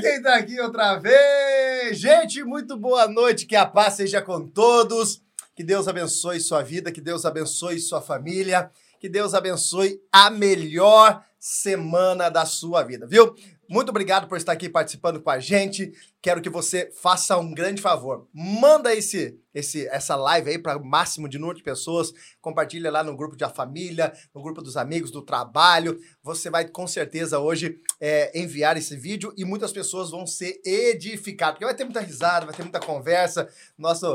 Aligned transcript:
Quem 0.00 0.22
tá 0.22 0.36
aqui 0.36 0.60
outra 0.60 0.96
vez! 0.96 1.98
Gente, 1.98 2.44
muito 2.44 2.76
boa 2.76 3.08
noite, 3.08 3.46
que 3.46 3.56
a 3.56 3.66
paz 3.66 3.94
seja 3.94 4.22
com 4.22 4.46
todos, 4.46 5.20
que 5.56 5.64
Deus 5.64 5.88
abençoe 5.88 6.38
sua 6.40 6.62
vida, 6.62 6.92
que 6.92 7.00
Deus 7.00 7.24
abençoe 7.24 7.80
sua 7.80 8.00
família, 8.00 8.70
que 9.00 9.08
Deus 9.08 9.34
abençoe 9.34 10.00
a 10.12 10.30
melhor 10.30 11.24
semana 11.38 12.28
da 12.28 12.46
sua 12.46 12.84
vida, 12.84 13.06
viu? 13.06 13.34
Muito 13.68 13.88
obrigado 13.90 14.28
por 14.28 14.38
estar 14.38 14.52
aqui 14.52 14.68
participando 14.68 15.20
com 15.20 15.30
a 15.30 15.40
gente. 15.40 15.92
Quero 16.22 16.40
que 16.40 16.48
você 16.48 16.90
faça 17.02 17.36
um 17.36 17.52
grande 17.52 17.82
favor. 17.82 18.26
Manda 18.32 18.94
esse, 18.94 19.38
esse 19.58 19.86
essa 19.88 20.16
live 20.16 20.50
aí 20.50 20.58
para 20.58 20.78
o 20.78 20.84
máximo 20.84 21.28
de 21.28 21.38
número 21.38 21.58
de 21.58 21.64
pessoas. 21.64 22.12
Compartilha 22.40 22.90
lá 22.90 23.02
no 23.02 23.16
grupo 23.16 23.36
da 23.36 23.48
família, 23.48 24.12
no 24.34 24.42
grupo 24.42 24.62
dos 24.62 24.76
amigos, 24.76 25.10
do 25.10 25.22
trabalho. 25.22 25.98
Você 26.22 26.48
vai 26.48 26.66
com 26.68 26.86
certeza 26.86 27.38
hoje 27.38 27.80
é, 28.00 28.38
enviar 28.38 28.76
esse 28.76 28.96
vídeo 28.96 29.32
e 29.36 29.44
muitas 29.44 29.72
pessoas 29.72 30.10
vão 30.10 30.26
ser 30.26 30.60
edificadas. 30.64 31.54
Porque 31.54 31.64
vai 31.64 31.74
ter 31.74 31.84
muita 31.84 32.00
risada, 32.00 32.46
vai 32.46 32.54
ter 32.54 32.62
muita 32.62 32.80
conversa. 32.80 33.48
Nosso, 33.76 34.06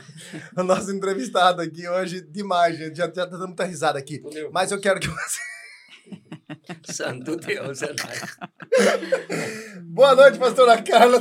o 0.56 0.62
nosso 0.62 0.90
entrevistado 0.90 1.60
aqui 1.62 1.88
hoje, 1.88 2.20
demais, 2.20 2.76
gente. 2.76 2.96
Já, 2.96 3.06
já 3.06 3.26
tá 3.26 3.26
dando 3.26 3.48
muita 3.48 3.64
risada 3.64 3.98
aqui. 3.98 4.22
Mas 4.52 4.70
eu 4.70 4.80
quero 4.80 5.00
que 5.00 5.08
você. 5.08 5.40
Santo 6.92 7.36
Deus, 7.36 7.82
é 7.82 7.94
Boa 9.82 10.14
noite, 10.14 10.38
pastora 10.38 10.82
Carla. 10.82 11.20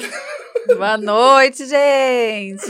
Boa 0.75 0.97
noite, 0.97 1.65
gente! 1.65 2.65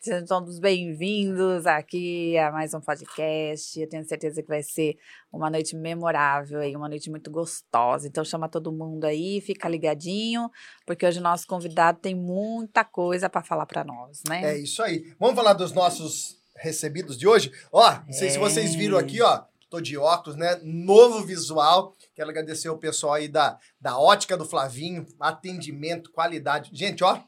Sejam 0.00 0.24
todos 0.26 0.60
bem-vindos 0.60 1.66
aqui 1.66 2.38
a 2.38 2.52
mais 2.52 2.72
um 2.72 2.80
podcast. 2.80 3.80
Eu 3.80 3.88
tenho 3.88 4.06
certeza 4.06 4.40
que 4.40 4.48
vai 4.48 4.62
ser 4.62 4.96
uma 5.32 5.50
noite 5.50 5.74
memorável 5.74 6.62
e 6.62 6.76
uma 6.76 6.88
noite 6.88 7.10
muito 7.10 7.30
gostosa. 7.30 8.06
Então 8.06 8.24
chama 8.24 8.48
todo 8.48 8.70
mundo 8.70 9.04
aí, 9.06 9.40
fica 9.40 9.68
ligadinho, 9.68 10.48
porque 10.86 11.04
hoje 11.04 11.18
o 11.18 11.22
nosso 11.22 11.46
convidado 11.46 11.98
tem 12.00 12.14
muita 12.14 12.84
coisa 12.84 13.28
para 13.28 13.42
falar 13.42 13.66
para 13.66 13.82
nós, 13.82 14.22
né? 14.28 14.54
É 14.54 14.58
isso 14.58 14.80
aí. 14.80 15.12
Vamos 15.18 15.34
falar 15.34 15.54
dos 15.54 15.72
nossos 15.72 16.38
recebidos 16.56 17.18
de 17.18 17.26
hoje? 17.26 17.50
Ó, 17.72 17.90
não 18.06 18.12
sei 18.12 18.28
é. 18.28 18.30
se 18.30 18.38
vocês 18.38 18.74
viram 18.74 18.96
aqui, 18.96 19.20
ó. 19.20 19.42
Tô 19.68 19.80
de 19.80 19.98
óculos, 19.98 20.36
né? 20.36 20.60
Novo 20.62 21.24
visual. 21.24 21.96
Quero 22.14 22.30
agradecer 22.30 22.68
o 22.68 22.78
pessoal 22.78 23.14
aí 23.14 23.26
da, 23.26 23.58
da 23.80 23.98
ótica 23.98 24.36
do 24.36 24.44
Flavinho, 24.44 25.04
atendimento, 25.18 26.12
qualidade. 26.12 26.70
Gente, 26.72 27.02
ó, 27.02 27.20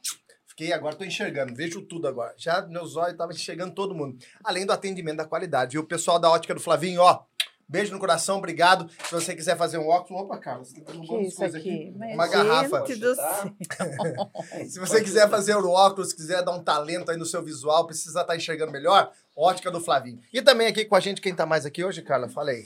fiquei 0.46 0.72
agora, 0.72 0.94
tô 0.94 1.04
enxergando, 1.04 1.54
vejo 1.54 1.82
tudo 1.82 2.06
agora. 2.06 2.32
Já 2.36 2.64
meus 2.66 2.96
olhos 2.96 3.12
estavam 3.12 3.34
enxergando 3.34 3.74
todo 3.74 3.94
mundo. 3.94 4.16
Além 4.44 4.64
do 4.64 4.72
atendimento 4.72 5.16
da 5.16 5.24
qualidade. 5.24 5.76
E 5.76 5.78
o 5.78 5.84
pessoal 5.84 6.20
da 6.20 6.30
ótica 6.30 6.54
do 6.54 6.60
Flavinho, 6.60 7.00
ó, 7.00 7.24
Beijo 7.68 7.92
no 7.92 7.98
coração, 7.98 8.38
obrigado. 8.38 8.88
Se 9.08 9.12
você 9.12 9.34
quiser 9.34 9.56
fazer 9.56 9.76
um 9.78 9.88
óculos, 9.88 10.22
opa, 10.22 10.38
Carlos, 10.38 10.68
você 10.68 10.80
tá 10.80 10.92
derrubando 10.92 11.34
coisas 11.34 11.54
aqui. 11.56 11.90
aqui. 11.98 12.14
Uma 12.14 12.28
garrafa. 12.28 12.84
Se 14.70 14.78
você 14.78 15.02
quiser 15.02 15.28
fazer 15.28 15.56
o 15.56 15.68
óculos, 15.68 16.12
quiser 16.12 16.44
dar 16.44 16.52
um 16.52 16.62
talento 16.62 17.10
aí 17.10 17.16
no 17.16 17.26
seu 17.26 17.42
visual, 17.42 17.84
precisa 17.84 18.20
estar 18.20 18.24
tá 18.24 18.36
enxergando 18.36 18.70
melhor, 18.70 19.10
ótica 19.34 19.68
do 19.68 19.80
Flavinho. 19.80 20.20
E 20.32 20.40
também 20.40 20.68
aqui 20.68 20.84
com 20.84 20.94
a 20.94 21.00
gente, 21.00 21.20
quem 21.20 21.34
tá 21.34 21.44
mais 21.44 21.66
aqui 21.66 21.84
hoje, 21.84 22.02
Carla? 22.02 22.28
Falei. 22.28 22.64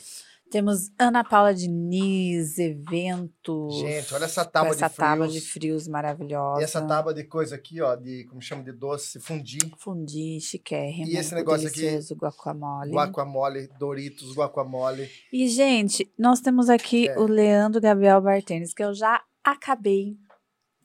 Temos 0.50 0.90
Ana 0.98 1.22
Paula 1.22 1.54
Diniz, 1.54 2.58
eventos. 2.58 3.78
Gente, 3.78 4.12
olha 4.12 4.24
essa 4.24 4.44
tábua 4.44 4.70
essa 4.72 4.88
de 4.88 4.94
frios. 4.94 5.08
tábua 5.08 5.28
de 5.28 5.40
frios 5.40 5.88
maravilhosa. 5.88 6.60
E 6.60 6.64
essa 6.64 6.82
tábua 6.82 7.14
de 7.14 7.22
coisa 7.22 7.54
aqui, 7.54 7.80
ó, 7.80 7.94
de, 7.94 8.24
como 8.24 8.42
chama, 8.42 8.64
de 8.64 8.72
doce, 8.72 9.20
fundi. 9.20 9.58
Fundi, 9.78 10.40
chiquérrimo. 10.40 11.06
E 11.06 11.16
esse 11.16 11.32
negócio 11.36 11.68
aqui? 11.68 11.86
guacamole. 12.14 12.90
Guacamole, 12.90 13.68
Doritos, 13.78 14.34
guacamole. 14.34 15.08
E, 15.32 15.48
gente, 15.48 16.12
nós 16.18 16.40
temos 16.40 16.68
aqui 16.68 17.08
é. 17.08 17.16
o 17.16 17.26
Leandro 17.26 17.80
Gabriel 17.80 18.20
Bartênis, 18.20 18.74
que 18.74 18.82
eu 18.82 18.92
já 18.92 19.22
acabei 19.44 20.18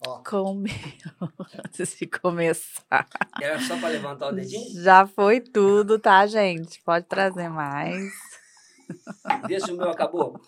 Ó. 0.06 0.22
Comeu 0.22 0.72
antes 1.64 1.96
de 1.98 2.06
começar. 2.06 3.08
Era 3.40 3.58
só 3.60 3.78
para 3.78 3.88
levantar 3.88 4.28
o 4.28 4.36
dedinho? 4.36 4.82
Já 4.82 5.06
foi 5.06 5.40
tudo, 5.40 5.98
tá, 5.98 6.26
gente? 6.26 6.80
Pode 6.84 7.06
trazer 7.06 7.48
mais. 7.48 8.12
Vê 9.48 9.60
se 9.60 9.72
o 9.72 9.76
meu 9.76 9.90
acabou. 9.90 10.40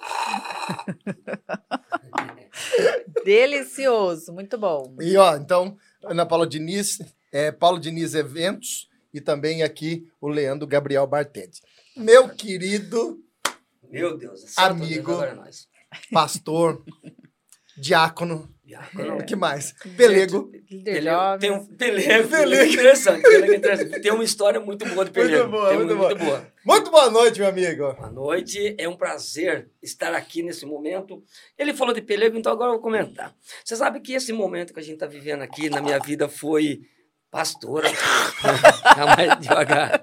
Delicioso, 3.25 4.33
muito 4.33 4.59
bom. 4.59 4.97
E 5.01 5.17
ó, 5.17 5.37
então, 5.37 5.77
Ana 6.05 6.27
Paula 6.27 6.47
Diniz, 6.47 6.99
é, 7.33 7.53
Paulo 7.53 7.79
Diniz 7.79 8.15
Eventos 8.15 8.89
e 9.13 9.21
também 9.21 9.63
aqui 9.63 10.11
o 10.21 10.29
Leandro 10.29 10.67
Gabriel 10.67 11.07
Bartetti. 11.07 11.63
Meu 11.97 12.29
querido 12.29 13.21
Meu 13.91 14.17
Deus, 14.17 14.57
é 14.57 14.63
amigo, 14.63 15.17
Deus, 15.17 15.69
pastor, 16.13 16.83
diácono, 17.79 18.49
o 19.19 19.25
que 19.25 19.35
mais? 19.35 19.73
Pelego. 19.97 20.51
Pelego. 20.85 21.39
Tem 21.41 21.51
um 21.51 21.65
Pelego. 21.65 22.29
Pelego. 22.29 22.73
Interessante. 22.73 23.23
Pelego 23.23 23.53
é 23.53 23.57
interessante. 23.57 24.01
Tem 24.01 24.13
uma 24.13 24.25
história 24.25 24.61
muito 24.61 24.87
boa 24.87 25.07
de 25.07 25.11
Pelego. 25.11 25.49
Muito 25.49 25.51
boa, 25.51 25.75
muito, 25.75 25.97
muito, 25.97 26.17
boa. 26.19 26.31
boa. 26.31 26.53
Muito 26.65 26.91
boa 26.91 27.11
noite, 27.11 27.41
meu 27.41 27.49
amigo. 27.49 27.95
Boa 27.95 28.11
noite. 28.11 28.75
É 28.77 28.87
um 28.87 28.97
prazer 28.97 29.71
estar 29.83 30.13
aqui 30.13 30.43
nesse 30.43 30.67
momento. 30.67 31.23
Ele 31.57 31.73
falou 31.73 31.95
de 31.95 32.03
Pelego, 32.03 32.37
então 32.37 32.53
agora 32.53 32.69
eu 32.69 32.75
vou 32.75 32.83
comentar. 32.83 33.35
Você 33.65 33.75
sabe 33.75 34.01
que 34.01 34.13
esse 34.13 34.35
momento 34.35 34.75
que 34.75 34.81
a 34.81 34.83
gente 34.83 34.95
está 34.95 35.07
vivendo 35.07 35.43
aqui 35.43 35.71
na 35.71 35.81
minha 35.81 35.99
vida 35.99 36.29
foi 36.29 36.83
pastora. 37.31 37.89
mais 39.17 39.41
devagar. 39.41 40.01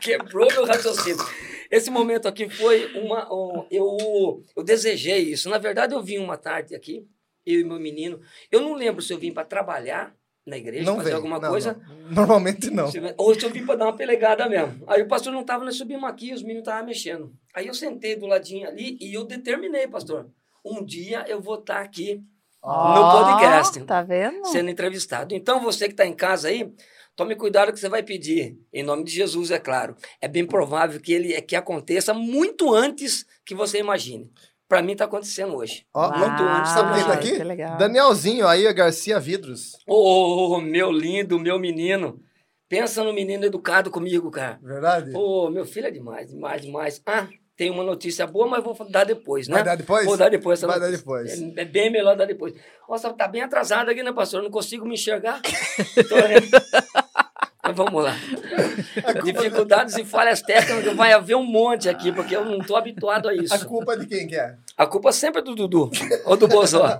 Quebrou 0.00 0.48
meu 0.48 0.64
raciocínio. 0.64 1.24
Esse 1.70 1.90
momento 1.90 2.28
aqui 2.28 2.48
foi 2.48 2.92
uma. 2.94 3.32
Um, 3.32 3.66
eu, 3.70 4.42
eu 4.56 4.62
desejei 4.62 5.18
isso. 5.18 5.48
Na 5.48 5.58
verdade, 5.58 5.94
eu 5.94 6.02
vim 6.02 6.18
uma 6.18 6.36
tarde 6.36 6.74
aqui, 6.74 7.06
eu 7.44 7.60
e 7.60 7.64
meu 7.64 7.80
menino. 7.80 8.20
Eu 8.50 8.60
não 8.60 8.74
lembro 8.74 9.02
se 9.02 9.12
eu 9.12 9.18
vim 9.18 9.32
para 9.32 9.44
trabalhar 9.44 10.14
na 10.46 10.58
igreja, 10.58 10.84
não 10.84 10.96
fazer 10.96 11.10
vem. 11.10 11.16
alguma 11.16 11.38
não, 11.38 11.48
coisa. 11.48 11.80
Não. 11.88 12.10
Normalmente 12.12 12.70
não. 12.70 12.90
Ou 13.16 13.34
se 13.34 13.44
eu 13.44 13.50
vim 13.50 13.64
para 13.64 13.76
dar 13.76 13.86
uma 13.86 13.96
pelegada 13.96 14.48
mesmo. 14.48 14.84
Aí 14.86 15.02
o 15.02 15.08
pastor 15.08 15.32
não 15.32 15.40
estava, 15.40 15.64
nós 15.64 15.76
subimos 15.76 16.04
aqui, 16.04 16.32
os 16.32 16.42
meninos 16.42 16.68
estavam 16.68 16.86
mexendo. 16.86 17.32
Aí 17.54 17.66
eu 17.66 17.74
sentei 17.74 18.14
do 18.14 18.26
ladinho 18.26 18.68
ali 18.68 18.98
e 19.00 19.14
eu 19.14 19.24
determinei, 19.24 19.88
pastor. 19.88 20.30
Um 20.64 20.84
dia 20.84 21.24
eu 21.28 21.40
vou 21.40 21.58
estar 21.58 21.76
tá 21.76 21.80
aqui 21.80 22.22
oh, 22.64 22.94
no 22.94 23.24
podcast. 23.24 23.80
Tá 23.84 24.02
vendo? 24.02 24.46
Sendo 24.46 24.70
entrevistado. 24.70 25.34
Então, 25.34 25.60
você 25.60 25.86
que 25.86 25.92
está 25.92 26.06
em 26.06 26.14
casa 26.14 26.48
aí, 26.48 26.72
Tome 27.16 27.36
cuidado 27.36 27.72
que 27.72 27.78
você 27.78 27.88
vai 27.88 28.02
pedir, 28.02 28.58
em 28.72 28.82
nome 28.82 29.04
de 29.04 29.12
Jesus, 29.12 29.52
é 29.52 29.58
claro. 29.58 29.94
É 30.20 30.26
bem 30.26 30.44
provável 30.44 31.00
que 31.00 31.12
ele 31.12 31.40
que 31.42 31.54
aconteça 31.54 32.12
muito 32.12 32.74
antes 32.74 33.24
que 33.46 33.54
você 33.54 33.78
imagine. 33.78 34.28
Para 34.68 34.82
mim 34.82 34.92
está 34.92 35.04
acontecendo 35.04 35.54
hoje. 35.54 35.86
Ó, 35.94 36.08
muito 36.18 36.42
antes. 36.42 36.72
Sabe 36.72 36.94
quem 36.94 37.04
tá 37.04 37.12
aqui? 37.12 37.78
Danielzinho, 37.78 38.48
aí, 38.48 38.72
Garcia 38.72 39.20
Vidros. 39.20 39.78
Ô, 39.86 40.56
oh, 40.56 40.60
meu 40.60 40.90
lindo, 40.90 41.38
meu 41.38 41.56
menino. 41.56 42.20
Pensa 42.68 43.04
no 43.04 43.12
menino 43.12 43.44
educado 43.44 43.92
comigo, 43.92 44.28
cara. 44.28 44.58
Verdade? 44.60 45.14
Ô, 45.14 45.44
oh, 45.44 45.50
meu 45.50 45.64
filho 45.64 45.86
é 45.86 45.92
demais, 45.92 46.28
demais, 46.28 46.62
demais. 46.62 47.00
Ah, 47.06 47.28
tem 47.56 47.70
uma 47.70 47.84
notícia 47.84 48.26
boa, 48.26 48.48
mas 48.48 48.64
vou 48.64 48.76
dar 48.88 49.04
depois, 49.04 49.46
né? 49.46 49.54
Vai 49.54 49.64
dar 49.64 49.76
depois? 49.76 50.04
Vou 50.04 50.16
dar 50.16 50.28
depois. 50.28 50.60
Vai 50.60 50.80
dar 50.80 50.90
depois. 50.90 51.40
É, 51.40 51.62
é, 51.62 51.64
bem 51.64 51.90
melhor 51.90 52.16
dar 52.16 52.26
depois. 52.26 52.52
Nossa, 52.88 53.12
tá 53.12 53.28
bem 53.28 53.42
atrasado 53.42 53.90
aqui, 53.90 54.02
né, 54.02 54.12
pastor? 54.12 54.40
Eu 54.40 54.44
não 54.44 54.50
consigo 54.50 54.84
me 54.84 54.94
enxergar. 54.94 55.40
mas 57.62 57.76
vamos 57.76 58.02
lá. 58.02 58.16
Dificuldades 59.22 59.96
e 59.96 60.04
falhas 60.04 60.42
técnicas 60.42 60.96
vai 60.96 61.12
haver 61.12 61.36
um 61.36 61.44
monte 61.44 61.88
aqui, 61.88 62.10
porque 62.10 62.36
eu 62.36 62.44
não 62.44 62.58
estou 62.58 62.76
habituado 62.76 63.28
a 63.28 63.34
isso. 63.34 63.54
A 63.54 63.64
culpa 63.64 63.94
é 63.94 63.98
de 63.98 64.06
quem 64.06 64.26
que 64.26 64.36
é? 64.36 64.56
A 64.76 64.86
culpa 64.86 65.12
sempre 65.12 65.40
é 65.40 65.44
do 65.44 65.54
Dudu, 65.54 65.90
ou 66.26 66.36
do 66.36 66.48
Bozó. 66.48 66.84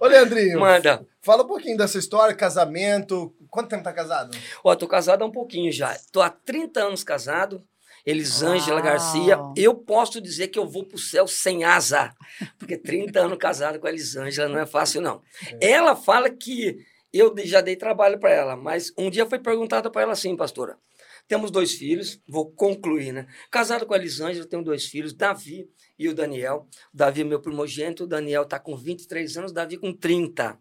Ô, 0.00 0.06
Leandrinho. 0.06 0.60
Manda. 0.60 1.04
Fala 1.20 1.42
um 1.42 1.48
pouquinho 1.48 1.76
dessa 1.76 1.98
história, 1.98 2.36
casamento. 2.36 3.34
Quanto 3.50 3.68
tempo 3.68 3.82
tá 3.82 3.92
casado? 3.92 4.36
Ó, 4.62 4.74
tô 4.76 4.86
casado 4.86 5.22
há 5.22 5.26
um 5.26 5.32
pouquinho 5.32 5.72
já. 5.72 5.96
Tô 6.12 6.22
há 6.22 6.30
30 6.30 6.80
anos 6.80 7.02
casado. 7.02 7.64
Elisângela 8.06 8.80
Garcia, 8.80 9.36
eu 9.56 9.74
posso 9.74 10.20
dizer 10.20 10.48
que 10.48 10.58
eu 10.58 10.68
vou 10.68 10.84
para 10.84 10.94
o 10.94 11.00
céu 11.00 11.26
sem 11.26 11.64
asa, 11.64 12.14
porque 12.56 12.78
30 12.78 13.18
anos 13.18 13.38
casado 13.38 13.80
com 13.80 13.86
a 13.88 13.90
Elisângela 13.90 14.48
não 14.48 14.60
é 14.60 14.66
fácil, 14.66 15.00
não. 15.00 15.20
É. 15.60 15.72
Ela 15.72 15.96
fala 15.96 16.30
que 16.30 16.78
eu 17.12 17.34
já 17.44 17.60
dei 17.60 17.74
trabalho 17.74 18.20
para 18.20 18.30
ela, 18.30 18.56
mas 18.56 18.92
um 18.96 19.10
dia 19.10 19.26
foi 19.26 19.40
perguntado 19.40 19.90
para 19.90 20.02
ela 20.02 20.12
assim, 20.12 20.36
pastora, 20.36 20.78
temos 21.26 21.50
dois 21.50 21.72
filhos, 21.72 22.20
vou 22.28 22.52
concluir, 22.52 23.12
né? 23.12 23.26
Casado 23.50 23.84
com 23.84 23.94
a 23.94 23.96
Elisângela, 23.96 24.46
tenho 24.46 24.62
dois 24.62 24.86
filhos, 24.86 25.12
Davi 25.12 25.68
e 25.98 26.08
o 26.08 26.14
Daniel. 26.14 26.68
O 26.94 26.96
Davi 26.96 27.22
é 27.22 27.24
meu 27.24 27.40
primogênito, 27.40 28.04
o 28.04 28.06
Daniel 28.06 28.42
está 28.42 28.60
com 28.60 28.76
23 28.76 29.38
anos, 29.38 29.52
Davi 29.52 29.76
com 29.76 29.92
30. 29.92 30.56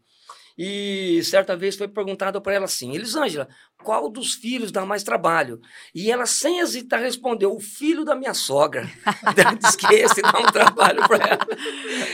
E 0.58 1.22
certa 1.24 1.56
vez 1.56 1.76
foi 1.76 1.88
perguntado 1.88 2.42
para 2.42 2.54
ela 2.54 2.66
assim: 2.66 2.96
Elisângela, 2.96 3.48
qual 3.84 4.10
dos 4.10 4.34
filhos 4.34 4.72
dá 4.72 4.86
mais 4.86 5.04
trabalho? 5.04 5.60
E 5.94 6.12
ela, 6.12 6.26
sem 6.26 6.60
hesitar, 6.60 7.02
respondeu: 7.02 7.54
o 7.54 7.60
filho 7.60 8.06
da 8.06 8.16
minha 8.16 8.34
sogra. 8.34 8.90
Diz 9.62 9.76
que 9.76 9.94
esse 9.94 10.22
dá 10.22 10.40
um 10.40 10.52
trabalho 10.52 11.08
para 11.08 11.26
ela, 11.28 11.46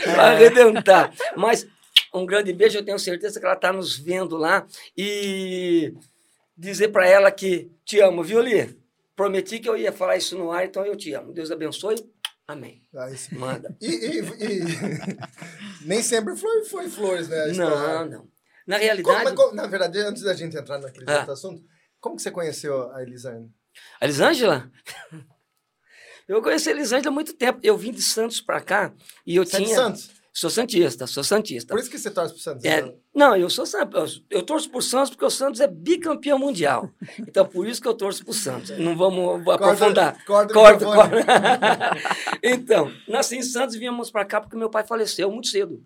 para 0.04 0.30
arrebentar. 0.30 1.14
Mas 1.36 1.66
um 2.12 2.26
grande 2.26 2.52
beijo, 2.52 2.78
eu 2.78 2.84
tenho 2.84 2.98
certeza 2.98 3.38
que 3.38 3.46
ela 3.46 3.54
está 3.54 3.72
nos 3.72 3.96
vendo 3.96 4.36
lá. 4.36 4.66
E 4.96 5.94
dizer 6.56 6.88
para 6.88 7.06
ela 7.06 7.30
que 7.30 7.70
te 7.84 8.00
amo, 8.00 8.22
viu, 8.22 8.40
Li? 8.40 8.76
Prometi 9.14 9.58
que 9.58 9.68
eu 9.68 9.76
ia 9.76 9.92
falar 9.92 10.16
isso 10.16 10.36
no 10.36 10.50
ar, 10.50 10.64
então 10.64 10.84
eu 10.84 10.96
te 10.96 11.12
amo. 11.12 11.32
Deus 11.32 11.50
abençoe. 11.50 11.96
Amém. 12.46 12.82
Aí 12.94 13.16
Manda. 13.32 13.76
E, 13.80 13.86
e, 13.86 14.18
e, 14.18 14.60
Nem 15.86 16.02
sempre 16.02 16.36
foi, 16.36 16.64
foi 16.64 16.88
flores, 16.88 17.28
né? 17.28 17.46
Não, 17.46 17.50
história. 17.52 18.04
não. 18.06 18.31
Na 18.66 18.76
Como- 18.76 18.84
realidade, 18.84 19.24
mas 19.24 19.34
como- 19.34 19.54
na 19.54 19.66
verdade, 19.66 19.98
antes 20.00 20.22
da 20.22 20.34
gente 20.34 20.56
entrar 20.56 20.78
naquele 20.78 21.04
Ah. 21.08 21.22
assunto, 21.24 21.62
como 22.00 22.16
que 22.16 22.22
você 22.22 22.30
conheceu 22.30 22.90
a 22.92 23.02
Elisane? 23.02 23.50
a 24.00 24.04
Elisângela? 24.04 24.70
Eu 26.28 26.40
conheci 26.40 26.68
a 26.68 26.72
Elisângela 26.72 27.08
há 27.08 27.12
muito 27.12 27.34
tempo. 27.34 27.58
Eu 27.62 27.76
vim 27.76 27.90
de 27.90 28.00
Santos 28.02 28.40
para 28.40 28.60
cá 28.60 28.92
e 29.26 29.34
eu 29.36 29.44
Você 29.44 29.56
é 29.56 29.58
de 29.60 29.64
tinha. 29.66 29.76
Santos? 29.76 30.10
Sou 30.34 30.48
santista, 30.48 31.06
sou 31.06 31.22
santista. 31.22 31.74
Por 31.74 31.80
isso 31.80 31.90
que 31.90 31.98
você 31.98 32.10
torce 32.10 32.32
pro 32.32 32.42
Santos. 32.42 32.64
É, 32.64 32.78
então. 32.78 32.98
não, 33.14 33.36
eu 33.36 33.50
sou 33.50 33.64
eu, 34.30 34.42
torço 34.42 34.70
por 34.70 34.82
Santos 34.82 35.10
porque 35.10 35.24
o 35.26 35.30
Santos 35.30 35.60
é 35.60 35.66
bicampeão 35.66 36.38
mundial. 36.38 36.90
Então 37.18 37.44
por 37.46 37.66
isso 37.66 37.82
que 37.82 37.88
eu 37.88 37.92
torço 37.92 38.24
por 38.24 38.32
Santos. 38.32 38.70
Não 38.78 38.96
vamos 38.96 39.46
aprofundar. 39.46 40.24
corta 40.24 40.54
Corta, 40.54 40.84
corta. 40.86 41.16
então, 42.42 42.90
nasci 43.08 43.36
em 43.36 43.42
Santos 43.42 43.74
e 43.74 43.78
viemos 43.78 44.10
para 44.10 44.24
cá 44.24 44.40
porque 44.40 44.56
meu 44.56 44.70
pai 44.70 44.84
faleceu 44.86 45.30
muito 45.30 45.48
cedo. 45.48 45.84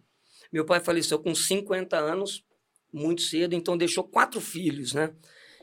Meu 0.53 0.65
pai 0.65 0.79
faleceu 0.81 1.19
com 1.19 1.35
50 1.35 1.97
anos, 1.97 2.45
muito 2.93 3.23
cedo, 3.23 3.55
então 3.55 3.77
deixou 3.77 4.05
quatro 4.05 4.41
filhos, 4.41 4.93
né? 4.93 5.11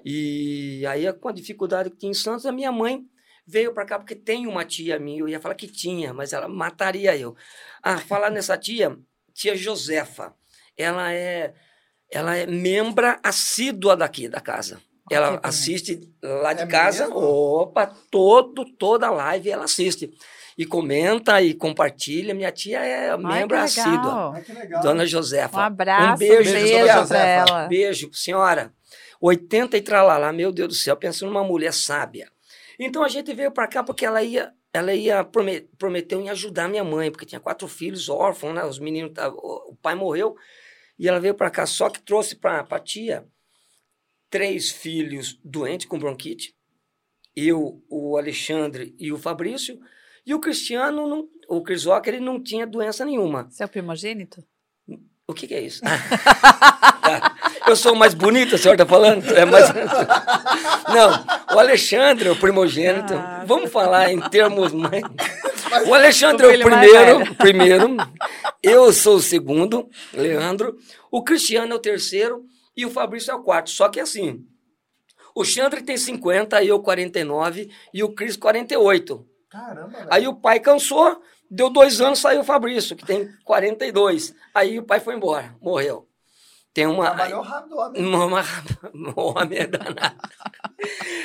E 0.05 0.85
aí, 0.87 1.11
com 1.13 1.29
a 1.29 1.31
dificuldade 1.33 1.89
que 1.89 1.97
tinha 1.97 2.11
em 2.11 2.13
Santos, 2.13 2.45
a 2.45 2.51
minha 2.51 2.71
mãe 2.71 3.05
veio 3.47 3.73
para 3.73 3.85
cá 3.85 3.97
porque 3.99 4.15
tem 4.15 4.47
uma 4.47 4.65
tia 4.65 4.99
minha. 4.99 5.19
Eu 5.21 5.29
ia 5.29 5.39
falar 5.39 5.55
que 5.55 5.67
tinha, 5.67 6.13
mas 6.13 6.33
ela 6.33 6.47
mataria 6.47 7.15
eu. 7.17 7.35
Ah, 7.81 7.97
falar 7.97 8.29
nessa 8.31 8.57
tia, 8.57 8.97
tia 9.33 9.55
Josefa. 9.55 10.33
Ela 10.77 11.13
é, 11.13 11.53
ela 12.11 12.35
é 12.35 12.45
membra 12.45 13.19
assídua 13.23 13.95
daqui 13.95 14.27
da 14.27 14.41
casa. 14.41 14.81
Ela 15.11 15.39
assiste 15.43 16.13
lá 16.21 16.53
de 16.53 16.63
É 16.63 16.67
casa, 16.67 17.05
mesmo? 17.05 17.19
opa, 17.19 17.85
todo, 18.09 18.65
toda 18.77 19.09
live 19.11 19.49
ela 19.49 19.65
assiste. 19.65 20.11
E 20.57 20.65
comenta 20.65 21.41
e 21.41 21.53
compartilha. 21.53 22.33
Minha 22.33 22.51
tia 22.51 22.79
é 22.79 23.09
Ai, 23.11 23.17
membro 23.17 23.57
assídua. 23.57 23.94
legal. 23.95 24.33
Que 24.44 24.53
legal. 24.53 24.81
Dona 24.81 25.05
Josefa. 25.05 25.57
Um 25.57 25.61
abraço, 25.61 26.13
um 26.15 26.17
beijo, 26.17 26.51
beijo, 26.53 26.77
dona 26.77 26.94
Josefa. 26.94 27.17
ela. 27.17 27.67
Beijo, 27.67 28.09
senhora. 28.13 28.73
80 29.19 29.77
e 29.77 29.81
tralalá, 29.81 30.31
meu 30.33 30.51
Deus 30.51 30.67
do 30.69 30.73
céu, 30.75 30.95
pensando 30.97 31.29
numa 31.31 31.44
mulher 31.44 31.73
sábia. 31.73 32.29
Então 32.79 33.03
a 33.03 33.07
gente 33.07 33.33
veio 33.33 33.51
para 33.51 33.67
cá 33.67 33.81
porque 33.83 34.05
ela 34.05 34.21
ia, 34.21 34.51
ela 34.73 34.94
ia 34.94 35.23
prome- 35.23 35.61
prometeu 35.77 36.19
em 36.19 36.29
ajudar 36.29 36.67
minha 36.67 36.83
mãe, 36.83 37.09
porque 37.09 37.25
tinha 37.25 37.39
quatro 37.39 37.67
filhos 37.67 38.09
órfãos, 38.09 38.53
né? 38.53 38.63
Os 38.65 38.79
meninos, 38.79 39.13
tá- 39.13 39.29
o 39.29 39.71
o 39.71 39.75
pai 39.81 39.95
morreu 39.95 40.35
e 41.00 41.07
ela 41.07 41.19
veio 41.19 41.33
para 41.35 41.50
cá, 41.50 41.65
só 41.65 41.89
que 41.89 42.01
trouxe 42.01 42.35
para 42.35 42.65
a 42.69 42.79
tia 42.79 43.25
três 44.29 44.69
filhos 44.71 45.39
doentes 45.44 45.85
com 45.88 45.97
bronquite. 45.97 46.53
Eu, 47.35 47.81
o 47.89 48.17
Alexandre 48.17 48.95
e 49.00 49.11
o 49.11 49.17
Fabrício. 49.17 49.79
E 50.25 50.33
o 50.33 50.39
Cristiano, 50.39 51.07
não, 51.07 51.27
o 51.49 51.61
Crisoca, 51.61 52.09
ele 52.09 52.19
não 52.19 52.41
tinha 52.41 52.65
doença 52.65 53.03
nenhuma. 53.03 53.47
Seu 53.49 53.67
primogênito? 53.67 54.43
O 55.27 55.33
que, 55.33 55.47
que 55.47 55.53
é 55.53 55.61
isso? 55.61 55.81
Tá. 57.03 57.35
Eu 57.67 57.75
sou 57.75 57.91
o 57.91 57.97
mais 57.97 58.13
bonito, 58.13 58.55
a 58.55 58.57
senhora 58.57 58.81
está 58.81 58.85
falando? 58.85 59.29
É 59.35 59.43
mais... 59.43 59.65
Não, 60.87 61.55
o 61.55 61.59
Alexandre 61.59 62.29
é 62.29 62.31
o 62.31 62.35
primogênito. 62.39 63.13
Ah. 63.13 63.43
Vamos 63.45 63.69
falar 63.69 64.09
em 64.09 64.21
termos 64.29 64.71
mais. 64.71 65.03
O 65.85 65.93
Alexandre 65.93 66.45
O 66.45 66.49
é 66.49 66.53
o 66.53 66.57
filho 66.57 66.69
mais 66.69 66.89
primeiro, 66.89 67.35
primeiro. 67.35 67.97
Eu 68.61 68.93
sou 68.93 69.17
o 69.17 69.21
segundo, 69.21 69.89
Leandro. 70.13 70.77
O 71.11 71.21
Cristiano 71.23 71.73
é 71.73 71.75
o 71.75 71.79
terceiro 71.79 72.45
e 72.75 72.85
o 72.85 72.89
Fabrício 72.89 73.31
é 73.31 73.35
o 73.35 73.43
quarto. 73.43 73.69
Só 73.69 73.89
que 73.89 73.99
assim, 73.99 74.45
o 75.35 75.43
Xandre 75.43 75.81
tem 75.81 75.97
50, 75.97 76.63
eu 76.63 76.79
49 76.79 77.69
e 77.93 78.01
o 78.01 78.13
Cris 78.13 78.37
48. 78.37 79.27
Caramba, 79.53 79.97
velho. 80.00 80.07
Aí 80.11 80.27
o 80.27 80.33
pai 80.35 80.59
cansou, 80.59 81.21
deu 81.50 81.69
dois 81.69 82.01
anos, 82.01 82.17
saiu 82.19 82.41
o 82.41 82.44
Fabrício, 82.44 82.95
que 82.95 83.05
tem 83.05 83.29
42. 83.45 84.33
Aí 84.53 84.79
o 84.79 84.83
pai 84.83 85.00
foi 85.00 85.15
embora, 85.15 85.55
morreu. 85.61 86.09
Tem 86.73 86.88
uma. 86.88 87.05
Trabalhou 87.05 87.41
rápido, 87.44 87.77
homem. 87.77 88.03
uma, 88.03 88.25
uma, 88.25 88.41
um 88.95 89.13
homem 89.15 89.59
é 89.59 89.67
danado. 89.67 90.17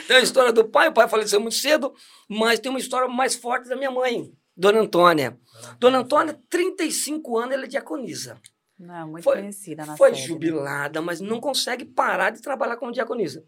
Tem 0.06 0.16
a 0.18 0.20
história 0.20 0.52
do 0.52 0.64
pai, 0.68 0.88
o 0.88 0.92
pai 0.92 1.08
faleceu 1.08 1.40
muito 1.40 1.56
cedo, 1.56 1.94
mas 2.28 2.60
tem 2.60 2.68
uma 2.68 2.78
história 2.78 3.08
mais 3.08 3.34
forte 3.34 3.66
da 3.68 3.74
minha 3.74 3.90
mãe, 3.90 4.30
Dona 4.54 4.80
Antônia. 4.80 5.38
Dona 5.80 5.98
Antônia, 6.00 6.38
35 6.50 7.38
anos, 7.38 7.54
ela 7.54 7.64
é 7.64 7.68
diaconisa. 7.68 8.38
Não, 8.78 9.08
muito 9.08 9.24
Foi- 9.24 9.36
conhecida 9.38 9.84
na 9.86 9.96
Foi 9.96 10.10
série, 10.10 10.20
né? 10.20 10.26
jubilada, 10.28 11.00
mas 11.02 11.18
não 11.20 11.40
consegue 11.40 11.84
parar 11.84 12.30
de 12.30 12.40
trabalhar 12.42 12.76
como 12.76 12.92
diaconisa. 12.92 13.42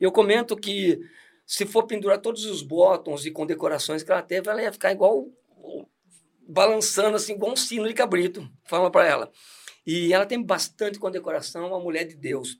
Eu 0.00 0.10
comento 0.10 0.56
que 0.56 0.98
se 1.52 1.66
for 1.66 1.82
pendurar 1.82 2.18
todos 2.18 2.46
os 2.46 2.62
botões 2.62 3.26
e 3.26 3.30
condecorações 3.30 4.02
que 4.02 4.10
ela 4.10 4.22
teve, 4.22 4.48
ela 4.48 4.62
ia 4.62 4.72
ficar 4.72 4.90
igual 4.90 5.28
balançando 6.48 7.14
assim, 7.14 7.34
igual 7.34 7.52
um 7.52 7.56
sino 7.56 7.86
de 7.86 7.92
cabrito. 7.92 8.50
Fala 8.64 8.90
para 8.90 9.06
ela. 9.06 9.30
E 9.86 10.14
ela 10.14 10.24
tem 10.24 10.42
bastante 10.42 10.98
condecoração, 10.98 11.68
uma 11.68 11.78
mulher 11.78 12.06
de 12.06 12.16
Deus. 12.16 12.58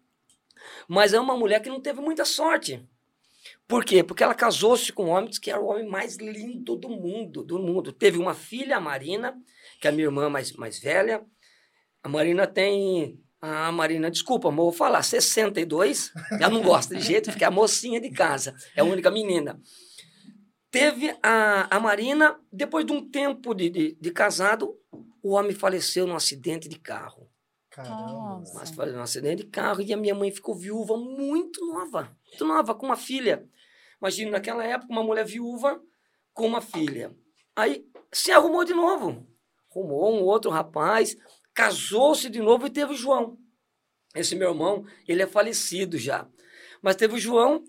Mas 0.86 1.14
é 1.14 1.18
uma 1.18 1.34
mulher 1.34 1.62
que 1.62 1.70
não 1.70 1.80
teve 1.80 2.02
muita 2.02 2.26
sorte. 2.26 2.86
Por 3.66 3.82
quê? 3.82 4.04
Porque 4.04 4.22
ela 4.22 4.34
casou-se 4.34 4.92
com 4.92 5.06
um 5.06 5.08
homem 5.08 5.30
que 5.30 5.50
era 5.50 5.58
o 5.58 5.68
homem 5.68 5.88
mais 5.88 6.16
lindo 6.16 6.76
do 6.76 6.90
mundo, 6.90 7.42
do 7.42 7.58
mundo. 7.58 7.94
Teve 7.94 8.18
uma 8.18 8.34
filha, 8.34 8.76
a 8.76 8.80
Marina, 8.80 9.34
que 9.80 9.86
é 9.86 9.90
a 9.90 9.92
minha 9.94 10.04
irmã 10.04 10.28
mais, 10.28 10.52
mais 10.52 10.78
velha. 10.78 11.24
A 12.02 12.10
Marina 12.10 12.46
tem. 12.46 13.18
A 13.42 13.72
Marina, 13.72 14.08
desculpa, 14.08 14.48
amor, 14.48 14.66
vou 14.66 14.72
falar, 14.72 15.02
62. 15.02 16.12
Ela 16.30 16.48
não 16.48 16.62
gosta 16.62 16.94
de 16.94 17.02
jeito, 17.02 17.28
porque 17.28 17.42
é 17.42 17.48
a 17.48 17.50
mocinha 17.50 18.00
de 18.00 18.08
casa, 18.08 18.54
é 18.76 18.80
a 18.80 18.84
única 18.84 19.10
menina. 19.10 19.60
Teve 20.70 21.12
a, 21.20 21.76
a 21.76 21.80
Marina, 21.80 22.38
depois 22.52 22.86
de 22.86 22.92
um 22.92 23.10
tempo 23.10 23.52
de, 23.52 23.68
de, 23.68 23.98
de 24.00 24.10
casado, 24.12 24.78
o 25.20 25.32
homem 25.32 25.52
faleceu 25.52 26.06
num 26.06 26.14
acidente 26.14 26.68
de 26.68 26.78
carro. 26.78 27.28
Caramba. 27.68 28.44
Mas 28.54 28.70
foi 28.70 28.92
um 28.92 29.02
acidente 29.02 29.42
de 29.42 29.50
carro 29.50 29.82
e 29.82 29.92
a 29.92 29.96
minha 29.96 30.14
mãe 30.14 30.30
ficou 30.30 30.54
viúva 30.54 30.96
muito 30.96 31.66
nova, 31.66 32.16
muito 32.28 32.44
nova, 32.44 32.76
com 32.76 32.86
uma 32.86 32.96
filha. 32.96 33.44
Imagina, 34.00 34.30
naquela 34.30 34.64
época, 34.64 34.92
uma 34.92 35.02
mulher 35.02 35.24
viúva 35.24 35.82
com 36.32 36.46
uma 36.46 36.60
filha. 36.60 37.12
Aí 37.56 37.84
se 38.12 38.30
arrumou 38.30 38.64
de 38.64 38.72
novo. 38.72 39.26
Arrumou 39.70 40.14
um 40.14 40.22
outro 40.22 40.50
rapaz, 40.50 41.16
casou-se 41.54 42.28
de 42.31 42.40
novo 42.40 42.66
e 42.66 42.70
teve 42.70 42.93
o 42.93 42.96
João. 42.96 43.38
Esse 44.14 44.34
meu 44.34 44.50
irmão, 44.50 44.84
ele 45.08 45.22
é 45.22 45.26
falecido 45.26 45.96
já. 45.99 46.26
Mas 46.82 46.96
teve 46.96 47.14
o 47.14 47.19
João 47.19 47.62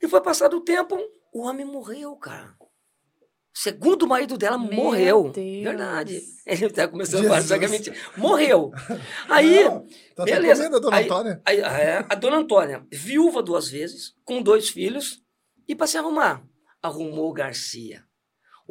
e 0.00 0.08
foi 0.08 0.20
passado 0.22 0.56
o 0.56 0.60
tempo, 0.62 0.96
o 1.32 1.42
homem 1.42 1.66
morreu, 1.66 2.16
cara. 2.16 2.54
O 2.60 3.58
segundo 3.58 4.06
marido 4.06 4.38
dela 4.38 4.56
Meu 4.56 4.72
morreu. 4.72 5.30
Deus. 5.32 5.62
Verdade. 5.64 6.22
Ele 6.46 6.66
está 6.66 6.86
começando 6.88 7.22
Jesus. 7.22 7.44
a 7.44 7.48
falar 7.48 7.58
que 7.58 7.64
é 7.64 7.68
mentira. 7.68 7.96
Morreu. 8.16 8.70
Aí, 9.28 9.64
Não, 9.64 9.84
tem 10.24 10.24
beleza. 10.34 10.62
comida, 10.62 10.80
dona 10.80 10.96
Aí- 10.96 11.04
Antônia. 11.04 11.42
Aí, 11.44 11.60
é, 11.60 12.06
a 12.08 12.14
dona 12.14 12.36
Antônia, 12.38 12.86
viúva 12.92 13.42
duas 13.42 13.68
vezes, 13.68 14.14
com 14.24 14.40
dois 14.40 14.68
filhos, 14.70 15.20
e 15.68 15.74
para 15.74 15.86
se 15.88 15.98
arrumar, 15.98 16.42
arrumou 16.80 17.28
o 17.28 17.32
Garcia, 17.34 18.04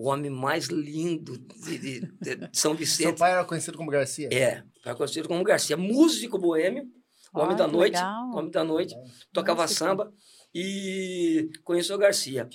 o 0.01 0.07
homem 0.07 0.31
mais 0.31 0.67
lindo 0.67 1.37
de, 1.37 1.77
de- 1.77 1.99
de 1.99 2.39
São 2.53 2.71
Seu 2.71 2.73
Vicente. 2.75 3.17
pai 3.19 3.31
era 3.33 3.43
conhecido 3.43 3.77
como 3.77 3.91
Garcia? 3.91 4.29
É, 4.31 4.63
era 4.85 4.95
conhecido 4.95 5.27
como 5.27 5.43
Garcia, 5.43 5.75
músico 5.75 6.37
boêmio, 6.39 6.83
homem 7.33 7.47
Olha, 7.49 7.55
da 7.55 7.67
noite, 7.67 7.95
legal. 7.95 8.29
homem 8.33 8.51
da 8.51 8.63
noite, 8.63 8.95
tocava 9.33 9.67
samba 9.67 10.11
e 10.55 11.49
conheceu 11.63 11.95
o 11.95 11.99
Garcia. 11.99 12.47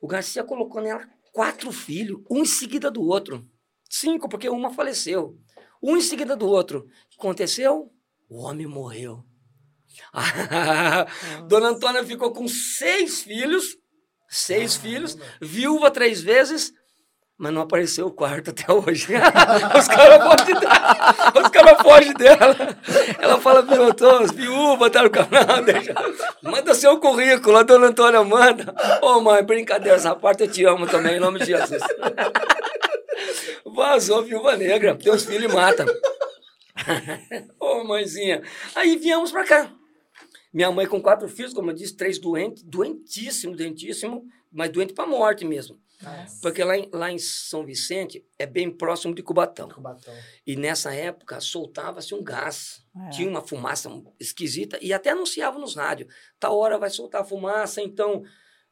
O 0.00 0.06
Garcia 0.06 0.44
colocou 0.44 0.82
nela 0.82 1.08
quatro 1.32 1.72
filhos, 1.72 2.20
um 2.30 2.42
em 2.42 2.46
seguida 2.46 2.90
do 2.90 3.02
outro. 3.02 3.48
Cinco, 3.88 4.28
porque 4.28 4.48
uma 4.48 4.70
faleceu. 4.72 5.38
Um 5.82 5.96
em 5.96 6.00
seguida 6.02 6.36
do 6.36 6.46
outro. 6.46 6.80
O 6.80 7.08
que 7.10 7.16
aconteceu? 7.18 7.90
O 8.28 8.42
homem 8.42 8.66
morreu. 8.66 9.24
Dona 11.48 11.68
Antônia 11.70 12.04
ficou 12.04 12.32
com 12.32 12.46
seis 12.48 13.22
filhos, 13.22 13.76
seis 14.28 14.76
filhos, 14.76 15.16
viúva 15.40 15.90
três 15.90 16.20
vezes, 16.20 16.72
mas 17.38 17.52
não 17.52 17.62
apareceu 17.62 18.06
o 18.06 18.10
quarto 18.10 18.50
até 18.50 18.72
hoje. 18.72 19.08
os 19.78 19.88
caras 19.88 20.22
fogem 20.22 20.54
dela. 20.54 21.42
Os 21.42 21.48
caras 21.48 21.82
fogem 21.82 22.14
dela. 22.14 22.78
Ela 23.18 23.40
fala, 23.40 23.92
tô 23.92 24.26
viúva, 24.32 24.88
tá 24.88 25.02
no 25.02 25.10
canal, 25.10 25.62
deixa. 25.62 25.94
Manda 26.42 26.74
seu 26.74 26.98
currículo, 26.98 27.58
a 27.58 27.62
dona 27.62 27.88
Antônia 27.88 28.24
manda. 28.24 28.74
Ô 29.02 29.20
mãe, 29.20 29.42
brincadeira 29.42 29.96
essa 29.96 30.14
parte, 30.14 30.44
eu 30.44 30.50
te 30.50 30.64
amo 30.64 30.86
também, 30.86 31.16
em 31.16 31.20
nome 31.20 31.40
de 31.40 31.46
Jesus. 31.46 31.82
Vazou, 33.66 34.22
viúva 34.22 34.56
negra, 34.56 34.94
teus 34.96 35.24
filhos 35.24 35.52
matam. 35.52 35.86
Ô 37.60 37.84
mãezinha. 37.84 38.42
Aí 38.74 38.96
viemos 38.96 39.30
pra 39.30 39.44
cá. 39.44 39.70
Minha 40.56 40.72
mãe 40.72 40.86
com 40.86 41.02
quatro 41.02 41.28
filhos, 41.28 41.52
como 41.52 41.70
eu 41.70 41.74
disse, 41.74 41.94
três 41.94 42.18
doentes, 42.18 42.62
doentíssimo, 42.62 43.54
doentíssimo, 43.54 44.26
mas 44.50 44.70
doente 44.70 44.94
pra 44.94 45.06
morte 45.06 45.44
mesmo. 45.44 45.78
Nossa. 46.00 46.38
Porque 46.40 46.64
lá 46.64 46.78
em, 46.78 46.88
lá 46.94 47.12
em 47.12 47.18
São 47.18 47.62
Vicente 47.62 48.26
é 48.38 48.46
bem 48.46 48.70
próximo 48.70 49.14
de 49.14 49.22
Cubatão. 49.22 49.68
Cubatão. 49.68 50.14
E 50.46 50.56
nessa 50.56 50.94
época 50.94 51.42
soltava-se 51.42 52.14
um 52.14 52.24
gás. 52.24 52.82
É. 52.96 53.10
Tinha 53.10 53.28
uma 53.28 53.42
fumaça 53.42 53.90
esquisita 54.18 54.78
e 54.80 54.94
até 54.94 55.10
anunciava 55.10 55.58
nos 55.58 55.74
rádios. 55.74 56.10
Tal 56.40 56.56
hora 56.56 56.78
vai 56.78 56.88
soltar 56.88 57.22
fumaça, 57.22 57.82
então 57.82 58.24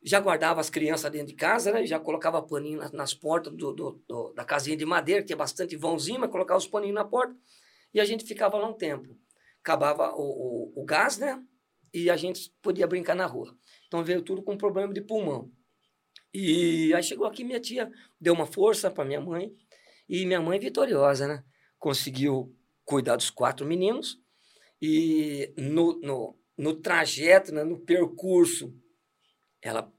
já 0.02 0.18
guardava 0.20 0.62
as 0.62 0.70
crianças 0.70 1.12
dentro 1.12 1.26
de 1.26 1.34
casa, 1.34 1.70
né? 1.70 1.84
Já 1.84 2.00
colocava 2.00 2.40
paninho 2.40 2.78
nas, 2.78 2.92
nas 2.92 3.12
portas 3.12 3.52
do, 3.52 3.74
do, 3.74 4.02
do, 4.08 4.32
da 4.32 4.42
casinha 4.42 4.74
de 4.74 4.86
madeira, 4.86 5.20
que 5.20 5.26
tinha 5.26 5.36
bastante 5.36 5.76
vãozinho, 5.76 6.20
mas 6.20 6.30
colocava 6.30 6.56
os 6.56 6.66
paninhos 6.66 6.94
na 6.94 7.04
porta. 7.04 7.36
E 7.92 8.00
a 8.00 8.06
gente 8.06 8.24
ficava 8.24 8.56
lá 8.56 8.66
um 8.66 8.72
tempo. 8.72 9.14
Acabava 9.60 10.14
o, 10.14 10.72
o, 10.76 10.82
o 10.82 10.84
gás, 10.86 11.18
né? 11.18 11.42
E 11.94 12.10
a 12.10 12.16
gente 12.16 12.52
podia 12.60 12.88
brincar 12.88 13.14
na 13.14 13.24
rua. 13.24 13.56
Então 13.86 14.02
veio 14.02 14.20
tudo 14.20 14.42
com 14.42 14.58
problema 14.58 14.92
de 14.92 15.00
pulmão. 15.00 15.52
E 16.32 16.92
aí 16.92 17.02
chegou 17.04 17.24
aqui, 17.24 17.44
minha 17.44 17.60
tia 17.60 17.88
deu 18.20 18.34
uma 18.34 18.46
força 18.46 18.90
para 18.90 19.04
minha 19.04 19.20
mãe. 19.20 19.54
E 20.08 20.26
minha 20.26 20.40
mãe, 20.40 20.58
vitoriosa, 20.58 21.28
né? 21.28 21.44
Conseguiu 21.78 22.52
cuidar 22.84 23.14
dos 23.14 23.30
quatro 23.30 23.64
meninos. 23.64 24.20
E 24.82 25.54
no, 25.56 26.00
no, 26.00 26.38
no 26.58 26.74
trajeto, 26.74 27.54
né, 27.54 27.62
no 27.62 27.78
percurso, 27.78 28.74
ela 29.62 29.90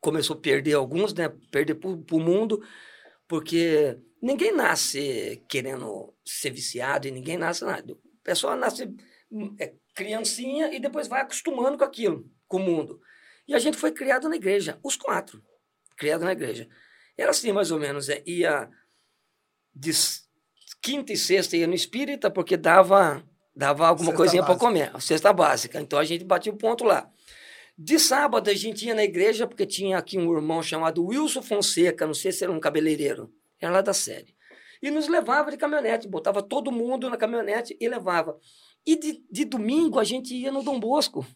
começou 0.00 0.36
a 0.36 0.40
perder 0.40 0.74
alguns, 0.74 1.12
né? 1.12 1.28
Perder 1.50 1.74
para 1.74 1.90
o 1.90 2.20
mundo, 2.20 2.62
porque 3.26 3.98
ninguém 4.22 4.52
nasce 4.52 5.44
querendo 5.48 6.14
ser 6.24 6.50
viciado 6.50 7.08
e 7.08 7.10
ninguém 7.10 7.36
nasce 7.36 7.64
nada. 7.64 7.92
O 7.92 7.98
pessoal 8.22 8.56
nasce 8.56 8.88
é, 9.58 9.74
criancinha 9.94 10.74
e 10.74 10.80
depois 10.80 11.08
vai 11.08 11.20
acostumando 11.20 11.78
com 11.78 11.84
aquilo, 11.84 12.28
com 12.48 12.58
o 12.58 12.60
mundo. 12.60 13.00
E 13.46 13.54
a 13.54 13.58
gente 13.58 13.76
foi 13.76 13.92
criado 13.92 14.28
na 14.28 14.36
igreja, 14.36 14.78
os 14.82 14.96
quatro, 14.96 15.42
criado 15.96 16.24
na 16.24 16.32
igreja. 16.32 16.68
Era 17.16 17.30
assim, 17.30 17.52
mais 17.52 17.70
ou 17.70 17.78
menos, 17.78 18.08
é, 18.08 18.22
ia 18.26 18.68
de 19.74 19.92
quinta 20.82 21.12
e 21.12 21.16
sexta 21.16 21.56
ia 21.56 21.66
no 21.66 21.74
espírita, 21.74 22.30
porque 22.30 22.56
dava, 22.56 23.24
dava 23.54 23.86
alguma 23.86 24.10
cesta 24.10 24.16
coisinha 24.16 24.44
para 24.44 24.56
comer, 24.56 24.92
cesta 25.00 25.32
básica. 25.32 25.80
Então 25.80 25.98
a 25.98 26.04
gente 26.04 26.24
batia 26.24 26.52
o 26.52 26.56
ponto 26.56 26.84
lá. 26.84 27.10
De 27.76 27.98
sábado 27.98 28.50
a 28.50 28.54
gente 28.54 28.86
ia 28.86 28.94
na 28.94 29.02
igreja, 29.02 29.46
porque 29.46 29.66
tinha 29.66 29.98
aqui 29.98 30.16
um 30.16 30.32
irmão 30.34 30.62
chamado 30.62 31.04
Wilson 31.04 31.42
Fonseca, 31.42 32.06
não 32.06 32.14
sei 32.14 32.32
se 32.32 32.44
era 32.44 32.52
um 32.52 32.60
cabeleireiro, 32.60 33.32
era 33.60 33.72
lá 33.72 33.80
da 33.80 33.92
série. 33.92 34.34
E 34.80 34.90
nos 34.90 35.08
levava 35.08 35.50
de 35.50 35.56
caminhonete, 35.56 36.06
botava 36.06 36.42
todo 36.42 36.70
mundo 36.70 37.08
na 37.08 37.16
caminhonete 37.16 37.76
e 37.80 37.88
levava. 37.88 38.38
E 38.86 38.96
de, 38.96 39.24
de 39.30 39.44
domingo 39.44 39.98
a 39.98 40.04
gente 40.04 40.34
ia 40.34 40.52
no 40.52 40.62
Dom 40.62 40.78
Bosco, 40.78 41.26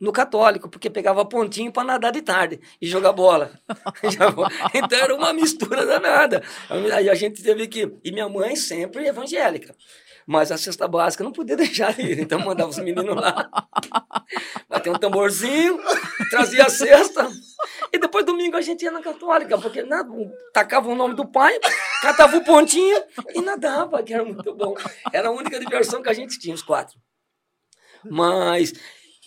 no 0.00 0.12
católico, 0.12 0.68
porque 0.68 0.88
pegava 0.88 1.24
pontinho 1.24 1.72
para 1.72 1.84
nadar 1.84 2.12
de 2.12 2.22
tarde 2.22 2.60
e 2.80 2.86
jogar 2.86 3.12
bola. 3.12 3.58
então 4.74 4.98
era 4.98 5.14
uma 5.14 5.32
mistura 5.32 5.84
danada. 5.84 6.42
A 6.68 7.14
gente 7.14 7.42
teve 7.42 7.66
que. 7.66 7.92
E 8.04 8.12
minha 8.12 8.28
mãe 8.28 8.54
sempre 8.54 9.06
evangélica. 9.06 9.74
Mas 10.28 10.52
a 10.52 10.58
cesta 10.58 10.86
básica 10.86 11.24
não 11.24 11.32
podia 11.32 11.56
deixar 11.56 11.98
ir. 11.98 12.18
Então 12.20 12.38
mandava 12.38 12.68
os 12.68 12.76
meninos 12.76 13.16
lá. 13.16 13.48
Bater 14.68 14.90
um 14.90 14.98
tamborzinho, 14.98 15.80
trazia 16.28 16.66
a 16.66 16.68
cesta. 16.68 17.30
E 17.90 17.98
depois 17.98 18.26
domingo 18.26 18.54
a 18.54 18.60
gente 18.60 18.82
ia 18.82 18.90
na 18.90 19.00
católica, 19.00 19.56
porque 19.56 19.82
né, 19.82 20.04
tacava 20.52 20.86
o 20.90 20.94
nome 20.94 21.14
do 21.14 21.26
pai, 21.26 21.58
catava 22.02 22.36
o 22.36 22.44
pontinho 22.44 23.02
e 23.34 23.40
nadava, 23.40 24.02
que 24.02 24.12
era 24.12 24.22
muito 24.22 24.54
bom. 24.54 24.74
Era 25.14 25.28
a 25.28 25.32
única 25.32 25.58
diversão 25.58 26.02
que 26.02 26.10
a 26.10 26.14
gente 26.14 26.38
tinha, 26.38 26.54
os 26.54 26.62
quatro. 26.62 27.00
Mas 28.04 28.74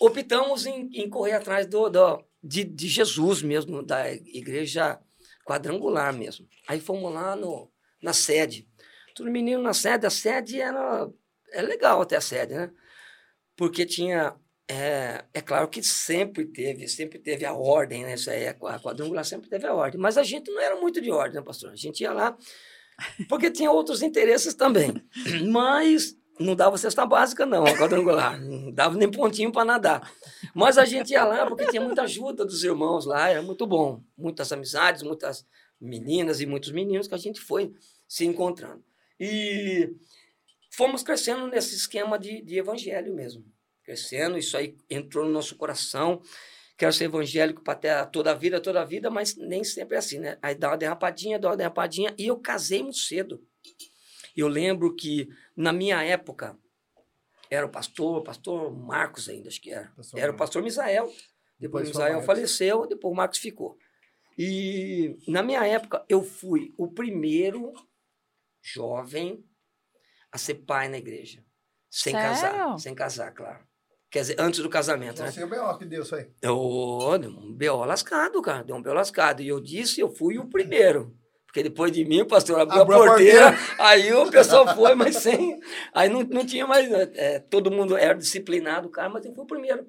optamos 0.00 0.66
em, 0.66 0.88
em 0.94 1.10
correr 1.10 1.32
atrás 1.32 1.66
do, 1.66 1.90
do 1.90 2.24
de, 2.40 2.62
de, 2.62 2.86
Jesus 2.86 3.42
mesmo, 3.42 3.82
da 3.82 4.12
igreja 4.12 5.00
quadrangular 5.44 6.14
mesmo. 6.14 6.46
Aí 6.68 6.78
fomos 6.78 7.12
lá 7.12 7.34
no, 7.34 7.68
na 8.00 8.12
sede. 8.12 8.68
Tudo 9.14 9.30
menino 9.30 9.62
na 9.62 9.74
sede, 9.74 10.06
a 10.06 10.10
sede 10.10 10.60
era 10.60 11.08
é 11.52 11.62
legal 11.62 12.00
até 12.00 12.16
a 12.16 12.20
sede, 12.20 12.54
né? 12.54 12.70
Porque 13.56 13.84
tinha 13.84 14.34
é, 14.68 15.24
é 15.34 15.40
claro 15.40 15.68
que 15.68 15.82
sempre 15.82 16.46
teve, 16.46 16.88
sempre 16.88 17.18
teve 17.18 17.44
a 17.44 17.52
ordem, 17.52 18.04
né? 18.04 18.14
Isso 18.14 18.30
aí, 18.30 18.48
a 18.48 18.54
quadrangular 18.54 19.24
sempre 19.24 19.48
teve 19.50 19.66
a 19.66 19.74
ordem. 19.74 20.00
Mas 20.00 20.16
a 20.16 20.22
gente 20.22 20.50
não 20.50 20.60
era 20.60 20.76
muito 20.76 21.00
de 21.00 21.10
ordem, 21.10 21.36
né, 21.36 21.42
pastor? 21.42 21.70
A 21.70 21.76
gente 21.76 22.00
ia 22.00 22.12
lá 22.12 22.36
porque 23.28 23.50
tinha 23.50 23.70
outros 23.70 24.02
interesses 24.02 24.54
também. 24.54 24.94
Mas 25.50 26.16
não 26.38 26.56
dava 26.56 26.78
cesta 26.78 27.04
básica, 27.04 27.44
não, 27.44 27.64
a 27.64 27.76
quadrangular. 27.76 28.40
Não 28.40 28.72
dava 28.72 28.96
nem 28.96 29.10
pontinho 29.10 29.52
para 29.52 29.64
nadar. 29.64 30.12
Mas 30.54 30.78
a 30.78 30.84
gente 30.84 31.10
ia 31.10 31.24
lá 31.24 31.46
porque 31.46 31.66
tinha 31.66 31.82
muita 31.82 32.02
ajuda 32.02 32.44
dos 32.44 32.64
irmãos 32.64 33.04
lá, 33.04 33.28
era 33.28 33.42
muito 33.42 33.66
bom. 33.66 34.02
Muitas 34.16 34.52
amizades, 34.52 35.02
muitas 35.02 35.46
meninas 35.80 36.40
e 36.40 36.46
muitos 36.46 36.70
meninos 36.70 37.08
que 37.08 37.14
a 37.14 37.18
gente 37.18 37.40
foi 37.40 37.72
se 38.08 38.24
encontrando. 38.24 38.82
E 39.18 39.94
fomos 40.70 41.02
crescendo 41.02 41.46
nesse 41.46 41.74
esquema 41.74 42.18
de, 42.18 42.42
de 42.42 42.58
evangelho 42.58 43.14
mesmo. 43.14 43.44
Crescendo, 43.84 44.38
isso 44.38 44.56
aí 44.56 44.76
entrou 44.88 45.24
no 45.24 45.32
nosso 45.32 45.56
coração. 45.56 46.22
Quero 46.76 46.92
ser 46.92 47.04
evangélico 47.04 47.62
para 47.62 47.78
ter 47.78 48.06
toda 48.10 48.30
a 48.30 48.34
vida, 48.34 48.60
toda 48.60 48.80
a 48.80 48.84
vida, 48.84 49.10
mas 49.10 49.36
nem 49.36 49.62
sempre 49.62 49.96
é 49.96 49.98
assim, 49.98 50.18
né? 50.18 50.38
Aí 50.42 50.54
dá 50.54 50.70
uma 50.70 50.76
derrapadinha, 50.76 51.38
dá 51.38 51.48
uma 51.48 51.56
derrapadinha. 51.56 52.14
E 52.18 52.26
eu 52.26 52.38
casei 52.38 52.82
muito 52.82 52.98
cedo. 52.98 53.44
Eu 54.36 54.48
lembro 54.48 54.94
que, 54.94 55.28
na 55.56 55.72
minha 55.72 56.02
época, 56.02 56.56
era 57.50 57.66
o 57.66 57.68
pastor, 57.68 58.18
o 58.18 58.24
pastor 58.24 58.74
Marcos 58.74 59.28
ainda, 59.28 59.48
acho 59.48 59.60
que 59.60 59.70
era. 59.70 59.92
Pastor 59.94 60.20
era 60.20 60.32
o 60.32 60.36
pastor 60.36 60.62
Misael. 60.62 61.04
Depois, 61.60 61.86
depois 61.86 61.88
Misael 61.88 62.22
faleceu, 62.22 62.86
depois 62.86 63.12
o 63.12 63.16
Marcos 63.16 63.38
ficou. 63.38 63.76
E, 64.38 65.16
na 65.28 65.42
minha 65.42 65.64
época, 65.66 66.04
eu 66.08 66.22
fui 66.22 66.72
o 66.78 66.88
primeiro 66.88 67.72
jovem 68.62 69.44
a 70.30 70.38
ser 70.38 70.54
pai 70.54 70.88
na 70.88 70.98
igreja. 70.98 71.44
Sem 71.90 72.14
Sério? 72.14 72.28
casar. 72.30 72.78
Sem 72.78 72.94
casar, 72.94 73.32
claro. 73.32 73.66
Quer 74.10 74.20
dizer, 74.20 74.36
antes 74.38 74.60
do 74.60 74.68
casamento, 74.68 75.16
Você 75.16 75.22
né? 75.22 75.30
Você 75.30 75.40
é 75.40 75.44
o 75.44 75.48
B.O. 75.48 75.78
que 75.78 75.84
deu 75.86 76.02
isso 76.02 76.14
aí. 76.14 76.30
Eu, 76.40 77.18
deu 77.18 77.30
um 77.30 77.54
B.O. 77.54 77.84
lascado, 77.84 78.40
cara. 78.42 78.62
Deu 78.62 78.76
um 78.76 78.82
B.O. 78.82 78.92
lascado. 78.92 79.42
E 79.42 79.48
eu 79.48 79.60
disse, 79.60 80.00
eu 80.00 80.10
fui 80.10 80.38
o 80.38 80.48
primeiro. 80.48 81.16
Porque 81.46 81.62
depois 81.62 81.92
de 81.92 82.02
mim, 82.04 82.22
o 82.22 82.26
pastor 82.26 82.60
abriu, 82.60 82.80
abriu 82.80 83.02
a, 83.02 83.06
porteira, 83.08 83.48
a 83.48 83.52
porteira, 83.52 83.84
aí 83.84 84.12
o 84.14 84.30
pessoal 84.30 84.74
foi, 84.74 84.94
mas 84.94 85.16
sem. 85.16 85.60
Aí 85.92 86.08
não, 86.08 86.22
não 86.22 86.46
tinha 86.46 86.66
mais. 86.66 86.90
É, 86.90 87.40
todo 87.40 87.70
mundo 87.70 87.94
era 87.94 88.14
disciplinado, 88.14 88.88
cara, 88.88 89.10
mas 89.10 89.24
eu 89.26 89.34
fui 89.34 89.44
o 89.44 89.46
primeiro. 89.46 89.86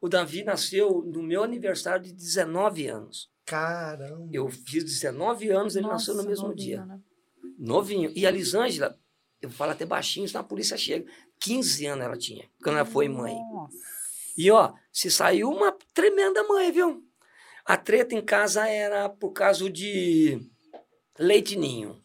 O 0.00 0.08
Davi 0.08 0.42
nasceu 0.42 1.02
no 1.06 1.22
meu 1.22 1.44
aniversário 1.44 2.02
de 2.02 2.12
19 2.12 2.88
anos. 2.88 3.30
Caramba! 3.46 4.28
Eu 4.32 4.48
fiz 4.48 4.82
19 4.84 5.50
anos, 5.50 5.76
ele 5.76 5.86
Nossa, 5.86 5.94
nasceu 5.94 6.14
no 6.14 6.28
mesmo 6.28 6.54
dia. 6.54 6.84
Né? 6.84 6.98
Novinho. 7.58 8.12
E 8.14 8.26
a 8.26 8.30
Lisângela, 8.30 8.98
eu 9.40 9.50
falo 9.50 9.72
até 9.72 9.84
baixinho, 9.84 10.28
senão 10.28 10.40
a 10.40 10.44
polícia 10.44 10.76
chega. 10.76 11.10
15 11.40 11.86
anos 11.86 12.04
ela 12.04 12.16
tinha, 12.16 12.48
quando 12.62 12.76
ela 12.76 12.84
foi 12.84 13.08
mãe. 13.08 13.34
Nossa. 13.34 13.76
E 14.36 14.50
ó, 14.50 14.72
se 14.92 15.10
saiu 15.10 15.50
uma 15.50 15.76
tremenda 15.92 16.44
mãe, 16.44 16.70
viu? 16.70 17.02
A 17.64 17.76
treta 17.76 18.14
em 18.14 18.22
casa 18.22 18.68
era 18.68 19.08
por 19.08 19.32
causa 19.32 19.68
de 19.68 20.40
leite 21.18 21.56
ninho. 21.56 22.00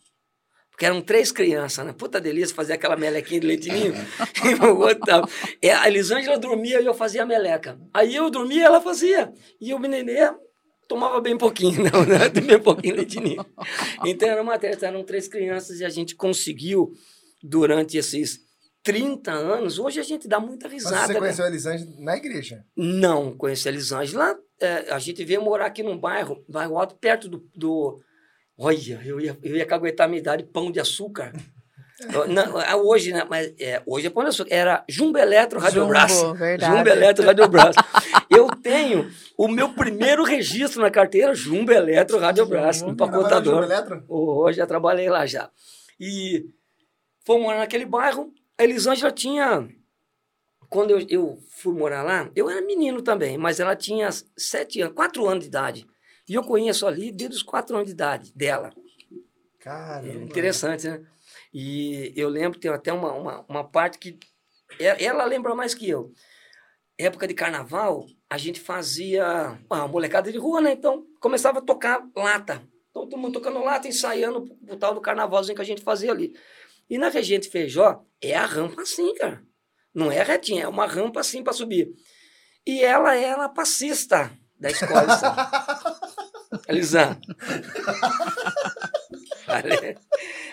Porque 0.71 0.87
eram 0.87 1.01
três 1.01 1.31
crianças, 1.31 1.85
né? 1.85 1.93
Puta 1.93 2.19
delícia 2.19 2.55
fazer 2.55 2.73
aquela 2.73 2.95
melequinha 2.95 3.39
de 3.39 3.45
leite 3.45 3.69
ninho. 3.69 3.93
e 5.61 5.69
a 5.69 5.87
Elisângela 5.87 6.37
dormia 6.37 6.81
e 6.81 6.85
eu 6.85 6.95
fazia 6.95 7.21
a 7.21 7.25
meleca. 7.25 7.79
Aí 7.93 8.15
eu 8.15 8.29
dormia 8.31 8.61
e 8.61 8.65
ela 8.65 8.81
fazia. 8.81 9.31
E 9.61 9.71
o 9.71 9.79
nenê 9.79 10.33
tomava 10.87 11.19
bem 11.21 11.37
pouquinho, 11.37 11.83
não, 11.91 12.05
né? 12.05 12.29
Bem 12.29 12.59
pouquinho 12.59 12.95
leite 12.95 13.19
ninho. 13.19 13.45
Então 14.05 14.29
era 14.29 14.41
uma 14.41 14.57
treta, 14.57 14.87
eram 14.87 15.03
três 15.03 15.27
crianças 15.27 15.79
e 15.79 15.85
a 15.85 15.89
gente 15.89 16.15
conseguiu, 16.15 16.93
durante 17.41 17.97
esses 17.97 18.39
30 18.83 19.31
anos, 19.31 19.79
hoje 19.79 19.99
a 19.99 20.03
gente 20.03 20.27
dá 20.27 20.39
muita 20.39 20.67
risada. 20.67 20.97
Mas 20.97 21.07
você 21.07 21.13
né? 21.13 21.19
conheceu 21.19 21.43
né? 21.43 21.47
a 21.47 21.51
Elisângela 21.51 21.91
na 21.99 22.17
igreja? 22.17 22.65
Não, 22.75 23.35
conheci 23.35 23.67
a 23.67 23.71
Elisângela. 23.71 24.37
É, 24.59 24.93
a 24.93 24.99
gente 24.99 25.23
veio 25.23 25.41
morar 25.41 25.67
aqui 25.67 25.83
num 25.83 25.97
bairro, 25.97 26.43
bairro 26.47 26.77
alto, 26.77 26.95
perto 26.95 27.27
do, 27.27 27.49
do 27.55 28.01
Olha, 28.57 29.01
eu 29.03 29.19
ia, 29.19 29.37
eu 29.41 29.55
ia 29.55 29.65
caguetar 29.65 30.05
a 30.05 30.07
minha 30.07 30.19
idade, 30.19 30.43
pão 30.43 30.71
de 30.71 30.79
açúcar. 30.79 31.33
Não, 32.27 32.62
é 32.62 32.75
hoje, 32.75 33.12
né? 33.12 33.25
Mas 33.29 33.53
é, 33.60 33.81
hoje 33.86 34.07
é 34.07 34.10
pão 34.10 34.24
de 34.24 34.29
açúcar. 34.29 34.53
Era 34.53 34.83
Jumbo 34.88 35.17
Eletro. 35.17 35.60
Jumbo, 35.72 36.33
verdade. 36.33 36.77
Jumbo 36.77 36.89
Eletro 36.89 37.25
Radiobras. 37.25 37.75
eu 38.29 38.48
tenho 38.50 39.12
o 39.38 39.48
meu 39.48 39.74
primeiro 39.74 40.24
registro 40.24 40.81
na 40.81 40.91
carteira, 40.91 41.33
Jumbo 41.33 41.72
Eletro 41.72 42.19
Radiobras, 42.19 42.81
empacotador. 42.81 43.53
Jumbo 43.55 43.65
Eletro? 43.65 44.03
Hoje 44.07 44.57
já 44.57 44.67
trabalhei 44.67 45.10
lá 45.10 45.25
já. 45.25 45.50
E 46.00 46.45
fomos 47.25 47.43
morar 47.43 47.60
naquele 47.60 47.86
bairro. 47.86 48.31
A 48.57 48.63
Elisângela 48.63 49.12
tinha. 49.12 49.67
Quando 50.69 50.91
eu, 50.91 51.05
eu 51.07 51.38
fui 51.50 51.74
morar 51.74 52.01
lá, 52.01 52.31
eu 52.36 52.50
era 52.50 52.62
menino 52.62 53.01
também, 53.01 53.38
mas 53.38 53.60
ela 53.60 53.75
tinha 53.75 54.10
sete 54.36 54.81
anos, 54.81 54.95
quatro 54.95 55.27
anos 55.27 55.43
de 55.43 55.50
idade. 55.50 55.88
E 56.27 56.33
eu 56.33 56.43
conheço 56.43 56.88
ali 56.88 57.12
desde 57.12 57.36
os 57.36 57.43
quatro 57.43 57.75
anos 57.75 57.88
de 57.88 57.93
idade 57.93 58.33
dela. 58.33 58.72
Caramba. 59.60 60.07
É 60.07 60.15
interessante, 60.15 60.88
né? 60.88 61.01
E 61.53 62.12
eu 62.15 62.29
lembro, 62.29 62.60
tem 62.60 62.72
até 62.72 62.91
uma, 62.91 63.13
uma, 63.13 63.45
uma 63.48 63.63
parte 63.63 64.00
que 64.00 64.17
ela 64.79 65.24
lembra 65.25 65.53
mais 65.53 65.75
que 65.75 65.88
eu. 65.88 66.12
Época 66.98 67.27
de 67.27 67.33
carnaval, 67.33 68.05
a 68.29 68.38
gente 68.38 68.60
fazia 68.60 69.60
uma 69.69 69.88
molecada 69.88 70.31
de 70.31 70.38
rua, 70.38 70.62
né? 70.62 70.72
Então 70.72 71.05
começava 71.19 71.60
a 71.60 71.62
tocar 71.62 72.03
lata. 72.15 72.67
Então 72.89 73.07
todo 73.07 73.19
mundo 73.19 73.33
tocando 73.33 73.63
lata, 73.63 73.88
ensaiando 73.88 74.45
o 74.67 74.75
tal 74.75 74.95
do 74.95 75.01
carnavalzinho 75.01 75.55
que 75.55 75.62
a 75.62 75.65
gente 75.65 75.83
fazia 75.83 76.12
ali. 76.12 76.33
E 76.89 76.98
na 76.98 77.10
Regente 77.10 77.50
Feijó, 77.50 78.03
é 78.22 78.36
a 78.36 78.45
rampa 78.45 78.81
assim, 78.81 79.13
cara. 79.15 79.43
Não 79.93 80.12
é 80.12 80.24
retinha, 80.24 80.63
é 80.63 80.67
uma 80.67 80.88
rampa 80.88 81.19
assim 81.19 81.43
para 81.43 81.53
subir. 81.53 81.93
E 82.65 82.81
ela 82.83 83.15
era 83.15 83.48
passista 83.50 84.31
da 84.60 84.69
escola 84.69 85.05
Lisan. 86.69 87.19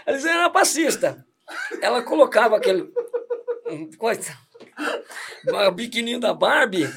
A 0.07 0.12
Lisan 0.12 0.30
era 0.30 0.50
passista. 0.50 1.25
Ela 1.80 2.02
colocava 2.02 2.57
aquele. 2.57 2.90
Coisa. 3.99 4.37
O 5.66 5.71
biquininho 5.71 6.21
da 6.21 6.35
Barbie, 6.35 6.88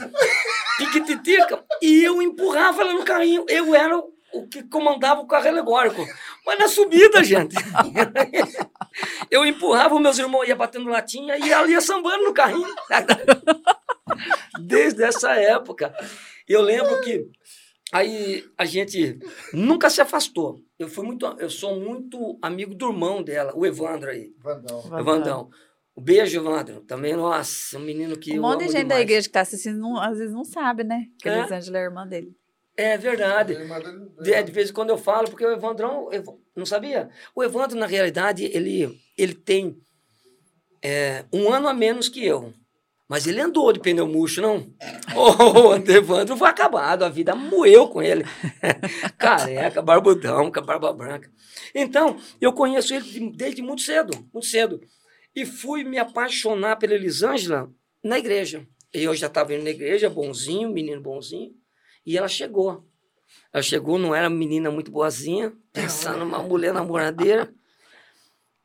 piquititica, 0.77 1.63
e 1.81 2.03
eu 2.03 2.21
empurrava 2.21 2.81
ela 2.81 2.93
no 2.93 3.05
carrinho. 3.05 3.45
Eu 3.47 3.75
era 3.75 3.97
o 4.33 4.47
que 4.47 4.63
comandava 4.63 5.21
o 5.21 5.27
carro 5.27 5.47
alegórico. 5.47 6.05
Mas 6.45 6.59
na 6.59 6.67
subida, 6.67 7.23
gente. 7.23 7.55
Eu 9.29 9.45
empurrava, 9.45 9.99
meus 9.99 10.19
irmãos 10.19 10.47
iam 10.47 10.57
batendo 10.57 10.89
latinha 10.89 11.37
e 11.37 11.51
ela 11.51 11.67
ia 11.67 11.81
sambando 11.81 12.23
no 12.23 12.33
carrinho. 12.33 12.67
Desde 14.59 15.03
essa 15.03 15.33
época. 15.33 15.93
Eu 16.47 16.61
lembro 16.61 17.01
que 17.01 17.27
aí 17.91 18.43
a 18.57 18.65
gente 18.65 19.19
nunca 19.53 19.89
se 19.89 20.01
afastou. 20.01 20.59
Eu 20.83 20.89
fui 20.89 21.05
muito, 21.05 21.25
eu 21.39 21.49
sou 21.49 21.79
muito 21.79 22.37
amigo 22.41 22.75
do 22.75 22.89
irmão 22.91 23.23
dela, 23.23 23.53
o 23.55 23.65
Evandro 23.65 24.09
aí. 24.09 24.33
Vandão. 24.39 24.99
Evandão. 24.99 25.49
Um 25.95 26.01
beijo, 26.01 26.39
Evandro. 26.39 26.81
Também, 26.81 27.15
nossa, 27.15 27.77
um 27.77 27.81
menino 27.81 28.17
que. 28.17 28.37
Um 28.37 28.41
monte 28.41 28.61
de 28.61 28.65
gente 28.65 28.73
da 28.87 28.95
demais. 28.95 29.01
igreja 29.03 29.21
que 29.21 29.29
está 29.29 29.41
assistindo, 29.41 29.79
não- 29.79 29.97
às 30.01 30.17
vezes 30.17 30.33
não 30.33 30.43
sabe, 30.43 30.83
né? 30.83 31.05
Que 31.19 31.29
É. 31.29 31.39
Elisângela 31.39 31.77
é 31.77 31.81
irmã 31.83 32.07
dele. 32.07 32.35
É 32.75 32.97
verdade. 32.97 33.55
De, 34.21 34.43
de 34.43 34.51
vez 34.51 34.69
em 34.71 34.73
quando 34.73 34.89
eu 34.89 34.97
falo, 34.97 35.29
porque 35.29 35.45
o 35.45 35.51
Evandrão, 35.51 36.11
eu 36.11 36.23
não 36.55 36.65
sabia? 36.65 37.09
O 37.35 37.43
Evandro, 37.43 37.77
na 37.77 37.85
realidade, 37.85 38.45
ele, 38.45 38.99
ele 39.15 39.35
tem 39.35 39.77
é, 40.81 41.23
um 41.31 41.53
ano 41.53 41.67
a 41.67 41.73
menos 41.73 42.09
que 42.09 42.25
eu. 42.25 42.51
Mas 43.13 43.27
ele 43.27 43.39
andou 43.39 43.71
de 43.71 43.79
pneu 43.79 44.07
murcho, 44.07 44.41
não? 44.41 44.73
O 45.15 45.75
Evandro 45.75 46.35
foi 46.35 46.49
acabado, 46.49 47.03
a 47.05 47.09
vida 47.09 47.35
moeu 47.35 47.87
com 47.87 48.01
ele. 48.01 48.23
Careca, 49.19 49.83
barbudão, 49.83 50.51
com 50.51 50.57
a 50.59 50.63
barba 50.63 50.91
branca. 50.91 51.31
Então, 51.75 52.17
eu 52.41 52.51
conheço 52.51 52.91
ele 52.91 53.03
de- 53.05 53.29
desde 53.29 53.61
muito 53.61 53.83
cedo, 53.83 54.17
muito 54.33 54.47
cedo. 54.47 54.81
E 55.35 55.45
fui 55.45 55.83
me 55.83 55.99
apaixonar 55.99 56.77
pela 56.77 56.95
Elisângela 56.95 57.71
na 58.03 58.17
igreja. 58.17 58.65
Eu 58.91 59.13
já 59.15 59.27
estava 59.27 59.53
indo 59.53 59.63
na 59.63 59.69
igreja, 59.69 60.09
bonzinho, 60.09 60.71
menino 60.71 60.99
bonzinho. 60.99 61.51
E 62.03 62.17
ela 62.17 62.27
chegou. 62.27 62.83
Ela 63.53 63.61
chegou, 63.61 63.99
não 63.99 64.15
era 64.15 64.27
menina 64.27 64.71
muito 64.71 64.89
boazinha, 64.89 65.53
pensando 65.71 66.17
numa 66.25 66.39
mulher 66.39 66.73
namoradeira. 66.73 67.53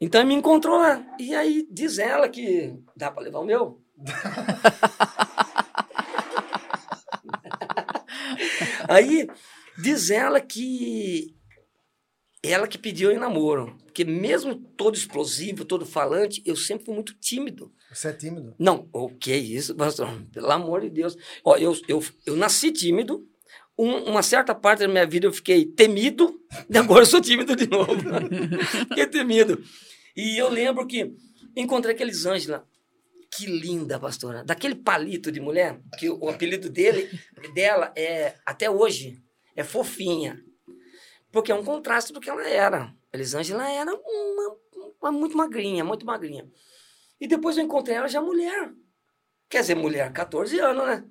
Então 0.01 0.25
me 0.25 0.33
encontrou 0.33 0.79
lá. 0.79 1.05
E 1.19 1.35
aí 1.35 1.69
diz 1.71 1.99
ela 1.99 2.31
que 2.31 2.75
dá 2.97 3.11
para 3.11 3.25
levar 3.25 3.41
o 3.41 3.45
meu? 3.45 3.83
aí 8.89 9.29
diz 9.77 10.11
ela 10.11 10.41
que 10.41 11.35
ela 12.43 12.69
que 12.69 12.79
pediu 12.79 13.11
em 13.11 13.19
namoro. 13.19 13.77
Porque 13.85 14.05
mesmo 14.05 14.55
todo 14.55 14.97
explosivo, 14.97 15.65
todo 15.65 15.85
falante, 15.85 16.41
eu 16.47 16.55
sempre 16.55 16.85
fui 16.87 16.95
muito 16.95 17.15
tímido. 17.15 17.73
Você 17.93 18.09
é 18.09 18.13
tímido? 18.13 18.55
Não, 18.59 18.89
o 18.93 19.09
que 19.09 19.33
é 19.33 19.37
isso, 19.37 19.75
pastor? 19.75 20.09
Pelo 20.33 20.51
amor 20.53 20.83
de 20.83 20.91
Deus. 20.91 21.17
Ó, 21.45 21.57
eu, 21.57 21.77
eu, 21.89 22.03
eu 22.25 22.37
nasci 22.37 22.71
tímido, 22.71 23.27
um- 23.77 24.05
uma 24.11 24.23
certa 24.23 24.55
parte 24.55 24.81
da 24.81 24.89
minha 24.89 25.07
vida 25.07 25.27
eu 25.27 25.33
fiquei 25.33 25.65
temido, 25.65 26.39
e 26.71 26.79
agora 26.79 27.03
eu 27.03 27.07
sou 27.07 27.21
tímido 27.21 27.57
de 27.57 27.67
novo. 27.69 27.93
fiquei 28.89 29.07
temido. 29.07 29.61
E 30.17 30.39
eu 30.39 30.49
lembro 30.49 30.87
que 30.87 31.13
encontrei 31.57 31.95
aquela 31.95 32.11
Elisângela, 32.11 32.65
que 33.31 33.47
linda, 33.47 33.99
pastora, 33.99 34.43
daquele 34.45 34.75
palito 34.75 35.31
de 35.31 35.41
mulher, 35.41 35.81
que 35.99 36.09
o 36.09 36.29
apelido 36.29 36.71
dele, 36.71 37.09
dela 37.55 37.93
é, 37.97 38.37
até 38.45 38.71
hoje, 38.71 39.23
é 39.55 39.63
fofinha. 39.63 40.43
Porque 41.31 41.53
é 41.53 41.55
um 41.55 41.65
contraste 41.65 42.13
do 42.13 42.21
que 42.21 42.31
ela 42.31 42.47
era. 42.47 42.95
Elisângela 43.13 43.71
era 43.71 43.95
uma, 43.95 44.57
uma 45.01 45.13
muito 45.13 45.37
magrinha, 45.37 45.85
muito 45.85 46.07
magrinha. 46.07 46.51
E 47.21 47.27
depois 47.27 47.57
eu 47.57 47.65
encontrei 47.65 47.97
ela 47.97 48.09
já 48.09 48.21
mulher. 48.21 48.73
Quer 49.49 49.61
dizer, 49.61 49.75
mulher, 49.75 50.13
14 50.13 50.59
anos, 50.61 50.87
né? 50.87 51.05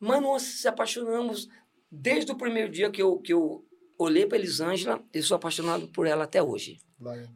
Mas 0.00 0.22
nós 0.22 0.42
se 0.42 0.68
apaixonamos 0.68 1.48
desde 1.90 2.30
o 2.32 2.36
primeiro 2.36 2.70
dia 2.70 2.90
que 2.90 3.02
eu, 3.02 3.18
que 3.18 3.32
eu 3.32 3.67
olhei 3.98 4.24
para 4.26 4.38
Elisângela 4.38 5.02
e 5.12 5.20
sou 5.22 5.34
apaixonado 5.36 5.88
por 5.88 6.06
ela 6.06 6.24
até 6.24 6.42
hoje. 6.42 6.78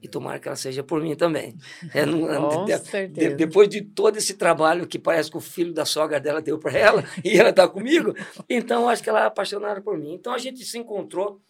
E 0.01 0.09
tomara 0.09 0.39
que 0.41 0.49
ela 0.49 0.57
seja 0.57 0.83
por 0.83 1.01
mim 1.03 1.15
também. 1.15 1.57
É, 1.95 2.07
não- 2.07 2.27
Com 2.57 2.65
de- 2.65 2.79
certeza. 2.79 3.31
de- 3.31 3.35
depois 3.37 3.69
de 3.69 3.83
todo 3.83 4.17
esse 4.17 4.35
trabalho 4.35 4.87
que 4.87 4.99
parece 4.99 5.31
que 5.31 5.37
o 5.37 5.41
filho 5.41 5.73
da 5.73 5.85
sogra 5.85 6.19
dela 6.21 6.41
deu 6.41 6.59
para 6.59 6.77
ela 6.79 7.05
e 7.25 7.37
ela 7.39 7.51
está 7.51 7.69
comigo, 7.69 8.15
então 8.49 8.89
acho 8.89 9.03
que 9.03 9.09
ela 9.11 9.23
é 9.23 9.27
apaixonada 9.27 9.81
por 9.83 9.99
mim. 9.99 10.15
Então 10.15 10.33
a 10.33 10.39
gente 10.39 10.65
se 10.65 10.79
encontrou 10.79 11.41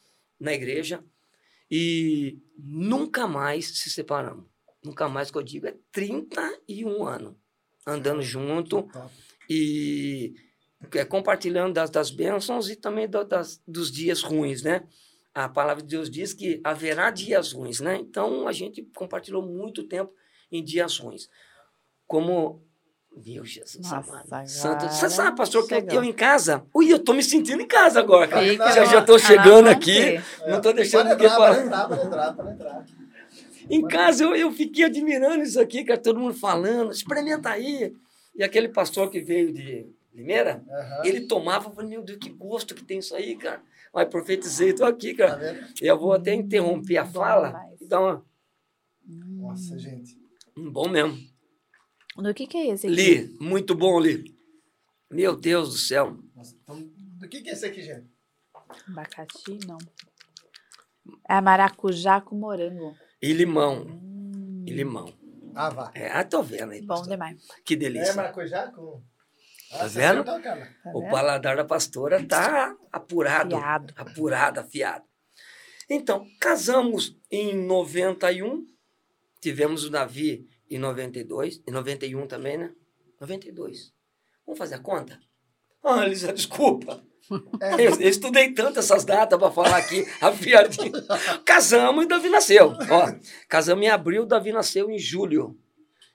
na 0.40 0.53
igreja 0.53 1.03
e 1.70 2.38
nunca 2.59 3.27
mais 3.27 3.79
se 3.79 3.88
separamos. 3.90 4.44
Nunca 4.85 5.09
mais 5.09 5.31
que 5.31 5.38
eu 5.38 5.42
digo, 5.42 5.66
é 5.66 5.75
31 5.92 7.07
anos 7.07 7.35
andando 7.87 8.20
junto 8.22 8.83
Top. 8.83 9.09
e 9.48 10.35
é, 10.94 11.04
compartilhando 11.04 11.72
das, 11.74 11.90
das 11.90 12.10
bênçãos 12.10 12.68
e 12.70 12.76
também 12.76 13.08
do- 13.08 13.24
das, 13.24 13.60
dos 13.66 13.90
dias 13.90 14.22
ruins, 14.22 14.62
né? 14.62 14.82
A 15.34 15.48
palavra 15.48 15.82
de 15.82 15.88
Deus 15.88 16.10
diz 16.10 16.34
que 16.34 16.60
haverá 16.62 17.10
dias 17.10 17.52
ruins, 17.52 17.80
né? 17.80 17.96
Então 17.96 18.46
a 18.46 18.52
gente 18.52 18.82
compartilhou 18.94 19.42
muito 19.42 19.82
tempo 19.84 20.12
em 20.50 20.62
dias 20.62 20.98
ruins. 20.98 21.28
Como. 22.06 22.62
Meu 23.14 23.44
Jesus 23.44 23.90
Nossa, 23.90 24.10
amado. 24.26 24.48
Santo. 24.48 24.86
Você 24.88 25.10
sabe, 25.10 25.36
pastor, 25.36 25.66
que 25.66 25.74
eu, 25.74 25.84
eu 25.90 26.02
em 26.02 26.14
casa. 26.14 26.64
Ui, 26.74 26.90
eu 26.90 26.98
tô 26.98 27.12
me 27.12 27.22
sentindo 27.22 27.60
em 27.60 27.66
casa 27.66 28.00
agora, 28.00 28.26
cara. 28.26 28.46
Fica- 28.48 28.72
Já 28.72 28.84
já 28.86 29.00
estou 29.00 29.18
chegando 29.18 29.68
aqui. 29.68 30.18
você. 30.18 30.22
Não 30.48 30.56
estou 30.56 30.72
deixando 30.72 31.08
Pode 31.08 31.10
ninguém 31.22 31.26
entrar, 31.26 31.36
pode 31.36 31.54
falar. 31.54 31.66
entrar, 31.66 31.88
pode 31.88 32.06
entrar, 32.06 32.32
pode 32.34 32.50
entrar. 32.52 32.86
Em 33.68 33.86
casa 33.86 34.24
eu, 34.24 34.34
eu 34.34 34.50
fiquei 34.50 34.84
admirando 34.84 35.42
isso 35.44 35.60
aqui, 35.60 35.84
cara, 35.84 36.00
todo 36.00 36.18
mundo 36.18 36.32
falando, 36.34 36.90
experimenta 36.90 37.50
aí. 37.50 37.94
E 38.34 38.42
aquele 38.42 38.68
pastor 38.70 39.10
que 39.10 39.20
veio 39.20 39.52
de 39.52 39.86
Limeira, 40.14 40.62
Aham. 40.68 41.03
ele 41.05 41.22
tomava, 41.27 41.68
eu 41.68 41.72
falei, 41.72 41.90
meu 41.90 42.03
Deus, 42.03 42.18
que 42.18 42.29
gosto 42.31 42.75
que 42.75 42.85
tem 42.85 42.98
isso 42.98 43.14
aí, 43.14 43.37
cara. 43.37 43.62
Mas 43.94 44.09
profetizei, 44.09 44.70
estou 44.70 44.87
aqui, 44.87 45.14
Tá 45.14 45.29
cara. 45.29 45.53
vendo? 45.55 45.66
Eu 45.81 45.98
vou 45.98 46.12
até 46.12 46.35
interromper 46.35 46.98
a 46.98 47.07
fala 47.07 47.55
e 47.81 47.87
dar 47.87 48.01
uma, 48.01 48.27
Nossa, 49.07 49.79
gente. 49.79 50.18
um 50.57 50.70
bom 50.70 50.88
mesmo. 50.88 51.18
Do 52.16 52.35
que 52.35 52.46
que 52.46 52.59
é 52.59 52.66
esse 52.68 52.87
aqui? 52.87 52.94
Li, 52.94 53.37
muito 53.40 53.75
bom, 53.75 53.98
Li. 53.98 54.35
Meu 55.11 55.35
Deus 55.35 55.70
do 55.70 55.79
céu. 55.79 56.18
Nossa, 56.35 56.55
então, 56.62 56.81
do 57.18 57.29
que, 57.29 57.40
que 57.42 57.48
é 57.51 57.53
esse 57.53 57.64
aqui, 57.66 57.83
gente? 57.83 58.07
Abacaxi, 58.88 59.59
não. 59.66 59.79
É 61.29 61.40
maracujá 61.40 62.20
com 62.20 62.37
morango. 62.37 62.94
E 63.20 63.33
limão, 63.33 63.87
Hum, 63.87 64.64
e 64.66 64.72
limão. 64.72 65.12
Ah, 65.55 65.68
vá. 65.68 65.90
É, 65.94 66.09
ah, 66.11 66.25
tô 66.25 66.42
vendo 66.42 66.70
aí, 66.72 66.81
bom 66.81 66.88
pastor. 66.88 67.09
demais. 67.11 67.46
Que 67.64 67.75
É 67.75 67.77
delícia. 67.77 68.14
maracujá 68.14 68.70
com... 68.72 69.03
Tá 69.72 69.88
você 69.88 69.98
vendo? 69.98 70.22
Tá 70.24 70.38
O 70.94 71.08
paladar 71.08 71.56
da 71.56 71.64
pastora 71.64 72.22
tá 72.26 72.76
apurado. 72.92 73.56
Afiado. 73.56 73.94
Apurado, 73.96 74.61
afiado. 74.61 75.04
Então, 75.88 76.26
casamos 76.38 77.18
em 77.30 77.54
91, 77.54 78.64
tivemos 79.40 79.85
o 79.85 79.90
Davi 79.90 80.46
em 80.70 80.78
92, 80.78 81.62
em 81.66 81.70
91 81.70 82.26
também, 82.26 82.56
né? 82.58 82.72
92. 83.20 83.92
Vamos 84.46 84.58
fazer 84.58 84.76
a 84.76 84.78
conta? 84.78 85.18
Ah, 85.82 86.04
Elisa, 86.04 86.32
desculpa. 86.32 87.02
É, 87.61 87.74
Eu, 87.87 88.00
eu 88.00 88.08
estudei 88.08 88.52
tanto 88.52 88.78
essas 88.78 89.04
datas 89.04 89.38
para 89.38 89.50
falar 89.50 89.76
aqui, 89.76 90.06
afiadinho. 90.20 90.92
Casamos 91.44 92.04
e 92.04 92.08
Davi 92.08 92.28
nasceu. 92.28 92.72
Ó, 92.90 93.12
casamos 93.48 93.85
em 93.85 93.88
abril, 93.88 94.26
Davi 94.26 94.52
nasceu 94.52 94.90
em 94.90 94.98
julho. 94.98 95.58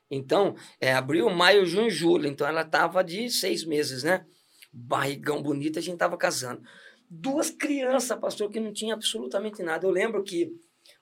Então, 0.10 0.56
é 0.80 0.93
abril, 0.93 1.30
maio, 1.30 1.65
junho, 1.65 1.89
julho. 1.89 2.28
Então, 2.28 2.48
ela 2.48 2.62
estava 2.62 3.04
de 3.04 3.30
seis 3.30 3.63
meses, 3.65 4.04
né? 4.04 4.26
Barrigão 4.72 5.41
bonito, 5.41 5.80
a 5.80 5.82
gente 5.82 5.96
estava 5.96 6.17
casando. 6.17 6.62
Duas 7.10 7.50
crianças, 7.50 8.17
pastor, 8.20 8.50
que 8.50 8.60
não 8.60 8.74
tinha 8.74 8.93
absolutamente 8.93 9.62
nada. 9.63 9.86
Eu 9.86 9.91
lembro 9.91 10.24
que 10.24 10.52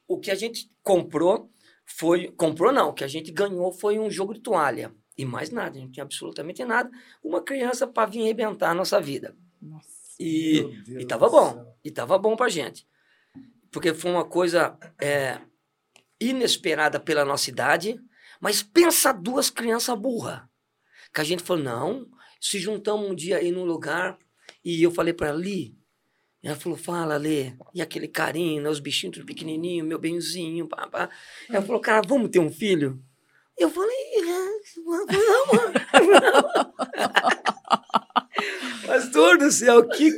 o 0.07 0.19
que 0.19 0.31
a 0.31 0.35
gente 0.35 0.69
comprou 0.83 1.49
foi. 1.85 2.31
Comprou 2.31 2.71
não, 2.71 2.89
o 2.89 2.93
que 2.93 3.03
a 3.03 3.07
gente 3.07 3.31
ganhou 3.31 3.71
foi 3.71 3.99
um 3.99 4.09
jogo 4.09 4.33
de 4.33 4.41
toalha. 4.41 4.93
E 5.17 5.23
mais 5.23 5.49
nada, 5.49 5.71
a 5.71 5.73
gente 5.73 5.85
não 5.85 5.91
tinha 5.91 6.03
absolutamente 6.03 6.63
nada. 6.65 6.89
Uma 7.23 7.41
criança 7.41 7.87
para 7.87 8.09
vir 8.09 8.21
arrebentar 8.23 8.71
a 8.71 8.75
nossa 8.75 8.99
vida. 8.99 9.35
Nossa. 9.61 9.87
E, 10.19 10.59
e 10.87 11.05
tava 11.05 11.29
bom. 11.29 11.53
céu. 11.53 11.75
E 11.83 11.91
tava 11.91 12.17
bom 12.17 12.35
pra 12.35 12.49
gente. 12.49 12.87
Porque 13.71 13.93
foi 13.93 14.11
uma 14.11 14.25
coisa 14.25 14.77
é, 15.01 15.39
inesperada 16.19 16.99
pela 16.99 17.25
nossa 17.25 17.49
idade, 17.49 17.99
mas 18.45 18.61
pensa 18.61 19.11
duas 19.11 19.49
crianças 19.49 19.97
burras. 19.97 20.39
Que 21.11 21.19
a 21.19 21.23
gente 21.23 21.41
falou, 21.41 21.63
não, 21.63 22.07
se 22.39 22.59
juntamos 22.59 23.09
um 23.09 23.15
dia 23.15 23.37
aí 23.37 23.49
num 23.49 23.65
lugar, 23.65 24.19
e 24.63 24.83
eu 24.83 24.91
falei 24.91 25.13
pra 25.13 25.29
ela, 25.29 25.39
Li, 25.39 25.75
ela 26.43 26.55
falou, 26.55 26.77
fala, 26.77 27.17
Lê, 27.17 27.53
e 27.73 27.81
aquele 27.81 28.07
carinho, 28.07 28.61
né, 28.61 28.69
os 28.69 28.79
bichinhos 28.79 29.15
tudo 29.15 29.25
pequenininho, 29.25 29.83
meu 29.83 29.97
benzinho, 29.97 30.69
Ela 31.49 31.61
falou, 31.63 31.81
cara, 31.81 32.03
vamos 32.07 32.29
ter 32.29 32.37
um 32.37 32.51
filho? 32.51 33.03
Eu 33.57 33.71
falei, 33.71 33.97
"É, 34.15 34.21
vamos, 34.85 35.07
vamos. 35.49 35.73
Pastor 38.85 39.39
do 39.39 39.51
céu, 39.51 39.87
que 39.89 40.11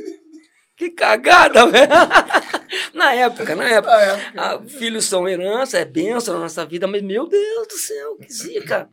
Que 0.78 0.90
cagada, 0.90 1.66
velho. 1.66 1.90
Na 2.98 3.14
época, 3.14 3.54
na 3.54 3.64
época. 3.64 3.94
Ah, 3.94 4.02
é. 4.02 4.32
Ah, 4.36 4.62
filhos 4.66 5.04
são 5.04 5.28
herança, 5.28 5.78
é 5.78 5.84
bênção 5.84 6.34
na 6.34 6.40
nossa 6.40 6.66
vida, 6.66 6.84
mas 6.88 7.00
meu 7.00 7.28
Deus 7.28 7.68
do 7.68 7.78
céu, 7.78 8.16
que 8.16 8.32
zica. 8.32 8.90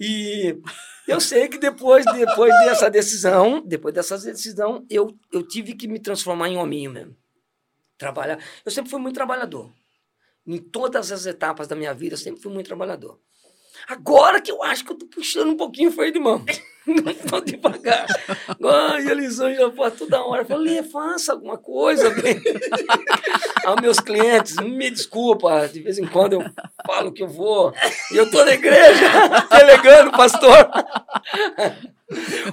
E 0.00 0.58
eu 1.06 1.20
sei 1.20 1.46
que 1.46 1.56
depois, 1.56 2.04
depois 2.06 2.52
dessa 2.64 2.90
decisão, 2.90 3.62
depois 3.64 3.94
dessa 3.94 4.18
decisão, 4.18 4.84
eu, 4.90 5.16
eu 5.32 5.46
tive 5.46 5.74
que 5.74 5.86
me 5.86 6.00
transformar 6.00 6.48
em 6.48 6.58
hominho 6.58 6.90
mesmo. 6.90 7.16
Trabalhar. 7.96 8.42
Eu 8.64 8.72
sempre 8.72 8.90
fui 8.90 8.98
muito 8.98 9.14
trabalhador. 9.14 9.72
Em 10.44 10.58
todas 10.58 11.12
as 11.12 11.24
etapas 11.24 11.68
da 11.68 11.76
minha 11.76 11.94
vida, 11.94 12.14
eu 12.14 12.18
sempre 12.18 12.42
fui 12.42 12.52
muito 12.52 12.66
trabalhador. 12.66 13.20
Agora 13.88 14.40
que 14.40 14.50
eu 14.50 14.62
acho 14.62 14.84
que 14.84 14.92
eu 14.92 14.98
tô 14.98 15.06
puxando 15.06 15.50
um 15.50 15.56
pouquinho 15.56 15.90
freio 15.90 16.12
de 16.12 16.18
mão. 16.18 16.44
Tô 17.28 17.40
devagar. 17.40 18.06
Ai, 18.64 19.06
Elisângela, 19.10 19.70
pô, 19.70 19.90
toda 19.90 20.22
hora. 20.22 20.44
Falei, 20.44 20.82
faça 20.82 21.32
alguma 21.32 21.58
coisa. 21.58 22.10
Aos 23.64 23.80
meus 23.80 24.00
clientes, 24.00 24.56
me 24.56 24.90
desculpa, 24.90 25.68
de 25.68 25.80
vez 25.80 25.98
em 25.98 26.06
quando 26.06 26.34
eu 26.34 26.44
falo 26.86 27.12
que 27.12 27.22
eu 27.22 27.28
vou. 27.28 27.72
E 28.12 28.16
eu 28.16 28.30
tô 28.30 28.44
na 28.44 28.52
igreja, 28.52 29.08
delegando, 29.50 30.10
pastor. 30.12 30.70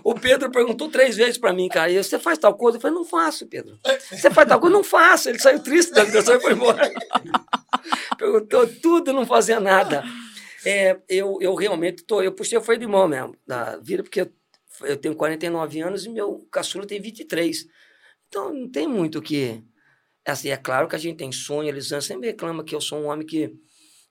O 0.03 0.13
Pedro 0.13 0.51
perguntou 0.51 0.89
três 0.89 1.15
vezes 1.15 1.37
para 1.37 1.53
mim, 1.53 1.67
cara, 1.67 1.91
você 1.91 2.19
faz 2.19 2.37
tal 2.37 2.53
coisa? 2.53 2.77
Eu 2.77 2.81
falei, 2.81 2.95
não 2.95 3.05
faço, 3.05 3.47
Pedro. 3.47 3.79
Você 4.11 4.29
faz 4.29 4.47
tal 4.47 4.59
coisa? 4.59 4.75
Não 4.75 4.83
faço. 4.83 5.29
Ele 5.29 5.39
saiu 5.39 5.59
triste 5.59 5.93
da 5.93 6.03
ligação 6.03 6.35
e 6.35 6.39
foi 6.39 6.53
embora. 6.53 6.91
Perguntou 8.17 8.67
tudo, 8.81 9.13
não 9.13 9.25
fazia 9.25 9.59
nada. 9.59 10.03
É, 10.69 10.99
eu, 11.08 11.38
eu 11.39 11.56
realmente 11.56 12.03
tô, 12.03 12.21
eu 12.21 12.34
puxei 12.34 12.58
o 12.58 12.62
freio 12.62 12.82
de 12.82 12.86
mão 12.86 13.08
mesmo 13.08 13.38
da 13.47 13.77
vida, 13.77 14.03
porque 14.03 14.19
eu, 14.19 14.34
eu 14.82 14.97
tenho 14.97 15.15
49 15.15 15.80
anos 15.80 16.06
e 16.06 16.10
meu 16.10 16.45
caçula 16.51 16.86
tem 16.86 16.99
23. 16.99 17.65
Então 18.27 18.53
não 18.53 18.69
tem 18.69 18.86
muito 18.86 19.19
o 19.19 19.21
que. 19.21 19.63
Assim, 20.25 20.49
é 20.49 20.58
claro 20.58 20.89
que 20.89 20.95
a 20.97 20.99
gente 20.99 21.15
tem 21.15 21.32
sonho, 21.32 21.69
Elisângela 21.69 22.01
sempre 22.01 22.27
reclama 22.27 22.65
que 22.65 22.75
eu 22.75 22.82
sou 22.82 22.99
um 22.99 23.06
homem 23.06 23.25
que 23.25 23.58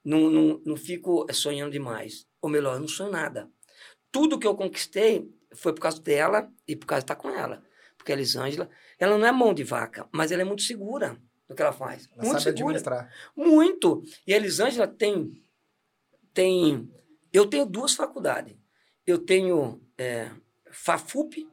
não, 0.03 0.31
não, 0.31 0.61
não 0.65 0.75
fico 0.75 1.31
sonhando 1.31 1.71
demais. 1.71 2.25
Ou 2.41 2.49
melhor, 2.49 2.73
eu 2.73 2.79
não 2.79 2.87
sonho 2.87 3.11
nada. 3.11 3.47
Tudo 4.11 4.39
que 4.39 4.47
eu 4.47 4.55
conquistei 4.55 5.29
foi 5.53 5.73
por 5.73 5.81
causa 5.81 6.01
dela 6.01 6.51
e 6.67 6.75
por 6.75 6.87
causa 6.87 7.01
de 7.01 7.03
estar 7.03 7.17
com 7.17 7.29
ela. 7.29 7.61
Porque 7.95 8.11
a 8.11 8.15
Elisângela, 8.15 8.67
ela 8.97 9.15
não 9.15 9.27
é 9.27 9.31
mão 9.31 9.53
de 9.53 9.63
vaca, 9.63 10.09
mas 10.11 10.31
ela 10.31 10.41
é 10.41 10.45
muito 10.45 10.63
segura 10.63 11.21
no 11.47 11.55
que 11.55 11.61
ela 11.61 11.71
faz. 11.71 12.09
Ela 12.13 12.23
muito 12.23 12.41
sabe 12.41 12.57
segura. 12.57 12.77
administrar. 12.77 13.13
Muito. 13.35 14.03
E 14.25 14.33
a 14.33 14.37
Elisângela 14.37 14.87
tem, 14.87 15.39
tem. 16.37 16.87
Eu 17.33 17.47
tenho 17.47 17.65
duas 17.65 17.95
faculdades. 17.95 18.55
Eu 19.07 19.17
tenho 19.17 19.81
é, 19.97 20.29
FAFUP, 20.71 21.47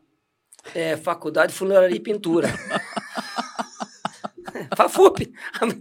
é, 0.75 0.99
Faculdade 0.99 1.53
de 1.53 1.59
Funilaria 1.59 1.97
e 1.97 2.01
Pintura. 2.01 2.49
FAFUP, 4.77 5.33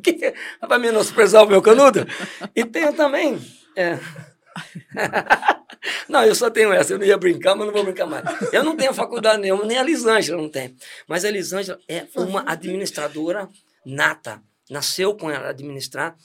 para 0.62 0.80
menosprezar 0.80 1.44
o 1.44 1.48
meu 1.48 1.62
canudo. 1.62 2.08
E 2.56 2.64
tenho 2.64 2.94
também. 2.94 3.38
é, 3.76 4.00
não, 6.08 6.24
eu 6.24 6.34
só 6.34 6.50
tenho 6.50 6.72
essa, 6.72 6.94
eu 6.94 7.00
não 7.00 7.06
ia 7.06 7.18
brincar, 7.18 7.56
mas 7.56 7.68
não 7.68 7.74
vou 7.74 7.84
brincar 7.84 8.06
mais. 8.06 8.24
Eu 8.54 8.64
não 8.64 8.78
tenho 8.78 8.94
faculdade 8.94 9.42
nenhuma, 9.42 9.66
nem 9.66 9.78
a 9.78 9.82
Elisângela 9.82 10.42
não 10.42 10.48
tem. 10.48 10.78
Mas 11.08 11.26
a 11.26 11.28
Elisângela 11.28 11.78
é 11.90 12.08
uma 12.16 12.50
administradora 12.50 13.50
nata. 13.86 14.42
Nasceu 14.70 15.14
com 15.18 15.30
ela 15.30 15.50
administrar. 15.50 16.16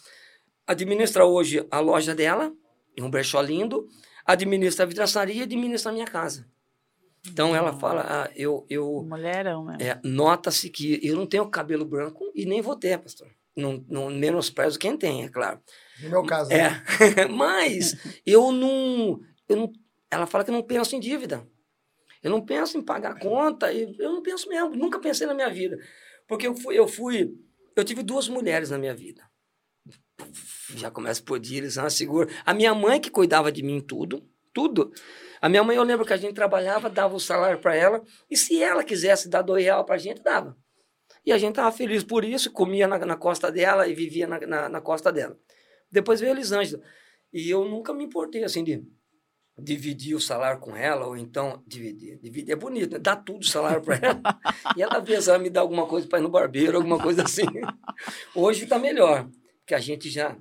Administra 0.64 1.24
hoje 1.24 1.66
a 1.70 1.80
loja 1.80 2.14
dela, 2.14 2.52
em 2.98 3.02
um 3.02 3.10
brechó 3.10 3.40
lindo, 3.40 3.88
administra 4.26 4.84
a 4.84 4.88
vidraçaria 4.88 5.36
e 5.36 5.42
administra 5.42 5.90
a 5.90 5.94
minha 5.94 6.06
casa. 6.06 6.46
Então 7.26 7.54
ela 7.54 7.72
fala, 7.72 8.04
ah, 8.08 8.30
eu, 8.34 8.66
eu 8.68 9.04
Mulherão, 9.08 9.64
né? 9.64 9.76
é, 9.80 10.00
nota-se 10.02 10.68
que 10.70 10.98
eu 11.02 11.16
não 11.16 11.26
tenho 11.26 11.48
cabelo 11.48 11.84
branco 11.84 12.30
e 12.34 12.44
nem 12.44 12.60
vou 12.60 12.76
ter, 12.76 12.98
pastor. 12.98 13.28
Não, 13.56 13.84
não 13.88 14.10
menosprezo 14.10 14.78
quem 14.78 14.96
tem, 14.96 15.24
é 15.24 15.28
claro. 15.28 15.60
No 16.00 16.10
meu 16.10 16.22
caso. 16.24 16.50
né? 16.50 16.82
É, 17.16 17.26
mas 17.26 17.96
eu 18.24 18.52
não, 18.52 19.20
eu 19.48 19.56
não. 19.56 19.72
Ela 20.10 20.26
fala 20.26 20.44
que 20.44 20.50
eu 20.50 20.54
não 20.54 20.62
penso 20.62 20.94
em 20.94 21.00
dívida. 21.00 21.46
Eu 22.22 22.30
não 22.30 22.44
penso 22.44 22.78
em 22.78 22.82
pagar 22.82 23.18
conta, 23.18 23.72
e 23.72 23.96
eu 23.98 24.12
não 24.12 24.22
penso 24.22 24.48
mesmo, 24.48 24.74
nunca 24.74 24.98
pensei 24.98 25.26
na 25.26 25.34
minha 25.34 25.50
vida. 25.50 25.78
Porque 26.26 26.46
eu 26.46 26.54
fui, 26.54 26.78
eu 26.78 26.88
fui, 26.88 27.34
eu 27.76 27.84
tive 27.84 28.02
duas 28.02 28.28
mulheres 28.28 28.70
na 28.70 28.78
minha 28.78 28.94
vida. 28.94 29.27
Já 30.74 30.90
começa 30.90 31.22
por 31.22 31.40
eles 31.44 31.74
são 31.74 31.88
segura. 31.88 32.28
A 32.44 32.52
minha 32.52 32.74
mãe 32.74 33.00
que 33.00 33.10
cuidava 33.10 33.50
de 33.50 33.62
mim 33.62 33.80
tudo, 33.80 34.22
tudo. 34.52 34.92
A 35.40 35.48
minha 35.48 35.62
mãe, 35.62 35.76
eu 35.76 35.82
lembro 35.82 36.04
que 36.04 36.12
a 36.12 36.16
gente 36.16 36.34
trabalhava, 36.34 36.90
dava 36.90 37.14
o 37.14 37.20
salário 37.20 37.60
para 37.60 37.74
ela, 37.74 38.02
e 38.30 38.36
se 38.36 38.62
ela 38.62 38.82
quisesse 38.82 39.28
dar 39.28 39.42
dois 39.42 39.64
reais 39.64 39.84
para 39.86 39.94
a 39.94 39.98
gente, 39.98 40.22
dava. 40.22 40.56
E 41.24 41.32
a 41.32 41.38
gente 41.38 41.50
estava 41.50 41.70
feliz 41.70 42.02
por 42.02 42.24
isso, 42.24 42.50
comia 42.50 42.88
na, 42.88 42.98
na 42.98 43.16
costa 43.16 43.50
dela 43.52 43.86
e 43.86 43.94
vivia 43.94 44.26
na, 44.26 44.40
na, 44.40 44.68
na 44.68 44.80
costa 44.80 45.12
dela. 45.12 45.38
Depois 45.90 46.20
veio 46.20 46.32
a 46.32 46.34
Elisângela. 46.34 46.82
E 47.32 47.50
eu 47.50 47.64
nunca 47.64 47.92
me 47.92 48.04
importei 48.04 48.44
assim 48.44 48.64
de 48.64 48.82
dividir 49.58 50.14
o 50.14 50.20
salário 50.20 50.60
com 50.60 50.76
ela, 50.76 51.06
ou 51.06 51.16
então 51.16 51.62
dividir. 51.66 52.18
Dividir 52.18 52.52
é 52.52 52.56
bonito, 52.56 52.92
né? 52.92 52.98
Dar 52.98 53.16
tudo 53.16 53.42
o 53.42 53.46
salário 53.46 53.82
para 53.82 53.96
ela. 53.96 54.20
e 54.76 54.82
ela, 54.82 54.98
às 54.98 55.28
ela 55.28 55.38
me 55.38 55.50
dá 55.50 55.60
alguma 55.60 55.86
coisa 55.86 56.06
para 56.06 56.18
ir 56.18 56.22
no 56.22 56.28
barbeiro, 56.28 56.76
alguma 56.76 56.98
coisa 56.98 57.22
assim. 57.22 57.46
Hoje 58.34 58.64
está 58.64 58.78
melhor, 58.78 59.28
porque 59.68 59.74
a 59.74 59.80
gente 59.80 60.08
já 60.08 60.34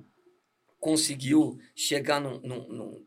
conseguiu 0.80 1.58
chegar 1.76 2.18
num. 2.18 2.40
num, 2.40 2.66
num 2.72 3.06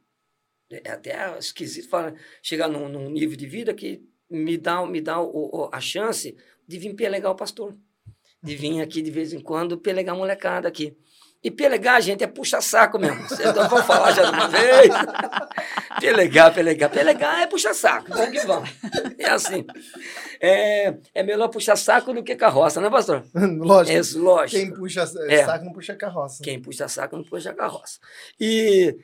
é 0.70 0.92
até 0.92 1.38
esquisito 1.40 1.90
falar, 1.90 2.14
chegar 2.44 2.68
num, 2.70 2.88
num 2.88 3.10
nível 3.10 3.36
de 3.36 3.48
vida 3.48 3.74
que 3.74 4.08
me 4.30 4.56
dá, 4.56 4.86
me 4.86 5.02
dá 5.02 5.20
o, 5.20 5.50
o- 5.66 5.70
a 5.74 5.82
chance 5.82 6.38
de 6.68 6.78
vir 6.78 6.94
pelegar 6.94 7.32
o 7.32 7.36
pastor. 7.36 7.76
De 8.42 8.56
vir 8.56 8.80
aqui 8.82 9.02
de 9.02 9.10
vez 9.10 9.34
em 9.34 9.40
quando 9.42 9.80
pelegar 9.80 10.16
a 10.16 10.18
molecada 10.18 10.68
aqui. 10.68 10.96
E 11.44 11.50
pelegar, 11.50 12.00
gente, 12.02 12.24
é 12.24 12.28
puxa-saco 12.28 13.00
mesmo. 13.00 13.20
Eu 13.40 13.68
vou 13.68 13.82
falar 13.82 14.12
já 14.12 14.24
de 14.26 14.32
uma 14.32 14.48
vez. 14.48 14.94
Pelegar, 16.00 16.54
pelegar. 16.54 16.90
Pelegar 16.90 17.42
é 17.42 17.48
puxa-saco. 17.48 18.10
Vamos 18.10 18.30
que 18.40 18.46
vamos. 18.46 18.70
É 19.18 19.30
assim. 19.30 19.66
É, 20.40 20.96
é 21.16 21.24
melhor 21.24 21.48
puxa-saco 21.50 22.14
do 22.14 22.24
que 22.24 22.36
carroça, 22.36 22.80
né, 22.80 22.90
pastor? 22.90 23.24
Lógico. 23.34 23.98
É 23.98 24.20
lógico. 24.20 24.60
Quem 24.62 24.74
puxa 24.74 25.02
É. 25.30 25.46
saco 25.46 25.66
não 25.66 25.74
puxa 25.74 25.96
carroça. 25.96 26.44
Quem 26.44 26.62
puxa 26.62 26.88
saco 26.88 27.18
não 27.18 27.24
puxa 27.24 27.54
carroça. 27.54 28.00
E 28.40 28.98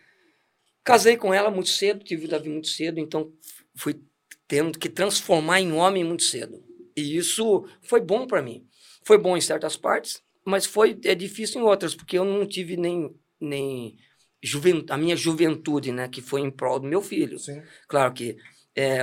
casei 0.84 1.18
com 1.18 1.34
ela 1.34 1.50
muito 1.50 1.70
cedo, 1.70 2.04
tive 2.04 2.26
o 2.26 2.30
Davi 2.30 2.50
muito 2.50 2.68
cedo, 2.68 3.00
então 3.00 3.32
fui 3.76 4.00
tendo 4.48 4.78
que 4.80 4.90
transformar 4.90 5.60
em 5.60 5.72
homem 5.74 6.04
muito 6.04 6.24
cedo. 6.24 6.64
E 6.96 7.18
isso 7.18 7.68
foi 7.82 8.00
bom 8.00 8.26
para 8.26 8.42
mim. 8.42 8.66
Foi 9.04 9.18
bom 9.18 9.36
em 9.38 9.42
certas 9.42 9.76
partes, 9.78 10.22
mas 10.48 10.66
foi 10.66 10.98
é 11.04 11.14
difícil 11.14 11.60
em 11.60 11.64
outras, 11.66 11.94
porque 11.94 12.18
eu 12.18 12.24
não 12.24 12.48
tive 12.48 12.78
nem, 12.78 13.14
nem 13.40 13.98
juven- 14.42 14.86
a 14.90 14.98
minha 14.98 15.16
juventude, 15.16 15.92
né, 15.92 16.08
que 16.08 16.22
foi 16.22 16.40
em 16.40 16.50
prol 16.50 16.80
do 16.80 16.88
meu 16.88 17.02
filho. 17.02 17.38
Sim. 17.38 17.62
Claro 17.86 18.14
que 18.14 18.38
é, 18.74 19.02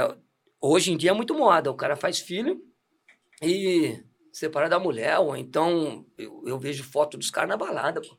hoje 0.59 0.91
em 0.91 0.97
dia 0.97 1.11
é 1.11 1.15
muito 1.15 1.35
moda. 1.35 1.71
O 1.71 1.77
cara 1.77 1.97
faz 1.97 2.19
filho 2.19 2.63
e 3.43 4.03
separa 4.33 4.71
da 4.71 4.79
mulher, 4.79 5.19
ou 5.19 5.37
então 5.37 6.07
eu, 6.17 6.43
eu 6.47 6.59
vejo 6.59 6.83
foto 6.83 7.19
dos 7.19 7.31
caras 7.31 7.51
na 7.51 7.59
balada, 7.59 8.01
pô, 8.01 8.19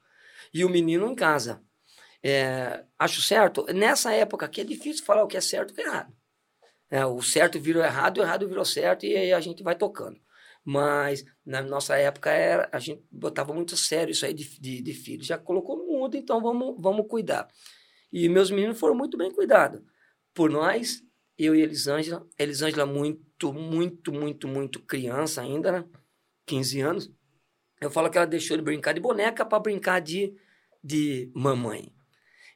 e 0.53 0.63
o 0.63 0.69
menino 0.69 1.09
em 1.09 1.15
casa. 1.15 1.63
É, 2.23 2.83
acho 2.99 3.21
certo. 3.23 3.65
Nessa 3.73 4.13
época 4.13 4.45
aqui 4.45 4.61
é 4.61 4.63
difícil 4.63 5.03
falar 5.03 5.23
o 5.23 5.27
que 5.27 5.37
é 5.37 5.41
certo 5.41 5.71
e 5.71 5.73
o 5.73 5.75
que 5.75 5.81
é 5.81 5.85
errado. 5.85 6.13
É, 6.91 7.05
o 7.05 7.21
certo 7.23 7.59
virou 7.59 7.83
errado, 7.83 8.19
o 8.19 8.21
errado 8.21 8.47
virou 8.47 8.63
certo, 8.65 9.05
e 9.05 9.17
aí 9.17 9.33
a 9.33 9.39
gente 9.39 9.63
vai 9.63 9.75
tocando. 9.75 10.19
Mas 10.65 11.23
na 11.45 11.61
nossa 11.61 11.95
época 11.95 12.31
era, 12.31 12.67
a 12.71 12.79
gente 12.79 13.05
botava 13.11 13.53
muito 13.53 13.77
sério 13.77 14.11
isso 14.11 14.25
aí 14.25 14.33
de, 14.33 14.59
de, 14.59 14.81
de 14.81 14.93
filho. 14.93 15.23
Já 15.23 15.37
colocou 15.37 15.77
no 15.77 15.85
mundo, 15.85 16.17
então 16.17 16.41
vamos, 16.41 16.75
vamos 16.79 17.05
cuidar. 17.07 17.47
E 18.11 18.27
meus 18.27 18.49
meninos 18.49 18.79
foram 18.79 18.95
muito 18.95 19.15
bem 19.15 19.31
cuidados 19.31 19.79
por 20.33 20.49
nós, 20.49 21.03
eu 21.37 21.55
e 21.55 21.61
Elisângela. 21.61 22.27
Elisângela 22.37 22.85
muito, 22.85 23.53
muito, 23.53 24.11
muito, 24.11 24.47
muito 24.47 24.81
criança 24.81 25.41
ainda, 25.41 25.71
né? 25.71 25.85
15 26.47 26.81
anos. 26.81 27.11
Eu 27.79 27.91
falo 27.91 28.09
que 28.09 28.17
ela 28.17 28.25
deixou 28.25 28.57
de 28.57 28.63
brincar 28.63 28.93
de 28.93 28.99
boneca 28.99 29.45
para 29.45 29.59
brincar 29.59 29.99
de, 29.99 30.35
de 30.83 31.31
mamãe. 31.35 31.93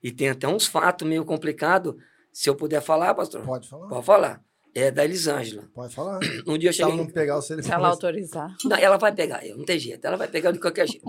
E 0.02 0.12
tem 0.12 0.30
até 0.30 0.48
uns 0.48 0.66
fatos 0.66 1.08
meio 1.08 1.24
complicados. 1.26 1.94
Se 2.32 2.50
eu 2.50 2.56
puder 2.56 2.82
falar, 2.82 3.14
pastor, 3.14 3.46
Pode 3.46 3.68
falar. 3.68 3.88
pode 3.88 4.06
falar. 4.06 4.46
É 4.76 4.92
da 4.92 5.04
Elisângela. 5.04 5.68
Pode 5.74 5.94
falar. 5.96 6.20
Um 6.48 6.58
dia 6.58 6.70
eu 6.70 6.74
Se 6.74 6.82
ela 6.82 6.92
cheguei. 6.92 7.06
não 7.06 7.12
pegar 7.12 7.38
o 7.38 7.42
Se 7.42 7.54
ela 7.54 7.62
telefone. 7.62 7.86
autorizar. 7.86 8.56
Não, 8.64 8.78
ela 8.78 8.98
vai 8.98 9.14
pegar, 9.14 9.46
eu, 9.46 9.58
não 9.58 9.66
tem 9.66 9.80
jeito, 9.80 10.06
ela 10.06 10.16
vai 10.18 10.28
pegar 10.28 10.52
de 10.52 10.60
qualquer 10.60 10.88
jeito. 10.88 11.06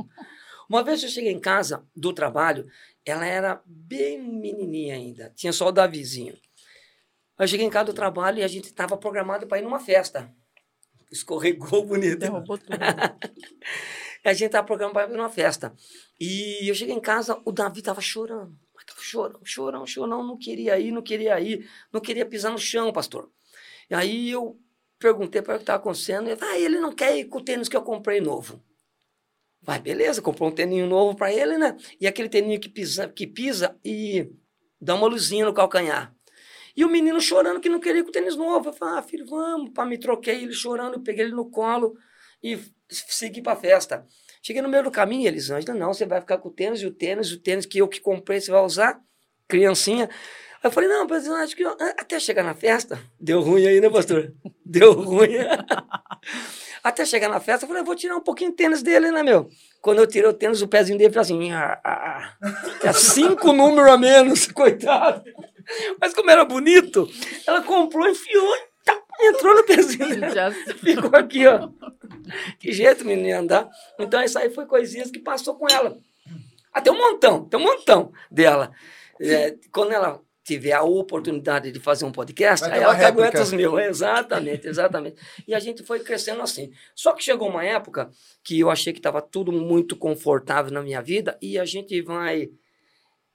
Uma 0.69 0.83
vez 0.83 1.03
eu 1.03 1.09
cheguei 1.09 1.33
em 1.33 1.41
casa 1.41 1.85
do 1.95 2.13
trabalho, 2.13 2.67
ela 3.05 3.27
era 3.27 3.61
bem 3.67 4.23
menininha 4.23 4.95
ainda, 4.95 5.33
tinha 5.37 5.53
só 5.53 5.69
o 5.69 5.73
Davizinho. 5.73 6.35
Eu 7.39 7.47
cheguei 7.49 7.67
em 7.67 7.71
casa 7.71 7.87
do 7.87 7.95
trabalho 7.95 8.39
e 8.39 8.43
a 8.43 8.49
gente 8.49 8.67
estava 8.67 8.97
programado 8.97 9.47
para 9.47 9.59
ir 9.59 9.63
numa 9.63 9.81
festa. 9.81 10.31
Escorregou 11.11 11.85
bonito. 11.85 12.19
Derrubou 12.19 12.57
tudo. 12.59 12.69
A 14.25 14.33
gente 14.35 14.47
estava 14.47 14.67
programado 14.67 14.93
para 15.07 15.13
ir 15.15 15.17
numa 15.17 15.31
festa. 15.31 15.75
E 16.21 16.69
eu 16.69 16.75
cheguei 16.75 16.95
em 16.95 17.01
casa, 17.01 17.41
o 17.45 17.51
Davi 17.51 17.79
estava 17.79 18.01
chorando. 18.03 18.55
Mas 18.75 18.85
chorando, 19.03 19.41
chorando, 19.43 19.87
chorando, 19.87 20.27
não 20.27 20.37
queria 20.39 20.79
ir, 20.79 20.93
não 20.93 21.01
queria 21.03 21.41
ir, 21.41 21.67
não 21.91 22.01
queria 22.01 22.27
pisar 22.27 22.51
no 22.53 22.59
chão, 22.59 22.93
pastor. 22.93 23.31
E 23.91 23.95
aí 23.95 24.31
eu 24.31 24.59
perguntei 24.99 25.43
para 25.43 25.55
o 25.55 25.57
que 25.57 25.63
estava 25.63 25.79
acontecendo. 25.79 26.29
Ele, 26.29 26.39
ah, 26.41 26.59
ele 26.59 26.79
não 26.79 26.93
quer 26.93 27.17
ir 27.17 27.25
com 27.25 27.39
o 27.39 27.45
tênis 27.45 27.69
que 27.69 27.77
eu 27.77 27.83
comprei 27.83 28.21
novo. 28.21 28.63
Vai, 29.63 29.79
beleza, 29.79 30.23
comprou 30.23 30.49
um 30.49 30.53
tênis 30.53 30.89
novo 30.89 31.17
para 31.17 31.33
ele, 31.33 31.59
né? 31.59 31.77
E 32.01 32.07
aquele 32.07 32.29
tênis 32.29 32.59
que 32.59 32.69
pisa, 32.69 33.09
que 33.09 33.27
pisa 33.27 33.79
e 33.85 34.31
dá 34.81 34.95
uma 34.95 35.07
luzinha 35.07 35.45
no 35.45 35.53
calcanhar. 35.53 36.15
E 36.77 36.85
o 36.85 36.89
menino 36.89 37.21
chorando 37.21 37.61
que 37.61 37.69
não 37.69 37.81
queria 37.81 38.01
ir 38.01 38.05
com 38.05 38.11
o 38.11 38.13
tênis 38.13 38.37
novo. 38.37 38.69
Eu 38.69 38.73
falei, 38.73 38.99
ah, 38.99 39.03
filho, 39.03 39.27
vamos. 39.27 39.71
Pá, 39.75 39.85
me 39.85 39.99
troquei, 39.99 40.43
ele 40.43 40.53
chorando, 40.53 40.95
eu 40.95 41.01
peguei 41.01 41.25
ele 41.25 41.35
no 41.35 41.51
colo 41.51 41.95
e 42.43 42.59
segui 42.89 43.43
para 43.43 43.53
a 43.53 43.57
festa. 43.57 44.07
Cheguei 44.43 44.63
no 44.63 44.69
meio 44.69 44.85
do 44.85 44.91
caminho 44.91 45.29
Elisângela, 45.29 45.79
não, 45.79 45.93
você 45.93 46.07
vai 46.07 46.21
ficar 46.21 46.39
com 46.39 46.49
o 46.49 46.53
tênis 46.53 46.81
e 46.81 46.87
o 46.87 46.91
tênis, 46.91 47.31
o 47.31 47.39
tênis 47.39 47.67
que 47.67 47.79
eu 47.79 47.89
que 47.89 48.01
comprei, 48.01 48.41
você 48.41 48.51
vai 48.51 48.65
usar, 48.65 48.99
criancinha. 49.47 50.09
Aí 50.63 50.69
eu 50.69 50.71
falei, 50.71 50.89
não, 50.91 51.07
mas 51.07 51.27
eu 51.27 51.35
acho 51.37 51.57
que 51.57 51.63
eu... 51.63 51.71
até 51.71 52.21
chegar 52.21 52.43
na 52.43 52.55
festa, 52.55 53.01
deu 53.19 53.41
ruim 53.41 53.67
aí, 53.67 53.81
né, 53.81 53.89
pastor? 53.89 54.33
Deu 54.65 54.93
ruim. 54.93 55.31
até 56.85 57.05
chegar 57.07 57.31
na 57.31 57.41
festa, 57.41 57.65
eu 57.65 57.69
falei, 57.69 57.81
eu 57.83 57.87
vou 57.87 57.97
tirar 57.97 58.17
um 58.17 58.21
pouquinho 58.21 58.51
de 58.51 58.57
tênis 58.57 58.83
dele, 58.83 59.11
né, 59.11 59.23
meu? 59.23 59.49
Quando 59.81 60.01
eu 60.01 60.07
tirei 60.07 60.29
o 60.29 60.35
tênis, 60.35 60.61
o 60.61 60.69
pezinho 60.69 60.99
dele 60.99 61.13
falou 61.13 61.23
assim, 61.23 61.53
ah, 61.53 61.81
ah, 61.83 62.37
ah. 62.43 62.87
é 62.87 62.93
cinco 62.93 63.53
números 63.55 63.91
a 63.91 63.97
menos, 63.97 64.47
coitado. 64.49 65.25
Mas 65.99 66.13
como 66.13 66.31
era 66.31 66.45
bonito, 66.45 67.09
ela 67.47 67.63
comprou, 67.63 68.07
enfiou, 68.07 68.55
tá, 68.85 69.01
entrou 69.23 69.55
no 69.55 69.65
pezinho. 69.65 70.09
Ficou 70.79 71.19
aqui, 71.19 71.47
ó. 71.47 71.71
Que 72.59 72.73
jeito, 72.73 73.05
menino, 73.05 73.39
andar. 73.39 73.69
Então, 73.99 74.23
isso 74.23 74.39
aí 74.39 74.51
foi 74.51 74.67
coisinhas 74.67 75.11
que 75.11 75.19
passou 75.19 75.55
com 75.55 75.67
ela. 75.71 75.99
Até 76.73 76.91
um 76.91 76.99
montão, 76.99 77.45
tem 77.45 77.59
um 77.59 77.65
montão 77.65 78.13
dela. 78.31 78.73
É, 79.21 79.57
quando 79.73 79.93
ela 79.93 80.21
tiver 80.45 80.73
a 80.73 80.83
oportunidade 80.83 81.71
de 81.71 81.79
fazer 81.79 82.05
um 82.05 82.13
podcast, 82.13 82.65
aí 82.65 82.81
ela 82.81 82.95
aguenta 82.95 83.43
os 83.43 83.53
meus. 83.53 83.79
Exatamente, 83.81 84.67
exatamente. 84.67 85.17
E 85.47 85.55
a 85.55 85.61
gente 85.61 85.83
foi 85.83 86.01
crescendo 86.01 86.43
assim. 86.43 86.73
Só 86.95 87.13
que 87.13 87.23
chegou 87.23 87.49
uma 87.49 87.65
época 87.65 88.11
que 88.43 88.59
eu 88.59 88.71
achei 88.71 88.93
que 88.93 88.99
estava 88.99 89.21
tudo 89.21 89.53
muito 89.53 89.97
confortável 89.97 90.73
na 90.73 90.83
minha 90.83 91.03
vida 91.03 91.39
e 91.41 91.59
a 91.59 91.65
gente 91.65 92.01
vai 92.03 92.51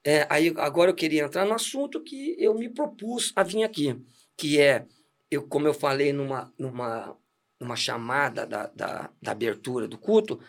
é, 0.06 0.28
aí 0.30 0.54
agora 0.58 0.92
eu 0.92 0.96
queria 0.96 1.24
entrar 1.24 1.46
no 1.46 1.56
assunto 1.56 2.00
que 2.00 2.36
eu 2.38 2.54
me 2.54 2.70
propus 2.70 3.34
a 3.36 3.42
vir 3.42 3.64
aqui, 3.64 4.00
que 4.38 4.62
é, 4.62 4.86
eu, 5.32 5.48
como 5.48 5.68
eu 5.68 5.74
falei 5.74 6.14
numa, 6.14 6.54
numa, 6.60 7.18
numa 7.60 7.76
chamada 7.76 8.46
da, 8.46 8.68
da, 8.68 9.10
da 9.20 9.32
abertura 9.32 9.88
do 9.88 9.98
culto, 9.98 10.40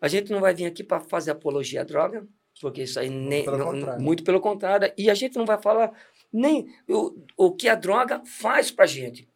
a 0.00 0.08
gente 0.08 0.32
não 0.32 0.40
vai 0.40 0.52
vir 0.52 0.66
aqui 0.66 0.82
para 0.82 0.98
fazer 0.98 1.30
apologia 1.30 1.82
à 1.82 1.84
droga, 1.84 2.26
porque 2.60 2.82
isso 2.82 2.98
aí 2.98 3.08
nem, 3.08 3.44
pelo 3.44 3.72
não, 3.72 3.98
muito 3.98 4.22
pelo 4.24 4.40
contrário, 4.40 4.92
e 4.96 5.10
a 5.10 5.14
gente 5.14 5.36
não 5.36 5.46
vai 5.46 5.60
falar 5.60 5.92
nem 6.32 6.68
o, 6.88 7.24
o 7.36 7.52
que 7.52 7.68
a 7.68 7.74
droga 7.74 8.22
faz 8.24 8.70
para 8.70 8.84
a 8.84 8.88
gente. 8.88 9.28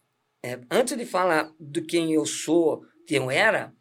É, 0.42 0.60
antes 0.70 0.96
de 0.96 1.06
falar 1.06 1.52
do 1.58 1.82
quem 1.82 2.12
eu 2.12 2.26
sou, 2.26 2.84
quem 3.06 3.18
eu 3.18 3.30
era, 3.30 3.72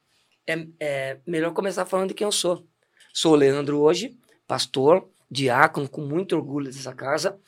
é, 0.47 0.67
é 0.79 1.19
melhor 1.25 1.53
começar 1.53 1.85
falando 1.85 2.09
de 2.09 2.13
quem 2.13 2.25
eu 2.25 2.31
sou. 2.31 2.67
Sou 3.13 3.35
Leandro 3.35 3.79
hoje, 3.79 4.17
pastor, 4.47 5.09
diácono, 5.29 5.89
com 5.89 6.01
muito 6.01 6.35
orgulho 6.35 6.67
dessa 6.67 6.93
casa. 6.93 7.39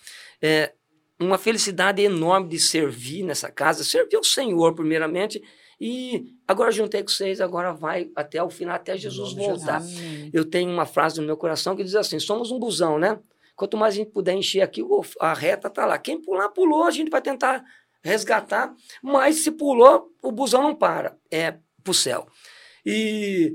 É 0.42 0.74
uma 1.20 1.38
felicidade 1.38 2.02
enorme 2.02 2.50
de 2.50 2.60
servir 2.60 3.24
nessa 3.24 3.52
casa, 3.52 3.84
servir 3.84 4.16
ao 4.16 4.24
Senhor, 4.24 4.74
primeiramente, 4.74 5.42
e 5.80 6.36
agora 6.48 6.72
juntei 6.72 7.02
com 7.02 7.10
vocês, 7.10 7.42
agora 7.42 7.74
vai 7.74 8.12
até 8.16 8.42
o 8.42 8.50
final, 8.50 8.76
até 8.76 8.98
Jesus 8.98 9.34
voltar. 9.34 9.82
Jesus. 9.82 10.30
Eu 10.34 10.46
tenho 10.46 10.72
uma 10.72 10.86
frase 10.86 11.20
no 11.20 11.26
meu 11.26 11.38
coração 11.38 11.76
que 11.76 11.84
diz 11.84 11.96
assim: 11.96 12.20
somos 12.20 12.52
um 12.52 12.60
busão, 12.60 12.98
né? 13.00 13.20
Quanto 13.56 13.78
mais 13.78 13.94
a 13.94 13.98
gente 13.98 14.12
puder 14.12 14.34
encher 14.34 14.62
aqui, 14.62 14.82
a 15.20 15.34
reta 15.34 15.70
tá 15.70 15.86
lá. 15.86 15.98
Quem 15.98 16.20
pular, 16.20 16.50
pulou, 16.50 16.84
a 16.84 16.92
gente 16.92 17.10
vai 17.10 17.22
tentar 17.22 17.64
resgatar, 18.04 18.76
mas 19.02 19.44
se 19.44 19.52
pulou, 19.52 20.12
o 20.22 20.32
busão 20.32 20.64
não 20.64 20.76
para, 20.76 21.18
é 21.32 21.58
pro 21.84 21.94
céu. 21.94 22.28
E 22.86 23.54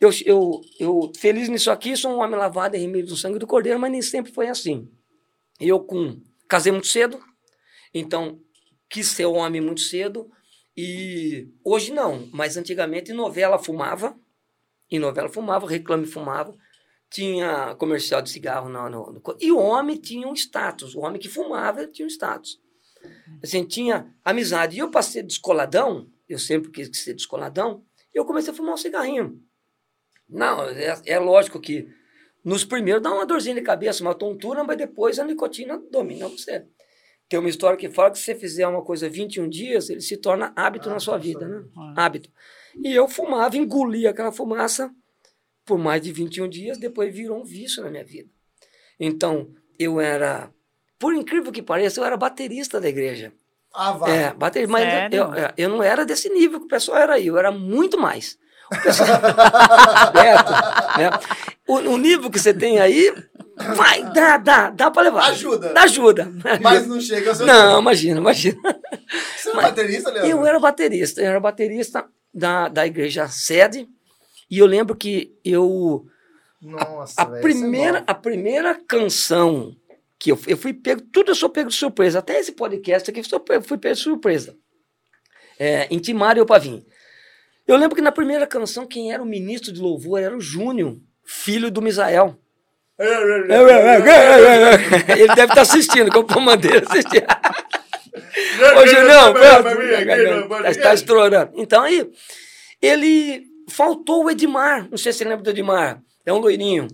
eu, 0.00 0.10
eu, 0.24 0.60
eu, 0.80 1.12
feliz 1.16 1.48
nisso 1.48 1.70
aqui, 1.70 1.96
sou 1.96 2.10
um 2.10 2.20
homem 2.20 2.38
lavado 2.38 2.76
em 2.76 2.80
remédio 2.80 3.08
do 3.08 3.16
sangue 3.16 3.38
do 3.38 3.46
Cordeiro, 3.46 3.78
mas 3.78 3.92
nem 3.92 4.02
sempre 4.02 4.32
foi 4.32 4.48
assim. 4.48 4.90
Eu 5.60 5.78
com 5.78 6.20
casei 6.48 6.72
muito 6.72 6.88
cedo, 6.88 7.20
então 7.94 8.40
quis 8.90 9.08
ser 9.08 9.26
homem 9.26 9.60
muito 9.60 9.80
cedo, 9.80 10.28
e 10.76 11.48
hoje 11.64 11.92
não, 11.92 12.28
mas 12.32 12.56
antigamente 12.56 13.12
novela 13.12 13.58
fumava, 13.58 14.18
em 14.90 14.98
novela 14.98 15.28
fumava, 15.28 15.66
reclame 15.66 16.06
fumava, 16.06 16.56
tinha 17.10 17.74
comercial 17.74 18.22
de 18.22 18.30
cigarro 18.30 18.68
no, 18.68 18.88
no, 18.88 19.12
no, 19.12 19.22
e 19.38 19.52
o 19.52 19.58
homem 19.58 19.96
tinha 19.96 20.26
um 20.26 20.34
status, 20.34 20.94
o 20.94 21.00
homem 21.00 21.20
que 21.20 21.28
fumava 21.28 21.86
tinha 21.86 22.06
um 22.06 22.10
status. 22.10 22.60
Assim, 23.42 23.64
tinha 23.64 24.14
amizade. 24.24 24.76
E 24.76 24.78
eu 24.78 24.90
passei 24.90 25.22
descoladão, 25.22 26.08
eu 26.28 26.38
sempre 26.38 26.70
quis 26.70 27.02
ser 27.02 27.14
descoladão, 27.14 27.84
eu 28.14 28.24
comecei 28.24 28.52
a 28.52 28.56
fumar 28.56 28.74
um 28.74 28.78
cigarrinho. 28.78 29.42
Não, 30.28 30.64
é, 30.64 31.00
é 31.04 31.18
lógico 31.18 31.60
que 31.60 31.88
nos 32.44 32.64
primeiros 32.64 33.02
dá 33.02 33.12
uma 33.12 33.26
dorzinha 33.26 33.54
de 33.54 33.62
cabeça, 33.62 34.02
uma 34.02 34.14
tontura, 34.14 34.64
mas 34.64 34.78
depois 34.78 35.18
a 35.18 35.24
nicotina 35.24 35.82
domina 35.90 36.28
você. 36.28 36.66
Tem 37.32 37.38
uma 37.38 37.48
história 37.48 37.78
que 37.78 37.88
fala 37.88 38.10
que 38.10 38.18
se 38.18 38.26
você 38.26 38.34
fizer 38.34 38.68
uma 38.68 38.82
coisa 38.82 39.08
21 39.08 39.48
dias, 39.48 39.88
ele 39.88 40.02
se 40.02 40.18
torna 40.18 40.52
hábito 40.54 40.90
ah, 40.90 40.92
na 40.92 41.00
sua 41.00 41.16
vida, 41.16 41.48
né? 41.48 41.64
Ah. 41.74 42.04
Hábito. 42.04 42.28
E 42.84 42.92
eu 42.92 43.08
fumava, 43.08 43.56
engolia 43.56 44.10
aquela 44.10 44.30
fumaça 44.30 44.90
por 45.64 45.78
mais 45.78 46.02
de 46.02 46.12
21 46.12 46.46
dias, 46.46 46.76
depois 46.76 47.10
virou 47.14 47.40
um 47.40 47.42
vício 47.42 47.82
na 47.82 47.88
minha 47.88 48.04
vida. 48.04 48.28
Então, 49.00 49.48
eu 49.78 49.98
era, 49.98 50.50
por 50.98 51.14
incrível 51.14 51.50
que 51.50 51.62
pareça, 51.62 52.00
eu 52.00 52.04
era 52.04 52.18
baterista 52.18 52.78
da 52.78 52.90
igreja. 52.90 53.32
Ah, 53.72 53.92
vai. 53.92 54.24
É, 54.24 54.34
bater, 54.34 54.68
mas 54.68 54.84
eu, 55.10 55.30
eu, 55.56 55.70
não 55.70 55.82
era 55.82 56.04
desse 56.04 56.28
nível 56.28 56.60
que 56.60 56.66
o 56.66 56.68
pessoal 56.68 56.98
era 56.98 57.14
aí, 57.14 57.28
eu 57.28 57.38
era 57.38 57.50
muito 57.50 57.98
mais. 57.98 58.38
Beto, 60.12 60.52
né? 60.98 61.10
o, 61.66 61.76
o, 61.76 61.96
nível 61.96 62.30
que 62.30 62.38
você 62.38 62.52
tem 62.52 62.78
aí, 62.78 63.10
vai, 63.74 64.12
dá, 64.12 64.36
dá, 64.38 64.70
dá 64.70 64.90
para 64.90 65.02
levar. 65.02 65.30
Ajuda. 65.30 65.72
Dá 65.72 65.82
ajuda. 65.82 66.32
Mas 66.60 66.86
não 66.86 67.00
chega 67.00 67.30
ao 67.30 67.36
seu 67.36 67.46
Não, 67.46 67.68
tempo. 67.68 67.80
imagina, 67.80 68.20
imagina. 68.20 68.60
Você 69.36 69.50
era 69.50 69.62
baterista, 69.62 70.10
Leandro? 70.10 70.30
Eu 70.30 70.46
era 70.46 70.60
baterista, 70.60 71.20
eu 71.20 71.26
era 71.26 71.40
baterista 71.40 72.04
da, 72.32 72.68
da 72.68 72.86
igreja 72.86 73.28
sede, 73.28 73.88
e 74.50 74.58
eu 74.58 74.66
lembro 74.66 74.96
que 74.96 75.36
eu... 75.44 76.06
Nossa, 76.60 77.20
a, 77.20 77.24
a 77.24 77.26
primeira, 77.40 77.98
é 77.98 78.04
a 78.06 78.14
primeira 78.14 78.74
canção 78.86 79.74
que 80.18 80.30
eu, 80.30 80.38
eu 80.46 80.56
fui 80.56 80.72
pego, 80.72 81.02
tudo 81.12 81.32
eu 81.32 81.34
sou 81.34 81.50
pego 81.50 81.68
de 81.68 81.74
surpresa, 81.74 82.20
até 82.20 82.38
esse 82.38 82.52
podcast 82.52 83.10
aqui 83.10 83.20
eu 83.20 83.62
fui 83.62 83.76
pego 83.76 83.94
de 83.94 84.00
surpresa. 84.00 84.56
É, 85.58 85.88
Intimário 85.92 86.46
Pavim. 86.46 86.84
Eu 87.66 87.76
lembro 87.76 87.96
que 87.96 88.02
na 88.02 88.12
primeira 88.12 88.46
canção, 88.46 88.86
quem 88.86 89.12
era 89.12 89.22
o 89.22 89.26
ministro 89.26 89.72
de 89.72 89.80
louvor 89.80 90.20
era 90.20 90.36
o 90.36 90.40
Júnior, 90.40 90.98
filho 91.24 91.70
do 91.70 91.82
Misael. 91.82 92.38
Ele 95.08 95.34
deve 95.34 95.52
estar 95.52 95.62
assistindo, 95.62 96.10
como 96.10 96.26
comandeiro 96.26 96.86
assistindo. 96.88 97.26
Ô, 98.76 98.86
Julião, 98.86 99.34
está 100.68 100.94
estourando. 100.94 101.52
Então 101.56 101.82
aí, 101.82 102.10
ele 102.80 103.46
faltou 103.68 104.24
o 104.24 104.30
Edmar. 104.30 104.88
Não 104.90 104.98
sei 104.98 105.12
se 105.12 105.18
você 105.18 105.24
lembra 105.24 105.42
do 105.42 105.50
Edmar. 105.50 106.02
É 106.24 106.32
um 106.32 106.38
loirinho. 106.38 106.88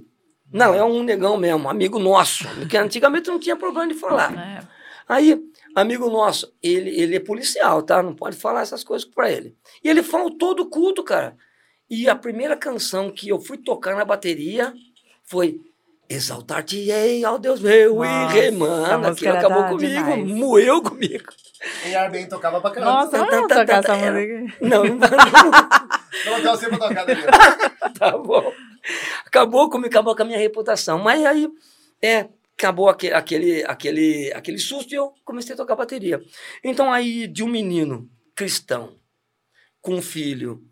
Não, 0.53 0.75
é 0.75 0.83
um 0.83 1.03
negão 1.03 1.37
mesmo, 1.37 1.68
amigo 1.68 1.99
nosso. 1.99 2.49
Que 2.68 2.77
antigamente 2.77 3.29
não 3.29 3.38
tinha 3.38 3.57
problema 3.57 3.88
de 3.92 3.94
falar. 3.94 4.33
É. 4.33 4.61
Aí 5.07 5.38
amigo 5.75 6.11
nosso, 6.11 6.53
ele, 6.62 6.90
ele 6.90 7.16
é 7.16 7.21
policial, 7.21 7.83
tá? 7.83 8.03
Não 8.03 8.14
pode 8.14 8.37
falar 8.37 8.62
essas 8.62 8.83
coisas 8.83 9.09
para 9.09 9.31
ele. 9.31 9.57
E 9.83 9.88
ele 9.88 10.03
faltou 10.03 10.55
do 10.55 10.66
culto, 10.66 11.03
cara. 11.03 11.37
E 11.88 12.09
a 12.09 12.14
primeira 12.14 12.57
canção 12.57 13.11
que 13.11 13.29
eu 13.29 13.40
fui 13.40 13.57
tocar 13.59 13.94
na 13.97 14.05
bateria 14.05 14.75
foi 15.25 15.61
Exaltar-te-ei 16.09 17.23
ao 17.25 17.38
Deus 17.38 17.61
meu 17.61 17.97
Nossa, 17.97 18.37
e 18.37 18.40
remando. 18.40 19.09
Aquilo 19.09 19.37
acabou 19.37 19.64
comigo, 19.64 20.05
demais. 20.05 20.27
moeu 20.27 20.83
comigo. 20.83 21.33
E 21.87 21.94
Arben 21.94 22.27
tocava 22.27 22.61
pra 22.61 22.71
caramba. 22.71 22.92
Nossa, 22.92 23.18
vamos 23.18 23.49
tá, 23.49 23.61
tocar 23.61 23.85
essa 23.85 23.97
música. 23.97 24.57
Não, 24.61 24.85
não 24.85 24.99
vai 24.99 25.11
Colocar 26.25 26.57
você 26.57 26.68
pra 26.68 26.79
tocar 26.79 27.05
dali. 27.05 27.23
tá 27.99 28.16
bom. 28.16 28.53
Acabou 29.27 29.68
comigo, 29.68 29.88
acabou 29.88 30.16
com 30.16 30.23
a 30.23 30.25
minha 30.25 30.38
reputação. 30.38 30.99
Mas 30.99 31.25
aí, 31.27 31.47
é, 32.01 32.29
acabou 32.57 32.88
aquele, 32.88 33.14
aquele, 33.14 33.64
aquele, 33.64 34.33
aquele 34.33 34.59
susto 34.59 34.92
e 34.92 34.97
eu 34.97 35.12
comecei 35.25 35.55
a 35.55 35.57
tocar 35.57 35.77
bateria. 35.77 36.21
Então 36.64 36.92
aí 36.92 37.27
de 37.27 37.44
um 37.44 37.49
menino 37.49 38.11
cristão 38.35 38.97
com 39.81 39.94
um 39.94 40.03
filho, 40.03 40.62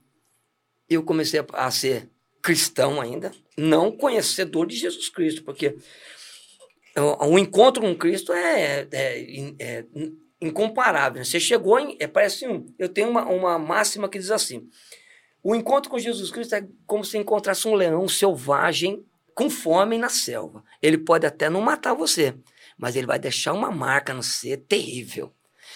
eu 0.88 1.02
comecei 1.02 1.40
a, 1.40 1.46
a 1.52 1.70
ser 1.70 2.10
cristão 2.42 3.00
ainda, 3.00 3.32
não 3.56 3.90
conhecedor 3.90 4.66
de 4.66 4.76
Jesus 4.76 5.08
Cristo, 5.08 5.42
porque 5.42 5.76
o, 6.96 7.32
o 7.32 7.38
encontro 7.38 7.82
com 7.82 7.94
Cristo 7.94 8.32
é, 8.32 8.86
é, 8.92 9.54
é 9.58 9.84
incomparável. 10.40 11.24
Você 11.24 11.40
chegou 11.40 11.78
em. 11.78 11.96
É, 12.00 12.06
parece 12.06 12.46
um. 12.46 12.66
Eu 12.78 12.88
tenho 12.88 13.08
uma, 13.08 13.24
uma 13.26 13.58
máxima 13.58 14.08
que 14.08 14.18
diz 14.18 14.30
assim: 14.30 14.68
o 15.42 15.54
encontro 15.54 15.90
com 15.90 15.98
Jesus 15.98 16.30
Cristo 16.30 16.54
é 16.54 16.66
como 16.86 17.04
se 17.04 17.16
encontrasse 17.18 17.66
um 17.68 17.74
leão 17.74 18.08
selvagem 18.08 19.04
com 19.34 19.50
fome 19.50 19.98
na 19.98 20.08
selva. 20.08 20.64
Ele 20.80 20.98
pode 20.98 21.26
até 21.26 21.50
não 21.50 21.60
matar 21.60 21.94
você, 21.94 22.34
mas 22.78 22.96
ele 22.96 23.06
vai 23.06 23.18
deixar 23.18 23.52
uma 23.52 23.70
marca 23.70 24.14
no 24.14 24.22
ser 24.22 24.58
terrível. 24.58 25.32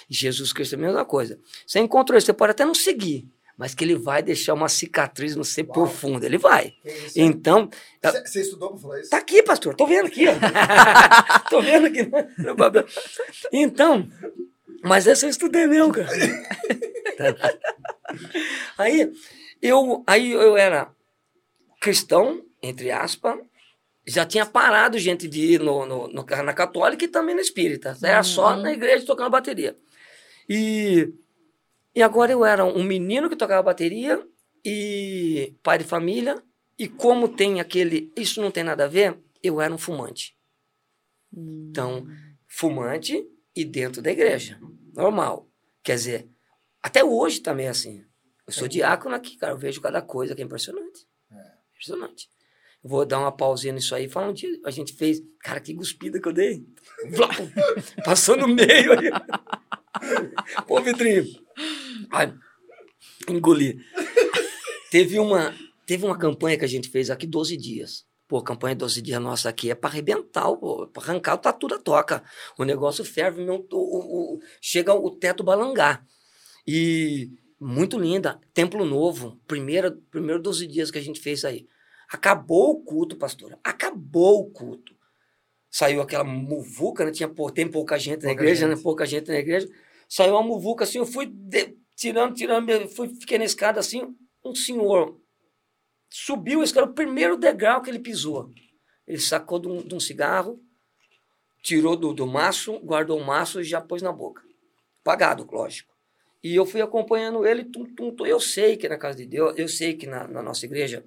Jesus 0.09 0.53
Cristo 0.53 0.75
é 0.75 0.79
a 0.79 0.81
mesma 0.81 1.05
coisa. 1.05 1.39
Você 1.67 1.79
encontrou 1.79 2.17
ele, 2.17 2.25
você 2.25 2.33
pode 2.33 2.53
até 2.53 2.65
não 2.65 2.75
seguir, 2.75 3.29
mas 3.61 3.75
que 3.75 3.85
ele 3.85 3.95
vai 3.95 4.23
deixar 4.23 4.55
uma 4.55 4.71
cicatriz 4.71 5.37
no 5.37 5.45
ser 5.45 5.65
profundo. 5.65 6.25
Ele 6.25 6.39
vai. 6.39 6.73
Então. 7.15 7.69
Você 8.03 8.41
estudou 8.41 8.71
para 8.71 8.79
falar 8.79 9.01
isso? 9.01 9.11
Tá 9.11 9.19
aqui, 9.19 9.43
pastor. 9.43 9.75
Tô 9.75 9.87
vendo 9.87 10.07
aqui. 10.07 10.25
Tô 11.51 11.61
vendo 11.61 11.89
aqui. 11.89 12.11
Então, 13.53 14.09
mas 14.83 15.07
essa 15.07 15.27
eu 15.27 15.31
estudei 15.31 15.67
mesmo, 15.67 15.93
cara. 15.93 16.09
aí, 18.79 19.13
eu, 19.61 20.03
aí 20.07 20.33
eu 20.33 20.57
era 20.57 20.91
cristão, 21.83 22.43
entre 22.63 22.91
aspas, 22.91 23.39
já 24.07 24.25
tinha 24.25 24.47
parado 24.47 24.99
gente 24.99 25.29
de 25.29 25.53
ir 25.53 25.61
no, 25.61 25.85
no, 25.85 26.09
no, 26.09 26.25
na 26.25 26.55
católica 26.55 27.05
e 27.05 27.09
também 27.09 27.35
na 27.35 27.43
espírita. 27.43 27.95
Era 28.03 28.17
uhum. 28.21 28.25
só 28.25 28.57
na 28.57 28.73
igreja 28.73 29.05
tocando 29.05 29.29
bateria. 29.29 29.77
E, 30.49 31.13
e 31.95 32.03
agora 32.03 32.33
eu 32.33 32.45
era 32.45 32.65
um 32.65 32.83
menino 32.83 33.29
que 33.29 33.37
tocava 33.37 33.63
bateria 33.63 34.23
e 34.65 35.57
pai 35.63 35.79
de 35.79 35.85
família. 35.85 36.43
E 36.79 36.89
como 36.89 37.29
tem 37.29 37.61
aquele. 37.61 38.13
Isso 38.17 38.41
não 38.41 38.51
tem 38.51 38.65
nada 38.65 38.85
a 38.85 38.89
ver, 38.89 39.19
eu 39.43 39.61
era 39.61 39.73
um 39.73 39.79
fumante. 39.79 40.37
Uhum. 41.33 41.69
Então, 41.71 42.07
fumante 42.47 43.23
e 43.55 43.65
dentro 43.65 44.01
da 44.01 44.11
igreja. 44.11 44.59
Normal. 44.95 45.49
Quer 45.83 45.97
dizer, 45.97 46.29
até 46.83 47.05
hoje 47.05 47.41
também 47.41 47.67
é 47.67 47.71
assim. 47.71 48.05
Eu 48.47 48.53
sou 48.53 48.67
é. 48.67 48.69
diácono 48.69 49.15
aqui, 49.15 49.37
cara. 49.37 49.53
Eu 49.53 49.59
vejo 49.59 49.81
cada 49.81 50.01
coisa 50.01 50.35
que 50.35 50.43
é 50.43 50.45
impressionante. 50.45 51.07
É. 51.31 51.53
Impressionante. 51.73 52.29
Vou 52.83 53.05
dar 53.05 53.19
uma 53.19 53.33
pausinha 53.33 53.75
nisso 53.75 53.95
aí. 53.95 54.09
Fala 54.09 54.31
um 54.31 54.33
dia, 54.33 54.59
a 54.65 54.71
gente 54.71 54.95
fez. 54.95 55.23
Cara, 55.41 55.61
que 55.61 55.75
guspida 55.75 56.21
que 56.21 56.27
eu 56.27 56.33
dei. 56.33 56.67
Passou 58.05 58.37
no 58.37 58.49
meio 58.49 58.99
aí. 58.99 59.11
Pô, 60.67 60.81
Vitrinho. 60.81 61.25
Ai, 62.11 62.33
engoli. 63.29 63.79
Teve 64.91 65.19
uma, 65.19 65.55
teve 65.87 66.05
uma 66.05 66.19
campanha 66.19 66.59
que 66.59 66.65
a 66.65 66.69
gente 66.69 66.89
fez 66.89 67.11
aqui 67.11 67.27
12 67.27 67.57
dias. 67.57 68.05
Pô, 68.27 68.43
campanha 68.43 68.77
12 68.77 69.03
dias 69.03 69.21
nossa 69.21 69.49
aqui 69.49 69.71
é 69.71 69.75
para 69.75 69.91
arrebentar, 69.91 70.47
para 70.93 71.03
arrancar 71.03 71.35
o 71.35 71.39
tatu 71.39 71.67
da 71.67 71.79
toca. 71.79 72.23
O 72.57 72.65
negócio 72.65 73.05
ferve, 73.05 73.43
meu, 73.45 73.67
o, 73.73 74.37
o, 74.37 74.41
chega 74.61 74.95
o 74.95 75.11
teto 75.11 75.43
balangar. 75.43 76.05
E 76.67 77.31
muito 77.59 77.99
linda. 77.99 78.41
Templo 78.55 78.85
Novo, 78.85 79.41
primeiro, 79.47 79.97
primeiro 80.11 80.41
12 80.41 80.67
dias 80.67 80.91
que 80.91 80.99
a 80.99 81.03
gente 81.03 81.21
fez 81.21 81.45
aí. 81.45 81.67
Acabou 82.11 82.71
o 82.71 82.83
culto, 82.83 83.17
pastora. 83.17 83.59
Acabou 83.63 84.41
o 84.41 84.51
culto. 84.51 84.95
Saiu 85.71 86.01
aquela 86.01 86.25
muvuca, 86.25 87.05
né? 87.05 87.13
Tinha, 87.13 87.33
tem 87.55 87.69
pouca 87.69 87.99
gente 87.99 88.23
na 88.23 88.29
pouca 88.29 88.43
igreja, 88.43 88.67
né? 88.67 88.71
gente. 88.71 88.79
né? 88.79 88.83
Pouca 88.83 89.07
gente 89.07 89.29
na 89.29 89.39
igreja. 89.39 89.69
Saiu 90.11 90.35
uma 90.35 90.43
muvuca 90.43 90.83
assim, 90.83 90.99
eu 90.99 91.07
fui 91.07 91.25
de, 91.25 91.77
tirando, 91.95 92.35
tirando, 92.35 92.89
fui, 92.89 93.09
fiquei 93.11 93.39
na 93.39 93.45
escada 93.45 93.79
assim, 93.79 94.13
um 94.45 94.53
senhor 94.53 95.21
subiu 96.11 96.65
esse 96.65 96.75
cara, 96.75 96.87
o 96.87 96.93
primeiro 96.93 97.37
degrau 97.37 97.81
que 97.81 97.89
ele 97.89 98.01
pisou. 98.01 98.51
Ele 99.07 99.21
sacou 99.21 99.61
de 99.61 99.69
um, 99.69 99.81
de 99.81 99.95
um 99.95 100.01
cigarro, 100.01 100.61
tirou 101.63 101.95
do, 101.95 102.13
do 102.13 102.27
maço, 102.27 102.77
guardou 102.81 103.21
o 103.21 103.25
maço 103.25 103.61
e 103.61 103.65
já 103.65 103.81
pôs 103.81 104.03
na 104.03 104.11
boca. 104.11 104.43
Pagado, 105.05 105.49
lógico. 105.49 105.95
E 106.43 106.57
eu 106.57 106.67
fui 106.67 106.81
acompanhando 106.81 107.47
ele, 107.47 107.65
tum, 107.65 107.85
tum, 107.95 108.13
tum. 108.13 108.27
eu 108.27 108.41
sei 108.41 108.77
que 108.77 108.89
na 108.89 108.99
casa 108.99 109.19
de 109.19 109.27
Deus, 109.27 109.57
eu 109.57 109.69
sei 109.69 109.95
que 109.95 110.09
na, 110.09 110.27
na 110.27 110.43
nossa 110.43 110.67
igreja 110.67 111.05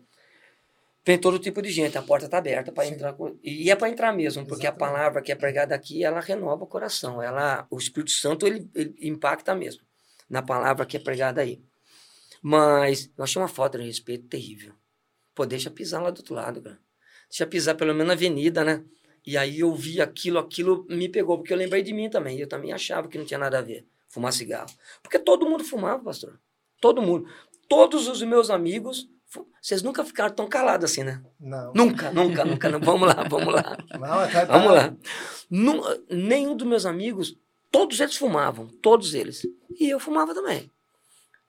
Vem 1.05 1.17
todo 1.17 1.37
tipo 1.37 1.61
de 1.61 1.69
gente, 1.69 1.97
a 1.97 2.01
porta 2.01 2.25
está 2.25 2.37
aberta 2.37 2.71
para 2.71 2.87
entrar. 2.87 3.15
E 3.43 3.69
é 3.69 3.75
para 3.75 3.89
entrar 3.89 4.13
mesmo, 4.13 4.45
porque 4.45 4.65
Exatamente. 4.65 4.89
a 4.89 4.93
palavra 4.93 5.21
que 5.21 5.31
é 5.31 5.35
pregada 5.35 5.75
aqui, 5.75 6.03
ela 6.03 6.21
renova 6.21 6.63
o 6.63 6.67
coração. 6.67 7.21
Ela, 7.21 7.67
o 7.69 7.77
Espírito 7.77 8.11
Santo, 8.11 8.47
ele, 8.47 8.69
ele 8.73 8.95
impacta 9.01 9.53
mesmo 9.53 9.83
na 10.29 10.41
palavra 10.41 10.85
que 10.85 10.95
é 10.95 10.99
pregada 10.99 11.41
aí. 11.41 11.61
Mas 12.41 13.11
eu 13.17 13.23
achei 13.23 13.41
uma 13.41 13.49
falta 13.49 13.77
de 13.77 13.85
respeito 13.85 14.27
terrível. 14.27 14.73
Pô, 15.35 15.45
deixa 15.45 15.69
pisar 15.69 16.01
lá 16.01 16.09
do 16.09 16.19
outro 16.19 16.35
lado, 16.35 16.61
cara. 16.61 16.79
Deixa 17.29 17.45
pisar 17.45 17.75
pelo 17.75 17.93
menos 17.93 18.07
na 18.07 18.13
avenida, 18.13 18.63
né? 18.63 18.83
E 19.25 19.37
aí 19.37 19.59
eu 19.59 19.73
vi 19.73 20.01
aquilo, 20.01 20.39
aquilo 20.39 20.85
me 20.89 21.09
pegou, 21.09 21.37
porque 21.37 21.53
eu 21.53 21.57
lembrei 21.57 21.81
de 21.81 21.93
mim 21.93 22.09
também. 22.09 22.39
Eu 22.39 22.47
também 22.47 22.71
achava 22.71 23.07
que 23.07 23.17
não 23.17 23.25
tinha 23.25 23.39
nada 23.39 23.59
a 23.59 23.61
ver 23.61 23.85
fumar 24.13 24.31
cigarro. 24.31 24.69
Porque 25.01 25.17
todo 25.17 25.49
mundo 25.49 25.63
fumava, 25.63 26.03
pastor. 26.03 26.39
Todo 26.79 27.01
mundo. 27.01 27.27
Todos 27.67 28.07
os 28.07 28.21
meus 28.21 28.51
amigos 28.51 29.09
vocês 29.61 29.81
nunca 29.81 30.03
ficaram 30.03 30.33
tão 30.33 30.47
calados 30.47 30.91
assim, 30.91 31.03
né? 31.03 31.23
Não. 31.39 31.73
Nunca, 31.73 32.11
nunca, 32.11 32.45
nunca. 32.45 32.69
Não. 32.69 32.79
Vamos 32.79 33.07
lá, 33.07 33.23
vamos 33.29 33.53
lá. 33.53 33.77
Não, 33.99 34.21
é 34.21 34.45
vamos 34.45 34.73
lá. 34.73 34.95
Num, 35.49 35.81
nenhum 36.09 36.55
dos 36.55 36.67
meus 36.67 36.85
amigos, 36.85 37.37
todos 37.71 37.99
eles 37.99 38.15
fumavam, 38.15 38.67
todos 38.81 39.13
eles. 39.13 39.43
E 39.79 39.89
eu 39.89 39.99
fumava 39.99 40.33
também. 40.33 40.71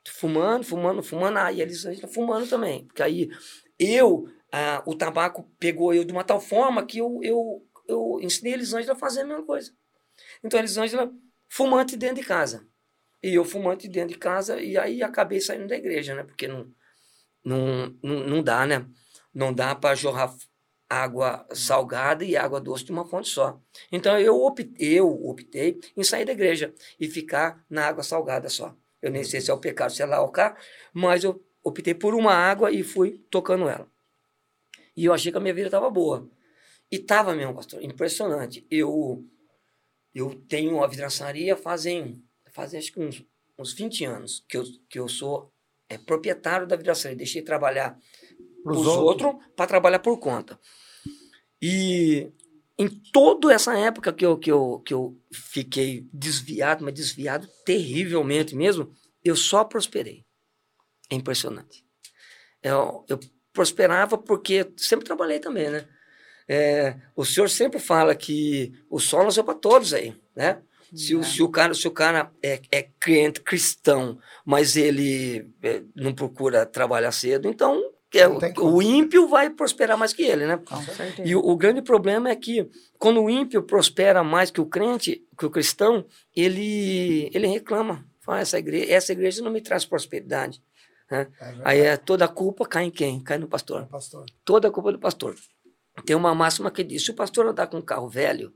Fumando, 0.09 0.64
fumando, 0.64 1.03
fumando. 1.03 1.38
Aí 1.38 1.61
ah, 1.61 1.64
eles 1.64 1.85
fumando 2.12 2.49
também. 2.49 2.87
Porque 2.87 3.03
aí 3.03 3.31
eu, 3.79 4.29
ah, 4.53 4.83
o 4.87 4.94
tabaco 4.94 5.51
pegou 5.59 5.92
eu 5.92 6.05
de 6.05 6.12
uma 6.12 6.25
tal 6.25 6.40
forma 6.40 6.87
que 6.87 6.99
eu, 6.99 7.20
eu, 7.23 7.66
eu 7.88 8.18
ensinei 8.23 8.53
a 8.53 8.57
Elisângela 8.57 8.92
a 8.94 8.99
fazer 8.99 9.23
a 9.23 9.27
mesma 9.27 9.44
coisa. 9.44 9.73
Então 10.42 10.59
a 10.59 10.62
Elisângela, 10.62 11.12
fumante 11.49 11.97
dentro 11.97 12.16
de 12.16 12.25
casa. 12.25 12.66
E 13.23 13.35
eu 13.35 13.44
fumante 13.44 13.88
dentro 13.88 14.11
de 14.11 14.18
casa, 14.18 14.61
e 14.61 14.77
aí 14.77 15.03
acabei 15.03 15.40
saindo 15.40 15.66
da 15.66 15.77
igreja, 15.77 16.14
né? 16.14 16.25
Porque 16.25 16.47
não 16.47 16.70
não, 17.44 17.96
não, 18.02 18.20
não 18.26 18.42
dá, 18.42 18.66
né? 18.66 18.87
Não 19.33 19.52
dá 19.52 19.74
para 19.74 19.94
jorrar 19.94 20.35
água 20.88 21.46
salgada 21.52 22.24
e 22.24 22.37
água 22.37 22.61
doce 22.61 22.85
de 22.85 22.92
uma 22.92 23.04
fonte 23.04 23.28
só. 23.28 23.61
Então 23.90 24.18
eu 24.18 24.40
optei, 24.42 24.98
eu 24.98 25.09
optei 25.09 25.80
em 25.96 26.04
sair 26.04 26.24
da 26.24 26.33
igreja 26.33 26.72
e 26.98 27.09
ficar 27.09 27.64
na 27.68 27.87
água 27.87 28.02
salgada 28.02 28.48
só. 28.48 28.76
Eu 29.02 29.11
nem 29.11 29.24
sei 29.24 29.40
se 29.40 29.50
é 29.50 29.54
o 29.54 29.59
pecado, 29.59 29.92
se 29.92 30.02
é 30.02 30.07
lá 30.07 30.20
ou 30.22 30.28
cá, 30.28 30.57
mas 30.92 31.24
eu 31.24 31.44
optei 31.62 31.94
por 31.94 32.14
uma 32.14 32.33
água 32.33 32.70
e 32.70 32.83
fui 32.83 33.18
tocando 33.30 33.68
ela. 33.68 33.88
E 34.96 35.04
eu 35.04 35.12
achei 35.12 35.33
que 35.33 35.38
a 35.38 35.40
minha 35.40 35.54
vida 35.54 35.68
estava 35.68 35.90
boa. 35.90 36.30
E 36.90 36.96
estava 36.96 37.35
mesmo, 37.35 37.54
pastor, 37.54 37.83
impressionante. 37.83 38.66
Eu 38.70 39.26
eu 40.14 40.35
tenho 40.48 40.83
a 40.83 40.87
vidraçaria 40.87 41.57
fazem, 41.57 42.22
fazem 42.52 42.78
acho 42.78 42.92
que 42.92 43.00
uns, 43.00 43.24
uns 43.59 43.72
20 43.72 44.04
anos 44.04 44.44
que 44.48 44.57
eu, 44.57 44.64
que 44.88 44.98
eu 44.98 45.09
sou 45.09 45.52
é 45.88 45.99
proprietário 45.99 46.66
da 46.66 46.77
vidraçaria. 46.77 47.16
Deixei 47.16 47.42
trabalhar 47.42 47.99
os 48.64 48.87
outros, 48.87 49.27
outros 49.27 49.47
para 49.57 49.66
trabalhar 49.66 49.99
por 49.99 50.18
conta. 50.18 50.59
E 51.61 52.31
em 52.79 52.88
toda 52.88 53.53
essa 53.53 53.77
época 53.79 54.12
que 54.12 54.25
eu, 54.25 54.37
que, 54.38 54.51
eu, 54.51 54.83
que 54.85 54.92
eu 54.92 55.16
fiquei 55.33 56.07
desviado, 56.12 56.85
mas 56.85 56.94
desviado 56.94 57.49
terrivelmente 57.64 58.55
mesmo, 58.55 58.92
eu 59.23 59.37
só 59.37 59.64
prosperei. 59.64 60.25
É 61.11 61.14
impressionante. 61.14 61.85
Eu, 62.62 63.05
eu 63.09 63.20
prosperava 63.53 64.18
porque 64.18 64.73
sempre 64.77 65.07
trabalhei 65.07 65.38
também, 65.38 65.70
né? 65.70 65.88
É, 66.47 66.97
o 67.16 67.25
senhor 67.25 67.49
sempre 67.49 67.79
fala 67.79 68.14
que 68.14 68.73
o 68.90 68.99
sol 68.99 69.25
nasceu 69.25 69.44
para 69.44 69.55
todos 69.55 69.94
aí, 69.94 70.14
né? 70.37 70.62
Se, 70.94 71.14
o, 71.14 71.18
né? 71.18 71.24
se 71.24 71.42
o 71.42 71.48
cara, 71.48 71.74
se 71.74 71.87
o 71.88 71.90
cara 71.90 72.30
é, 72.42 72.61
é 72.70 72.88
crente 73.00 73.40
cristão, 73.40 74.18
mas 74.44 74.76
ele 74.76 75.50
é, 75.62 75.83
não 75.94 76.14
procura 76.14 76.64
trabalhar 76.64 77.12
cedo, 77.12 77.48
então 77.48 77.83
é, 78.14 78.28
o, 78.61 78.80
ímpio 78.80 79.26
vai 79.26 79.50
prosperar 79.50 79.98
mais 79.98 80.12
que 80.12 80.22
ele, 80.22 80.46
né? 80.46 80.61
E 81.24 81.35
o, 81.35 81.40
o, 81.40 81.57
grande 81.57 81.83
problema 81.83 82.30
é 82.30 82.37
que 82.37 82.70
quando 82.96 83.20
o 83.20 83.28
ímpio 83.28 83.62
prospera 83.62 84.22
mais 84.22 84.52
que 84.52 84.61
o 84.61 84.66
crente, 84.66 85.26
que 85.37 85.44
o 85.44 85.50
cristão, 85.50 86.07
ele, 86.35 87.28
ele 87.35 87.48
reclama. 87.48 88.07
Fala, 88.20 88.40
essa 88.40 88.59
igreja, 88.59 88.92
essa 88.92 89.12
igreja 89.12 89.42
não 89.42 89.50
me 89.50 89.61
traz 89.61 89.85
prosperidade. 89.85 90.62
Né? 91.11 91.26
É 91.40 91.54
Aí 91.64 91.80
é, 91.80 91.96
toda 91.96 92.24
a 92.24 92.28
culpa 92.28 92.64
cai 92.66 92.85
em 92.85 92.90
quem? 92.90 93.20
Cai 93.20 93.37
no 93.37 93.48
pastor. 93.48 93.83
No 93.83 93.88
pastor. 93.88 94.24
Toda 94.44 94.68
a 94.68 94.70
culpa 94.70 94.92
do 94.92 94.98
pastor. 94.98 95.35
Tem 96.07 96.14
uma 96.14 96.35
máxima 96.35 96.70
que 96.70 96.85
diz: 96.85 97.04
se 97.04 97.11
o 97.11 97.14
pastor 97.14 97.46
andar 97.46 97.66
com 97.66 97.78
um 97.78 97.83
carro 97.83 98.09
velho, 98.09 98.54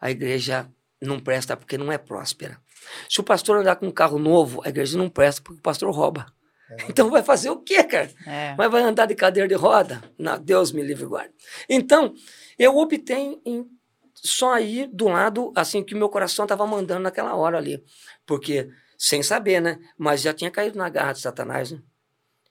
a 0.00 0.10
igreja 0.10 0.66
não 1.00 1.20
presta 1.20 1.56
porque 1.56 1.78
não 1.78 1.92
é 1.92 1.98
próspera. 1.98 2.60
Se 3.08 3.20
o 3.20 3.24
pastor 3.24 3.58
andar 3.58 3.76
com 3.76 3.86
um 3.86 3.92
carro 3.92 4.18
novo, 4.18 4.60
a 4.64 4.68
igreja 4.68 4.96
não 4.96 5.08
presta 5.08 5.42
porque 5.42 5.58
o 5.58 5.62
pastor 5.62 5.90
rouba. 5.92 6.26
É. 6.70 6.76
Então 6.88 7.10
vai 7.10 7.22
fazer 7.22 7.50
o 7.50 7.60
quê, 7.60 7.82
cara? 7.84 8.10
É. 8.26 8.54
Mas 8.56 8.70
vai 8.70 8.82
andar 8.82 9.06
de 9.06 9.14
cadeira 9.14 9.48
de 9.48 9.54
roda? 9.54 10.02
Não, 10.18 10.38
Deus 10.38 10.72
me 10.72 10.82
livre 10.82 11.04
e 11.04 11.08
guarde. 11.08 11.34
Então, 11.68 12.14
eu 12.58 12.76
optei 12.76 13.40
em 13.44 13.66
só 14.14 14.58
ir 14.58 14.88
do 14.88 15.08
lado, 15.08 15.52
assim, 15.54 15.82
que 15.82 15.94
o 15.94 15.98
meu 15.98 16.08
coração 16.08 16.44
estava 16.44 16.66
mandando 16.66 17.02
naquela 17.02 17.34
hora 17.34 17.56
ali. 17.56 17.82
Porque, 18.26 18.68
sem 18.98 19.22
saber, 19.22 19.60
né? 19.60 19.78
Mas 19.96 20.20
já 20.20 20.34
tinha 20.34 20.50
caído 20.50 20.76
na 20.76 20.88
garra 20.88 21.12
de 21.12 21.20
Satanás, 21.20 21.70
né? 21.70 21.80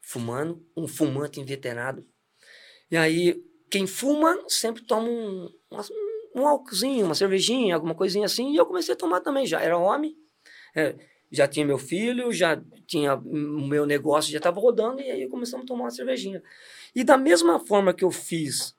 Fumando, 0.01 0.65
um 0.75 0.87
fumante 0.87 1.39
inveterado. 1.39 2.05
E 2.89 2.95
aí, 2.95 3.35
quem 3.69 3.85
fuma 3.85 4.37
sempre 4.47 4.83
toma 4.83 5.09
um, 5.09 5.49
um 5.71 6.06
um 6.38 6.47
álcoolzinho, 6.47 7.05
uma 7.05 7.15
cervejinha, 7.15 7.75
alguma 7.75 7.95
coisinha 7.95 8.25
assim, 8.25 8.51
e 8.53 8.57
eu 8.57 8.65
comecei 8.65 8.93
a 8.93 8.97
tomar 8.97 9.21
também 9.21 9.45
já. 9.45 9.61
Era 9.61 9.77
homem, 9.77 10.15
é, 10.75 10.95
já 11.31 11.47
tinha 11.47 11.65
meu 11.65 11.77
filho, 11.77 12.31
já 12.31 12.61
tinha 12.85 13.15
o 13.15 13.67
meu 13.67 13.85
negócio, 13.85 14.31
já 14.31 14.38
estava 14.38 14.59
rodando, 14.59 15.01
e 15.01 15.09
aí 15.11 15.27
começamos 15.27 15.63
a 15.65 15.67
tomar 15.67 15.85
uma 15.85 15.91
cervejinha. 15.91 16.41
E 16.95 17.03
da 17.03 17.17
mesma 17.17 17.59
forma 17.59 17.93
que 17.93 18.03
eu 18.03 18.11
fiz 18.11 18.75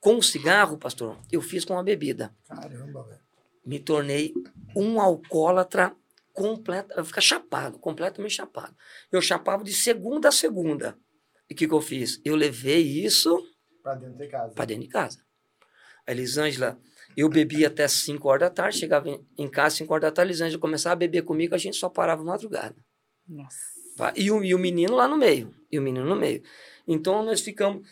com 0.00 0.16
o 0.16 0.22
cigarro, 0.22 0.78
pastor, 0.78 1.18
eu 1.30 1.42
fiz 1.42 1.64
com 1.64 1.78
a 1.78 1.82
bebida. 1.82 2.34
Caramba, 2.48 3.02
velho. 3.04 3.20
Me 3.64 3.78
tornei 3.78 4.32
um 4.74 5.00
alcoólatra 5.00 5.94
completa, 6.32 6.94
eu 6.96 7.04
ficar 7.04 7.20
chapado, 7.20 7.78
completamente 7.78 8.34
chapado. 8.34 8.74
Eu 9.12 9.20
chapava 9.20 9.62
de 9.62 9.74
segunda 9.74 10.28
a 10.28 10.32
segunda. 10.32 10.96
E 11.48 11.52
o 11.52 11.56
que, 11.56 11.68
que 11.68 11.74
eu 11.74 11.80
fiz? 11.80 12.20
Eu 12.24 12.34
levei 12.36 12.80
isso 13.04 13.44
Pra 13.82 13.94
dentro 13.94 14.16
de 14.16 14.28
casa. 14.28 14.54
para 14.54 14.64
dentro 14.64 14.84
de 14.84 14.88
casa. 14.88 15.18
A 16.06 16.12
Elisângela, 16.12 16.78
eu 17.16 17.28
bebia 17.28 17.68
até 17.68 17.86
5 17.86 18.28
horas 18.28 18.40
da 18.40 18.50
tarde, 18.50 18.78
chegava 18.78 19.08
em, 19.36 19.48
casa 19.48 19.76
5 19.76 19.92
horas 19.92 20.02
da 20.02 20.12
tarde, 20.12 20.28
a 20.28 20.30
Elisângela 20.30 20.60
começava 20.60 20.92
a 20.94 20.96
beber 20.96 21.22
comigo, 21.22 21.54
a 21.54 21.58
gente 21.58 21.76
só 21.76 21.88
parava 21.88 22.22
madrugada. 22.24 22.76
Nossa. 23.28 23.58
E 24.16 24.30
o, 24.30 24.42
e 24.42 24.54
o 24.54 24.58
menino 24.58 24.94
lá 24.94 25.06
no 25.06 25.16
meio. 25.16 25.54
E 25.70 25.78
o 25.78 25.82
menino 25.82 26.06
no 26.06 26.16
meio. 26.16 26.42
Então 26.86 27.22
nós 27.24 27.40
ficamos 27.40 27.86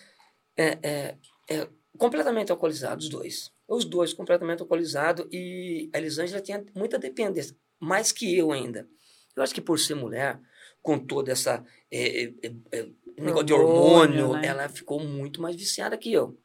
é, 0.56 0.78
é, 0.82 1.16
é, 1.50 1.68
completamente 1.96 2.50
alcoolizados, 2.50 3.04
os 3.06 3.10
dois. 3.10 3.50
Os 3.68 3.84
dois 3.84 4.14
completamente 4.14 4.62
alcoolizados. 4.62 5.26
E 5.30 5.90
a 5.92 5.98
Elisângela 5.98 6.40
tinha 6.40 6.64
muita 6.74 6.98
dependência, 6.98 7.54
mais 7.78 8.10
que 8.10 8.36
eu 8.36 8.52
ainda. 8.52 8.88
Eu 9.36 9.42
acho 9.42 9.54
que 9.54 9.60
por 9.60 9.78
ser 9.78 9.94
mulher, 9.94 10.40
com 10.82 10.98
toda 10.98 11.30
essa 11.30 11.64
é, 11.90 12.24
é, 12.24 12.52
é, 12.72 12.88
negócio 13.18 13.46
de 13.46 13.52
Hormônio, 13.52 14.24
hormônio, 14.24 14.32
né? 14.32 14.48
ela 14.48 14.68
ficou 14.68 15.00
muito 15.00 15.40
mais 15.40 15.54
viciada 15.54 15.96
que 15.96 16.12
eu. 16.12 16.38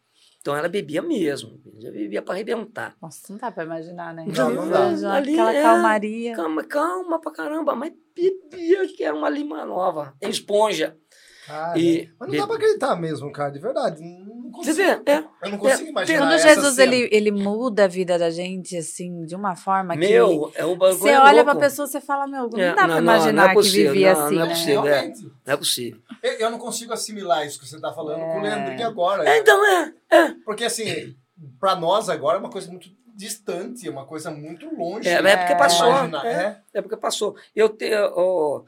Então 0.44 0.58
ela 0.58 0.68
bebia 0.68 1.02
mesmo. 1.02 1.58
Já 1.80 1.90
bebia 1.90 2.22
para 2.22 2.34
arrebentar. 2.34 2.98
Nossa, 3.02 3.32
não 3.32 3.38
dá 3.40 3.50
pra 3.50 3.64
imaginar, 3.64 4.14
né? 4.14 4.26
Não, 4.28 4.50
não 4.54 4.70
dá. 4.70 5.16
Ali 5.16 5.32
Aquela 5.32 5.54
é- 5.54 5.62
calmaria. 5.62 6.36
Calma, 6.36 6.64
calma 6.66 7.22
pra 7.22 7.32
caramba, 7.32 7.74
mas 7.74 7.94
bebia 8.14 8.86
que 8.90 9.06
era 9.06 9.16
uma 9.16 9.30
lima 9.30 9.64
nova, 9.64 10.14
esponja. 10.22 10.98
Cara, 11.46 11.78
E- 11.78 12.10
mas 12.20 12.30
não 12.30 12.38
dá 12.38 12.48
pra 12.48 12.56
acreditar 12.56 12.96
mesmo, 12.96 13.32
cara, 13.32 13.50
de 13.52 13.60
verdade. 13.60 14.02
Não 14.02 14.52
Você 14.52 14.70
consigo, 14.72 14.76
vê? 14.78 15.12
É. 15.12 15.24
eu 15.44 15.52
não 15.52 15.58
consigo 15.58 15.90
imaginar 15.90 16.20
Quando 16.20 16.32
essa 16.34 16.48
Jesus 16.48 16.76
cena. 16.76 16.96
ele, 16.96 17.10
ele 17.12 17.32
muda 17.32 17.84
a 17.84 17.88
vida 17.88 18.18
da 18.18 18.30
gente, 18.30 18.78
assim, 18.78 19.26
de 19.26 19.36
uma 19.36 19.56
forma 19.56 19.94
que. 19.94 20.00
Meu, 20.08 20.52
é 20.56 20.64
o 20.66 20.76
bagulho. 20.76 21.00
Você 21.00 21.10
é 21.10 21.20
olha 21.20 21.44
louco. 21.44 21.52
pra 21.52 21.60
pessoa 21.60 21.90
e 21.94 22.02
fala, 22.02 22.28
meu, 22.28 22.50
não 22.50 22.60
É, 22.60 22.70
dá 22.70 22.74
pra 22.76 22.88
não, 22.88 22.96
não, 22.96 23.02
não 23.02 23.14
é 23.14 23.16
imaginar 23.18 23.54
possível, 23.54 23.92
que 23.94 24.00
vivia 24.00 24.14
não, 24.14 24.26
assim, 24.26 24.36
não 24.36 24.42
é 24.44 24.46
né? 24.48 24.54
possível. 24.54 24.86
é. 24.88 24.92
Realmente. 24.94 25.24
Não 25.24 25.54
é 25.54 25.58
possível. 25.58 26.02
Eu, 26.22 26.32
eu 26.34 26.52
não 26.52 26.58
consigo 26.60 26.94
assimilar 26.94 27.46
isso 27.46 27.60
que 27.60 27.68
você 27.68 27.80
tá 27.82 27.92
falando 27.92 28.20
com 28.22 28.40
o 28.40 28.42
Leandro 28.42 28.72
aqui 28.74 28.84
agora. 28.84 29.28
É, 29.28 29.38
então 29.40 29.60
é. 29.66 30.34
Porque 30.46 30.64
assim, 30.64 31.16
pra 31.60 31.76
nós 31.76 32.08
agora 32.10 32.38
é 32.38 32.40
uma 32.40 32.50
coisa 32.50 32.70
muito 32.70 32.88
distante, 33.16 33.88
é 33.88 33.92
uma 33.92 34.06
coisa 34.06 34.32
muito 34.32 34.74
longe. 34.76 35.08
É, 35.08 35.14
é 35.14 35.38
porque 35.38 35.54
É. 35.54 35.58
passou. 35.58 35.88
Imaginar, 35.90 36.26
É, 36.26 36.32
é. 36.32 36.58
é 36.76 36.82
porque 36.82 36.98
passou. 36.98 37.36
Eu 37.56 37.70
tenho, 37.70 38.12
ó, 38.16 38.64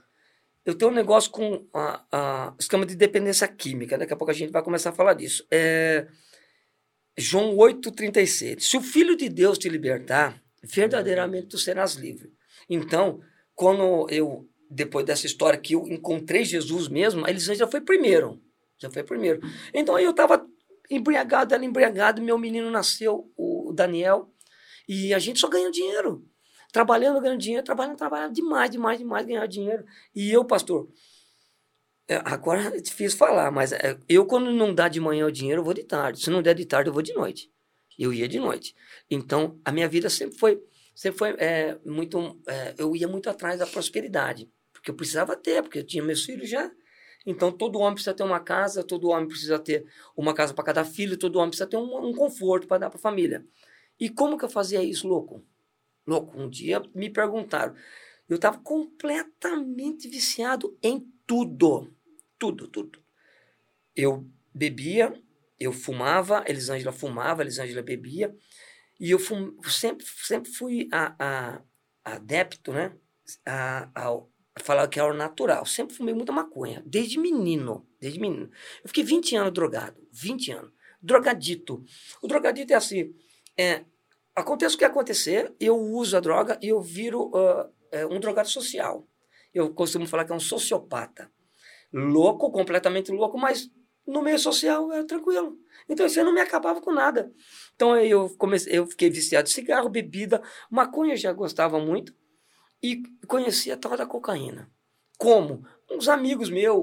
eu 0.65 0.75
tenho 0.75 0.91
um 0.91 0.95
negócio 0.95 1.29
com 1.29 1.67
a, 1.73 2.03
a 2.11 2.53
esquema 2.59 2.85
de 2.85 2.95
dependência 2.95 3.47
química. 3.47 3.97
Daqui 3.97 4.13
a 4.13 4.17
pouco 4.17 4.31
a 4.31 4.33
gente 4.33 4.51
vai 4.51 4.63
começar 4.63 4.89
a 4.89 4.93
falar 4.93 5.13
disso. 5.13 5.45
É, 5.51 6.07
João 7.17 7.55
8,36. 7.55 8.59
Se 8.59 8.75
o 8.75 8.81
Filho 8.81 9.15
de 9.15 9.29
Deus 9.29 9.57
te 9.59 9.69
libertar, 9.69 10.41
verdadeiramente 10.63 11.47
tu 11.47 11.57
serás 11.59 11.93
livre. 11.93 12.33
Então, 12.67 13.21
quando 13.53 14.07
eu, 14.09 14.49
depois 14.69 15.05
dessa 15.05 15.27
história 15.27 15.59
que 15.59 15.75
eu 15.75 15.87
encontrei 15.87 16.43
Jesus 16.43 16.87
mesmo, 16.87 17.25
a 17.25 17.29
Elisângela 17.29 17.65
já 17.65 17.71
foi 17.71 17.81
primeiro. 17.81 18.41
Já 18.79 18.89
foi 18.89 19.03
primeiro. 19.03 19.41
Então 19.73 19.97
eu 19.99 20.09
estava 20.09 20.45
embriagado, 20.89 21.53
ela 21.53 21.63
embriagada, 21.63 22.21
meu 22.21 22.37
menino 22.37 22.69
nasceu, 22.71 23.31
o 23.37 23.71
Daniel, 23.73 24.31
e 24.87 25.13
a 25.13 25.19
gente 25.19 25.39
só 25.39 25.47
ganhou 25.47 25.71
dinheiro. 25.71 26.27
Trabalhando, 26.75 27.21
ganhando 27.21 27.39
dinheiro, 27.39 27.63
trabalhando, 27.63 27.95
trabalhando 27.95 28.33
demais, 28.33 28.69
demais, 28.69 28.99
demais, 28.99 29.25
ganhar 29.25 29.47
dinheiro. 29.47 29.85
E 30.13 30.29
eu, 30.29 30.43
pastor, 30.43 30.89
é, 32.05 32.15
agora 32.25 32.63
é 32.75 32.81
difícil 32.81 33.17
falar, 33.17 33.49
mas 33.49 33.71
é, 33.71 33.97
eu, 34.09 34.25
quando 34.25 34.51
não 34.51 34.75
dá 34.75 34.89
de 34.89 34.99
manhã 34.99 35.25
o 35.25 35.31
dinheiro, 35.31 35.61
eu 35.61 35.63
vou 35.63 35.73
de 35.73 35.85
tarde. 35.85 36.19
Se 36.19 36.29
não 36.29 36.41
der 36.41 36.53
de 36.53 36.65
tarde, 36.65 36.89
eu 36.89 36.93
vou 36.93 37.01
de 37.01 37.13
noite. 37.13 37.49
Eu 37.97 38.11
ia 38.11 38.27
de 38.27 38.41
noite. 38.41 38.75
Então, 39.09 39.57
a 39.63 39.71
minha 39.71 39.87
vida 39.87 40.09
sempre 40.09 40.37
foi, 40.37 40.61
sempre 40.93 41.17
foi 41.17 41.29
é, 41.37 41.79
muito. 41.85 42.41
é, 42.45 42.75
eu 42.77 42.93
ia 42.93 43.07
muito 43.07 43.29
atrás 43.29 43.57
da 43.57 43.65
prosperidade, 43.65 44.51
porque 44.73 44.91
eu 44.91 44.95
precisava 44.95 45.33
ter, 45.37 45.61
porque 45.61 45.79
eu 45.79 45.85
tinha 45.85 46.03
meus 46.03 46.25
filhos 46.25 46.49
já. 46.49 46.69
Então, 47.25 47.53
todo 47.53 47.79
homem 47.79 47.93
precisa 47.93 48.13
ter 48.13 48.23
uma 48.23 48.41
casa, 48.41 48.83
todo 48.83 49.07
homem 49.07 49.29
precisa 49.29 49.57
ter 49.57 49.85
uma 50.13 50.33
casa 50.33 50.53
para 50.53 50.65
cada 50.65 50.83
filho, 50.83 51.15
todo 51.15 51.37
homem 51.37 51.51
precisa 51.51 51.69
ter 51.69 51.77
um, 51.77 52.05
um 52.05 52.13
conforto 52.13 52.67
para 52.67 52.79
dar 52.79 52.89
para 52.89 52.99
a 52.99 53.01
família. 53.01 53.45
E 53.97 54.09
como 54.09 54.37
que 54.37 54.43
eu 54.43 54.49
fazia 54.49 54.83
isso, 54.83 55.07
louco? 55.07 55.41
Louco, 56.05 56.39
um 56.39 56.49
dia 56.49 56.81
me 56.93 57.09
perguntaram. 57.09 57.75
Eu 58.27 58.35
estava 58.35 58.57
completamente 58.59 60.07
viciado 60.07 60.77
em 60.81 61.07
tudo. 61.25 61.93
Tudo, 62.37 62.67
tudo. 62.67 62.99
Eu 63.95 64.29
bebia, 64.53 65.13
eu 65.59 65.71
fumava, 65.71 66.43
Elisângela 66.47 66.91
fumava, 66.91 67.41
Elisângela 67.41 67.81
bebia. 67.81 68.35
E 68.99 69.11
eu 69.11 69.19
fum, 69.19 69.55
sempre, 69.63 70.05
sempre 70.05 70.51
fui 70.51 70.87
a, 70.91 71.15
a, 71.19 71.61
adepto, 72.15 72.73
né? 72.73 72.95
A, 73.45 73.89
ao- 74.03 74.31
a 74.55 74.59
falar 74.61 74.87
que 74.87 74.99
era 74.99 75.11
o 75.11 75.17
natural. 75.17 75.65
Sempre 75.65 75.95
fumei 75.95 76.13
muita 76.13 76.31
maconha, 76.31 76.81
desde 76.85 77.19
menino. 77.19 77.87
Desde 77.99 78.19
menino. 78.19 78.49
Eu 78.83 78.87
fiquei 78.87 79.03
20 79.03 79.35
anos 79.35 79.53
drogado. 79.53 80.01
20 80.11 80.51
anos. 80.51 80.71
Drogadito. 81.01 81.83
O 82.21 82.27
drogadito 82.27 82.71
é 82.73 82.75
assim: 82.75 83.13
é, 83.57 83.85
aconteça 84.35 84.75
o 84.75 84.77
que 84.77 84.85
acontecer, 84.85 85.53
eu 85.59 85.77
uso 85.77 86.17
a 86.17 86.19
droga 86.19 86.59
e 86.61 86.69
eu 86.69 86.81
viro 86.81 87.31
é, 87.91 88.05
um 88.05 88.19
drogado 88.19 88.49
social. 88.49 89.07
Eu 89.53 89.73
costumo 89.73 90.05
falar 90.05 90.25
que 90.25 90.31
é 90.31 90.35
um 90.35 90.39
sociopata. 90.39 91.31
Louco, 91.93 92.51
completamente 92.51 93.11
louco, 93.11 93.37
mas 93.37 93.71
no 94.05 94.21
meio 94.21 94.37
social 94.37 94.91
é 94.91 95.03
tranquilo. 95.03 95.57
Então 95.87 96.05
isso 96.05 96.19
aí 96.19 96.25
não 96.25 96.33
me 96.33 96.41
acabava 96.41 96.81
com 96.81 96.91
nada. 96.91 97.31
Então 97.75 97.97
eu 97.97 98.29
comecei, 98.37 98.77
eu 98.77 98.85
fiquei 98.85 99.09
viciado 99.09 99.47
em 99.47 99.51
cigarro, 99.51 99.89
bebida, 99.89 100.41
maconha 100.69 101.13
eu 101.13 101.17
já 101.17 101.31
gostava 101.31 101.79
muito 101.79 102.13
e 102.83 103.01
conheci 103.27 103.71
a 103.71 103.77
tal 103.77 103.95
da 103.95 104.05
cocaína. 104.05 104.69
Como? 105.17 105.65
Uns 105.89 106.09
amigos 106.09 106.49
meus 106.49 106.75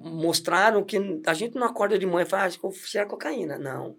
mostraram 0.00 0.82
que 0.82 0.98
a 1.26 1.34
gente 1.34 1.54
não 1.54 1.66
acorda 1.66 1.98
de 1.98 2.06
manhã 2.06 2.26
e 2.26 2.28
fala, 2.28 2.46
ah, 2.46 2.72
cheiro 2.72 3.08
cocaína. 3.08 3.58
Não. 3.58 3.96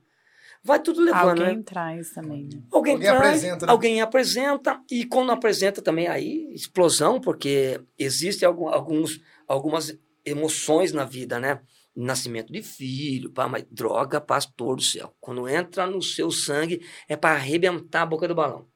Vai 0.63 0.81
tudo 0.81 1.01
levando, 1.01 1.39
né? 1.39 1.49
Alguém 1.49 1.63
traz 1.63 2.11
também, 2.11 2.43
né? 2.43 2.61
Alguém 2.71 2.93
Alguém, 2.95 3.09
traz, 3.09 3.25
apresenta, 3.25 3.65
né? 3.65 3.71
alguém 3.71 4.01
apresenta, 4.01 4.83
e 4.91 5.05
quando 5.05 5.31
apresenta 5.31 5.81
também, 5.81 6.07
aí, 6.07 6.51
explosão, 6.53 7.21
porque 7.21 7.79
existem 7.97 8.47
algum, 8.47 8.67
alguns, 8.67 9.21
algumas 9.47 9.97
emoções 10.25 10.91
na 10.91 11.05
vida, 11.05 11.39
né? 11.39 11.61
Nascimento 11.95 12.51
de 12.51 12.61
filho, 12.61 13.31
pá, 13.31 13.47
mas 13.47 13.65
droga, 13.71 14.21
pastor 14.21 14.75
do 14.75 14.83
céu. 14.83 15.15
Quando 15.19 15.47
entra 15.47 15.87
no 15.87 16.01
seu 16.01 16.29
sangue, 16.29 16.81
é 17.07 17.15
para 17.15 17.35
arrebentar 17.35 18.03
a 18.03 18.05
boca 18.05 18.27
do 18.27 18.35
balão. 18.35 18.67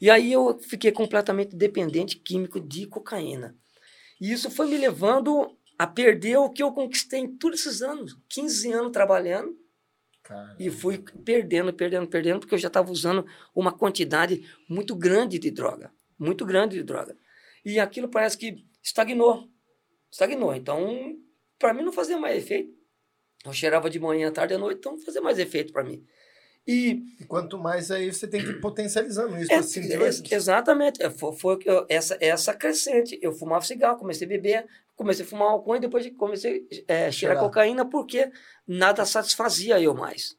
E 0.00 0.10
aí 0.10 0.32
eu 0.32 0.58
fiquei 0.60 0.92
completamente 0.92 1.56
dependente 1.56 2.16
químico 2.16 2.60
de 2.60 2.86
cocaína. 2.86 3.56
E 4.20 4.32
isso 4.32 4.50
foi 4.50 4.68
me 4.68 4.76
levando 4.76 5.56
a 5.78 5.86
perder 5.86 6.38
o 6.38 6.50
que 6.50 6.62
eu 6.62 6.72
conquistei 6.72 7.20
em 7.20 7.36
todos 7.36 7.60
esses 7.60 7.82
anos. 7.82 8.16
15 8.28 8.72
anos 8.72 8.92
trabalhando, 8.92 9.56
Cara, 10.28 10.54
e 10.58 10.70
fui 10.70 10.98
perdendo, 11.24 11.72
perdendo, 11.72 12.06
perdendo, 12.06 12.40
porque 12.40 12.54
eu 12.54 12.58
já 12.58 12.68
estava 12.68 12.92
usando 12.92 13.26
uma 13.54 13.72
quantidade 13.72 14.46
muito 14.68 14.94
grande 14.94 15.38
de 15.38 15.50
droga. 15.50 15.90
Muito 16.18 16.44
grande 16.44 16.76
de 16.76 16.82
droga. 16.82 17.16
E 17.64 17.80
aquilo 17.80 18.08
parece 18.08 18.36
que 18.36 18.62
estagnou. 18.82 19.48
Estagnou. 20.10 20.54
Então, 20.54 21.16
para 21.58 21.72
mim 21.72 21.82
não 21.82 21.92
fazia 21.92 22.18
mais 22.18 22.36
efeito. 22.36 22.76
Eu 23.42 23.54
cheirava 23.54 23.88
de 23.88 23.98
manhã, 23.98 24.30
tarde 24.30 24.52
e 24.52 24.58
noite, 24.58 24.80
então 24.80 24.92
não 24.92 25.00
fazia 25.00 25.22
mais 25.22 25.38
efeito 25.38 25.72
para 25.72 25.82
mim. 25.82 26.04
E 26.66 27.02
E 27.18 27.24
quanto 27.24 27.56
mais 27.56 27.90
aí 27.90 28.12
você 28.12 28.28
tem 28.28 28.44
que 28.44 28.50
ir 28.50 28.60
potencializando 28.60 29.34
isso 29.38 29.50
é, 29.50 29.62
sentir. 29.62 29.92
é, 29.92 30.36
exatamente, 30.36 31.02
é, 31.02 31.08
foi, 31.08 31.34
foi 31.34 31.58
essa, 31.88 32.18
essa 32.20 32.52
crescente. 32.52 33.18
Eu 33.22 33.32
fumava 33.32 33.64
cigarro, 33.64 33.96
comecei 33.96 34.26
a 34.26 34.28
beber, 34.28 34.66
comecei 34.98 35.24
a 35.24 35.28
fumar 35.28 35.52
maconha, 35.52 35.80
depois 35.80 36.10
comecei 36.16 36.66
a 36.88 36.92
é, 36.92 37.12
cheirar 37.12 37.12
Cheirar. 37.12 37.38
cocaína, 37.38 37.88
porque 37.88 38.30
nada 38.66 39.06
satisfazia 39.06 39.80
eu 39.80 39.94
mais. 39.94 40.36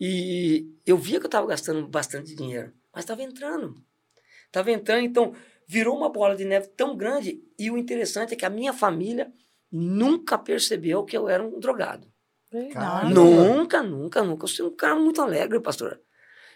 E 0.00 0.72
eu 0.86 0.96
via 0.96 1.18
que 1.18 1.26
eu 1.26 1.28
estava 1.28 1.46
gastando 1.48 1.86
bastante 1.88 2.34
dinheiro, 2.34 2.72
mas 2.94 3.02
estava 3.02 3.22
entrando. 3.22 3.84
Estava 4.46 4.70
entrando, 4.70 5.04
então 5.04 5.34
virou 5.66 5.96
uma 5.96 6.08
bola 6.08 6.36
de 6.36 6.44
neve 6.44 6.68
tão 6.68 6.96
grande. 6.96 7.42
E 7.58 7.70
o 7.70 7.76
interessante 7.76 8.32
é 8.32 8.36
que 8.36 8.46
a 8.46 8.50
minha 8.50 8.72
família 8.72 9.32
nunca 9.70 10.38
percebeu 10.38 11.04
que 11.04 11.16
eu 11.16 11.28
era 11.28 11.42
um 11.44 11.58
drogado. 11.58 12.06
Cara, 12.50 12.62
Verdade. 13.02 13.14
Nunca, 13.14 13.82
nunca, 13.82 14.22
nunca. 14.22 14.44
Eu 14.44 14.48
sou 14.48 14.68
um 14.68 14.76
cara 14.76 14.94
muito 14.94 15.20
alegre, 15.20 15.60
pastor. 15.60 16.00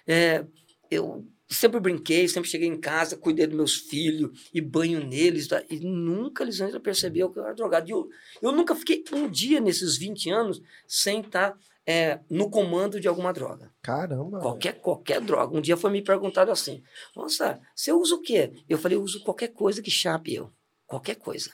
É, 0.07 0.47
eu 0.89 1.27
sempre 1.55 1.81
brinquei, 1.81 2.29
sempre 2.29 2.49
cheguei 2.49 2.69
em 2.69 2.79
casa, 2.79 3.17
cuidei 3.17 3.47
dos 3.47 3.57
meus 3.57 3.75
filhos 3.75 4.51
e 4.53 4.61
banho 4.61 5.07
neles. 5.07 5.49
tá? 5.49 5.63
E 5.69 5.81
nunca 5.81 6.43
eles 6.43 6.61
ainda 6.61 6.81
perceberam 6.81 7.33
que 7.33 7.39
eu 7.39 7.45
era 7.45 7.55
drogado. 7.55 7.89
E 7.89 7.93
eu, 7.93 8.09
eu 8.41 8.53
nunca 8.53 8.75
fiquei 8.75 9.05
um 9.13 9.29
dia 9.29 9.61
nesses 9.61 9.97
20 9.97 10.31
anos 10.31 10.63
sem 10.87 11.21
estar 11.21 11.59
é, 11.87 12.21
no 12.31 12.49
comando 12.51 13.01
de 13.01 13.09
alguma 13.09 13.33
droga. 13.33 13.73
Caramba. 13.83 14.41
Qualquer, 14.41 14.81
qualquer 14.81 15.21
droga. 15.21 15.57
Um 15.57 15.61
dia 15.61 15.77
foi 15.77 15.91
me 15.91 16.03
perguntado 16.03 16.51
assim: 16.51 16.83
Nossa, 17.15 17.61
você 17.75 17.93
usa 17.93 18.15
o 18.15 18.21
quê? 18.21 18.53
Eu 18.69 18.79
falei: 18.79 18.97
Eu 18.97 19.03
uso 19.03 19.23
qualquer 19.23 19.49
coisa 19.49 19.83
que 19.83 19.91
chape 19.91 20.35
eu. 20.35 20.53
Qualquer 20.87 21.17
coisa. 21.17 21.53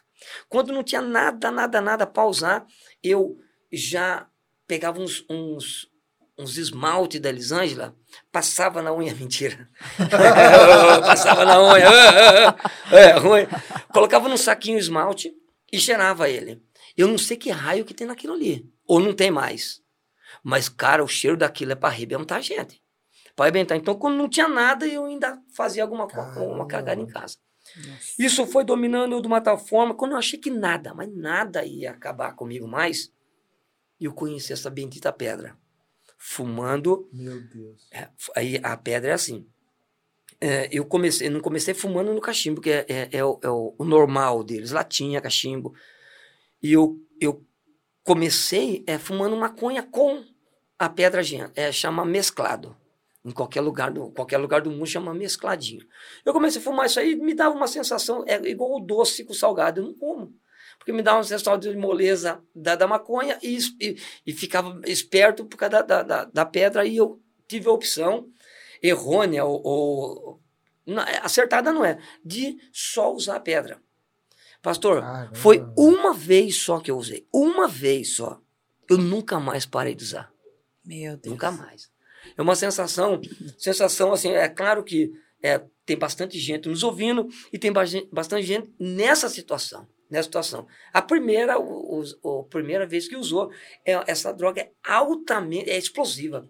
Quando 0.48 0.72
não 0.72 0.82
tinha 0.82 1.00
nada, 1.00 1.50
nada, 1.50 1.80
nada 1.80 2.06
para 2.06 2.26
usar, 2.26 2.66
eu 3.02 3.38
já 3.72 4.28
pegava 4.66 5.00
uns, 5.00 5.24
uns, 5.30 5.90
uns 6.38 6.56
esmalte 6.56 7.18
da 7.18 7.28
Elisângela, 7.28 7.96
passava 8.30 8.80
na 8.80 8.94
unha, 8.94 9.12
mentira. 9.16 9.68
passava 11.04 11.44
na 11.44 11.60
unha, 11.60 11.88
é, 12.92 13.12
ruim. 13.18 13.46
Colocava 13.92 14.28
num 14.28 14.36
saquinho 14.36 14.78
esmalte 14.78 15.34
e 15.72 15.78
cheirava 15.78 16.28
ele. 16.28 16.62
Eu 16.96 17.08
não 17.08 17.18
sei 17.18 17.36
que 17.36 17.50
raio 17.50 17.84
que 17.84 17.94
tem 17.94 18.06
naquilo 18.06 18.34
ali, 18.34 18.70
ou 18.86 19.00
não 19.00 19.12
tem 19.12 19.30
mais. 19.30 19.82
Mas, 20.42 20.68
cara, 20.68 21.02
o 21.02 21.08
cheiro 21.08 21.36
daquilo 21.36 21.72
é 21.72 21.74
para 21.74 21.88
arrebentar 21.88 22.36
a 22.36 22.40
gente. 22.40 22.80
Para 23.34 23.46
arrebentar. 23.46 23.76
Então, 23.76 23.94
quando 23.94 24.16
não 24.16 24.28
tinha 24.28 24.48
nada, 24.48 24.86
eu 24.86 25.04
ainda 25.04 25.38
fazia 25.54 25.82
alguma 25.82 26.06
uma 26.36 26.66
cagada 26.66 27.00
em 27.00 27.06
casa. 27.06 27.36
Nossa. 27.76 28.14
Isso 28.18 28.46
foi 28.46 28.64
dominando 28.64 29.12
eu 29.12 29.20
de 29.20 29.26
uma 29.26 29.40
tal 29.40 29.58
forma, 29.58 29.94
quando 29.94 30.12
eu 30.12 30.18
achei 30.18 30.38
que 30.38 30.50
nada, 30.50 30.94
mas 30.94 31.14
nada 31.14 31.64
ia 31.64 31.90
acabar 31.90 32.34
comigo 32.34 32.66
mais, 32.66 33.12
eu 34.00 34.12
conheci 34.14 34.52
essa 34.52 34.70
bendita 34.70 35.12
pedra 35.12 35.56
fumando. 36.18 37.08
Meu 37.12 37.40
Deus. 37.40 37.88
É, 37.92 38.08
aí 38.34 38.60
a 38.62 38.76
pedra 38.76 39.12
é 39.12 39.14
assim. 39.14 39.46
É, 40.40 40.68
eu 40.70 40.84
comecei, 40.84 41.30
não 41.30 41.40
comecei 41.40 41.72
fumando 41.72 42.12
no 42.12 42.20
cachimbo, 42.20 42.60
que 42.60 42.70
é, 42.70 42.84
é, 42.88 43.08
é, 43.12 43.24
o, 43.24 43.40
é 43.42 43.48
o, 43.48 43.74
o, 43.78 43.84
normal 43.84 44.44
deles, 44.44 44.72
latinha, 44.72 45.20
cachimbo. 45.20 45.74
E 46.62 46.72
eu, 46.72 47.00
eu 47.20 47.44
comecei 48.04 48.84
é, 48.86 48.98
fumando 48.98 49.36
maconha 49.36 49.82
com 49.82 50.24
a 50.78 50.88
pedra 50.88 51.22
é, 51.54 51.72
chama 51.72 52.04
mesclado. 52.04 52.76
Em 53.24 53.32
qualquer 53.32 53.60
lugar, 53.60 53.90
do, 53.90 54.10
qualquer 54.10 54.38
lugar 54.38 54.60
do 54.60 54.70
mundo 54.70 54.86
chama 54.86 55.12
mescladinho. 55.12 55.84
Eu 56.24 56.32
comecei 56.32 56.60
a 56.60 56.64
fumar 56.64 56.86
isso 56.86 57.00
aí, 57.00 57.16
me 57.16 57.34
dava 57.34 57.54
uma 57.54 57.66
sensação, 57.66 58.24
é 58.26 58.36
igual 58.48 58.76
o 58.76 58.80
doce 58.80 59.24
com 59.24 59.34
salgado, 59.34 59.80
eu 59.80 59.86
não 59.86 59.94
como 59.94 60.34
porque 60.78 60.92
me 60.92 61.02
dava 61.02 61.18
uma 61.18 61.24
sensação 61.24 61.58
de 61.58 61.76
moleza 61.76 62.42
da, 62.54 62.74
da 62.74 62.86
maconha 62.86 63.38
e, 63.42 63.58
e, 63.80 63.96
e, 64.26 64.32
ficava 64.32 64.80
esperto 64.86 65.44
por 65.44 65.56
causa 65.56 65.82
da, 65.82 66.02
da, 66.02 66.24
da, 66.24 66.46
pedra. 66.46 66.86
E 66.86 66.96
eu 66.96 67.20
tive 67.46 67.68
a 67.68 67.72
opção 67.72 68.28
errônea 68.82 69.44
ou, 69.44 69.60
ou 69.62 70.40
não, 70.86 71.04
acertada 71.22 71.72
não 71.72 71.84
é, 71.84 71.98
de 72.24 72.56
só 72.72 73.12
usar 73.12 73.36
a 73.36 73.40
pedra. 73.40 73.82
Pastor, 74.62 75.02
ah, 75.02 75.30
foi 75.34 75.64
uma 75.76 76.14
vez 76.14 76.56
só 76.56 76.80
que 76.80 76.90
eu 76.90 76.96
usei. 76.96 77.26
Uma 77.32 77.68
vez 77.68 78.16
só. 78.16 78.40
Eu 78.88 78.96
nunca 78.96 79.38
mais 79.38 79.66
parei 79.66 79.94
de 79.94 80.04
usar. 80.04 80.32
Meu 80.84 81.16
Deus. 81.16 81.32
Nunca 81.32 81.50
mais. 81.50 81.90
É 82.36 82.42
uma 82.42 82.56
sensação, 82.56 83.20
sensação 83.58 84.12
assim, 84.12 84.30
é 84.30 84.48
claro 84.48 84.82
que 84.82 85.12
é, 85.42 85.62
tem 85.84 85.96
bastante 85.96 86.38
gente 86.38 86.68
nos 86.68 86.82
ouvindo 86.82 87.28
e 87.52 87.58
tem 87.58 87.72
bastante 88.10 88.46
gente 88.46 88.72
nessa 88.78 89.28
situação 89.28 89.86
nessa 90.10 90.24
situação. 90.24 90.66
A 90.92 91.02
primeira, 91.02 91.58
o, 91.58 92.02
o, 92.22 92.40
a 92.40 92.44
primeira 92.44 92.86
vez 92.86 93.08
que 93.08 93.16
usou, 93.16 93.50
é, 93.84 93.92
essa 94.06 94.32
droga 94.32 94.62
é 94.62 94.70
altamente, 94.84 95.70
é 95.70 95.76
explosiva. 95.76 96.48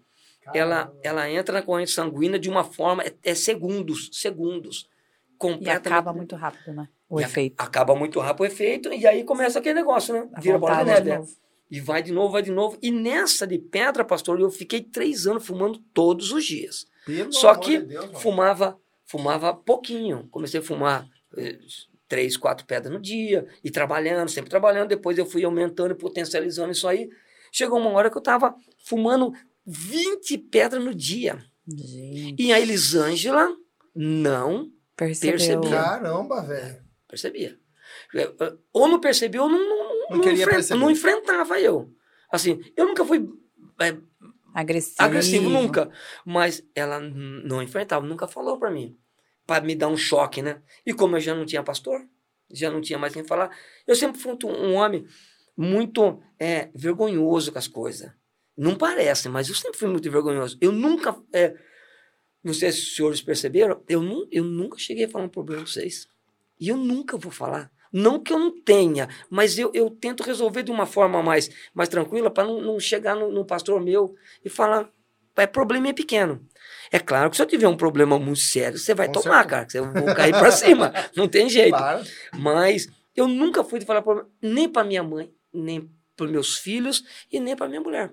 Ela, 0.53 0.91
ela 1.03 1.29
entra 1.29 1.53
na 1.53 1.61
corrente 1.61 1.91
sanguínea 1.91 2.39
de 2.39 2.49
uma 2.49 2.63
forma, 2.63 3.03
é, 3.03 3.13
é 3.23 3.35
segundos, 3.35 4.09
segundos. 4.13 4.89
Completamente. 5.37 5.85
E 5.85 5.87
acaba 5.87 6.13
muito 6.13 6.35
rápido, 6.35 6.73
né? 6.73 6.89
O 7.07 7.19
efeito. 7.19 7.55
acaba 7.57 7.95
muito 7.95 8.19
rápido 8.19 8.41
o 8.41 8.45
efeito, 8.45 8.93
e 8.93 9.07
aí 9.07 9.23
começa 9.23 9.59
aquele 9.59 9.75
negócio, 9.75 10.13
né? 10.13 10.27
A 10.33 10.41
Vira 10.41 10.57
bola 10.57 10.83
de 10.83 10.85
neve. 10.85 11.23
De 11.23 11.49
e 11.71 11.79
vai 11.79 12.01
de 12.01 12.11
novo, 12.11 12.33
vai 12.33 12.41
de 12.41 12.51
novo. 12.51 12.77
E 12.81 12.89
nessa 12.89 13.45
de 13.45 13.59
pedra, 13.59 14.03
pastor, 14.03 14.39
eu 14.39 14.49
fiquei 14.49 14.81
três 14.81 15.27
anos 15.27 15.45
fumando 15.45 15.79
todos 15.93 16.31
os 16.31 16.43
dias. 16.43 16.87
Pelo 17.05 17.31
Só 17.31 17.55
que 17.55 17.77
de 17.77 17.85
Deus, 17.85 18.21
fumava, 18.21 18.79
fumava 19.05 19.53
pouquinho. 19.53 20.27
Comecei 20.31 20.59
a 20.59 20.63
fumar 20.63 21.07
eh, 21.37 21.59
três, 22.09 22.35
quatro 22.35 22.65
pedras 22.65 22.91
no 22.91 22.99
dia, 22.99 23.47
e 23.63 23.69
trabalhando, 23.69 24.27
sempre 24.27 24.49
trabalhando. 24.49 24.89
Depois 24.89 25.17
eu 25.17 25.25
fui 25.25 25.45
aumentando 25.45 25.91
e 25.91 25.97
potencializando 25.97 26.71
isso 26.71 26.87
aí. 26.87 27.09
Chegou 27.51 27.79
uma 27.79 27.91
hora 27.91 28.09
que 28.09 28.17
eu 28.17 28.21
estava 28.21 28.53
fumando 28.83 29.31
20 29.65 30.37
pedras 30.39 30.83
no 30.83 30.93
dia. 30.93 31.39
Gente. 31.67 32.41
E 32.41 32.51
a 32.51 32.59
Elisângela 32.59 33.47
não 33.95 34.71
Percebeu. 34.97 35.37
percebia. 35.37 35.69
Caramba, 35.69 36.41
velho. 36.41 36.83
Percebia. 37.07 37.57
Ou 38.73 38.87
não 38.87 38.99
percebia 38.99 39.41
ou 39.41 39.49
não, 39.49 39.59
não, 39.59 40.17
não, 40.17 40.31
enfrenta, 40.31 40.75
não 40.75 40.91
enfrentava 40.91 41.59
eu. 41.59 41.93
Assim, 42.31 42.59
eu 42.75 42.87
nunca 42.87 43.05
fui 43.05 43.29
é, 43.81 43.97
agressivo. 44.53 44.95
agressivo, 45.03 45.49
nunca. 45.49 45.89
Mas 46.25 46.63
ela 46.73 46.99
não 46.99 47.61
enfrentava, 47.61 48.05
nunca 48.05 48.27
falou 48.27 48.57
para 48.57 48.71
mim 48.71 48.97
para 49.49 49.65
me 49.65 49.73
dar 49.73 49.87
um 49.87 49.97
choque, 49.97 50.43
né? 50.43 50.61
E 50.85 50.93
como 50.93 51.15
eu 51.15 51.19
já 51.19 51.33
não 51.33 51.43
tinha 51.43 51.63
pastor, 51.63 52.07
já 52.51 52.69
não 52.69 52.81
tinha 52.81 52.99
mais 52.99 53.13
quem 53.13 53.23
falar, 53.23 53.49
eu 53.87 53.95
sempre 53.95 54.21
fui 54.21 54.37
um 54.45 54.75
homem 54.75 55.07
muito 55.57 56.21
é, 56.39 56.69
vergonhoso 56.75 57.51
com 57.51 57.57
as 57.57 57.67
coisas. 57.67 58.11
Não 58.55 58.75
parece, 58.75 59.27
mas 59.27 59.49
eu 59.49 59.55
sempre 59.55 59.79
fui 59.79 59.87
muito 59.87 60.09
vergonhoso. 60.11 60.55
Eu 60.61 60.71
nunca, 60.71 61.19
é, 61.33 61.55
não 62.43 62.53
sei 62.53 62.71
se 62.71 62.77
os 62.77 62.95
senhores 62.95 63.21
perceberam, 63.23 63.83
eu, 63.89 64.03
eu 64.31 64.43
nunca 64.43 64.77
cheguei 64.77 65.05
a 65.05 65.09
falar 65.09 65.25
um 65.25 65.29
problema 65.29 65.63
com 65.63 65.67
vocês. 65.67 66.07
E 66.59 66.67
eu 66.67 66.77
nunca 66.77 67.17
vou 67.17 67.31
falar. 67.31 67.71
Não 67.91 68.19
que 68.19 68.31
eu 68.31 68.37
não 68.37 68.51
tenha, 68.61 69.09
mas 69.31 69.57
eu, 69.57 69.71
eu 69.73 69.89
tento 69.89 70.21
resolver 70.21 70.61
de 70.61 70.69
uma 70.69 70.85
forma 70.85 71.23
mais, 71.23 71.49
mais 71.73 71.89
tranquila 71.89 72.29
para 72.29 72.43
não, 72.45 72.61
não 72.61 72.79
chegar 72.79 73.15
no, 73.15 73.31
no 73.31 73.43
pastor 73.43 73.81
meu 73.81 74.13
e 74.45 74.49
falar, 74.49 74.93
é 75.35 75.47
problema 75.47 75.87
é 75.87 75.93
pequeno. 75.93 76.47
É 76.91 76.99
claro 76.99 77.29
que 77.29 77.35
se 77.35 77.41
eu 77.41 77.45
tiver 77.45 77.67
um 77.67 77.77
problema 77.77 78.17
muito 78.17 78.39
sério, 78.39 78.77
você 78.77 78.93
vai 78.93 79.07
Com 79.07 79.13
tomar, 79.13 79.43
certeza. 79.43 79.49
cara, 79.49 79.65
que 79.65 79.77
eu 79.77 80.05
vou 80.05 80.15
cair 80.15 80.31
para 80.31 80.51
cima. 80.51 80.93
Não 81.15 81.27
tem 81.27 81.49
jeito. 81.49 81.77
Claro. 81.77 82.03
Mas 82.37 82.87
eu 83.15 83.27
nunca 83.27 83.63
fui 83.63 83.79
de 83.79 83.85
falar 83.85 84.01
problema, 84.01 84.29
nem 84.41 84.67
para 84.67 84.83
minha 84.83 85.03
mãe, 85.03 85.31
nem 85.53 85.89
para 86.15 86.27
meus 86.27 86.57
filhos 86.57 87.03
e 87.31 87.39
nem 87.39 87.55
para 87.55 87.67
minha 87.67 87.81
mulher. 87.81 88.11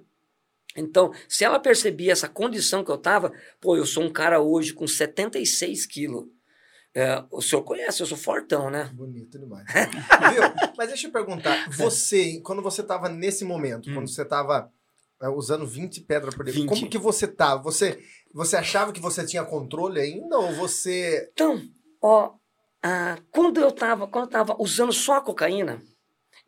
Então, 0.76 1.12
se 1.28 1.44
ela 1.44 1.58
percebia 1.58 2.12
essa 2.12 2.28
condição 2.28 2.84
que 2.84 2.90
eu 2.90 2.96
estava, 2.96 3.32
pô, 3.60 3.76
eu 3.76 3.86
sou 3.86 4.04
um 4.04 4.12
cara 4.12 4.40
hoje 4.40 4.72
com 4.74 4.86
76 4.86 5.86
quilos. 5.86 6.26
É, 6.94 7.22
o 7.30 7.42
senhor 7.42 7.62
conhece, 7.62 8.02
eu 8.02 8.06
sou 8.06 8.16
fortão, 8.16 8.70
né? 8.70 8.90
Bonito 8.94 9.38
demais. 9.38 9.66
Viu? 9.70 10.42
Mas 10.76 10.88
deixa 10.88 11.06
eu 11.08 11.12
perguntar, 11.12 11.68
você, 11.70 12.40
quando 12.40 12.62
você 12.62 12.80
estava 12.80 13.08
nesse 13.08 13.44
momento, 13.44 13.90
hum. 13.90 13.94
quando 13.94 14.08
você 14.08 14.22
estava 14.22 14.70
usando 15.34 15.66
20 15.66 16.02
pedras 16.02 16.34
por 16.34 16.44
dia, 16.44 16.66
como 16.66 16.88
que 16.88 16.98
você 16.98 17.24
estava? 17.24 17.62
Você 17.62 17.98
você 18.32 18.56
achava 18.56 18.92
que 18.92 19.00
você 19.00 19.24
tinha 19.24 19.44
controle 19.44 20.00
ainda 20.00 20.38
ou 20.38 20.52
você. 20.52 21.30
Então, 21.32 21.60
ó, 22.02 22.34
ah, 22.82 23.18
quando 23.30 23.58
eu 23.60 23.68
estava 23.68 24.06
quando 24.06 24.24
eu 24.24 24.30
tava 24.30 24.56
usando 24.58 24.92
só 24.92 25.14
a 25.14 25.20
cocaína, 25.20 25.82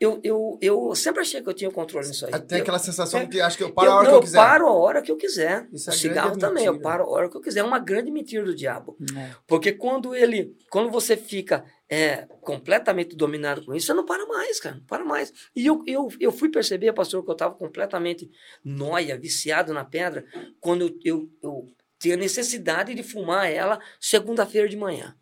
eu, 0.01 0.21
eu, 0.23 0.59
eu 0.61 0.95
sempre 0.95 1.23
achei 1.23 1.43
que 1.43 1.49
eu 1.49 1.55
tinha 1.55 1.71
controle 1.71 2.07
nisso 2.07 2.27
aí. 2.27 2.41
Tem 2.43 2.61
aquela 2.61 2.79
sensação 2.79 3.21
é, 3.21 3.27
que 3.27 3.41
acho 3.41 3.57
que 3.57 3.65
eu 3.65 3.73
paro 3.73 3.89
eu, 3.89 3.93
a 3.93 3.97
hora 3.97 4.05
não, 4.05 4.11
que 4.11 4.17
eu 4.17 4.23
quiser. 4.23 4.39
Eu 4.39 4.43
paro 4.43 4.67
a 4.67 4.73
hora 4.73 5.03
que 5.03 5.11
eu 5.11 5.17
quiser. 5.17 5.69
Isso 5.73 5.91
é 5.91 5.93
o 5.93 5.97
cigarro 5.97 6.37
também, 6.37 6.67
mentira. 6.67 6.77
eu 6.77 6.81
paro 6.81 7.05
a 7.05 7.09
hora 7.09 7.29
que 7.29 7.37
eu 7.37 7.41
quiser. 7.41 7.61
É 7.61 7.65
uma 7.65 7.81
grande 7.81 8.11
mentira 8.11 8.45
do 8.45 8.55
diabo. 8.55 8.97
É. 9.17 9.31
Porque 9.47 9.73
quando 9.73 10.15
ele, 10.15 10.55
quando 10.71 10.91
você 10.91 11.17
fica 11.17 11.65
é, 11.89 12.27
completamente 12.43 13.17
dominado 13.17 13.65
com 13.65 13.75
isso, 13.75 13.87
você 13.87 13.95
não 13.95 14.05
para 14.05 14.27
mais, 14.27 14.61
cara, 14.61 14.77
não 14.77 14.85
para 14.85 15.05
mais. 15.05 15.33
E 15.57 15.67
eu, 15.67 15.83
eu, 15.87 16.09
eu 16.21 16.31
fui 16.31 16.51
perceber, 16.51 16.93
pastor, 16.93 17.25
que 17.25 17.31
eu 17.31 17.33
estava 17.33 17.55
completamente 17.55 18.31
noia, 18.63 19.19
viciado 19.19 19.73
na 19.73 19.85
pedra, 19.85 20.25
quando 20.61 20.83
eu, 20.83 20.99
eu, 21.03 21.31
eu 21.43 21.67
tinha 21.99 22.17
necessidade 22.17 22.95
de 22.95 23.03
fumar 23.03 23.51
ela 23.51 23.81
segunda-feira 23.99 24.69
de 24.69 24.77
manhã. 24.77 25.17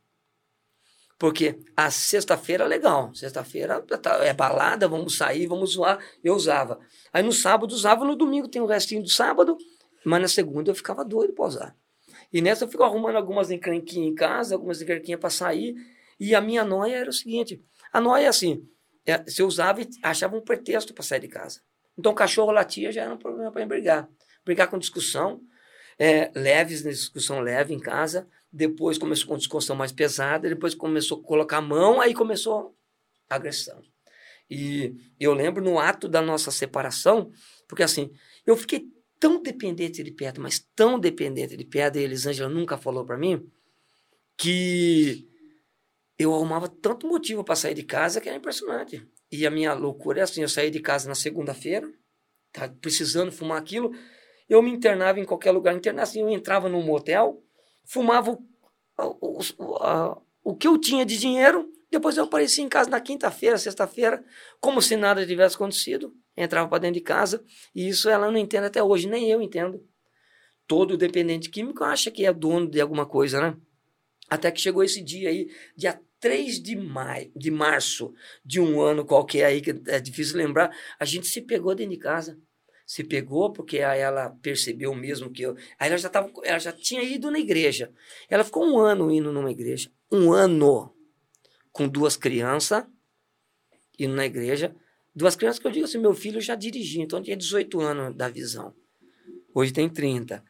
Porque 1.19 1.59
a 1.75 1.91
sexta-feira 1.91 2.65
é 2.65 2.67
legal, 2.67 3.15
sexta-feira 3.15 3.81
tá, 3.81 4.23
é 4.23 4.35
balada, 4.35 4.87
vamos 4.87 5.17
sair, 5.17 5.47
vamos 5.47 5.73
zoar, 5.73 5.99
eu 6.23 6.35
usava. 6.35 6.79
Aí 7.11 7.23
no 7.23 7.33
sábado 7.33 7.73
usava, 7.73 8.05
no 8.05 8.15
domingo 8.15 8.49
tem 8.49 8.61
o 8.61 8.67
restinho 8.67 9.03
do 9.03 9.09
sábado, 9.09 9.57
mas 10.05 10.21
na 10.21 10.29
segunda 10.29 10.71
eu 10.71 10.75
ficava 10.75 11.03
doido 11.03 11.33
para 11.33 11.47
usar. 11.47 11.77
E 12.31 12.43
nessa 12.43 12.65
eu 12.65 12.69
fico 12.69 12.83
arrumando 12.83 13.17
algumas 13.17 13.51
encrenquinhas 13.51 14.13
em 14.13 14.15
casa, 14.15 14.55
algumas 14.55 14.83
encrenquinhas 14.83 15.21
para 15.21 15.31
sair, 15.31 15.75
e 16.19 16.35
a 16.35 16.41
minha 16.41 16.65
noia 16.65 16.97
era 16.97 17.11
o 17.11 17.13
seguinte, 17.13 17.63
a 17.93 18.01
noia 18.01 18.29
assim, 18.29 18.69
é, 19.05 19.25
se 19.29 19.43
usava 19.43 19.81
e 19.81 19.89
achava 20.03 20.37
um 20.37 20.41
pretexto 20.41 20.93
para 20.93 21.05
sair 21.05 21.21
de 21.21 21.29
casa. 21.29 21.61
Então 21.99 22.15
cachorro 22.15 22.51
latia 22.51 22.93
já 22.93 23.03
era 23.03 23.15
um 23.15 23.19
problema 23.19 23.51
para 23.51 23.65
brigar. 23.67 24.09
Brigar 24.45 24.69
com 24.69 24.79
discussão, 24.79 25.41
é, 25.99 26.31
leves, 26.35 26.85
na 26.85 26.91
discussão 26.91 27.41
leve 27.41 27.73
em 27.73 27.81
casa, 27.81 28.29
depois 28.53 28.99
começou 28.99 29.29
com 29.29 29.37
discussão 29.37 29.75
mais 29.77 29.93
pesada, 29.93 30.49
depois 30.49 30.75
começou 30.75 31.21
a 31.21 31.23
colocar 31.23 31.59
a 31.59 31.63
mão, 31.63 32.01
aí 32.01 32.15
começou 32.15 32.75
a 33.29 33.37
agressão. 33.37 33.83
E 34.49 34.95
eu 35.19 35.35
lembro 35.35 35.63
no 35.63 35.79
ato 35.79 36.09
da 36.09 36.23
nossa 36.23 36.51
separação, 36.51 37.33
porque 37.67 37.83
assim, 37.83 38.13
eu 38.47 38.57
fiquei 38.57 38.89
tão 39.19 39.43
dependente 39.43 40.03
de 40.03 40.11
pedra, 40.11 40.43
mas 40.43 40.59
tão 40.75 40.99
dependente 40.99 41.57
de 41.57 41.65
pedra, 41.65 42.01
e 42.01 42.05
Elisângela 42.05 42.49
nunca 42.49 42.77
falou 42.77 43.05
para 43.05 43.17
mim, 43.17 43.51
que 44.37 45.29
eu 46.19 46.35
arrumava 46.35 46.69
tanto 46.69 47.07
motivo 47.07 47.45
para 47.45 47.57
sair 47.57 47.75
de 47.75 47.83
casa 47.83 48.21
que 48.21 48.29
era 48.29 48.39
impressionante. 48.39 49.07
E 49.31 49.47
a 49.47 49.51
minha 49.51 49.75
loucura 49.75 50.21
é 50.21 50.23
assim, 50.23 50.43
eu 50.43 50.49
saí 50.49 50.71
de 50.71 50.81
casa 50.81 51.09
na 51.09 51.15
segunda-feira, 51.15 51.91
tá 52.53 52.69
precisando 52.69 53.31
fumar 53.33 53.59
aquilo, 53.59 53.93
eu 54.49 54.63
me 54.63 54.71
internava 54.71 55.21
em 55.21 55.25
qualquer 55.25 55.51
lugar. 55.51 55.75
Internava 55.75 56.05
assim, 56.05 56.21
eu 56.21 56.29
entrava 56.31 56.69
num 56.69 56.83
motel, 56.83 57.43
fumava 57.85 58.33
o, 58.33 58.39
o, 58.99 59.41
o, 59.59 60.23
o 60.45 60.57
que 60.57 60.69
eu 60.69 60.79
tinha 60.79 61.05
de 61.05 61.19
dinheiro, 61.19 61.69
depois 61.91 62.17
eu 62.17 62.25
aparecia 62.25 62.65
em 62.65 62.69
casa 62.69 62.91
na 62.91 63.01
quinta-feira, 63.01 63.59
sexta-feira, 63.59 64.25
como 64.61 64.81
se 64.83 64.97
nada 64.97 65.27
tivesse 65.27 65.55
acontecido. 65.57 66.15
Entrava 66.37 66.69
para 66.69 66.79
dentro 66.81 66.95
de 66.95 67.01
casa, 67.01 67.43
e 67.75 67.89
isso 67.89 68.09
ela 68.09 68.31
não 68.31 68.39
entende 68.39 68.67
até 68.67 68.83
hoje, 68.83 69.09
nem 69.09 69.31
eu 69.31 69.41
entendo. 69.41 69.83
todo 70.67 70.97
dependente 70.97 71.51
químico 71.51 71.85
acha 71.85 72.11
que 72.11 72.27
é 72.27 72.33
dono 72.33 72.69
de 72.69 72.81
alguma 72.81 73.07
coisa, 73.07 73.41
né? 73.41 73.57
Até 74.29 74.51
que 74.51 74.61
chegou 74.61 74.83
esse 74.83 75.01
dia 75.01 75.29
aí, 75.29 75.49
dia 75.77 76.01
3 76.21 76.61
de 76.61 76.75
maio, 76.75 77.31
de 77.37 77.51
março 77.51 78.13
de 78.45 78.61
um 78.61 78.81
ano 78.81 79.05
qualquer 79.05 79.45
aí, 79.45 79.61
que 79.61 79.71
é 79.87 80.01
difícil 80.01 80.37
lembrar, 80.37 80.77
a 80.99 81.05
gente 81.05 81.27
se 81.27 81.41
pegou 81.41 81.75
dentro 81.75 81.93
de 81.93 81.99
casa. 81.99 82.39
Se 82.87 83.03
pegou 83.03 83.53
porque 83.53 83.81
aí 83.81 84.01
ela 84.01 84.31
percebeu 84.41 84.95
mesmo 84.95 85.31
que 85.31 85.43
eu. 85.43 85.57
Aí 85.79 85.89
ela 85.89 85.99
já, 85.99 86.09
tava, 86.09 86.31
ela 86.45 86.59
já 86.59 86.71
tinha 86.71 87.03
ido 87.03 87.31
na 87.33 87.39
igreja. 87.39 87.93
Ela 88.31 88.45
ficou 88.45 88.65
um 88.65 88.79
ano 88.79 89.11
indo 89.11 89.33
numa 89.33 89.51
igreja. 89.51 89.91
Um 90.11 90.33
ano 90.33 90.95
com 91.73 91.89
duas 91.89 92.17
crianças 92.17 92.85
indo 93.99 94.15
na 94.15 94.25
igreja. 94.25 94.75
Duas 95.15 95.35
crianças 95.35 95.59
que 95.59 95.67
eu 95.67 95.71
digo 95.71 95.85
assim, 95.85 95.99
meu 95.99 96.15
filho 96.15 96.41
já 96.41 96.55
dirigia, 96.55 97.03
então 97.03 97.23
tinha 97.23 97.37
18 97.37 97.81
anos 97.81 98.15
da 98.15 98.29
visão. 98.29 98.75
Hoje 99.55 99.73
tem 99.73 99.89
30. 99.89 100.45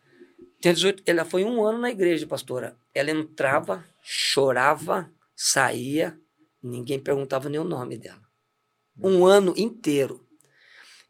Tinha 0.60 0.74
18, 0.74 1.02
ela 1.06 1.24
foi 1.24 1.44
um 1.44 1.64
ano 1.64 1.78
na 1.78 1.90
igreja, 1.90 2.26
pastora. 2.26 2.76
Ela 2.94 3.10
entrava, 3.10 3.84
chorava, 4.02 5.12
saía, 5.34 6.18
ninguém 6.62 6.98
perguntava 6.98 7.48
nem 7.48 7.60
o 7.60 7.64
nome 7.64 7.98
dela. 7.98 8.22
Um 8.98 9.26
ano 9.26 9.54
inteiro. 9.56 10.26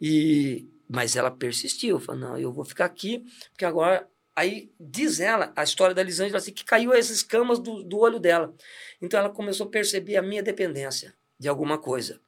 E 0.00 0.68
mas 0.88 1.16
ela 1.16 1.32
persistiu, 1.32 1.98
falou, 1.98 2.20
não, 2.20 2.38
eu 2.38 2.52
vou 2.52 2.64
ficar 2.64 2.84
aqui, 2.84 3.24
porque 3.50 3.64
agora 3.64 4.08
Aí 4.36 4.70
diz 4.78 5.18
ela, 5.18 5.50
a 5.56 5.64
história 5.64 5.94
da 5.94 6.02
Elisângela, 6.02 6.36
assim, 6.36 6.52
que 6.52 6.62
caiu 6.62 6.92
as 6.92 7.08
escamas 7.08 7.58
do, 7.58 7.82
do 7.82 7.98
olho 7.98 8.20
dela. 8.20 8.54
Então 9.00 9.18
ela 9.18 9.30
começou 9.30 9.66
a 9.66 9.70
perceber 9.70 10.16
a 10.16 10.22
minha 10.22 10.42
dependência 10.42 11.14
de 11.40 11.48
alguma 11.48 11.78
coisa. 11.78 12.20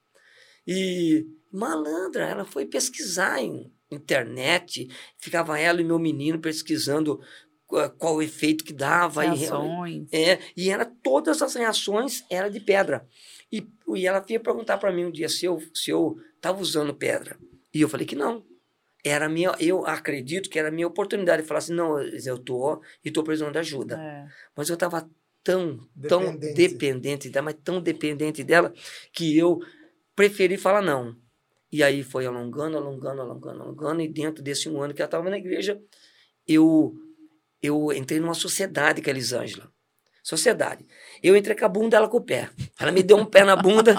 E 0.67 1.27
malandra, 1.53 2.27
ela 2.27 2.47
foi 2.47 2.65
pesquisar 2.65 3.43
em 3.43 3.71
internet, 3.91 4.89
ficava 5.19 5.59
ela 5.59 5.81
e 5.81 5.85
meu 5.85 5.99
menino 5.99 6.39
pesquisando 6.39 7.21
qual, 7.67 7.91
qual 7.91 8.17
o 8.17 8.23
efeito 8.23 8.65
que 8.65 8.73
dava. 8.73 9.23
Reações. 9.23 10.09
E, 10.13 10.17
é, 10.17 10.39
e 10.57 10.71
era, 10.71 10.85
todas 10.85 11.41
as 11.43 11.55
reações 11.55 12.25
eram 12.31 12.51
de 12.51 12.61
pedra. 12.61 13.07
E, 13.51 13.67
e 13.95 14.07
ela 14.07 14.25
ia 14.29 14.41
perguntar 14.41 14.79
para 14.79 14.93
mim 14.93 15.07
um 15.07 15.11
dia 15.11 15.29
se 15.29 15.47
eu 15.47 15.59
estava 15.59 15.75
se 15.75 15.91
eu 15.91 16.59
usando 16.61 16.95
pedra. 16.95 17.39
E 17.73 17.81
eu 17.81 17.89
falei 17.89 18.07
que 18.07 18.17
não 18.17 18.45
era 19.05 19.29
minha, 19.29 19.55
eu 19.61 19.87
acredito 19.87 20.51
que 20.51 20.59
era 20.59 20.69
a 20.69 20.73
minha 20.73 20.87
oportunidade 20.87 21.43
de 21.43 21.49
falar 21.49 21.59
assim, 21.59 21.75
não, 21.75 22.01
eu 22.01 22.39
tô 22.39 22.83
e 23.05 23.11
tô 23.11 23.23
precisando 23.23 23.53
de 23.53 23.59
ajuda. 23.59 23.97
É. 23.97 24.27
Mas 24.57 24.69
eu 24.69 24.75
estava 24.75 25.09
tão, 25.43 25.79
tão 26.09 26.37
dependente 26.37 27.31
dela, 27.31 27.47
mas 27.47 27.57
tão 27.63 27.81
dependente 27.81 28.43
dela, 28.45 28.73
que 29.13 29.37
eu 29.37 29.61
preferi 30.15 30.57
falar 30.57 30.83
não. 30.83 31.17
E 31.71 31.83
aí 31.83 32.03
foi 32.03 32.27
alongando, 32.27 32.77
alongando, 32.77 33.21
alongando, 33.21 33.63
alongando, 33.63 34.01
e 34.01 34.09
dentro 34.09 34.43
desse 34.43 34.69
um 34.69 34.81
ano 34.83 34.95
que 34.95 35.03
ela 35.03 35.09
estava 35.09 35.29
na 35.29 35.37
igreja, 35.37 35.81
eu, 36.47 36.95
eu 37.63 37.93
entrei 37.93 38.19
numa 38.21 38.35
sociedade 38.35 39.03
com 39.03 39.11
a 39.11 39.13
Elisângela. 39.13 39.71
Sociedade. 40.23 40.87
Eu 41.23 41.37
entrei 41.37 41.57
com 41.57 41.65
a 41.65 41.69
bunda 41.69 41.91
dela 41.91 42.09
com 42.09 42.19
o 42.19 42.25
pé. 42.25 42.51
Ela 42.79 42.91
me 42.91 43.03
deu 43.03 43.17
um 43.17 43.25
pé 43.25 43.45
na 43.45 43.57
bunda, 43.57 43.97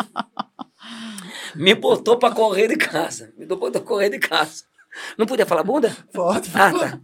me 1.55 1.75
botou 1.75 2.17
para 2.17 2.33
correr 2.33 2.67
de 2.67 2.77
casa. 2.77 3.33
Me 3.37 3.45
botou 3.45 3.81
para 3.81 3.81
correr 3.81 4.09
de 4.09 4.19
casa. 4.19 4.63
Não 5.17 5.25
podia 5.25 5.45
falar 5.45 5.63
bunda? 5.63 5.95
Pode. 6.13 6.49
Ah, 6.53 6.71
tá. 6.71 7.01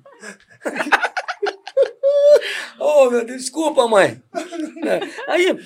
oh, 2.80 3.10
meu 3.12 3.26
Deus, 3.26 3.42
desculpa, 3.42 3.88
mãe. 3.88 4.22
É. 4.86 5.00
Aí. 5.32 5.58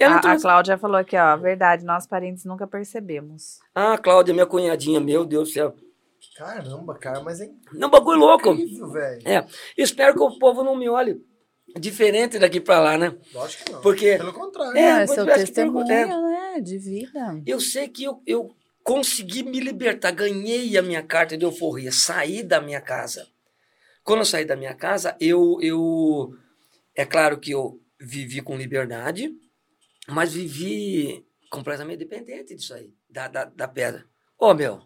A, 0.00 0.32
a 0.32 0.40
Cláudia 0.40 0.78
falou 0.78 0.96
aqui, 0.96 1.16
ó, 1.16 1.36
verdade, 1.36 1.84
nós 1.84 2.06
parentes 2.06 2.44
nunca 2.44 2.66
percebemos. 2.66 3.58
Ah, 3.74 3.98
Cláudia, 3.98 4.32
minha 4.32 4.46
cunhadinha, 4.46 5.00
meu 5.00 5.24
Deus 5.24 5.48
do 5.48 5.52
céu. 5.52 5.74
Caramba, 6.36 6.94
cara, 6.98 7.20
mas 7.20 7.40
é 7.40 7.48
Não, 7.72 7.90
bagulho 7.90 8.18
louco. 8.18 8.52
incrível, 8.52 8.90
velho. 8.90 9.28
É, 9.28 9.46
espero 9.76 10.14
que 10.14 10.22
o 10.22 10.38
povo 10.38 10.64
não 10.64 10.74
me 10.74 10.88
olhe 10.88 11.22
diferente 11.78 12.38
daqui 12.38 12.60
pra 12.60 12.80
lá, 12.80 12.98
né? 12.98 13.16
Lógico 13.32 13.64
que 13.64 13.72
não. 13.72 13.80
Porque... 13.80 14.16
Pelo 14.16 14.32
contrário. 14.32 14.76
É, 14.76 15.02
é 15.02 15.06
seu 15.06 15.24
testemunho, 15.24 15.86
né, 15.86 16.60
de 16.60 16.78
vida. 16.78 17.42
Eu 17.46 17.60
sei 17.60 17.88
que 17.88 18.04
eu, 18.04 18.22
eu 18.26 18.54
consegui 18.82 19.42
me 19.42 19.60
libertar, 19.60 20.12
ganhei 20.12 20.76
a 20.76 20.82
minha 20.82 21.02
carta 21.02 21.36
de 21.36 21.44
euforia, 21.44 21.90
saí 21.90 22.42
da 22.42 22.60
minha 22.60 22.80
casa. 22.80 23.26
Quando 24.02 24.20
eu 24.20 24.24
saí 24.26 24.44
da 24.44 24.56
minha 24.56 24.74
casa, 24.74 25.16
eu, 25.20 25.58
eu 25.60 26.34
é 26.94 27.04
claro 27.04 27.38
que 27.38 27.52
eu 27.52 27.80
vivi 27.98 28.42
com 28.42 28.56
liberdade, 28.56 29.32
mas 30.08 30.34
vivi 30.34 31.26
completamente 31.50 31.98
dependente 31.98 32.54
disso 32.54 32.74
aí, 32.74 32.94
da, 33.08 33.28
da, 33.28 33.44
da 33.44 33.68
pedra. 33.68 34.04
Ô, 34.38 34.48
oh, 34.48 34.54
meu, 34.54 34.82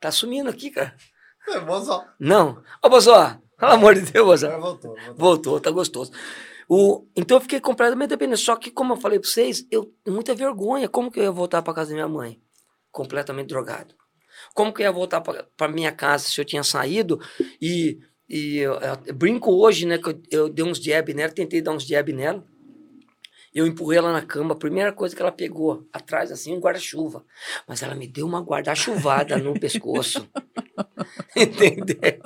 tá 0.00 0.10
sumindo 0.10 0.50
aqui, 0.50 0.70
cara. 0.70 0.96
É, 1.48 1.60
Bozó. 1.60 2.04
Não. 2.18 2.62
Ô, 2.82 2.88
Bozó, 2.88 3.38
pelo 3.58 3.72
amor 3.72 3.94
de 3.94 4.00
Deus, 4.10 4.26
Bozó. 4.26 4.58
Voltou, 4.58 4.94
voltou. 4.94 5.14
Voltou, 5.16 5.60
tá 5.60 5.70
gostoso. 5.70 6.12
O, 6.68 7.06
então 7.14 7.36
eu 7.36 7.40
fiquei 7.42 7.60
completamente 7.60 8.08
dependente. 8.08 8.40
Só 8.40 8.56
que, 8.56 8.70
como 8.70 8.94
eu 8.94 8.96
falei 8.96 9.20
pra 9.20 9.28
vocês, 9.28 9.66
eu 9.70 9.94
muita 10.06 10.34
vergonha. 10.34 10.88
Como 10.88 11.10
que 11.10 11.20
eu 11.20 11.24
ia 11.24 11.30
voltar 11.30 11.60
pra 11.60 11.74
casa 11.74 11.90
da 11.90 11.94
minha 11.94 12.08
mãe? 12.08 12.42
completamente 12.94 13.48
drogado. 13.48 13.94
Como 14.54 14.72
que 14.72 14.80
eu 14.80 14.84
ia 14.84 14.92
voltar 14.92 15.20
para 15.20 15.68
minha 15.68 15.90
casa 15.90 16.28
se 16.28 16.40
eu 16.40 16.44
tinha 16.44 16.62
saído 16.62 17.20
e, 17.60 17.98
e 18.28 18.58
eu, 18.58 18.74
eu 19.04 19.14
brinco 19.14 19.52
hoje, 19.52 19.84
né, 19.84 19.98
que 19.98 20.08
eu, 20.08 20.22
eu 20.30 20.48
dei 20.48 20.64
uns 20.64 20.78
jab 20.78 21.12
nela, 21.12 21.32
tentei 21.32 21.60
dar 21.60 21.72
uns 21.72 21.84
jab 21.84 22.12
nela, 22.12 22.46
eu 23.54 23.66
empurrei 23.68 23.98
ela 23.98 24.12
na 24.12 24.20
cama, 24.20 24.52
a 24.52 24.58
primeira 24.58 24.92
coisa 24.92 25.14
que 25.14 25.22
ela 25.22 25.30
pegou 25.30 25.86
atrás, 25.92 26.32
assim, 26.32 26.56
um 26.56 26.58
guarda-chuva. 26.58 27.24
Mas 27.68 27.84
ela 27.84 27.94
me 27.94 28.08
deu 28.08 28.26
uma 28.26 28.40
guarda-chuvada 28.40 29.36
no 29.38 29.58
pescoço. 29.58 30.28
Entendeu? 31.36 32.20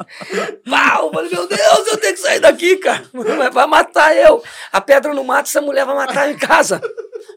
Pau! 0.68 1.12
Falei, 1.12 1.30
meu 1.30 1.46
Deus, 1.46 1.86
eu 1.86 1.98
tenho 1.98 2.14
que 2.14 2.20
sair 2.20 2.40
daqui, 2.40 2.78
cara. 2.78 3.04
Vai 3.52 3.66
matar 3.66 4.16
eu. 4.16 4.42
A 4.72 4.80
pedra 4.80 5.12
não 5.12 5.22
mata, 5.22 5.48
essa 5.48 5.60
mulher 5.60 5.84
vai 5.84 5.94
matar 5.94 6.30
em 6.30 6.36
casa. 6.38 6.80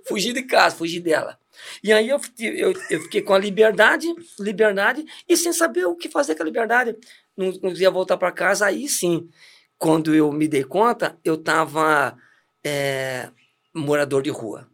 Fugi 0.08 0.32
de 0.32 0.44
casa, 0.44 0.78
fugi 0.78 1.02
dela. 1.02 1.38
E 1.84 1.92
aí 1.92 2.08
eu, 2.08 2.20
eu, 2.40 2.74
eu 2.90 3.02
fiquei 3.02 3.22
com 3.22 3.34
a 3.34 3.40
liberdade, 3.40 4.08
liberdade, 4.40 5.06
e 5.28 5.36
sem 5.36 5.52
saber 5.52 5.86
o 5.86 5.96
que 5.96 6.08
fazer 6.08 6.36
com 6.36 6.44
a 6.44 6.46
liberdade. 6.46 6.96
Não, 7.36 7.52
não 7.62 7.72
ia 7.74 7.92
voltar 7.92 8.16
para 8.16 8.32
casa, 8.32 8.68
aí 8.68 8.88
sim. 8.88 9.30
Quando 9.78 10.16
eu 10.16 10.32
me 10.32 10.48
dei 10.48 10.64
conta, 10.64 11.18
eu 11.26 11.36
estava 11.36 12.16
é, 12.64 13.30
morador 13.74 14.22
de 14.22 14.30
rua. 14.30 14.70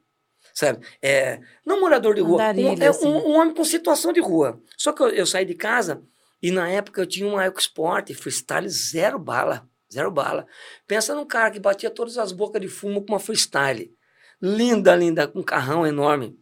Sabe? 0.53 0.85
É, 1.01 1.39
não 1.65 1.79
morador 1.79 2.15
de 2.15 2.21
rua, 2.21 2.41
um, 2.53 2.81
é 2.81 2.87
assim. 2.87 3.05
um, 3.05 3.29
um, 3.29 3.35
homem 3.37 3.53
com 3.53 3.63
situação 3.63 4.11
de 4.11 4.19
rua. 4.19 4.59
Só 4.75 4.91
que 4.91 5.03
eu, 5.03 5.09
eu 5.09 5.25
saí 5.25 5.45
de 5.45 5.53
casa 5.53 6.01
e 6.41 6.51
na 6.51 6.67
época 6.67 7.01
eu 7.01 7.05
tinha 7.05 7.27
uma 7.27 7.45
EcoSport, 7.45 8.11
freestyle 8.13 8.67
zero 8.67 9.19
bala. 9.19 9.69
Zero 9.91 10.11
bala. 10.11 10.47
Pensa 10.87 11.13
num 11.13 11.25
cara 11.25 11.51
que 11.51 11.59
batia 11.59 11.89
todas 11.89 12.17
as 12.17 12.31
bocas 12.31 12.61
de 12.61 12.67
fumo 12.67 13.05
com 13.05 13.13
uma 13.13 13.19
freestyle. 13.19 13.95
Linda, 14.41 14.95
linda, 14.95 15.27
com 15.27 15.39
um 15.39 15.43
carrão 15.43 15.85
enorme. 15.85 16.37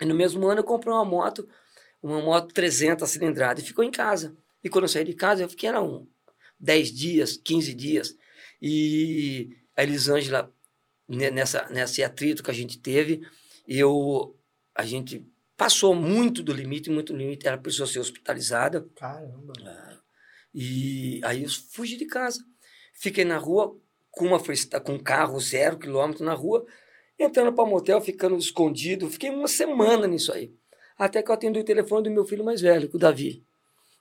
E 0.00 0.04
no 0.04 0.14
mesmo 0.14 0.46
ano 0.46 0.60
eu 0.60 0.64
comprei 0.64 0.92
uma 0.92 1.04
moto, 1.04 1.48
uma 2.02 2.20
moto 2.20 2.54
300 2.54 3.08
cilindrada, 3.08 3.60
e 3.60 3.64
ficou 3.64 3.84
em 3.84 3.90
casa. 3.90 4.36
E 4.62 4.68
quando 4.68 4.84
eu 4.84 4.88
saí 4.88 5.04
de 5.04 5.14
casa, 5.14 5.42
eu 5.42 5.48
fiquei, 5.48 5.68
era 5.68 5.82
um 5.82 6.06
10 6.58 6.92
dias, 6.92 7.36
15 7.36 7.74
dias. 7.74 8.14
E 8.60 9.56
a 9.76 9.82
Elisângela, 9.82 10.52
nessa, 11.08 11.66
nesse 11.70 12.02
atrito 12.02 12.42
que 12.42 12.50
a 12.50 12.54
gente 12.54 12.78
teve, 12.78 13.22
eu, 13.66 14.36
a 14.74 14.84
gente 14.84 15.26
passou 15.56 15.94
muito 15.94 16.42
do 16.42 16.52
limite, 16.52 16.90
muito 16.90 17.12
do 17.12 17.18
limite, 17.18 17.46
ela 17.46 17.58
precisou 17.58 17.86
ser 17.86 17.98
hospitalizada. 17.98 18.86
Caramba. 18.94 19.52
É, 19.60 19.96
e 20.54 21.20
aí 21.24 21.42
eu 21.42 21.48
fugi 21.48 21.96
de 21.96 22.06
casa. 22.06 22.44
Fiquei 22.92 23.24
na 23.24 23.38
rua 23.38 23.76
com, 24.10 24.26
uma, 24.26 24.38
com 24.38 24.92
um 24.92 24.98
carro 24.98 25.38
zero 25.40 25.78
quilômetro 25.78 26.24
na 26.24 26.34
rua, 26.34 26.66
entrando 27.18 27.52
para 27.52 27.64
o 27.64 27.66
motel, 27.66 28.00
ficando 28.00 28.36
escondido. 28.36 29.08
Fiquei 29.08 29.30
uma 29.30 29.48
semana 29.48 30.06
nisso 30.06 30.32
aí. 30.32 30.52
Até 30.96 31.22
que 31.22 31.30
eu 31.30 31.34
atendi 31.34 31.60
o 31.60 31.64
telefone 31.64 32.04
do 32.04 32.10
meu 32.10 32.24
filho 32.24 32.44
mais 32.44 32.60
velho, 32.60 32.90
o 32.92 32.98
Davi. 32.98 33.44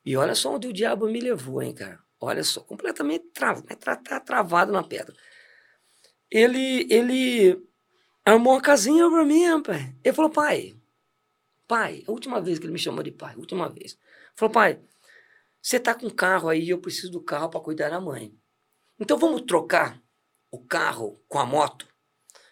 E 0.04 0.18
olha 0.18 0.34
só 0.34 0.56
onde 0.56 0.68
o 0.68 0.74
diabo 0.74 1.08
me 1.08 1.20
levou, 1.20 1.62
hein, 1.62 1.74
cara. 1.74 2.00
Olha 2.20 2.44
só, 2.44 2.62
completamente 2.62 3.26
tra 3.34 3.62
tra 3.62 3.96
tra 3.96 4.20
travado 4.20 4.72
na 4.72 4.82
pedra. 4.82 5.14
Ele, 6.30 6.88
ele 6.90 7.68
armou 8.26 8.54
uma 8.54 8.62
casinha 8.62 9.10
para 9.10 9.24
mim, 9.24 9.62
pai. 9.62 9.96
Ele 10.04 10.16
falou, 10.16 10.32
pai, 10.32 10.76
pai, 11.68 12.04
a 12.08 12.12
última 12.12 12.42
vez 12.42 12.60
que 12.60 12.66
ele 12.66 12.74
me 12.74 12.80
chamou 12.80 13.04
de 13.04 13.12
pai, 13.12 13.36
última 13.36 13.70
vez. 13.70 13.98
Falou, 14.36 14.52
pai, 14.52 14.80
você 15.62 15.80
tá 15.80 15.94
com 15.94 16.08
um 16.08 16.10
carro 16.10 16.50
aí, 16.50 16.70
eu 16.70 16.80
preciso 16.80 17.12
do 17.12 17.22
carro 17.22 17.50
para 17.50 17.60
cuidar 17.60 17.90
da 17.90 18.00
mãe. 18.00 18.34
Então 19.00 19.18
vamos 19.18 19.42
trocar 19.42 20.02
o 20.52 20.60
carro 20.60 21.22
com 21.28 21.40
a 21.40 21.46
moto? 21.46 21.88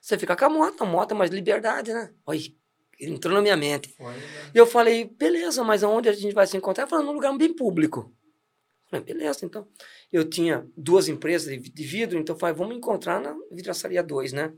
Você 0.01 0.17
fica 0.17 0.36
com 0.36 0.45
a 0.45 0.49
moto, 0.49 0.84
a 0.84 0.86
moto 0.86 1.11
é 1.13 1.17
mais 1.17 1.32
liberdade, 1.32 1.93
né? 1.93 2.13
Olha, 2.26 2.39
entrou 2.99 3.34
na 3.34 3.41
minha 3.41 3.57
mente. 3.57 3.93
Né? 3.99 4.15
E 4.53 4.57
eu 4.57 4.67
falei, 4.67 5.05
beleza, 5.05 5.63
mas 5.63 5.84
aonde 5.84 6.09
a 6.09 6.13
gente 6.13 6.34
vai 6.34 6.45
se 6.45 6.55
encontrar? 6.55 6.84
Ele 6.84 6.89
falou, 6.89 7.05
num 7.05 7.13
lugar 7.13 7.36
bem 7.38 7.53
público. 7.53 8.13
Eu 8.86 8.89
falei, 8.89 9.05
beleza, 9.05 9.45
então. 9.45 9.67
Eu 10.16 10.24
tinha 10.24 10.66
duas 10.78 11.09
empresas 11.09 11.61
de 11.61 11.84
vidro, 11.84 12.18
então 12.18 12.34
eu 12.34 12.39
falei, 12.39 12.55
vamos 12.55 12.78
encontrar 12.78 13.20
na 13.20 13.36
vidraçaria 13.51 14.01
2, 14.01 14.32
né? 14.32 14.53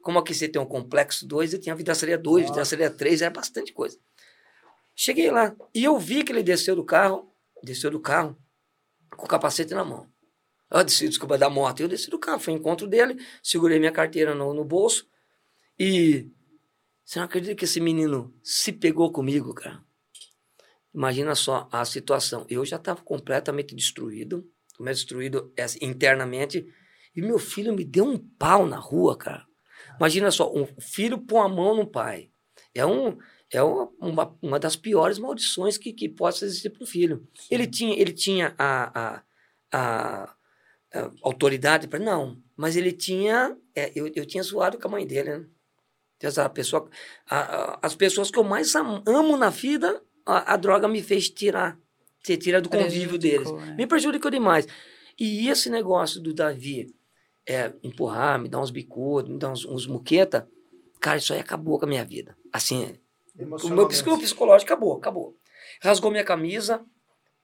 Como 0.00 0.18
aqui 0.18 0.32
você 0.32 0.48
tem 0.48 0.62
um 0.62 0.64
complexo 0.64 1.28
2, 1.28 1.52
eu 1.52 1.60
tinha 1.60 1.74
a 1.74 1.76
vidraçaria 1.76 2.16
2, 2.16 2.46
vidraçaria 2.46 2.88
3, 2.88 3.20
era 3.20 3.30
bastante 3.30 3.70
coisa. 3.74 3.98
Cheguei 4.96 5.30
lá 5.30 5.54
e 5.74 5.84
eu 5.84 5.98
vi 5.98 6.24
que 6.24 6.32
ele 6.32 6.42
desceu 6.42 6.74
do 6.74 6.82
carro, 6.82 7.30
desceu 7.62 7.90
do 7.90 8.00
carro 8.00 8.34
com 9.14 9.26
o 9.26 9.28
capacete 9.28 9.74
na 9.74 9.84
mão. 9.84 10.10
Eu 10.70 10.82
desci, 10.82 11.06
desculpa, 11.06 11.36
da 11.36 11.50
moto. 11.50 11.80
Eu 11.80 11.88
desci 11.88 12.08
do 12.08 12.18
carro, 12.18 12.40
fui 12.40 12.54
ao 12.54 12.58
encontro 12.58 12.86
dele, 12.86 13.22
segurei 13.42 13.78
minha 13.78 13.92
carteira 13.92 14.34
no, 14.34 14.54
no 14.54 14.64
bolso 14.64 15.06
e. 15.78 16.30
Você 17.04 17.18
não 17.18 17.26
acredita 17.26 17.54
que 17.54 17.66
esse 17.66 17.78
menino 17.78 18.34
se 18.42 18.72
pegou 18.72 19.12
comigo, 19.12 19.52
cara? 19.52 19.84
Imagina 20.94 21.34
só 21.34 21.68
a 21.70 21.84
situação. 21.84 22.46
Eu 22.48 22.64
já 22.64 22.76
estava 22.76 23.02
completamente 23.02 23.74
destruído, 23.74 24.50
destruído 24.80 25.52
internamente, 25.80 26.66
e 27.14 27.22
meu 27.22 27.38
filho 27.38 27.72
me 27.72 27.84
deu 27.84 28.04
um 28.04 28.18
pau 28.18 28.66
na 28.66 28.76
rua, 28.76 29.16
cara. 29.16 29.46
Imagina 29.96 30.30
só, 30.30 30.52
um 30.52 30.66
filho 30.80 31.18
pôr 31.18 31.38
a 31.38 31.48
mão 31.48 31.76
no 31.76 31.86
pai. 31.86 32.30
É, 32.74 32.84
um, 32.84 33.16
é 33.50 33.62
uma, 33.62 33.90
uma, 34.00 34.38
uma 34.42 34.58
das 34.58 34.74
piores 34.74 35.18
maldições 35.18 35.78
que, 35.78 35.92
que 35.92 36.08
possa 36.08 36.44
existir 36.44 36.70
para 36.70 36.82
o 36.82 36.86
filho. 36.86 37.26
Ele 37.50 37.66
tinha, 37.66 37.96
ele 37.96 38.12
tinha 38.12 38.54
a, 38.58 39.00
a, 39.00 39.22
a, 39.72 40.36
a 40.92 41.10
autoridade 41.22 41.86
para. 41.86 42.00
Não, 42.00 42.42
mas 42.56 42.74
ele 42.74 42.92
tinha. 42.92 43.56
É, 43.74 43.92
eu, 43.94 44.10
eu 44.14 44.26
tinha 44.26 44.42
zoado 44.42 44.78
com 44.78 44.88
a 44.88 44.90
mãe 44.90 45.06
dele, 45.06 45.38
né? 45.38 45.46
Essa 46.20 46.48
pessoa, 46.48 46.88
a, 47.28 47.38
a, 47.38 47.78
as 47.82 47.94
pessoas 47.94 48.30
que 48.30 48.38
eu 48.38 48.44
mais 48.44 48.74
amo 48.74 49.36
na 49.36 49.50
vida, 49.50 50.02
a, 50.24 50.54
a 50.54 50.56
droga 50.56 50.88
me 50.88 51.02
fez 51.02 51.28
tirar. 51.28 51.78
Você 52.24 52.38
tira 52.38 52.60
do 52.60 52.70
convívio 52.70 53.18
deles. 53.18 53.50
Né? 53.52 53.74
Me 53.76 53.86
prejudicou 53.86 54.30
demais. 54.30 54.66
E 55.18 55.48
esse 55.48 55.68
negócio 55.68 56.20
do 56.20 56.32
Davi 56.32 56.94
é, 57.46 57.72
empurrar, 57.82 58.40
me 58.40 58.48
dar 58.48 58.60
uns 58.60 58.70
bicudos, 58.70 59.30
me 59.30 59.38
dar 59.38 59.52
uns, 59.52 59.66
uns 59.66 59.86
muqueta, 59.86 60.48
cara, 60.98 61.18
isso 61.18 61.34
aí 61.34 61.40
acabou 61.40 61.78
com 61.78 61.84
a 61.84 61.88
minha 61.88 62.04
vida. 62.04 62.34
Assim, 62.50 62.98
o 63.38 63.68
meu 63.68 63.86
psicológico 63.86 64.72
acabou, 64.72 64.96
acabou. 64.96 65.36
Rasgou 65.82 66.10
minha 66.10 66.24
camisa 66.24 66.84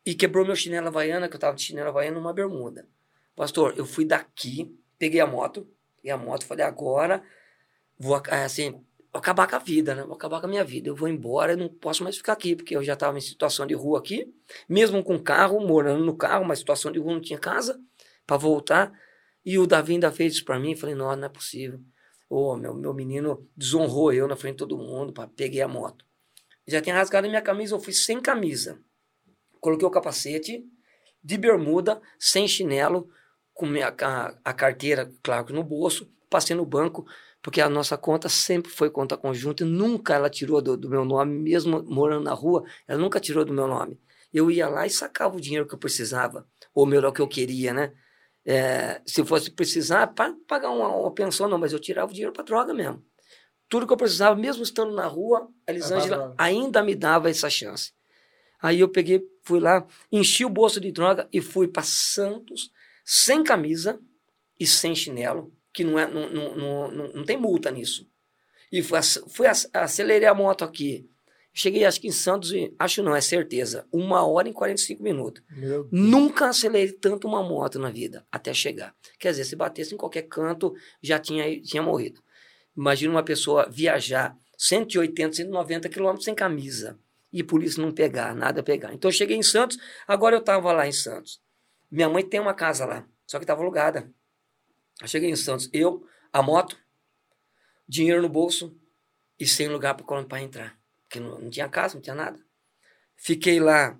e 0.04 0.14
quebrou 0.14 0.46
meu 0.46 0.56
chinelo 0.56 0.88
havaiana, 0.88 1.28
que 1.28 1.36
eu 1.36 1.40
tava 1.40 1.56
de 1.56 1.62
chinelo 1.62 1.90
havaiana 1.90 2.16
numa 2.16 2.32
bermuda. 2.32 2.88
Pastor, 3.36 3.74
eu 3.76 3.84
fui 3.84 4.06
daqui, 4.06 4.74
peguei 4.98 5.20
a 5.20 5.26
moto, 5.26 5.68
peguei 5.96 6.10
a 6.10 6.16
moto, 6.16 6.46
falei, 6.46 6.64
agora 6.64 7.22
vou, 7.98 8.20
assim, 8.30 8.82
vou 9.12 9.18
acabar 9.18 9.48
com 9.48 9.56
a 9.56 9.58
vida, 9.58 9.94
né? 9.94 10.02
Vou 10.02 10.14
acabar 10.14 10.40
com 10.40 10.46
a 10.46 10.48
minha 10.48 10.64
vida. 10.64 10.88
Eu 10.88 10.94
vou 10.94 11.08
embora, 11.08 11.52
eu 11.52 11.56
não 11.56 11.68
posso 11.68 12.02
mais 12.04 12.16
ficar 12.16 12.32
aqui, 12.32 12.54
porque 12.54 12.76
eu 12.76 12.82
já 12.82 12.94
estava 12.94 13.16
em 13.18 13.20
situação 13.20 13.66
de 13.66 13.74
rua 13.74 13.98
aqui, 13.98 14.32
mesmo 14.68 15.02
com 15.02 15.18
carro, 15.18 15.60
morando 15.60 16.04
no 16.04 16.16
carro, 16.16 16.44
mas 16.44 16.60
situação 16.60 16.92
de 16.92 16.98
rua, 16.98 17.14
não 17.14 17.20
tinha 17.20 17.38
casa 17.38 17.80
para 18.26 18.36
voltar. 18.36 18.92
E 19.44 19.58
o 19.58 19.66
Davi 19.66 19.94
ainda 19.94 20.12
fez 20.12 20.34
isso 20.34 20.44
para 20.44 20.58
mim. 20.58 20.76
Falei, 20.76 20.94
não, 20.94 21.14
não 21.16 21.26
é 21.26 21.28
possível. 21.28 21.80
Ô, 22.28 22.52
oh, 22.52 22.56
meu, 22.56 22.74
meu 22.74 22.94
menino 22.94 23.48
desonrou 23.56 24.12
eu 24.12 24.28
na 24.28 24.36
frente 24.36 24.52
de 24.52 24.58
todo 24.58 24.78
mundo. 24.78 25.12
Pá, 25.12 25.26
peguei 25.26 25.60
a 25.60 25.68
moto. 25.68 26.04
Já 26.66 26.80
tinha 26.80 26.94
rasgado 26.94 27.28
minha 27.28 27.42
camisa, 27.42 27.74
eu 27.74 27.80
fui 27.80 27.92
sem 27.92 28.20
camisa. 28.20 28.80
Coloquei 29.60 29.86
o 29.86 29.90
capacete, 29.90 30.64
de 31.22 31.36
bermuda, 31.36 32.00
sem 32.18 32.46
chinelo, 32.46 33.10
com 33.52 33.66
minha, 33.66 33.88
a, 33.88 34.38
a 34.44 34.52
carteira, 34.54 35.12
claro 35.22 35.52
no 35.52 35.64
bolso, 35.64 36.10
passei 36.30 36.54
no 36.56 36.64
banco, 36.64 37.04
porque 37.42 37.60
a 37.60 37.68
nossa 37.68 37.96
conta 37.96 38.28
sempre 38.28 38.70
foi 38.70 38.90
conta 38.90 39.16
conjunta 39.16 39.62
e 39.62 39.66
nunca 39.66 40.14
ela 40.14 40.28
tirou 40.28 40.60
do, 40.60 40.76
do, 40.76 40.90
meu 40.90 41.04
nome, 41.04 41.38
mesmo 41.38 41.82
morando 41.84 42.24
na 42.24 42.34
rua, 42.34 42.64
ela 42.86 43.00
nunca 43.00 43.18
tirou 43.18 43.44
do 43.44 43.52
meu 43.52 43.66
nome. 43.66 43.98
Eu 44.32 44.50
ia 44.50 44.68
lá 44.68 44.86
e 44.86 44.90
sacava 44.90 45.36
o 45.36 45.40
dinheiro 45.40 45.66
que 45.66 45.74
eu 45.74 45.78
precisava, 45.78 46.46
ou 46.74 46.86
melhor, 46.86 47.12
que 47.12 47.20
eu 47.20 47.28
queria, 47.28 47.72
né? 47.72 47.92
É, 48.44 49.00
se 49.04 49.24
fosse 49.24 49.50
precisar, 49.50 50.08
para 50.08 50.34
pagar 50.46 50.70
uma, 50.70 50.88
uma, 50.88 51.12
pensão, 51.12 51.48
não, 51.48 51.58
mas 51.58 51.72
eu 51.72 51.78
tirava 51.78 52.10
o 52.10 52.14
dinheiro 52.14 52.32
para 52.32 52.44
droga 52.44 52.72
mesmo. 52.72 53.04
Tudo 53.68 53.86
que 53.86 53.92
eu 53.92 53.96
precisava, 53.96 54.34
mesmo 54.36 54.62
estando 54.62 54.94
na 54.94 55.06
rua, 55.06 55.48
a 55.66 55.70
Elisângela 55.70 56.34
é 56.38 56.42
ainda 56.42 56.82
me 56.82 56.94
dava 56.94 57.30
essa 57.30 57.48
chance. 57.48 57.92
Aí 58.60 58.80
eu 58.80 58.88
peguei, 58.88 59.22
fui 59.42 59.60
lá, 59.60 59.86
enchi 60.12 60.44
o 60.44 60.50
bolso 60.50 60.80
de 60.80 60.92
droga 60.92 61.28
e 61.32 61.40
fui 61.40 61.66
para 61.68 61.82
Santos, 61.82 62.70
sem 63.04 63.42
camisa 63.42 63.98
e 64.58 64.66
sem 64.66 64.94
chinelo, 64.94 65.52
que 65.72 65.84
não, 65.84 65.98
é, 65.98 66.06
não, 66.06 66.30
não, 66.30 66.90
não, 66.90 67.12
não 67.12 67.24
tem 67.24 67.36
multa 67.36 67.70
nisso. 67.70 68.08
E 68.72 68.82
fui, 68.82 68.98
fui 69.28 69.46
acelerei 69.72 70.28
a 70.28 70.34
moto 70.34 70.64
aqui, 70.64 71.08
Cheguei, 71.52 71.84
acho 71.84 72.00
que 72.00 72.06
em 72.06 72.12
Santos, 72.12 72.52
acho 72.78 73.02
não, 73.02 73.14
é 73.14 73.20
certeza, 73.20 73.84
uma 73.92 74.24
hora 74.24 74.48
e 74.48 74.52
45 74.52 75.02
minutos. 75.02 75.42
Nunca 75.90 76.48
acelerei 76.48 76.92
tanto 76.92 77.26
uma 77.26 77.42
moto 77.42 77.78
na 77.78 77.90
vida, 77.90 78.24
até 78.30 78.54
chegar. 78.54 78.94
Quer 79.18 79.30
dizer, 79.30 79.44
se 79.44 79.56
batesse 79.56 79.92
em 79.92 79.96
qualquer 79.96 80.22
canto, 80.22 80.74
já 81.02 81.18
tinha, 81.18 81.60
tinha 81.60 81.82
morrido. 81.82 82.22
Imagina 82.76 83.12
uma 83.12 83.22
pessoa 83.24 83.68
viajar 83.68 84.36
180, 84.56 85.36
190 85.36 85.88
quilômetros 85.88 86.24
sem 86.24 86.34
camisa 86.34 86.98
e 87.32 87.42
por 87.42 87.62
isso 87.64 87.80
não 87.80 87.90
pegar, 87.90 88.34
nada 88.34 88.62
pegar. 88.62 88.94
Então 88.94 89.08
eu 89.08 89.14
cheguei 89.14 89.36
em 89.36 89.42
Santos, 89.42 89.76
agora 90.06 90.36
eu 90.36 90.40
estava 90.40 90.72
lá 90.72 90.86
em 90.86 90.92
Santos. 90.92 91.40
Minha 91.90 92.08
mãe 92.08 92.24
tem 92.24 92.38
uma 92.38 92.54
casa 92.54 92.86
lá, 92.86 93.04
só 93.26 93.38
que 93.38 93.44
estava 93.44 93.60
alugada. 93.60 94.08
Cheguei 95.06 95.30
em 95.30 95.36
Santos, 95.36 95.68
eu, 95.72 96.06
a 96.32 96.42
moto, 96.42 96.76
dinheiro 97.88 98.22
no 98.22 98.28
bolso 98.28 98.76
e 99.38 99.46
sem 99.46 99.68
lugar 99.68 99.94
para 99.94 100.42
entrar 100.42 100.80
porque 101.10 101.18
não, 101.18 101.40
não 101.40 101.50
tinha 101.50 101.68
casa, 101.68 101.94
não 101.94 102.00
tinha 102.00 102.14
nada. 102.14 102.38
Fiquei 103.16 103.58
lá 103.58 103.98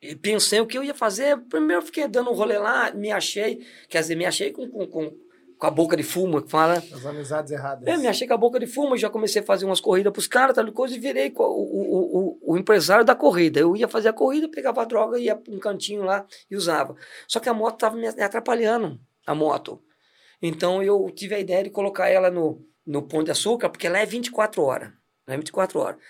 e 0.00 0.14
pensei 0.14 0.60
o 0.60 0.66
que 0.66 0.78
eu 0.78 0.84
ia 0.84 0.94
fazer. 0.94 1.36
Primeiro 1.48 1.82
fiquei 1.82 2.06
dando 2.06 2.30
um 2.30 2.34
rolê 2.34 2.56
lá, 2.56 2.92
me 2.92 3.10
achei, 3.10 3.66
quer 3.88 4.00
dizer, 4.00 4.14
me 4.14 4.24
achei 4.24 4.52
com, 4.52 4.70
com, 4.70 4.86
com, 4.86 5.12
com 5.58 5.66
a 5.66 5.70
boca 5.70 5.96
de 5.96 6.04
fumo, 6.04 6.40
que 6.40 6.48
fala. 6.48 6.74
As 6.74 7.04
amizades 7.04 7.50
erradas. 7.50 7.86
É, 7.86 7.96
me 7.96 8.06
achei 8.06 8.28
com 8.28 8.34
a 8.34 8.36
boca 8.36 8.60
de 8.60 8.68
fumo, 8.68 8.96
já 8.96 9.10
comecei 9.10 9.42
a 9.42 9.44
fazer 9.44 9.66
umas 9.66 9.80
corridas 9.80 10.12
pros 10.12 10.28
caras, 10.28 10.54
tal 10.54 10.72
coisa, 10.72 10.94
e 10.94 11.00
virei 11.00 11.34
o, 11.36 11.42
o, 11.42 12.18
o, 12.18 12.52
o, 12.52 12.56
empresário 12.56 13.04
da 13.04 13.16
corrida. 13.16 13.58
Eu 13.58 13.76
ia 13.76 13.88
fazer 13.88 14.10
a 14.10 14.12
corrida, 14.12 14.48
pegava 14.48 14.82
a 14.82 14.84
droga, 14.84 15.18
ia 15.18 15.34
para 15.34 15.52
um 15.52 15.58
cantinho 15.58 16.04
lá 16.04 16.24
e 16.48 16.54
usava. 16.54 16.94
Só 17.26 17.40
que 17.40 17.48
a 17.48 17.54
moto 17.54 17.74
estava 17.74 17.96
me 17.96 18.06
atrapalhando, 18.06 19.00
a 19.26 19.34
moto. 19.34 19.82
Então 20.40 20.82
eu 20.82 21.10
tive 21.10 21.34
a 21.34 21.38
ideia 21.38 21.64
de 21.64 21.70
colocar 21.70 22.08
ela 22.08 22.30
no, 22.30 22.64
no 22.86 23.02
Pão 23.02 23.22
de 23.22 23.30
Açúcar, 23.30 23.68
porque 23.70 23.86
ela 23.86 23.98
é 23.98 24.06
24 24.06 24.62
horas. 24.62 24.92
Não 25.26 25.34
é 25.34 25.36
24 25.36 25.78
horas. 25.78 26.00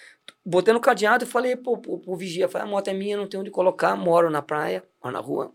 Botei 0.44 0.72
no 0.72 0.80
cadeado 0.80 1.24
e 1.24 1.26
falei 1.26 1.56
pro, 1.56 1.78
pro, 1.78 1.98
pro 1.98 2.16
vigia, 2.16 2.48
falei, 2.48 2.66
a 2.66 2.70
moto 2.70 2.88
é 2.88 2.94
minha, 2.94 3.16
não 3.16 3.28
tenho 3.28 3.42
onde 3.42 3.50
colocar, 3.50 3.96
moro 3.96 4.30
na 4.30 4.40
praia, 4.40 4.82
moro 5.02 5.14
na 5.14 5.20
rua, 5.20 5.54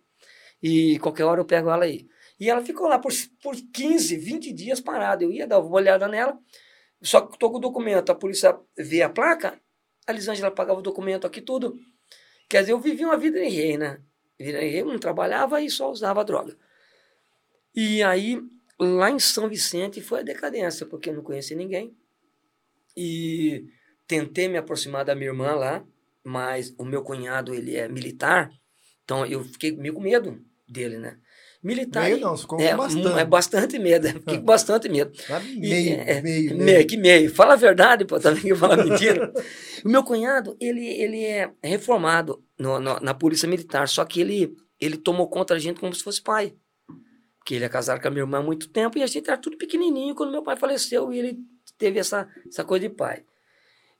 e 0.61 0.99
qualquer 0.99 1.23
hora 1.23 1.41
eu 1.41 1.45
pego 1.45 1.69
ela 1.69 1.85
aí. 1.85 2.07
E 2.39 2.49
ela 2.49 2.61
ficou 2.61 2.87
lá 2.87 2.99
por, 2.99 3.11
por 3.41 3.55
15, 3.55 4.17
20 4.17 4.51
dias 4.51 4.81
parada. 4.81 5.23
Eu 5.23 5.31
ia 5.31 5.47
dar 5.47 5.59
uma 5.59 5.75
olhada 5.75 6.07
nela, 6.07 6.37
só 7.01 7.21
que 7.21 7.33
estou 7.33 7.51
com 7.51 7.57
o 7.57 7.61
documento, 7.61 8.11
a 8.11 8.15
polícia 8.15 8.57
vê 8.77 9.01
a 9.01 9.09
placa, 9.09 9.59
a 10.05 10.11
Lisângela 10.11 10.51
pagava 10.51 10.79
o 10.79 10.83
documento 10.83 11.25
aqui, 11.25 11.41
tudo. 11.41 11.79
Quer 12.49 12.61
dizer, 12.61 12.73
eu 12.73 12.79
vivia 12.79 13.07
uma 13.07 13.17
vida 13.17 13.39
em 13.39 13.49
rei, 13.49 13.77
né? 13.77 14.01
Vida 14.37 14.61
em 14.61 14.69
rei, 14.69 14.83
não 14.83 14.99
trabalhava 14.99 15.61
e 15.61 15.69
só 15.69 15.89
usava 15.89 16.23
droga. 16.23 16.57
E 17.73 18.03
aí, 18.03 18.41
lá 18.79 19.09
em 19.09 19.19
São 19.19 19.49
Vicente, 19.49 20.01
foi 20.01 20.19
a 20.19 20.23
decadência, 20.23 20.85
porque 20.85 21.09
eu 21.09 21.15
não 21.15 21.23
conhecia 21.23 21.55
ninguém. 21.55 21.95
E 22.95 23.65
tentei 24.07 24.47
me 24.47 24.57
aproximar 24.57 25.05
da 25.05 25.15
minha 25.15 25.29
irmã 25.29 25.53
lá, 25.53 25.85
mas 26.23 26.73
o 26.77 26.85
meu 26.85 27.03
cunhado, 27.03 27.53
ele 27.53 27.75
é 27.75 27.87
militar, 27.87 28.49
então 29.03 29.25
eu 29.25 29.43
fiquei 29.43 29.75
meio 29.75 29.93
com 29.93 30.01
medo 30.01 30.41
dele, 30.67 30.97
né? 30.97 31.17
Militar. 31.63 32.03
Meio 32.03 32.19
não, 32.19 32.37
ficou 32.37 32.59
é, 32.59 32.75
bastante. 32.75 33.19
É 33.19 33.25
bastante 33.25 33.79
medo, 33.79 34.07
fiquei 34.07 34.37
com 34.37 34.45
bastante 34.45 34.87
medo. 34.87 35.11
meio, 35.57 35.99
é, 36.01 36.21
meio, 36.21 36.57
meio. 36.57 36.87
Que 36.87 36.95
meio. 36.95 37.33
Fala 37.33 37.53
a 37.53 37.57
verdade, 37.57 38.05
pô, 38.05 38.19
também 38.19 38.43
que 38.43 38.55
fala 38.55 38.77
mentira. 38.77 39.33
o 39.83 39.89
meu 39.89 40.03
cunhado, 40.03 40.55
ele, 40.59 40.85
ele 40.85 41.23
é 41.23 41.51
reformado 41.63 42.43
no, 42.59 42.79
no, 42.79 42.99
na 42.99 43.15
polícia 43.15 43.49
militar, 43.49 43.87
só 43.87 44.05
que 44.05 44.21
ele, 44.21 44.53
ele 44.79 44.95
tomou 44.95 45.27
conta 45.27 45.55
da 45.55 45.59
gente 45.59 45.79
como 45.79 45.93
se 45.93 46.03
fosse 46.03 46.21
pai. 46.21 46.53
Porque 47.45 47.53
ele 47.53 47.65
é 47.65 47.69
casado 47.69 48.01
com 48.01 48.07
a 48.07 48.09
minha 48.09 48.23
irmã 48.23 48.39
há 48.39 48.41
muito 48.41 48.67
tempo 48.69 48.97
e 48.97 49.03
a 49.03 49.05
gente 49.07 49.29
era 49.29 49.37
tudo 49.37 49.55
pequenininho 49.55 50.15
quando 50.15 50.31
meu 50.31 50.41
pai 50.41 50.57
faleceu 50.57 51.13
e 51.13 51.19
ele 51.19 51.37
teve 51.77 51.99
essa, 51.99 52.27
essa 52.47 52.65
coisa 52.65 52.89
de 52.89 52.95
pai. 52.95 53.23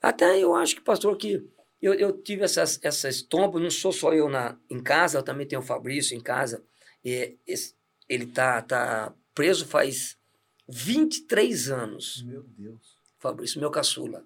Até 0.02 0.39
eu 0.39 0.56
acho 0.56 0.74
que, 0.74 0.82
pastor, 0.82 1.16
que 1.16 1.48
eu, 1.80 1.93
eu 1.93 2.12
tive 2.24 2.43
essas, 2.43 2.80
essas 2.82 3.22
tombas, 3.22 3.62
não 3.62 3.70
sou 3.70 3.91
só 3.91 4.12
eu 4.16 4.28
na, 4.28 4.58
em 4.68 4.82
casa, 4.82 5.20
eu 5.20 5.24
também 5.24 5.46
tenho 5.46 5.62
o 5.62 5.64
Fabrício 5.64 6.18
em 6.18 6.22
casa. 6.22 6.66
E, 7.04 7.38
esse, 7.46 7.76
ele 8.10 8.26
tá, 8.26 8.64
tá 8.64 9.14
preso 9.36 9.68
faz 9.68 10.18
23 10.68 11.70
anos. 11.70 12.24
Meu 12.24 12.41
Deus. 12.41 12.98
Fabrício, 13.20 13.60
meu 13.60 13.70
caçula. 13.70 14.26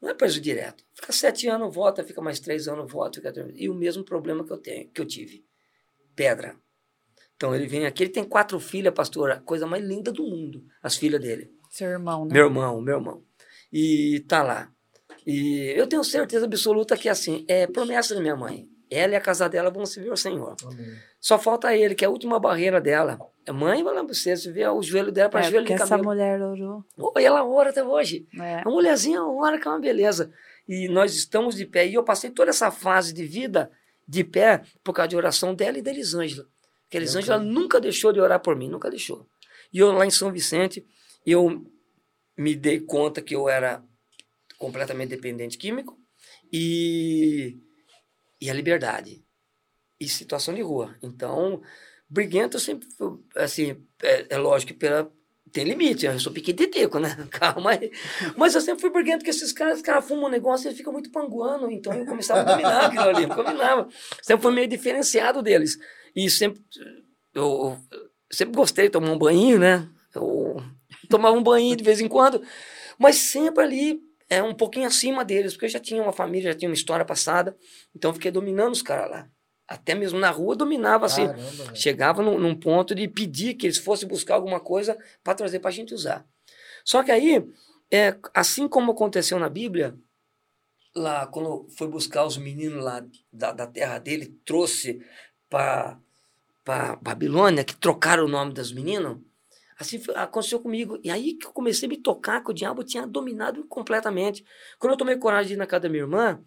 Não 0.00 0.08
é 0.08 0.14
preso 0.14 0.40
direto. 0.40 0.84
Fica 0.94 1.12
sete 1.12 1.48
anos, 1.48 1.74
volta, 1.74 2.04
fica 2.04 2.22
mais 2.22 2.38
três 2.38 2.68
anos, 2.68 2.92
volta. 2.92 3.20
Fica... 3.20 3.52
E 3.56 3.68
o 3.68 3.74
mesmo 3.74 4.04
problema 4.04 4.44
que 4.44 4.52
eu 4.52 4.58
tenho, 4.58 4.88
que 4.88 5.00
eu 5.00 5.04
tive. 5.04 5.44
Pedra. 6.14 6.56
Então 7.40 7.54
ele 7.54 7.66
vem 7.66 7.86
aqui, 7.86 8.02
ele 8.02 8.10
tem 8.10 8.22
quatro 8.22 8.60
filhas, 8.60 8.92
pastor, 8.92 9.30
a 9.30 9.40
coisa 9.40 9.66
mais 9.66 9.82
linda 9.82 10.12
do 10.12 10.22
mundo, 10.24 10.62
as 10.82 10.96
filhas 10.96 11.18
dele. 11.18 11.50
Seu 11.70 11.88
irmão, 11.88 12.26
né? 12.26 12.34
Meu 12.34 12.44
irmão, 12.44 12.82
meu 12.82 12.98
irmão. 12.98 13.22
E 13.72 14.22
tá 14.28 14.42
lá. 14.42 14.70
E 15.26 15.72
eu 15.74 15.86
tenho 15.86 16.04
certeza 16.04 16.44
absoluta 16.44 16.98
que, 16.98 17.08
assim, 17.08 17.46
é 17.48 17.66
promessa 17.66 18.14
da 18.14 18.20
minha 18.20 18.36
mãe. 18.36 18.68
Ela 18.90 19.14
e 19.14 19.16
a 19.16 19.20
casa 19.22 19.48
dela 19.48 19.70
vão 19.70 19.86
se 19.86 20.02
ver 20.02 20.12
o 20.12 20.16
Senhor. 20.18 20.54
Amém. 20.62 20.92
Só 21.18 21.38
falta 21.38 21.74
ele, 21.74 21.94
que 21.94 22.04
é 22.04 22.08
a 22.08 22.10
última 22.10 22.38
barreira 22.38 22.78
dela. 22.78 23.18
A 23.48 23.52
mãe 23.54 23.82
vai 23.82 23.94
lá 23.94 24.04
pra 24.04 24.12
você, 24.12 24.36
você 24.36 24.52
vê 24.52 24.68
o 24.68 24.82
joelho 24.82 25.10
dela 25.10 25.30
para 25.30 25.40
é, 25.40 25.44
joelho 25.44 25.64
de 25.64 25.74
camelo. 25.76 25.94
essa 25.94 26.02
mulher 26.02 26.42
orou. 26.42 26.84
Oh, 26.98 27.18
ela 27.18 27.42
ora 27.42 27.70
até 27.70 27.82
hoje. 27.82 28.26
É. 28.38 28.60
A 28.60 28.68
mulherzinha 28.68 29.24
ora 29.24 29.58
que 29.58 29.66
é 29.66 29.70
uma 29.70 29.80
beleza. 29.80 30.30
E 30.68 30.88
nós 30.88 31.14
estamos 31.14 31.54
de 31.54 31.64
pé. 31.64 31.86
E 31.86 31.94
eu 31.94 32.04
passei 32.04 32.28
toda 32.28 32.50
essa 32.50 32.70
fase 32.70 33.14
de 33.14 33.24
vida 33.24 33.70
de 34.06 34.24
pé 34.24 34.60
por 34.84 34.92
causa 34.92 35.08
de 35.08 35.16
oração 35.16 35.54
dela 35.54 35.78
e 35.78 35.82
da 35.82 35.90
Elisângela. 35.90 36.46
Porque 36.90 36.96
a 36.98 37.00
Elisângela 37.02 37.38
nunca 37.38 37.80
deixou 37.80 38.12
de 38.12 38.18
orar 38.18 38.40
por 38.40 38.56
mim, 38.56 38.68
nunca 38.68 38.90
deixou. 38.90 39.24
E 39.72 39.78
eu 39.78 39.92
lá 39.92 40.04
em 40.04 40.10
São 40.10 40.32
Vicente, 40.32 40.84
eu 41.24 41.64
me 42.36 42.56
dei 42.56 42.80
conta 42.80 43.22
que 43.22 43.32
eu 43.32 43.48
era 43.48 43.80
completamente 44.58 45.10
dependente 45.10 45.56
químico 45.56 45.96
e, 46.52 47.56
e 48.40 48.50
a 48.50 48.52
liberdade. 48.54 49.24
E 50.00 50.08
situação 50.08 50.52
de 50.52 50.62
rua. 50.62 50.96
Então, 51.00 51.62
briguento 52.08 52.58
sempre, 52.58 52.88
assim, 53.36 53.86
é, 54.02 54.26
é 54.30 54.36
lógico 54.36 54.72
que 54.72 54.78
pela, 54.80 55.08
tem 55.52 55.62
limite, 55.62 56.06
eu 56.06 56.18
sou 56.18 56.32
piqueteteco, 56.32 56.98
né? 56.98 57.16
Calma 57.30 57.70
aí. 57.70 57.92
Mas 58.36 58.56
eu 58.56 58.60
sempre 58.60 58.80
fui 58.80 58.90
briguento, 58.90 59.18
porque 59.18 59.30
esses 59.30 59.52
caras, 59.52 59.76
os 59.76 59.82
caras 59.82 60.04
fumam 60.04 60.24
um 60.24 60.28
negócio 60.28 60.66
e 60.66 60.68
eles 60.70 60.76
ficam 60.76 60.92
muito 60.92 61.12
panguando, 61.12 61.70
então 61.70 61.92
eu 61.92 62.04
começava 62.04 62.40
a 62.40 62.44
dominar 62.44 62.86
aquilo 62.86 63.10
ali, 63.10 63.22
eu 63.22 63.28
combinava. 63.28 63.88
Sempre 64.20 64.42
fui 64.42 64.52
meio 64.52 64.66
diferenciado 64.66 65.40
deles. 65.40 65.78
E 66.14 66.28
sempre, 66.30 66.62
eu, 67.34 67.78
sempre 68.30 68.54
gostei 68.54 68.86
de 68.86 68.90
tomar 68.90 69.10
um 69.10 69.18
banho, 69.18 69.58
né? 69.58 69.88
Eu 70.14 70.56
tomava 71.08 71.36
um 71.36 71.42
banho 71.42 71.76
de 71.76 71.84
vez 71.84 72.00
em 72.00 72.08
quando, 72.08 72.42
mas 72.98 73.16
sempre 73.16 73.64
ali 73.64 74.00
é 74.28 74.42
um 74.42 74.54
pouquinho 74.54 74.86
acima 74.86 75.24
deles, 75.24 75.52
porque 75.52 75.66
eu 75.66 75.70
já 75.70 75.80
tinha 75.80 76.02
uma 76.02 76.12
família, 76.12 76.52
já 76.52 76.58
tinha 76.58 76.68
uma 76.68 76.74
história 76.74 77.04
passada, 77.04 77.56
então 77.94 78.10
eu 78.10 78.14
fiquei 78.14 78.30
dominando 78.30 78.72
os 78.72 78.82
caras 78.82 79.10
lá. 79.10 79.30
Até 79.66 79.94
mesmo 79.94 80.18
na 80.18 80.30
rua 80.30 80.56
dominava 80.56 81.06
assim. 81.06 81.28
Chegava 81.74 82.22
num, 82.22 82.38
num, 82.38 82.58
ponto 82.58 82.92
de 82.92 83.06
pedir 83.06 83.54
que 83.54 83.66
eles 83.66 83.78
fossem 83.78 84.08
buscar 84.08 84.34
alguma 84.34 84.58
coisa 84.58 84.98
para 85.22 85.34
trazer 85.34 85.60
para 85.60 85.70
a 85.70 85.72
gente 85.72 85.94
usar. 85.94 86.26
Só 86.84 87.04
que 87.04 87.12
aí, 87.12 87.44
é, 87.88 88.16
assim 88.34 88.66
como 88.66 88.90
aconteceu 88.90 89.38
na 89.38 89.48
Bíblia, 89.48 89.96
lá 90.94 91.24
quando 91.26 91.68
foi 91.76 91.86
buscar 91.86 92.24
os 92.24 92.36
meninos 92.36 92.82
lá 92.82 93.04
da, 93.32 93.52
da 93.52 93.66
terra 93.66 93.98
dele, 93.98 94.36
trouxe 94.44 95.00
para 95.50 95.98
Babilônia, 97.02 97.64
que 97.64 97.76
trocaram 97.76 98.24
o 98.24 98.28
nome 98.28 98.54
dos 98.54 98.72
meninos, 98.72 99.18
Assim 99.80 99.98
foi, 99.98 100.14
aconteceu 100.14 100.60
comigo. 100.60 101.00
E 101.02 101.10
aí 101.10 101.32
que 101.32 101.46
eu 101.46 101.52
comecei 101.52 101.86
a 101.86 101.88
me 101.88 101.96
tocar 101.96 102.44
que 102.44 102.50
o 102.50 102.54
diabo 102.54 102.84
tinha 102.84 103.06
dominado 103.06 103.64
completamente. 103.64 104.44
Quando 104.78 104.92
eu 104.92 104.98
tomei 104.98 105.16
coragem 105.16 105.48
de 105.48 105.54
ir 105.54 105.56
na 105.56 105.66
casa 105.66 105.84
da 105.84 105.88
minha 105.88 106.02
irmã, 106.02 106.38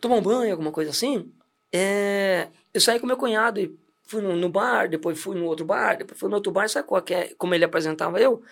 tomar 0.00 0.16
um 0.16 0.22
banho, 0.22 0.50
alguma 0.50 0.72
coisa 0.72 0.90
assim, 0.90 1.32
é, 1.72 2.48
eu 2.74 2.80
saí 2.80 2.98
com 2.98 3.06
meu 3.06 3.16
cunhado 3.16 3.60
e 3.60 3.78
fui 4.02 4.20
no, 4.20 4.34
no, 4.34 4.48
bar, 4.48 4.88
depois 4.88 5.20
fui 5.20 5.36
no 5.36 5.44
outro 5.44 5.64
bar, 5.64 5.98
depois 5.98 6.18
fui 6.18 6.28
no 6.28 6.34
outro 6.34 6.50
bar, 6.50 6.68
sabe 6.68 6.88
qual 6.88 7.00
que 7.00 7.14
é, 7.14 7.34
como 7.38 7.54
ele 7.54 7.64
apresentava 7.64 8.20
eu? 8.20 8.42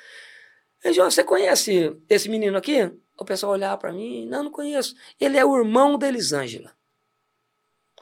Ele 0.85 0.95
disse, 0.95 1.05
você 1.05 1.25
conhece 1.25 1.97
esse 2.09 2.29
menino 2.29 2.57
aqui? 2.57 2.93
O 3.19 3.25
pessoal 3.25 3.53
olhava 3.53 3.77
para 3.77 3.93
mim, 3.93 4.25
não, 4.27 4.45
não 4.45 4.51
conheço. 4.53 4.95
Ele 5.21 5.37
é 5.37 5.45
o 5.45 5.57
irmão 5.57 5.99
da 5.99 6.07
Elisângela. 6.07 6.73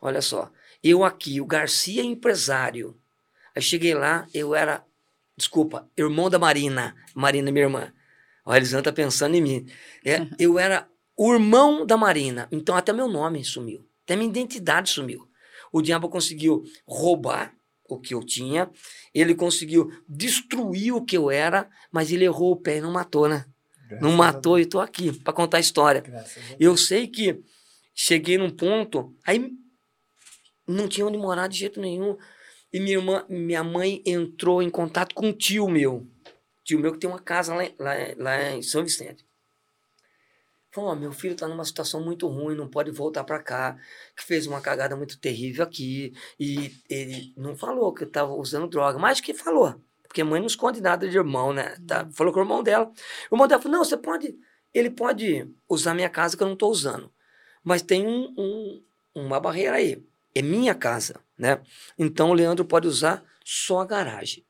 Olha 0.02 0.20
só, 0.20 0.50
eu 0.82 1.04
aqui, 1.04 1.40
o 1.40 1.46
Garcia 1.46 2.02
empresário. 2.02 2.96
Aí 3.54 3.62
cheguei 3.62 3.94
lá, 3.94 4.26
eu 4.32 4.54
era 4.54 4.84
Desculpa, 5.36 5.90
irmão 5.96 6.28
da 6.28 6.38
Marina. 6.38 6.94
Marina, 7.14 7.50
minha 7.50 7.64
irmã. 7.64 7.92
O 8.44 8.54
Elisandro 8.54 8.84
tá 8.84 8.92
pensando 8.92 9.34
em 9.34 9.40
mim. 9.40 9.66
É, 10.04 10.26
eu 10.38 10.58
era 10.58 10.88
o 11.16 11.32
irmão 11.32 11.86
da 11.86 11.96
Marina. 11.96 12.48
Então 12.52 12.76
até 12.76 12.92
meu 12.92 13.08
nome 13.08 13.44
sumiu. 13.44 13.84
Até 14.04 14.14
minha 14.14 14.28
identidade 14.28 14.90
sumiu. 14.90 15.28
O 15.72 15.80
diabo 15.80 16.08
conseguiu 16.08 16.62
roubar 16.86 17.54
o 17.88 17.98
que 17.98 18.14
eu 18.14 18.22
tinha. 18.22 18.70
Ele 19.14 19.34
conseguiu 19.34 19.90
destruir 20.08 20.92
o 20.92 21.04
que 21.04 21.16
eu 21.16 21.30
era, 21.30 21.68
mas 21.90 22.12
ele 22.12 22.24
errou 22.24 22.52
o 22.52 22.56
pé 22.56 22.78
e 22.78 22.80
não 22.80 22.92
matou, 22.92 23.28
né? 23.28 23.46
Graças 23.88 24.02
não 24.02 24.12
matou 24.12 24.58
e 24.58 24.66
tô 24.66 24.80
aqui 24.80 25.12
para 25.12 25.32
contar 25.32 25.56
a 25.56 25.60
história. 25.60 26.02
Eu 26.58 26.76
sei 26.76 27.06
que 27.06 27.42
cheguei 27.94 28.38
num 28.38 28.50
ponto, 28.50 29.14
aí 29.24 29.50
não 30.66 30.88
tinha 30.88 31.06
onde 31.06 31.18
morar 31.18 31.48
de 31.48 31.58
jeito 31.58 31.80
nenhum. 31.80 32.16
E 32.72 32.80
minha, 32.80 32.96
irmã, 32.96 33.24
minha 33.28 33.62
mãe 33.62 34.02
entrou 34.06 34.62
em 34.62 34.70
contato 34.70 35.14
com 35.14 35.28
um 35.28 35.32
tio 35.32 35.68
meu. 35.68 36.06
Tio 36.64 36.78
meu 36.78 36.92
que 36.92 36.98
tem 36.98 37.10
uma 37.10 37.18
casa 37.18 37.54
lá, 37.54 37.62
lá, 37.78 37.92
lá 38.16 38.50
em 38.52 38.62
São 38.62 38.82
Vicente. 38.82 39.26
Falou, 40.74 40.92
oh, 40.92 40.96
meu 40.96 41.12
filho 41.12 41.34
está 41.34 41.46
numa 41.46 41.66
situação 41.66 42.02
muito 42.02 42.26
ruim, 42.26 42.56
não 42.56 42.66
pode 42.66 42.90
voltar 42.90 43.24
para 43.24 43.42
cá, 43.42 43.76
que 44.16 44.24
fez 44.24 44.46
uma 44.46 44.58
cagada 44.58 44.96
muito 44.96 45.20
terrível 45.20 45.64
aqui. 45.64 46.14
E 46.40 46.72
ele 46.88 47.34
não 47.36 47.54
falou 47.54 47.92
que 47.92 48.04
estava 48.04 48.32
usando 48.32 48.68
droga, 48.68 48.98
mas 48.98 49.20
que 49.20 49.34
falou. 49.34 49.74
Porque 50.02 50.22
a 50.22 50.24
mãe 50.24 50.40
não 50.40 50.46
esconde 50.46 50.80
nada 50.80 51.06
de 51.06 51.16
irmão, 51.16 51.52
né? 51.52 51.76
Tá? 51.86 52.04
Uhum. 52.04 52.12
Falou 52.12 52.32
com 52.32 52.40
o 52.40 52.42
irmão 52.42 52.62
dela. 52.62 52.90
O 53.30 53.34
irmão 53.34 53.46
dela 53.46 53.60
falou, 53.60 53.78
não, 53.78 53.84
você 53.84 53.98
pode... 53.98 54.34
Ele 54.72 54.88
pode 54.88 55.46
usar 55.68 55.92
minha 55.92 56.08
casa 56.08 56.38
que 56.38 56.42
eu 56.42 56.46
não 56.46 56.54
estou 56.54 56.70
usando. 56.70 57.12
Mas 57.62 57.82
tem 57.82 58.06
um, 58.06 58.34
um, 58.38 58.84
uma 59.14 59.38
barreira 59.38 59.76
aí. 59.76 60.02
É 60.34 60.42
minha 60.42 60.74
casa 60.74 61.20
né? 61.42 61.60
Então 61.98 62.30
o 62.30 62.34
Leandro 62.34 62.64
pode 62.64 62.86
usar 62.86 63.24
só 63.44 63.80
a 63.80 63.84
garagem. 63.84 64.46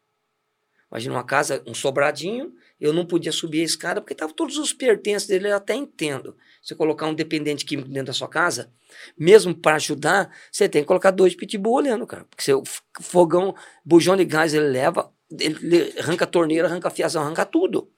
Imagina 0.90 1.14
uma 1.14 1.24
casa, 1.24 1.62
um 1.66 1.72
sobradinho, 1.72 2.52
eu 2.78 2.92
não 2.92 3.06
podia 3.06 3.32
subir 3.32 3.62
a 3.62 3.64
escada 3.64 3.98
porque 3.98 4.12
estavam 4.12 4.34
todos 4.34 4.58
os 4.58 4.74
pertences 4.74 5.26
dele, 5.26 5.48
eu 5.48 5.56
até 5.56 5.74
entendo. 5.74 6.36
Você 6.62 6.74
colocar 6.74 7.06
um 7.06 7.14
dependente 7.14 7.64
químico 7.64 7.88
dentro 7.88 8.08
da 8.08 8.12
sua 8.12 8.28
casa, 8.28 8.70
mesmo 9.18 9.54
para 9.54 9.76
ajudar, 9.76 10.30
você 10.50 10.68
tem 10.68 10.82
que 10.82 10.88
colocar 10.88 11.12
dois 11.12 11.34
pitbull 11.34 11.76
olhando, 11.76 12.06
cara. 12.06 12.26
Porque 12.28 12.44
seu 12.44 12.62
fogão, 13.00 13.54
bujão 13.82 14.16
de 14.16 14.26
gás, 14.26 14.52
ele 14.52 14.68
leva, 14.68 15.10
ele 15.40 15.94
arranca 15.98 16.24
a 16.24 16.28
torneira, 16.28 16.68
arranca 16.68 16.88
a 16.88 16.90
fiação, 16.90 17.22
arranca 17.22 17.46
tudo. 17.46 17.90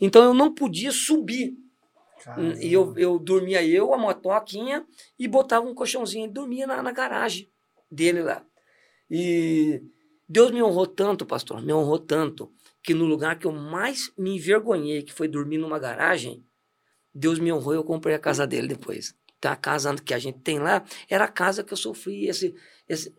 Então 0.00 0.22
eu 0.22 0.32
não 0.32 0.54
podia 0.54 0.92
subir. 0.92 1.52
Caramba. 2.26 2.58
E 2.60 2.72
eu, 2.72 2.92
eu 2.98 3.20
dormia 3.20 3.64
eu, 3.64 3.94
a 3.94 3.96
motoquinha, 3.96 4.84
e 5.16 5.28
botava 5.28 5.64
um 5.64 5.72
colchãozinho 5.72 6.26
e 6.26 6.28
dormia 6.28 6.66
na, 6.66 6.82
na 6.82 6.90
garagem 6.90 7.48
dele 7.88 8.20
lá. 8.20 8.44
E 9.08 9.80
Deus 10.28 10.50
me 10.50 10.60
honrou 10.60 10.88
tanto, 10.88 11.24
pastor, 11.24 11.62
me 11.62 11.72
honrou 11.72 12.00
tanto, 12.00 12.52
que 12.82 12.92
no 12.92 13.04
lugar 13.04 13.38
que 13.38 13.46
eu 13.46 13.52
mais 13.52 14.12
me 14.18 14.34
envergonhei, 14.34 15.04
que 15.04 15.12
foi 15.12 15.28
dormir 15.28 15.58
numa 15.58 15.78
garagem, 15.78 16.44
Deus 17.14 17.38
me 17.38 17.52
honrou 17.52 17.74
e 17.74 17.76
eu 17.76 17.84
comprei 17.84 18.16
a 18.16 18.18
casa 18.18 18.44
dele 18.44 18.66
depois. 18.66 19.14
Então, 19.38 19.52
a 19.52 19.56
casa 19.56 19.94
que 19.94 20.12
a 20.12 20.18
gente 20.18 20.40
tem 20.40 20.58
lá 20.58 20.84
era 21.08 21.26
a 21.26 21.28
casa 21.28 21.62
que 21.62 21.72
eu 21.72 21.76
sofri. 21.76 22.26
Esse, 22.26 22.56
esse, 22.88 23.14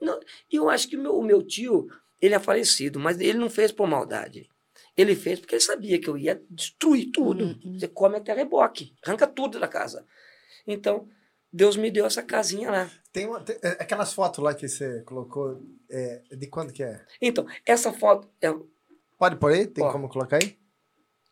eu 0.51 0.69
acho 0.69 0.89
que 0.89 0.97
meu, 0.97 1.17
o 1.17 1.23
meu 1.23 1.41
tio, 1.41 1.87
ele 2.21 2.35
é 2.35 2.39
falecido, 2.39 2.99
mas 2.99 3.21
ele 3.21 3.37
não 3.37 3.49
fez 3.49 3.71
por 3.71 3.87
maldade. 3.87 4.49
Ele 4.97 5.15
fez 5.15 5.39
porque 5.39 5.55
ele 5.55 5.61
sabia 5.61 5.99
que 5.99 6.07
eu 6.09 6.17
ia 6.17 6.41
destruir 6.49 7.11
tudo. 7.11 7.43
Uhum. 7.63 7.77
Você 7.79 7.87
come 7.87 8.17
até 8.17 8.33
reboque, 8.33 8.95
arranca 9.05 9.27
tudo 9.27 9.59
da 9.59 9.67
casa. 9.67 10.05
Então, 10.65 11.07
Deus 11.53 11.77
me 11.77 11.91
deu 11.91 12.05
essa 12.05 12.23
casinha 12.23 12.71
lá. 12.71 12.91
Tem, 13.13 13.27
uma, 13.27 13.39
tem 13.39 13.57
é, 13.61 13.69
aquelas 13.79 14.11
fotos 14.11 14.43
lá 14.43 14.55
que 14.55 14.67
você 14.67 15.01
colocou, 15.03 15.61
é, 15.89 16.23
de 16.31 16.47
quando 16.47 16.73
que 16.73 16.83
é? 16.83 17.05
Então, 17.21 17.45
essa 17.65 17.93
foto... 17.93 18.27
É... 18.41 18.53
Pode 19.17 19.35
por 19.37 19.51
aí? 19.51 19.67
Tem 19.67 19.83
ó, 19.83 19.91
como 19.91 20.09
colocar 20.09 20.37
aí? 20.41 20.57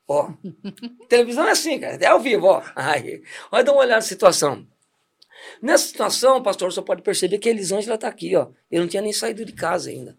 Ó, 0.07 0.31
televisão 1.09 1.47
é 1.47 1.51
assim, 1.51 1.79
cara, 1.79 1.95
é 1.95 2.05
ao 2.05 2.19
vivo, 2.19 2.45
ó. 2.45 2.63
Aí, 2.75 3.23
olha, 3.51 3.63
dá 3.63 3.71
uma 3.71 3.81
olhada 3.81 3.95
na 3.95 4.01
situação. 4.01 4.65
Nessa 5.61 5.87
situação, 5.87 6.41
pastor, 6.41 6.71
você 6.71 6.81
pode 6.81 7.01
perceber 7.01 7.39
que 7.39 7.49
a 7.49 7.51
Elisângela 7.51 7.97
tá 7.97 8.07
aqui, 8.07 8.35
ó. 8.35 8.49
Eu 8.69 8.81
não 8.81 8.87
tinha 8.87 9.01
nem 9.01 9.11
saído 9.11 9.43
de 9.43 9.53
casa 9.53 9.89
ainda. 9.89 10.17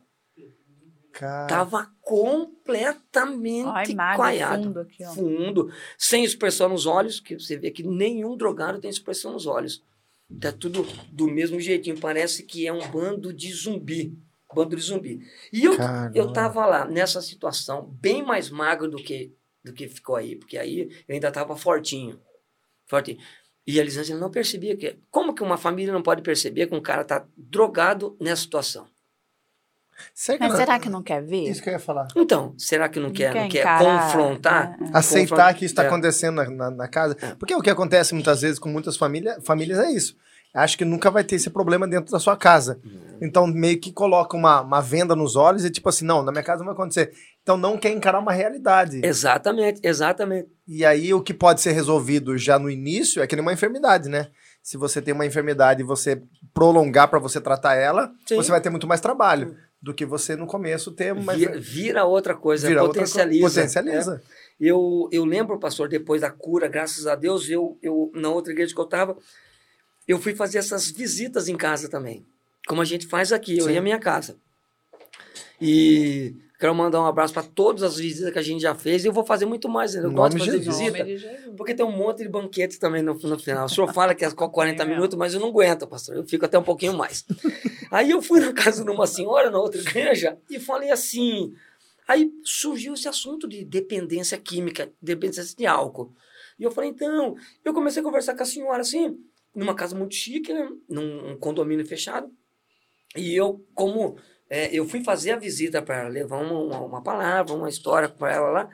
Cara. 1.13 1.47
Tava 1.47 1.96
completamente 2.07 3.97
coaiado. 4.15 4.63
Fundo, 4.63 4.79
aqui, 4.79 5.05
ó. 5.05 5.13
fundo, 5.13 5.73
sem 5.99 6.23
expressão 6.25 6.69
nos 6.69 6.87
olhos, 6.87 7.19
que 7.19 7.35
você 7.35 7.57
vê 7.57 7.73
que 7.73 7.83
nenhum 7.83 8.37
drogado 8.37 8.79
tem 8.79 8.89
expressão 8.89 9.33
nos 9.33 9.45
olhos. 9.45 9.83
Tá 10.41 10.53
tudo 10.53 10.87
do 11.11 11.27
mesmo 11.27 11.59
jeitinho. 11.59 11.99
Parece 11.99 12.45
que 12.45 12.65
é 12.65 12.73
um 12.73 12.89
bando 12.93 13.33
de 13.33 13.53
zumbi. 13.53 14.17
Bando 14.55 14.77
de 14.77 14.83
zumbi. 14.83 15.21
E 15.53 15.65
eu, 15.65 15.75
eu 16.15 16.33
tava 16.33 16.65
lá, 16.65 16.85
nessa 16.85 17.21
situação, 17.21 17.83
bem 18.01 18.25
mais 18.25 18.51
magro 18.51 18.89
do 18.89 18.99
que, 18.99 19.33
do 19.65 19.73
que 19.73 19.89
ficou 19.89 20.15
aí, 20.15 20.37
porque 20.37 20.57
aí 20.57 20.89
eu 21.09 21.15
ainda 21.15 21.33
tava 21.33 21.57
fortinho. 21.57 22.21
Fortinho. 22.87 23.19
E 23.67 23.81
a 23.81 23.83
Elisângela 23.83 24.21
não 24.21 24.31
percebia 24.31 24.77
que. 24.77 24.97
Como 25.11 25.35
que 25.35 25.43
uma 25.43 25.57
família 25.57 25.93
não 25.93 26.03
pode 26.03 26.23
perceber 26.23 26.69
que 26.69 26.75
um 26.75 26.81
cara 26.81 27.05
tá 27.05 27.27
drogado 27.37 28.17
nessa 28.21 28.43
situação? 28.43 28.87
Será 30.15 30.49
Mas 30.49 30.57
será 30.57 30.79
que 30.79 30.89
não 30.89 31.03
quer 31.03 31.23
ver? 31.23 31.49
Isso 31.49 31.63
que 31.63 31.69
eu 31.69 31.75
ia 31.75 31.79
falar. 31.79 32.09
Então, 32.17 32.55
será 32.59 32.89
que 32.89 32.99
não, 32.99 33.09
não 33.09 33.15
quer, 33.15 33.33
quer, 33.33 33.43
não 33.43 33.49
quer 33.49 33.79
confrontar? 33.79 34.77
É, 34.81 34.85
é. 34.85 34.91
Aceitar 34.93 35.55
que 35.55 35.65
isso 35.65 35.73
está 35.73 35.85
é. 35.85 35.87
acontecendo 35.87 36.37
na, 36.37 36.51
na, 36.51 36.71
na, 36.71 36.89
casa. 36.89 37.17
É. 37.21 37.35
Porque 37.35 37.55
o 37.55 37.61
que 37.61 37.71
acontece 37.71 38.15
muitas 38.15 38.43
vezes 38.43 38.59
com 38.59 38.69
muitas 38.69 38.97
famílias, 38.97 39.37
famílias 39.45 39.79
é 39.79 39.91
isso. 39.91 40.17
Acho 40.57 40.79
que 40.79 40.87
nunca 40.87 41.11
vai 41.11 41.23
ter 41.23 41.37
esse 41.37 41.51
problema 41.51 41.87
dentro 41.87 42.11
da 42.11 42.19
sua 42.19 42.35
casa. 42.35 42.81
Uhum. 42.83 43.19
Então, 43.21 43.47
meio 43.47 43.79
que 43.79 43.93
coloca 43.93 44.35
uma, 44.35 44.63
uma 44.63 44.81
venda 44.81 45.15
nos 45.15 45.37
olhos 45.37 45.67
e 45.67 45.71
tipo 45.71 45.87
assim, 45.87 46.07
não, 46.07 46.23
na 46.23 46.33
minha 46.33 46.43
casa 46.43 46.61
não 46.61 46.67
vai 46.67 46.75
acontecer. 46.75 47.13
Então, 47.43 47.59
não 47.59 47.77
quer 47.77 47.91
encarar 47.91 48.19
uma 48.19 48.33
realidade. 48.33 49.03
Exatamente, 49.05 49.81
exatamente. 49.83 50.49
E 50.67 50.83
aí, 50.83 51.13
o 51.13 51.21
que 51.21 51.35
pode 51.35 51.61
ser 51.61 51.73
resolvido 51.73 52.39
já 52.39 52.59
no 52.59 52.71
início 52.71 53.23
é 53.23 53.27
que 53.27 53.37
nem 53.37 53.43
uma 53.43 53.53
enfermidade, 53.53 54.09
né? 54.09 54.29
Se 54.63 54.79
você 54.79 55.03
tem 55.03 55.13
uma 55.13 55.27
enfermidade 55.27 55.83
e 55.83 55.85
você 55.85 56.23
prolongar 56.55 57.09
para 57.09 57.19
você 57.19 57.39
tratar 57.39 57.75
ela, 57.75 58.11
Sim. 58.27 58.37
você 58.37 58.51
vai 58.51 58.61
ter 58.61 58.71
muito 58.71 58.87
mais 58.87 59.01
trabalho. 59.01 59.55
Do 59.81 59.95
que 59.95 60.07
você 60.07 60.35
no 60.35 60.47
começo 60.47 60.91
ter 60.91 61.15
mais. 61.15 61.39
Vira, 61.39 61.61
vira 61.61 62.05
outra 62.05 62.35
coisa, 62.35 62.67
vira 62.67 62.81
potencializa. 62.85 63.45
Outra, 63.45 63.63
potencializa. 63.63 64.23
É. 64.33 64.47
Eu, 64.59 65.09
eu 65.13 65.25
lembro, 65.25 65.59
pastor, 65.59 65.89
depois 65.89 66.23
da 66.23 66.31
cura, 66.31 66.67
graças 66.67 67.07
a 67.07 67.15
Deus, 67.15 67.49
eu, 67.49 67.79
eu 67.83 68.11
na 68.15 68.31
outra 68.31 68.53
igreja 68.53 68.75
que 68.75 68.81
eu 68.81 68.85
estava, 68.85 69.17
eu 70.09 70.19
fui 70.19 70.35
fazer 70.35 70.59
essas 70.59 70.91
visitas 70.91 71.47
em 71.47 71.57
casa 71.57 71.89
também. 71.89 72.27
Como 72.67 72.81
a 72.81 72.85
gente 72.85 73.07
faz 73.07 73.33
aqui, 73.33 73.59
eu 73.59 73.67
Sim. 73.67 73.73
ia 73.73 73.79
à 73.79 73.83
minha 73.83 73.99
casa. 73.99 74.37
E 75.61 76.35
quero 76.59 76.75
mandar 76.75 77.01
um 77.01 77.07
abraço 77.07 77.35
para 77.35 77.43
todas 77.43 77.83
as 77.83 77.97
visitas 77.97 78.33
que 78.33 78.39
a 78.39 78.43
gente 78.43 78.61
já 78.61 78.75
fez. 78.75 79.05
E 79.05 79.09
eu 79.09 79.13
vou 79.13 79.25
fazer 79.25 79.47
muito 79.47 79.69
mais, 79.69 79.95
né? 79.95 80.01
Eu 80.01 80.05
Nome 80.05 80.17
gosto 80.17 80.33
de 80.33 80.45
fazer 80.45 80.63
Jesus. 80.63 80.79
visita. 80.79 81.53
Porque 81.57 81.75
tem 81.75 81.85
um 81.85 81.93
monte 81.93 82.23
de 82.23 82.29
banquetes 82.29 82.79
também 82.79 83.03
no, 83.03 83.15
no 83.15 83.39
final. 83.39 83.67
O 83.67 83.69
senhor 83.69 83.93
fala 83.93 84.15
que 84.15 84.25
é 84.25 84.31
só 84.31 84.49
40 84.49 84.85
minutos, 84.85 85.17
mas 85.17 85.35
eu 85.35 85.41
não 85.41 85.49
aguento, 85.49 85.87
pastor. 85.87 86.17
Eu 86.17 86.25
fico 86.27 86.45
até 86.45 86.59
um 86.59 86.63
pouquinho 86.63 86.95
mais. 86.95 87.25
Aí 87.91 88.11
eu 88.11 88.23
fui 88.23 88.41
na 88.41 88.53
casa 88.53 88.85
de 88.85 88.91
uma 88.91 89.07
senhora, 89.07 89.51
na 89.51 89.59
outra 89.59 89.81
igreja, 89.81 90.39
e 90.51 90.59
falei 90.59 90.91
assim. 90.91 91.53
Aí 92.09 92.31
surgiu 92.45 92.95
esse 92.95 93.09
assunto 93.09 93.49
de 93.49 93.65
dependência 93.65 94.39
química, 94.39 94.93
dependência 95.03 95.57
de 95.57 95.67
álcool. 95.67 96.15
E 96.59 96.63
eu 96.63 96.71
falei, 96.71 96.91
então, 96.91 97.37
eu 97.65 97.75
comecei 97.75 98.01
a 98.01 98.05
conversar 98.05 98.35
com 98.35 98.43
a 98.43 98.47
senhora 98.47 98.81
assim, 98.81 99.19
numa 99.55 99.75
casa 99.75 99.97
muito 99.97 100.15
chique, 100.15 100.53
né? 100.53 100.69
num 100.89 101.33
um 101.33 101.37
condomínio 101.37 101.85
fechado. 101.85 102.31
E 103.17 103.35
eu, 103.35 103.65
como 103.75 104.17
é, 104.49 104.75
eu 104.75 104.87
fui 104.87 105.03
fazer 105.03 105.33
a 105.33 105.39
visita 105.39 105.83
para 105.83 106.01
ela, 106.01 106.09
levar 106.09 106.39
uma, 106.39 106.59
uma, 106.59 106.81
uma 106.81 107.03
palavra, 107.03 107.55
uma 107.55 107.69
história 107.69 108.09
para 108.09 108.33
ela 108.33 108.51
lá. 108.51 108.71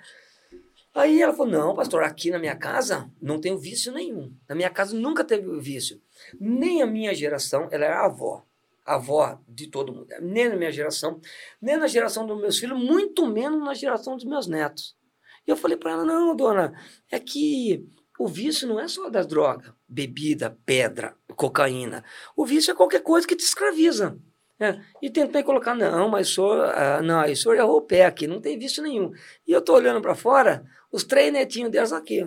Aí 0.94 1.22
ela 1.22 1.32
falou: 1.32 1.50
Não, 1.50 1.74
pastor, 1.74 2.02
aqui 2.02 2.30
na 2.30 2.38
minha 2.38 2.56
casa 2.56 3.10
não 3.20 3.40
tenho 3.40 3.58
vício 3.58 3.92
nenhum. 3.92 4.34
Na 4.48 4.54
minha 4.54 4.70
casa 4.70 4.94
nunca 4.94 5.24
teve 5.24 5.58
vício. 5.60 6.00
Nem 6.38 6.82
a 6.82 6.86
minha 6.86 7.14
geração, 7.14 7.68
ela 7.70 7.84
era 7.84 8.04
avó. 8.04 8.44
Avó 8.84 9.38
de 9.48 9.68
todo 9.68 9.92
mundo. 9.92 10.08
Nem 10.20 10.48
na 10.48 10.56
minha 10.56 10.72
geração, 10.72 11.20
nem 11.60 11.76
na 11.76 11.86
geração 11.86 12.26
dos 12.26 12.38
meus 12.38 12.58
filhos, 12.58 12.78
muito 12.78 13.26
menos 13.26 13.64
na 13.64 13.74
geração 13.74 14.16
dos 14.16 14.24
meus 14.24 14.46
netos. 14.46 14.96
E 15.46 15.50
eu 15.50 15.56
falei 15.56 15.78
para 15.78 15.92
ela: 15.92 16.04
Não, 16.04 16.36
dona, 16.36 16.74
é 17.10 17.18
que 17.18 17.88
o 18.18 18.28
vício 18.28 18.68
não 18.68 18.78
é 18.78 18.86
só 18.86 19.08
das 19.08 19.26
drogas, 19.26 19.72
bebida, 19.88 20.58
pedra, 20.66 21.16
cocaína. 21.34 22.04
O 22.36 22.44
vício 22.44 22.70
é 22.70 22.74
qualquer 22.74 23.02
coisa 23.02 23.26
que 23.26 23.34
te 23.34 23.44
escraviza. 23.44 24.18
É, 24.62 24.78
e 25.02 25.10
tentei 25.10 25.42
colocar, 25.42 25.74
não, 25.74 26.08
mas 26.08 26.30
o 26.30 26.34
senhor, 26.34 26.60
ah, 26.72 27.02
não, 27.02 27.24
o 27.24 27.34
senhor 27.34 27.56
errou 27.56 27.78
o 27.78 27.82
pé 27.82 28.04
aqui, 28.04 28.28
não 28.28 28.40
tem 28.40 28.56
vício 28.56 28.80
nenhum. 28.80 29.10
E 29.44 29.50
eu 29.50 29.60
tô 29.60 29.74
olhando 29.74 30.00
para 30.00 30.14
fora, 30.14 30.64
os 30.92 31.02
três 31.02 31.32
netinhos 31.32 31.72
delas 31.72 31.92
aqui, 31.92 32.24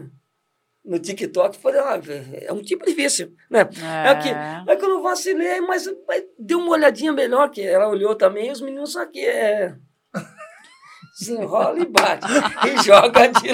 no 0.83 0.99
TikTok, 0.99 1.57
falei, 1.57 1.79
ah, 1.79 1.97
é 2.41 2.51
um 2.51 2.61
tipo 2.61 2.85
de 2.85 2.93
vício, 2.93 3.33
né? 3.49 3.61
É. 3.81 4.09
Aqui. 4.09 4.29
Aí 4.67 4.77
quando 4.77 4.95
eu 4.95 5.01
vacilei, 5.01 5.61
mas, 5.61 5.89
mas 6.05 6.25
deu 6.37 6.59
uma 6.59 6.71
olhadinha 6.71 7.13
melhor, 7.13 7.49
que 7.49 7.61
ela 7.61 7.87
olhou 7.87 8.13
também, 8.15 8.49
e 8.49 8.51
os 8.51 8.59
meninos 8.59 8.93
que 9.13 9.25
é... 9.25 9.73
Se 11.15 11.31
enrola 11.31 11.79
e 11.79 11.85
bate, 11.85 12.27
e 12.67 12.83
joga 12.83 13.27
de... 13.31 13.47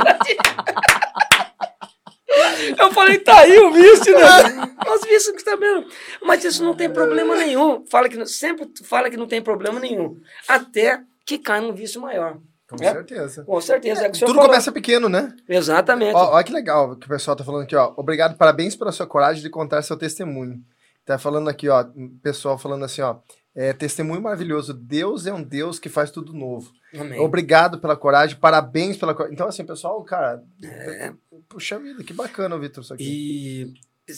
Eu 2.78 2.92
falei, 2.92 3.18
tá 3.20 3.40
aí 3.40 3.58
o 3.60 3.72
vício, 3.72 4.14
né? 4.14 4.70
Os 4.94 5.02
vícios 5.02 5.36
que 5.36 5.44
tá 5.44 5.56
vendo. 5.56 5.88
Mas 6.24 6.44
isso 6.44 6.64
não 6.64 6.76
tem 6.76 6.90
problema 6.90 7.36
nenhum. 7.36 7.86
Fala 7.90 8.10
que, 8.10 8.26
sempre 8.26 8.70
fala 8.84 9.10
que 9.10 9.18
não 9.18 9.28
tem 9.28 9.42
problema 9.42 9.80
nenhum. 9.80 10.20
Até 10.48 11.02
que 11.26 11.38
cai 11.38 11.62
num 11.62 11.74
vício 11.74 12.02
maior. 12.02 12.38
Com 12.70 12.84
é? 12.84 12.92
certeza. 12.92 13.44
Com 13.44 13.62
certeza. 13.62 14.06
É, 14.06 14.10
Tudo 14.10 14.28
falou. 14.28 14.46
começa 14.46 14.72
pequeno, 14.72 15.10
né? 15.10 15.36
Exatamente. 15.48 16.16
Ó, 16.16 16.36
olha 16.36 16.44
que 16.44 16.54
legal 16.54 16.96
que 16.96 17.06
o 17.06 17.10
pessoal 17.10 17.36
tá 17.36 17.44
falando 17.44 17.64
aqui, 17.64 17.76
ó. 17.76 17.94
Obrigado, 17.98 18.38
parabéns 18.38 18.76
pela 18.76 18.94
sua 18.94 19.06
coragem 19.06 19.44
de 19.44 19.50
contar 19.50 19.82
seu 19.82 19.98
testemunho. 19.98 20.62
Tá 21.06 21.18
falando 21.18 21.50
aqui, 21.50 21.68
ó, 21.68 21.86
pessoal 22.24 22.58
falando 22.58 22.86
assim, 22.86 23.02
ó. 23.02 23.18
É, 23.54 23.74
testemunho 23.74 24.22
maravilhoso. 24.22 24.74
Deus 24.74 25.28
é 25.28 25.34
um 25.34 25.44
Deus 25.44 25.78
que 25.78 25.90
faz 25.90 26.10
tudo 26.10 26.34
novo. 26.34 26.72
Amém. 26.98 27.20
Obrigado 27.20 27.80
pela 27.80 27.98
coragem, 27.98 28.38
parabéns 28.38 28.98
pela 28.98 29.14
coragem. 29.14 29.34
Então, 29.34 29.48
assim, 29.48 29.66
pessoal, 29.66 30.02
cara, 30.04 30.44
é... 30.64 31.14
puxa 31.50 31.78
vida, 31.78 32.04
que 32.04 32.14
bacana, 32.14 32.58
Vitor, 32.58 32.84
isso 32.84 32.94
aqui. 32.94 33.04
E 33.04 33.74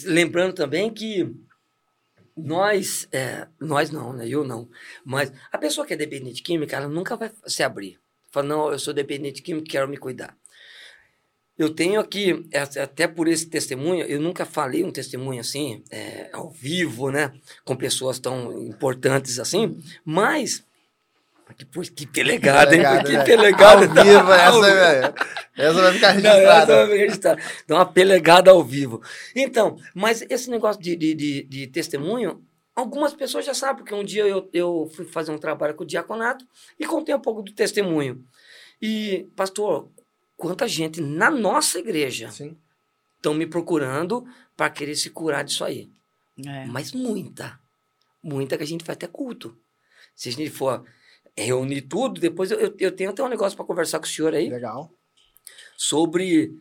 lembrando 0.06 0.54
também 0.54 0.92
que 0.92 1.34
nós, 2.36 3.08
é, 3.12 3.46
nós 3.60 3.90
não, 3.90 4.12
né? 4.12 4.26
Eu 4.28 4.44
não. 4.44 4.68
Mas 5.04 5.32
a 5.50 5.58
pessoa 5.58 5.86
que 5.86 5.94
é 5.94 5.96
dependente 5.96 6.36
de 6.36 6.42
química, 6.42 6.76
ela 6.76 6.88
nunca 6.88 7.16
vai 7.16 7.30
se 7.46 7.62
abrir. 7.62 7.98
Fala, 8.30 8.46
não, 8.46 8.72
eu 8.72 8.78
sou 8.78 8.92
dependente 8.94 9.36
de 9.36 9.42
química, 9.42 9.70
quero 9.70 9.88
me 9.88 9.96
cuidar. 9.96 10.36
Eu 11.56 11.70
tenho 11.70 12.00
aqui, 12.00 12.44
é, 12.52 12.60
até 12.80 13.06
por 13.06 13.28
esse 13.28 13.46
testemunho, 13.46 14.04
eu 14.06 14.20
nunca 14.20 14.44
falei 14.44 14.82
um 14.82 14.90
testemunho 14.90 15.40
assim, 15.40 15.84
é, 15.88 16.28
ao 16.32 16.50
vivo, 16.50 17.12
né? 17.12 17.32
Com 17.64 17.76
pessoas 17.76 18.18
tão 18.18 18.66
importantes 18.66 19.38
assim, 19.38 19.80
mas. 20.04 20.64
Que, 21.56 21.64
que 21.90 22.06
pelegada, 22.06 22.74
hein? 22.74 22.82
Que 23.04 23.24
pelegada. 23.24 23.86
Ao 23.86 24.04
vivo, 24.04 24.32
essa, 24.32 25.14
essa 25.56 25.82
vai 25.82 25.92
ficar 25.92 26.10
registrada. 26.10 26.86
Não, 26.86 26.94
essa 26.94 27.34
vai. 27.34 27.44
Dá 27.68 27.74
uma 27.76 27.86
pelegada 27.86 28.50
ao 28.50 28.64
vivo. 28.64 29.00
Então, 29.36 29.76
mas 29.94 30.22
esse 30.28 30.50
negócio 30.50 30.82
de, 30.82 30.96
de, 30.96 31.14
de, 31.14 31.42
de 31.44 31.66
testemunho, 31.68 32.42
algumas 32.74 33.14
pessoas 33.14 33.44
já 33.44 33.54
sabem, 33.54 33.76
porque 33.76 33.94
um 33.94 34.02
dia 34.02 34.26
eu, 34.26 34.48
eu 34.52 34.90
fui 34.96 35.04
fazer 35.04 35.30
um 35.30 35.38
trabalho 35.38 35.74
com 35.74 35.84
o 35.84 35.86
diaconato 35.86 36.44
e 36.80 36.84
contei 36.84 37.14
um 37.14 37.20
pouco 37.20 37.42
do 37.42 37.52
testemunho. 37.52 38.24
E, 38.82 39.28
pastor, 39.36 39.90
quanta 40.44 40.68
gente 40.68 41.00
na 41.00 41.30
nossa 41.30 41.78
igreja 41.78 42.28
estão 43.16 43.32
me 43.32 43.46
procurando 43.46 44.26
para 44.54 44.68
querer 44.68 44.94
se 44.94 45.08
curar 45.08 45.42
disso 45.42 45.64
aí. 45.64 45.88
É. 46.44 46.66
Mas 46.66 46.92
muita. 46.92 47.58
Muita 48.22 48.58
que 48.58 48.62
a 48.62 48.66
gente 48.66 48.84
vai 48.84 48.92
até 48.92 49.06
culto. 49.06 49.56
Se 50.14 50.28
a 50.28 50.32
gente 50.32 50.50
for 50.50 50.84
reunir 51.34 51.80
tudo, 51.80 52.20
depois 52.20 52.50
eu, 52.50 52.74
eu 52.78 52.92
tenho 52.92 53.08
até 53.08 53.22
um 53.22 53.28
negócio 53.28 53.56
para 53.56 53.64
conversar 53.64 53.98
com 53.98 54.04
o 54.04 54.08
senhor 54.08 54.34
aí. 54.34 54.50
Legal. 54.50 54.92
Sobre. 55.78 56.54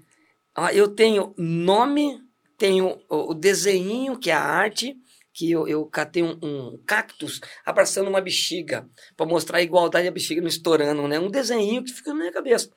Ah, 0.56 0.74
eu 0.74 0.88
tenho 0.88 1.34
nome, 1.38 2.24
tenho 2.58 3.02
o, 3.10 3.32
o 3.32 3.34
desenho, 3.34 4.18
que 4.18 4.32
é 4.32 4.34
a 4.34 4.42
arte, 4.42 4.96
que 5.34 5.52
eu, 5.52 5.68
eu 5.68 5.86
catei 5.88 6.24
um, 6.24 6.40
um 6.42 6.80
cactus 6.86 7.42
abraçando 7.66 8.08
uma 8.08 8.22
bexiga, 8.22 8.90
para 9.18 9.26
mostrar 9.26 9.58
a 9.58 9.62
igualdade 9.62 10.06
da 10.06 10.14
bexiga 10.14 10.40
não 10.40 10.48
estourando, 10.48 11.06
né? 11.06 11.20
Um 11.20 11.30
desenho 11.30 11.84
que 11.84 11.92
fica 11.92 12.12
na 12.12 12.20
minha 12.20 12.32
cabeça 12.32 12.72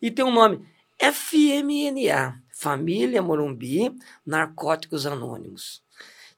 e 0.00 0.10
tem 0.10 0.24
um 0.24 0.32
nome 0.32 0.66
FMNA, 0.98 2.40
Família 2.52 3.20
Morumbi 3.20 3.92
Narcóticos 4.24 5.06
Anônimos. 5.06 5.82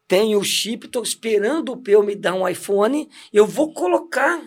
Tem 0.07 0.35
o 0.35 0.43
chip, 0.43 0.87
estou 0.87 1.03
esperando 1.03 1.73
o 1.73 1.77
Peu 1.77 2.03
me 2.03 2.17
dar 2.17 2.35
um 2.35 2.49
iPhone, 2.49 3.09
eu 3.33 3.47
vou 3.47 3.73
colocar 3.73 4.41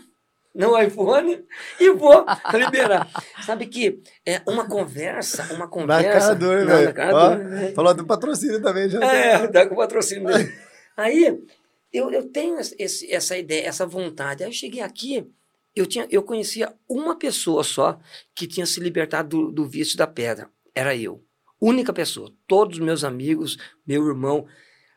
no 0.53 0.77
iPhone 0.81 1.45
e 1.79 1.91
vou 1.91 2.25
liberar. 2.53 3.07
Sabe 3.45 3.67
que 3.67 4.01
é 4.25 4.41
uma 4.47 4.67
conversa, 4.67 5.53
uma 5.53 5.67
conversa. 5.67 6.07
Na 6.07 6.19
cara 6.19 6.33
dor, 6.35 6.65
velho. 6.65 7.75
Falou 7.75 7.93
do 7.93 8.05
patrocínio 8.05 8.61
também, 8.61 8.89
já. 8.89 8.99
É, 9.03 9.47
dá 9.47 9.65
com 9.65 9.75
o 9.75 9.77
patrocínio 9.77 10.25
dele. 10.25 10.51
Aí, 10.97 11.41
eu, 11.93 12.11
eu 12.11 12.29
tenho 12.29 12.59
esse, 12.59 13.11
essa 13.11 13.37
ideia, 13.37 13.67
essa 13.67 13.85
vontade. 13.85 14.43
Aí 14.43 14.49
eu 14.49 14.53
cheguei 14.53 14.81
aqui, 14.81 15.25
eu, 15.75 15.85
tinha, 15.85 16.07
eu 16.09 16.23
conhecia 16.23 16.73
uma 16.87 17.17
pessoa 17.17 17.63
só 17.63 17.99
que 18.35 18.47
tinha 18.47 18.65
se 18.65 18.79
libertado 18.79 19.29
do, 19.29 19.51
do 19.51 19.65
vício 19.65 19.97
da 19.97 20.07
pedra. 20.07 20.49
Era 20.75 20.95
eu. 20.95 21.23
Única 21.59 21.93
pessoa. 21.93 22.33
Todos 22.47 22.77
os 22.77 22.83
meus 22.83 23.03
amigos, 23.03 23.57
meu 23.85 24.05
irmão. 24.07 24.47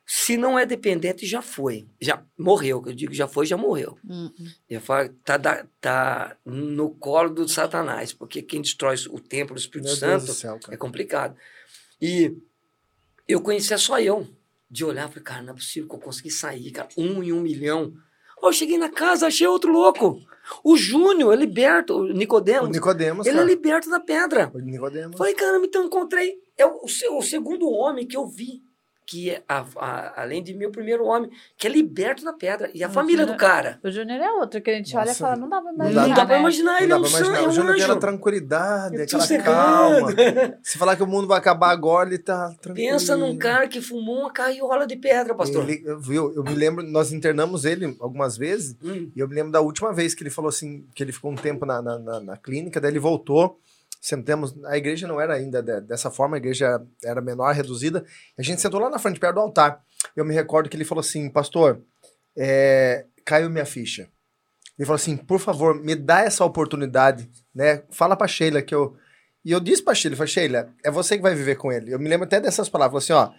Se 0.07 0.37
não 0.37 0.59
é 0.59 0.67
dependente, 0.67 1.27
já 1.27 1.41
foi. 1.41 1.87
Já 2.01 2.23
morreu. 2.39 2.83
Eu 2.87 2.95
digo 2.95 3.15
já 3.15 3.27
foi, 3.27 3.47
já 3.47 3.57
morreu. 3.57 3.97
Uhum. 4.05 4.33
Eu 4.69 4.81
falo, 4.81 5.09
tá, 5.25 5.39
tá 5.81 6.37
no 6.45 6.91
colo 6.91 7.31
do 7.31 7.49
Satanás, 7.49 8.13
porque 8.13 8.43
quem 8.43 8.61
destrói 8.61 8.97
o 9.11 9.19
templo 9.19 9.55
do 9.55 9.59
Espírito 9.59 9.89
meu 9.89 9.97
Santo 9.97 10.33
céu, 10.33 10.59
é 10.71 10.77
complicado. 10.77 11.37
E 12.01 12.37
eu 13.27 13.41
conhecia 13.41 13.79
só 13.79 13.99
eu. 14.01 14.27
De 14.71 14.85
olhar, 14.85 15.09
falei, 15.09 15.23
cara, 15.23 15.43
não 15.43 15.53
é 15.53 15.57
possível 15.57 15.89
que 15.89 15.95
eu 15.95 16.01
consegui 16.01 16.31
sair, 16.31 16.71
cara. 16.71 16.89
Um 16.97 17.23
em 17.23 17.33
um 17.33 17.41
milhão. 17.41 17.95
Eu 18.43 18.53
cheguei 18.53 18.77
na 18.77 18.91
casa, 18.91 19.27
achei 19.27 19.47
outro 19.47 19.73
louco. 19.73 20.21
O 20.63 20.77
Júnior 20.77 21.33
é 21.33 21.37
liberto, 21.37 21.97
o 21.97 22.13
Nicodemos. 22.13 22.69
O 22.69 22.73
Nicodemos, 22.73 23.27
Ele 23.27 23.37
é 23.37 23.41
cara. 23.41 23.51
é 23.51 23.55
liberto 23.55 23.91
da 23.91 24.01
pedra. 24.01 24.51
O 24.55 24.59
Nicodemos. 24.59 25.17
Falei, 25.17 25.35
caramba, 25.35 25.67
então 25.67 25.85
encontrei. 25.85 26.35
É 26.57 26.67
o, 26.67 26.83
o 26.85 27.23
segundo 27.23 27.69
homem 27.71 28.07
que 28.07 28.17
eu 28.17 28.27
vi 28.27 28.64
que 29.07 29.31
é, 29.31 29.43
a, 29.49 29.65
a, 29.77 30.23
além 30.23 30.43
de 30.43 30.55
mim, 30.55 30.67
o 30.67 30.71
primeiro 30.71 31.05
homem, 31.05 31.31
que 31.59 31.67
é 31.67 31.71
liberto 31.71 32.25
da 32.25 32.33
pedra. 32.33 32.71
E 32.73 32.83
a 32.83 32.89
família 32.89 33.23
Júnior, 33.23 33.37
do 33.37 33.41
cara. 33.41 33.79
O 33.83 33.91
Júnior 33.91 34.21
é 34.21 34.31
outro, 34.33 34.61
que 34.61 34.71
a 34.71 34.75
gente 34.75 34.95
Nossa, 34.95 35.07
olha 35.07 35.13
e 35.13 35.15
fala, 35.15 35.37
não 35.37 35.49
dá 35.49 35.61
pra 35.61 35.73
imaginar. 35.73 36.09
Não 36.09 36.15
dá, 36.15 36.23
né? 36.23 36.27
pra 36.27 36.39
imaginar, 36.39 36.83
ele 36.83 36.93
é 36.93 36.97
um 36.97 37.05
santo. 37.05 37.31
É 37.31 37.43
um 37.43 37.49
o 37.49 37.53
Júnior 37.53 37.75
tem 37.75 37.83
aquela 37.85 38.01
tranquilidade, 38.01 39.03
aquela 39.03 39.43
calma. 39.43 40.09
Se 40.63 40.79
falar 40.79 40.97
que 40.97 41.03
o 41.03 41.07
mundo 41.07 41.29
vai 41.29 41.39
acabar 41.39 41.71
agora, 41.71 42.09
ele 42.09 42.19
tá 42.19 42.55
tranquilo. 42.61 42.91
Pensa 42.91 43.17
num 43.17 43.37
cara 43.37 43.69
que 43.69 43.81
fumou 43.81 44.21
uma 44.21 44.33
carriola 44.33 44.87
de 44.87 44.97
pedra, 44.97 45.35
pastor. 45.35 45.69
Ele, 45.69 45.83
viu, 46.01 46.33
eu 46.35 46.43
me 46.43 46.55
lembro, 46.55 46.83
nós 46.85 47.13
internamos 47.13 47.65
ele 47.65 47.97
algumas 48.01 48.37
vezes, 48.37 48.77
hum. 48.83 49.11
e 49.15 49.21
eu 49.21 49.29
me 49.29 49.35
lembro 49.35 49.53
da 49.53 49.61
última 49.61 49.93
vez 49.93 50.15
que 50.15 50.23
ele 50.23 50.31
falou 50.31 50.49
assim, 50.49 50.87
que 50.95 51.03
ele 51.03 51.13
ficou 51.13 51.31
um 51.31 51.37
tempo 51.37 51.67
na, 51.67 51.83
na, 51.83 51.99
na, 51.99 52.21
na 52.21 52.37
clínica, 52.37 52.81
daí 52.81 52.91
ele 52.91 52.99
voltou 52.99 53.59
sentamos, 54.05 54.55
a 54.67 54.77
igreja 54.77 55.09
não 55.09 55.19
era 55.19 55.33
ainda 55.33 55.63
de, 55.63 55.81
dessa 55.81 56.11
forma, 56.11 56.37
a 56.37 56.39
igreja 56.39 56.79
era 57.03 57.23
menor, 57.23 57.55
reduzida, 57.55 58.05
a 58.39 58.43
gente 58.43 58.61
sentou 58.61 58.79
lá 58.79 58.91
na 58.91 58.99
frente, 58.99 59.19
perto 59.19 59.37
do 59.37 59.41
altar. 59.41 59.83
Eu 60.15 60.27
me 60.27 60.35
recordo 60.35 60.69
que 60.69 60.77
ele 60.77 60.85
falou 60.85 61.01
assim, 61.01 61.31
pastor, 61.31 61.81
é, 62.37 63.07
caiu 63.25 63.49
minha 63.49 63.65
ficha. 63.65 64.07
Ele 64.79 64.85
falou 64.85 64.97
assim, 64.97 65.17
por 65.17 65.41
favor, 65.41 65.75
me 65.75 65.95
dá 65.95 66.21
essa 66.21 66.45
oportunidade, 66.45 67.31
né? 67.55 67.83
Fala 67.91 68.15
pra 68.15 68.29
Sheila 68.29 68.61
que 68.61 68.75
eu... 68.75 68.95
E 69.43 69.53
eu 69.53 69.61
disse 69.61 69.83
pra 69.83 69.95
Sheila, 69.95 70.17
falei, 70.17 70.33
Sheila, 70.33 70.75
é 70.85 70.91
você 70.91 71.17
que 71.17 71.23
vai 71.23 71.35
viver 71.35 71.57
com 71.57 71.73
ele. 71.73 71.93
Eu 71.93 71.99
me 71.99 72.09
lembro 72.09 72.27
até 72.27 72.41
dessas 72.41 72.69
palavras, 72.69 73.05
assim, 73.05 73.13
ó, 73.15 73.31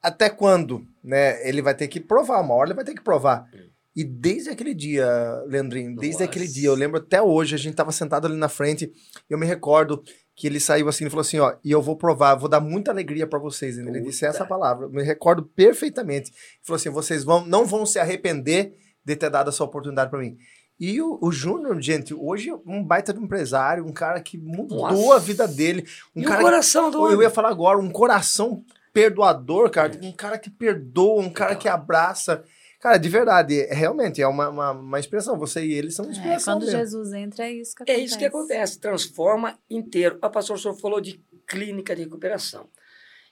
até 0.00 0.30
quando, 0.30 0.86
né, 1.02 1.46
ele 1.48 1.62
vai 1.62 1.74
ter 1.74 1.88
que 1.88 1.98
provar, 1.98 2.40
uma 2.40 2.54
hora 2.54 2.68
ele 2.68 2.76
vai 2.76 2.84
ter 2.84 2.94
que 2.94 3.02
provar. 3.02 3.48
E 3.96 4.04
desde 4.04 4.50
aquele 4.50 4.74
dia, 4.74 5.08
Leandrinho, 5.46 5.96
desde 5.96 6.20
Nossa. 6.20 6.24
aquele 6.24 6.46
dia, 6.46 6.68
eu 6.68 6.74
lembro 6.74 6.98
até 6.98 7.22
hoje, 7.22 7.54
a 7.54 7.58
gente 7.58 7.74
tava 7.74 7.90
sentado 7.90 8.26
ali 8.26 8.36
na 8.36 8.48
frente, 8.48 8.92
eu 9.28 9.38
me 9.38 9.46
recordo 9.46 10.04
que 10.34 10.46
ele 10.46 10.60
saiu 10.60 10.86
assim 10.86 11.06
e 11.06 11.10
falou 11.10 11.22
assim, 11.22 11.38
ó, 11.38 11.54
e 11.64 11.70
eu 11.70 11.80
vou 11.80 11.96
provar, 11.96 12.34
vou 12.34 12.46
dar 12.46 12.60
muita 12.60 12.90
alegria 12.90 13.26
para 13.26 13.38
vocês. 13.38 13.78
Ele 13.78 14.02
disse 14.02 14.26
essa 14.26 14.44
palavra, 14.44 14.84
eu 14.84 14.90
me 14.90 15.02
recordo 15.02 15.42
perfeitamente. 15.42 16.30
Ele 16.30 16.60
falou 16.62 16.76
assim, 16.76 16.90
vocês 16.90 17.24
vão, 17.24 17.46
não 17.46 17.64
vão 17.64 17.86
se 17.86 17.98
arrepender 17.98 18.74
de 19.02 19.16
ter 19.16 19.30
dado 19.30 19.48
essa 19.48 19.64
oportunidade 19.64 20.10
para 20.10 20.20
mim. 20.20 20.36
E 20.78 21.00
o, 21.00 21.18
o 21.22 21.32
Júnior, 21.32 21.80
gente, 21.80 22.12
hoje 22.12 22.50
é 22.50 22.54
um 22.66 22.84
baita 22.84 23.14
de 23.14 23.18
empresário, 23.18 23.86
um 23.86 23.92
cara 23.92 24.20
que 24.20 24.36
mudou 24.36 24.82
Nossa. 24.82 25.14
a 25.14 25.18
vida 25.18 25.48
dele. 25.48 25.86
Um 26.14 26.20
e 26.20 26.24
cara 26.26 26.40
o 26.40 26.44
coração 26.44 26.90
que, 26.90 26.98
do 26.98 27.10
Eu 27.10 27.22
ia 27.22 27.30
falar 27.30 27.48
agora, 27.48 27.78
um 27.78 27.88
coração 27.88 28.62
perdoador, 28.92 29.70
cara. 29.70 29.98
Um 30.02 30.12
cara 30.12 30.38
que 30.38 30.50
perdoa, 30.50 31.22
um 31.22 31.30
cara 31.30 31.56
que 31.56 31.66
abraça. 31.66 32.44
Cara, 32.86 32.98
de 32.98 33.08
verdade, 33.08 33.60
é, 33.62 33.74
realmente 33.74 34.22
é 34.22 34.28
uma, 34.28 34.48
uma, 34.48 34.70
uma 34.70 35.00
expressão. 35.00 35.36
Você 35.40 35.66
e 35.66 35.72
ele 35.72 35.90
são 35.90 36.04
uma 36.04 36.12
expressão. 36.12 36.54
É, 36.54 36.56
quando 36.56 36.66
mesmo. 36.66 36.78
Jesus 36.78 37.12
entra, 37.14 37.44
é 37.44 37.52
isso 37.52 37.74
que 37.74 37.82
acontece. 37.82 38.00
É 38.00 38.04
isso 38.04 38.18
que 38.18 38.24
acontece, 38.24 38.78
transforma 38.78 39.58
inteiro. 39.68 40.18
A 40.22 40.30
pastor 40.30 40.56
senhor 40.56 40.78
falou 40.78 41.00
de 41.00 41.20
clínica 41.48 41.96
de 41.96 42.02
recuperação. 42.02 42.68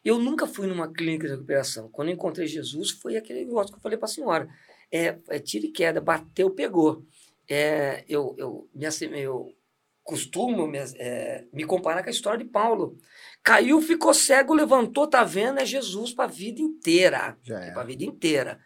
Eu 0.04 0.18
nunca 0.18 0.44
fui 0.44 0.66
numa 0.66 0.92
clínica 0.92 1.28
de 1.28 1.34
recuperação. 1.34 1.88
Quando 1.88 2.08
eu 2.08 2.14
encontrei 2.14 2.48
Jesus, 2.48 2.90
foi 2.90 3.16
aquele 3.16 3.44
negócio 3.44 3.72
que 3.72 3.78
eu 3.78 3.82
falei 3.82 3.96
para 3.96 4.06
a 4.06 4.10
senhora. 4.10 4.48
É, 4.90 5.18
é 5.28 5.38
tiro 5.38 5.66
e 5.66 5.70
queda, 5.70 6.00
bateu, 6.00 6.50
pegou 6.50 7.04
é, 7.48 8.04
eu, 8.08 8.34
eu, 8.36 8.68
me, 8.74 9.20
eu 9.20 9.54
costumo 10.02 10.66
me, 10.66 10.78
é, 10.78 11.44
me 11.52 11.64
comparar 11.64 12.02
com 12.02 12.08
a 12.08 12.12
história 12.12 12.44
de 12.44 12.50
Paulo. 12.50 12.96
Caiu, 13.42 13.80
ficou 13.80 14.12
cego, 14.12 14.52
levantou, 14.52 15.06
tá 15.06 15.22
vendo? 15.22 15.60
É 15.60 15.64
Jesus 15.64 16.12
para 16.12 16.24
a 16.24 16.28
vida 16.28 16.60
inteira. 16.60 17.38
É. 17.48 17.70
Para 17.70 17.82
a 17.82 17.86
vida 17.86 18.04
inteira. 18.04 18.58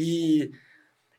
E 0.00 0.50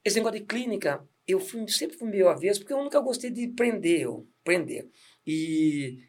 esse 0.03 0.15
negócio 0.17 0.39
de 0.39 0.45
clínica, 0.45 1.07
eu 1.27 1.39
fui, 1.39 1.67
sempre 1.67 1.95
fui 1.95 2.09
meio 2.09 2.27
avesso, 2.27 2.61
porque 2.61 2.73
eu 2.73 2.83
nunca 2.83 2.99
gostei 2.99 3.29
de 3.29 3.47
prender, 3.49 4.01
eu, 4.01 4.27
prender. 4.43 4.89
E 5.25 5.99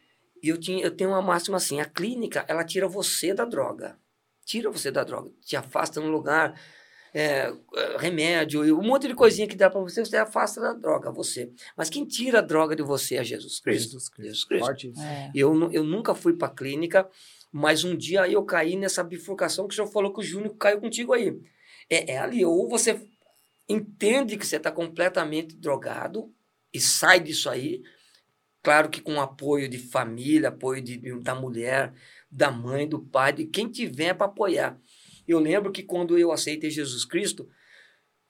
eu, 0.43 0.59
tinha, 0.59 0.83
eu 0.83 0.91
tenho 0.91 1.11
uma 1.11 1.21
máxima 1.21 1.59
assim, 1.59 1.81
a 1.81 1.85
clínica, 1.85 2.47
ela 2.49 2.65
tira 2.65 2.89
você 2.89 3.35
da 3.35 3.45
droga. 3.45 3.99
Tira 4.45 4.71
você 4.71 4.91
da 4.91 5.05
droga, 5.05 5.31
te 5.43 5.55
afasta 5.55 6.01
no 6.01 6.09
lugar 6.09 6.59
é, 7.15 7.53
remédio 7.99 8.65
e 8.65 8.73
um 8.73 8.83
monte 8.83 9.07
de 9.07 9.15
coisinha 9.15 9.47
que 9.47 9.55
dá 9.55 9.69
para 9.69 9.81
você, 9.81 10.05
você 10.05 10.17
afasta 10.17 10.61
da 10.61 10.73
droga, 10.73 11.13
você. 11.13 11.53
Mas 11.77 11.91
quem 11.91 12.07
tira 12.07 12.39
a 12.39 12.43
droga 12.43 12.75
de 12.75 12.83
você 12.83 13.17
é 13.17 13.25
Jesus 13.25 13.61
Cristo. 13.61 13.93
Jesus 13.93 14.09
Cristo. 14.09 14.49
Jesus 14.49 14.79
Cristo. 14.79 15.01
É. 15.01 15.31
Eu, 15.35 15.71
eu 15.71 15.85
nunca 15.85 16.15
fui 16.15 16.33
para 16.33 16.49
clínica, 16.49 17.09
mas 17.53 17.85
um 17.85 17.95
dia 17.95 18.27
eu 18.27 18.43
caí 18.45 18.77
nessa 18.77 19.05
bifurcação 19.05 19.69
que 19.69 19.75
o 19.75 19.77
senhor 19.77 19.89
falou 19.89 20.13
que 20.13 20.21
o 20.21 20.25
Júnior 20.25 20.57
caiu 20.57 20.81
contigo 20.81 21.13
aí. 21.13 21.39
É, 21.93 22.13
é 22.13 22.19
ali, 22.19 22.43
ou 22.43 22.67
você 22.67 22.99
entende 23.69 24.39
que 24.39 24.47
você 24.47 24.57
está 24.57 24.73
completamente 24.73 25.55
drogado 25.55 26.33
e 26.73 26.81
sai 26.81 27.21
disso 27.21 27.51
aí, 27.51 27.83
claro 28.63 28.89
que 28.89 29.03
com 29.03 29.21
apoio 29.21 29.69
de 29.69 29.77
família, 29.77 30.49
apoio 30.49 30.81
de, 30.81 30.99
da 31.21 31.35
mulher, 31.35 31.93
da 32.31 32.51
mãe, 32.51 32.89
do 32.89 32.99
pai, 32.99 33.35
de 33.35 33.45
quem 33.45 33.69
tiver 33.69 34.15
para 34.15 34.25
apoiar. 34.25 34.79
Eu 35.29 35.39
lembro 35.39 35.71
que 35.71 35.83
quando 35.83 36.17
eu 36.17 36.33
aceitei 36.33 36.71
Jesus 36.71 37.05
Cristo, 37.05 37.47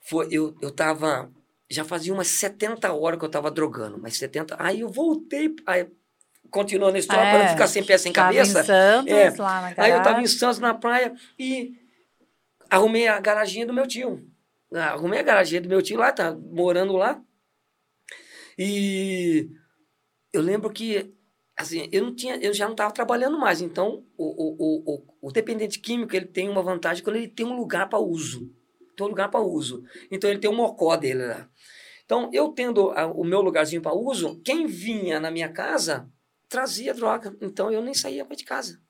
foi, 0.01 0.27
eu, 0.33 0.57
eu 0.61 0.73
tava. 0.73 1.31
Já 1.71 1.85
fazia 1.85 2.13
umas 2.13 2.27
70 2.27 2.93
horas 2.93 3.19
que 3.19 3.25
eu 3.25 3.31
tava 3.31 3.51
drogando, 3.51 3.97
mas 3.97 4.17
70. 4.17 4.57
Aí 4.59 4.81
eu 4.81 4.89
voltei. 4.89 5.55
Aí, 5.65 5.87
continuando 6.51 6.97
a 6.97 6.99
história, 6.99 7.23
é, 7.23 7.31
para 7.31 7.43
não 7.45 7.53
ficar 7.53 7.69
sem 7.69 7.85
pé, 7.85 7.97
sem 7.97 8.13
cabeça. 8.13 8.61
Em 8.61 8.65
Santos, 8.65 9.13
é, 9.13 9.31
lá 9.39 9.73
na 9.77 9.83
aí 9.85 9.93
eu 9.93 10.03
tava 10.03 10.21
em 10.21 10.27
Santos, 10.27 10.59
na 10.59 10.75
praia, 10.75 11.15
e 11.39 11.82
arrumei 12.73 13.07
a 13.07 13.21
garaginha 13.21 13.67
do 13.67 13.73
meu 13.75 13.87
tio. 13.87 14.27
Arrumei 14.73 15.21
a 15.21 15.23
garaginha 15.23 15.61
do 15.61 15.69
meu 15.69 15.83
tio 15.83 15.99
lá, 15.99 16.11
tá 16.11 16.35
morando 16.35 16.97
lá. 16.97 17.23
E 18.59 19.51
eu 20.33 20.41
lembro 20.41 20.71
que 20.71 21.15
assim, 21.55 21.87
eu 21.93 22.03
não 22.03 22.15
tinha, 22.15 22.37
eu 22.37 22.55
já 22.55 22.65
não 22.65 22.73
estava 22.73 22.93
trabalhando 22.93 23.39
mais. 23.39 23.61
Então, 23.61 24.07
o, 24.17 24.25
o, 24.25 24.95
o, 24.95 25.29
o, 25.29 25.33
dependente 25.33 25.79
químico 25.79 26.17
ele 26.17 26.25
tem 26.25 26.49
uma 26.49 26.63
vantagem 26.63 27.05
quando 27.05 27.17
ele 27.17 27.29
tem 27.29 27.45
um 27.45 27.55
lugar 27.55 27.91
para 27.91 27.99
uso. 27.99 28.51
Tem 28.97 29.07
um 29.07 29.11
lugar 29.11 29.31
para 29.31 29.41
uso. 29.41 29.85
Então, 30.11 30.31
ele 30.31 30.41
tem 30.41 30.51
um 30.51 30.57
mocó 30.57 30.97
dele 30.97 31.27
lá. 31.27 31.49
Então, 32.07 32.31
eu 32.33 32.49
tendo 32.49 32.89
o 32.89 33.25
meu 33.25 33.43
lugarzinho 33.43 33.83
para 33.83 33.95
uso, 33.95 34.41
quem 34.43 34.67
vinha 34.67 35.21
na 35.21 35.31
minha 35.31 35.51
casa 35.51 36.11
trazia 36.49 36.95
droga. 36.95 37.37
Então, 37.41 37.71
eu 37.71 37.83
nem 37.83 37.95
saía 37.95 38.25
de 38.25 38.45
casa. 38.45 38.81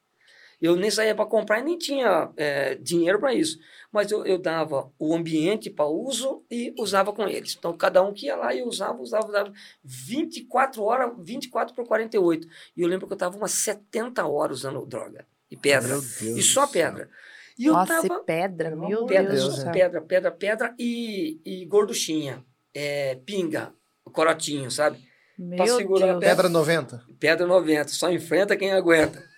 Eu 0.62 0.76
nem 0.76 0.92
saía 0.92 1.12
para 1.12 1.26
comprar 1.26 1.58
e 1.58 1.64
nem 1.64 1.76
tinha 1.76 2.30
é, 2.36 2.76
dinheiro 2.76 3.18
para 3.18 3.34
isso. 3.34 3.58
Mas 3.90 4.12
eu, 4.12 4.24
eu 4.24 4.38
dava 4.38 4.92
o 4.96 5.12
ambiente 5.12 5.68
para 5.68 5.86
uso 5.86 6.44
e 6.48 6.72
usava 6.78 7.12
com 7.12 7.26
eles. 7.26 7.56
Então, 7.58 7.76
cada 7.76 8.00
um 8.00 8.14
que 8.14 8.26
ia 8.26 8.36
lá 8.36 8.54
e 8.54 8.62
usava, 8.62 9.02
usava, 9.02 9.26
usava 9.26 9.52
24 9.82 10.80
horas, 10.84 11.12
24 11.18 11.74
por 11.74 11.84
48. 11.84 12.46
E 12.76 12.80
eu 12.80 12.88
lembro 12.88 13.08
que 13.08 13.12
eu 13.12 13.16
estava 13.16 13.36
umas 13.36 13.50
70 13.50 14.24
horas 14.24 14.58
usando 14.58 14.86
droga 14.86 15.26
e 15.50 15.56
pedra. 15.56 15.96
E 16.20 16.40
só 16.40 16.64
pedra. 16.68 17.10
E 17.58 17.66
eu 17.66 17.72
Nossa, 17.72 18.00
tava, 18.00 18.22
pedra, 18.22 18.76
meu 18.76 19.04
pedra, 19.04 19.32
Deus. 19.32 19.56
Pedra, 19.56 19.72
pedra, 19.72 20.00
pedra, 20.00 20.30
pedra 20.30 20.74
e, 20.78 21.40
e 21.44 21.66
gorduchinha. 21.66 22.44
É, 22.72 23.16
pinga, 23.26 23.74
corotinho, 24.12 24.70
sabe? 24.70 24.98
Meu 25.36 25.56
pra 25.56 25.66
segurar 25.66 26.06
Deus. 26.06 26.20
Pedra 26.20 26.48
90. 26.48 27.04
Pedra 27.18 27.46
90, 27.48 27.88
só 27.88 28.12
enfrenta 28.12 28.56
quem 28.56 28.70
aguenta. 28.70 29.31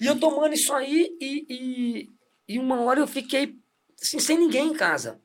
E 0.00 0.06
eu 0.06 0.18
tomando 0.18 0.54
isso 0.54 0.72
aí 0.72 1.16
e, 1.20 1.46
e, 1.48 2.08
e, 2.48 2.58
uma 2.58 2.80
hora 2.82 3.00
eu 3.00 3.06
fiquei 3.06 3.56
assim, 4.00 4.18
sem 4.18 4.38
ninguém 4.38 4.68
em 4.68 4.74
casa. 4.74 5.20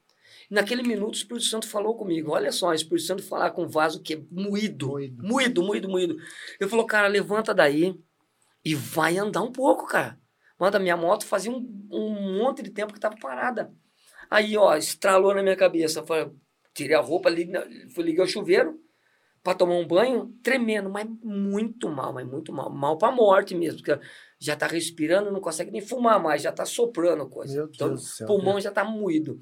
Naquele 0.50 0.84
minuto 0.84 1.16
o 1.16 1.18
Espírito 1.18 1.46
Santo 1.46 1.68
falou 1.68 1.96
comigo, 1.96 2.32
olha 2.32 2.52
só, 2.52 2.70
o 2.70 2.74
Espírito 2.74 3.08
Santo 3.08 3.24
falar 3.24 3.52
com 3.52 3.64
um 3.64 3.68
vaso 3.68 4.02
que 4.02 4.14
é 4.14 4.22
moído, 4.32 4.90
moído, 4.90 5.24
moído, 5.24 5.64
moído, 5.64 5.90
moído. 5.90 6.16
Ele 6.60 6.70
falou, 6.70 6.86
cara, 6.86 7.08
levanta 7.08 7.54
daí 7.54 7.96
e 8.64 8.76
vai 8.76 9.18
andar 9.18 9.42
um 9.42 9.52
pouco, 9.52 9.88
cara. 9.88 10.20
Manda 10.60 10.80
minha 10.80 10.96
moto 10.96 11.26
fazia 11.26 11.52
um, 11.52 11.88
um 11.92 12.38
monte 12.40 12.62
de 12.64 12.70
tempo 12.70 12.94
que 12.94 12.98
estava 12.98 13.18
parada. 13.18 13.74
Aí, 14.30 14.58
ó, 14.58 14.76
estralou 14.76 15.34
na 15.34 15.44
minha 15.44 15.56
cabeça. 15.56 16.00
Eu 16.00 16.06
falei, 16.06 16.32
tirei 16.74 16.96
a 16.96 17.02
roupa, 17.02 17.30
fui 17.94 18.04
ligar 18.04 18.24
o 18.24 18.28
chuveiro, 18.28 18.80
para 19.46 19.54
tomar 19.54 19.76
um 19.76 19.86
banho, 19.86 20.34
tremendo, 20.42 20.90
mas 20.90 21.08
muito 21.24 21.88
mal, 21.88 22.12
mas 22.12 22.26
muito 22.26 22.52
mal. 22.52 22.68
Mal 22.68 22.98
para 22.98 23.16
morte 23.16 23.54
mesmo, 23.54 23.80
porque 23.80 24.04
já 24.40 24.56
está 24.56 24.66
respirando, 24.66 25.32
não 25.32 25.40
consegue 25.40 25.70
nem 25.70 25.82
fumar 25.82 26.20
mais, 26.20 26.42
já 26.42 26.50
está 26.50 26.66
soprando 26.66 27.30
coisa. 27.30 27.54
Meu 27.54 27.70
então, 27.72 27.90
Deus 27.90 28.18
céu, 28.18 28.26
pulmão 28.26 28.54
Deus. 28.54 28.64
já 28.64 28.70
está 28.70 28.84
moído. 28.84 29.38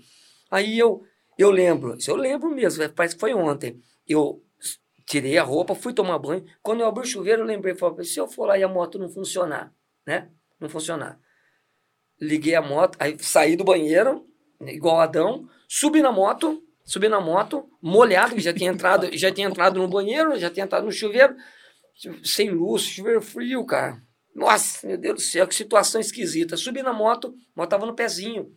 Aí 0.52 0.78
eu, 0.78 1.04
eu 1.38 1.50
lembro, 1.50 1.96
isso 1.96 2.12
eu 2.12 2.18
lembro 2.18 2.50
mesmo, 2.50 2.84
parece 2.90 3.16
que 3.16 3.22
foi 3.22 3.34
ontem. 3.34 3.80
Eu 4.06 4.44
tirei 5.06 5.38
a 5.38 5.44
roupa, 5.44 5.74
fui 5.74 5.94
tomar 5.94 6.20
banho. 6.20 6.44
Quando 6.62 6.82
eu 6.82 6.88
abri 6.88 7.04
o 7.04 7.08
chuveiro, 7.08 7.44
eu 7.44 7.46
lembrei, 7.46 7.74
falei, 7.74 8.04
se 8.04 8.20
eu 8.20 8.28
for 8.28 8.46
lá 8.46 8.58
e 8.58 8.64
a 8.64 8.68
moto 8.68 9.00
não 9.00 9.08
funcionar, 9.08 9.74
né? 10.06 10.30
Não 10.60 10.68
funcionar. 10.68 11.18
Liguei 12.20 12.56
a 12.56 12.62
moto, 12.62 12.98
aí 13.00 13.18
saí 13.20 13.56
do 13.56 13.64
banheiro, 13.64 14.28
igual 14.60 15.00
Adão, 15.00 15.48
subi 15.66 16.02
na 16.02 16.12
moto, 16.12 16.62
Subi 16.86 17.08
na 17.08 17.20
moto, 17.20 17.70
molhado, 17.82 18.36
que 18.36 18.42
já 18.42 18.54
tinha 18.54 18.70
entrado, 18.70 19.10
já 19.18 19.32
tinha 19.32 19.48
entrado 19.48 19.80
no 19.80 19.88
banheiro, 19.88 20.38
já 20.38 20.50
tinha 20.50 20.66
entrado 20.66 20.86
no 20.86 20.92
chuveiro, 20.92 21.36
sem 22.24 22.50
luz, 22.50 22.84
chuveiro 22.84 23.22
frio, 23.22 23.66
cara. 23.66 24.02
Nossa, 24.36 24.86
meu 24.88 24.98
Deus 24.98 25.16
do 25.16 25.22
céu, 25.22 25.48
que 25.48 25.56
situação 25.56 26.02
esquisita. 26.02 26.58
Subi 26.58 26.82
na 26.82 26.92
moto, 26.92 27.34
a 27.56 27.62
moto 27.62 27.70
tava 27.70 27.86
no 27.86 27.96
pezinho. 27.96 28.52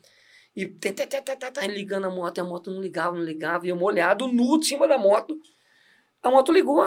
E 0.56 0.66
tá, 0.66 1.66
ligando 1.66 2.06
a 2.06 2.10
moto, 2.10 2.38
e 2.38 2.40
a 2.40 2.44
moto 2.44 2.70
não 2.70 2.80
ligava, 2.80 3.14
não 3.14 3.22
ligava, 3.22 3.66
e 3.66 3.68
eu 3.68 3.76
molhado, 3.76 4.26
nu, 4.26 4.58
de 4.58 4.66
cima 4.66 4.88
da 4.88 4.96
moto. 4.96 5.38
A 6.22 6.30
moto 6.30 6.50
ligou, 6.50 6.82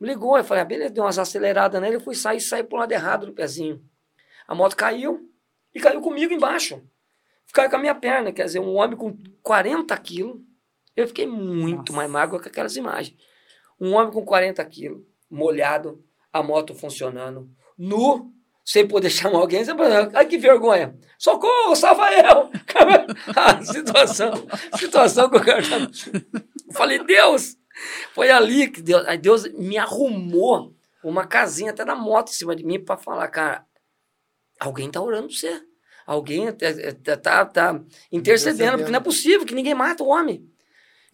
ligou. 0.00 0.36
Eu 0.36 0.44
falei, 0.44 0.62
ah, 0.62 0.66
beleza, 0.66 0.90
deu 0.90 1.02
umas 1.02 1.18
aceleradas 1.18 1.80
nele, 1.80 1.96
eu 1.96 2.00
fui 2.00 2.14
sair 2.14 2.40
saí 2.40 2.62
pro 2.62 2.78
lado 2.78 2.92
errado 2.92 3.26
do 3.26 3.32
pezinho. 3.32 3.82
A 4.46 4.54
moto 4.54 4.76
caiu 4.76 5.28
e 5.74 5.80
caiu 5.80 6.00
comigo 6.00 6.32
embaixo. 6.32 6.80
Caiu 7.52 7.70
com 7.70 7.76
a 7.76 7.78
minha 7.78 7.94
perna, 7.94 8.32
quer 8.32 8.44
dizer, 8.44 8.60
um 8.60 8.74
homem 8.74 8.96
com 8.96 9.16
40 9.42 9.96
quilos, 9.98 10.40
eu 10.96 11.06
fiquei 11.06 11.26
muito 11.26 11.92
Nossa. 11.92 11.92
mais 11.92 12.10
magro 12.10 12.40
com 12.40 12.48
aquelas 12.48 12.74
imagens. 12.76 13.16
Um 13.78 13.92
homem 13.92 14.12
com 14.12 14.24
40 14.24 14.64
quilos, 14.64 15.02
molhado, 15.30 16.02
a 16.32 16.42
moto 16.42 16.74
funcionando, 16.74 17.50
nu, 17.76 18.32
sem 18.64 18.88
poder 18.88 19.10
chamar 19.10 19.40
alguém. 19.40 19.62
Ai, 20.14 20.26
que 20.26 20.38
vergonha. 20.38 20.98
Socorro, 21.18 21.76
salva 21.76 22.08
eu! 22.12 22.50
a 23.36 23.62
situação, 23.62 24.32
situação 24.76 25.30
que 25.30 25.36
eu 25.36 25.44
quero 25.44 25.62
Falei, 26.72 27.04
Deus! 27.04 27.56
Foi 28.14 28.30
ali 28.30 28.68
que 28.70 28.80
Deus, 28.80 29.04
Deus 29.20 29.52
me 29.52 29.76
arrumou 29.76 30.74
uma 31.04 31.26
casinha 31.26 31.70
até 31.70 31.84
da 31.84 31.94
moto 31.94 32.30
em 32.30 32.34
cima 32.34 32.56
de 32.56 32.64
mim 32.64 32.82
para 32.82 32.96
falar, 32.96 33.28
cara, 33.28 33.66
alguém 34.58 34.90
tá 34.90 35.00
orando 35.00 35.28
por 35.28 35.34
você. 35.34 35.62
Alguém 36.06 36.46
tá, 36.52 37.16
tá, 37.16 37.44
tá 37.44 37.80
intercedendo, 38.12 38.78
porque 38.78 38.92
não 38.92 39.00
é 39.00 39.02
possível 39.02 39.44
que 39.44 39.54
ninguém 39.54 39.74
mata 39.74 40.04
o 40.04 40.08
homem. 40.08 40.48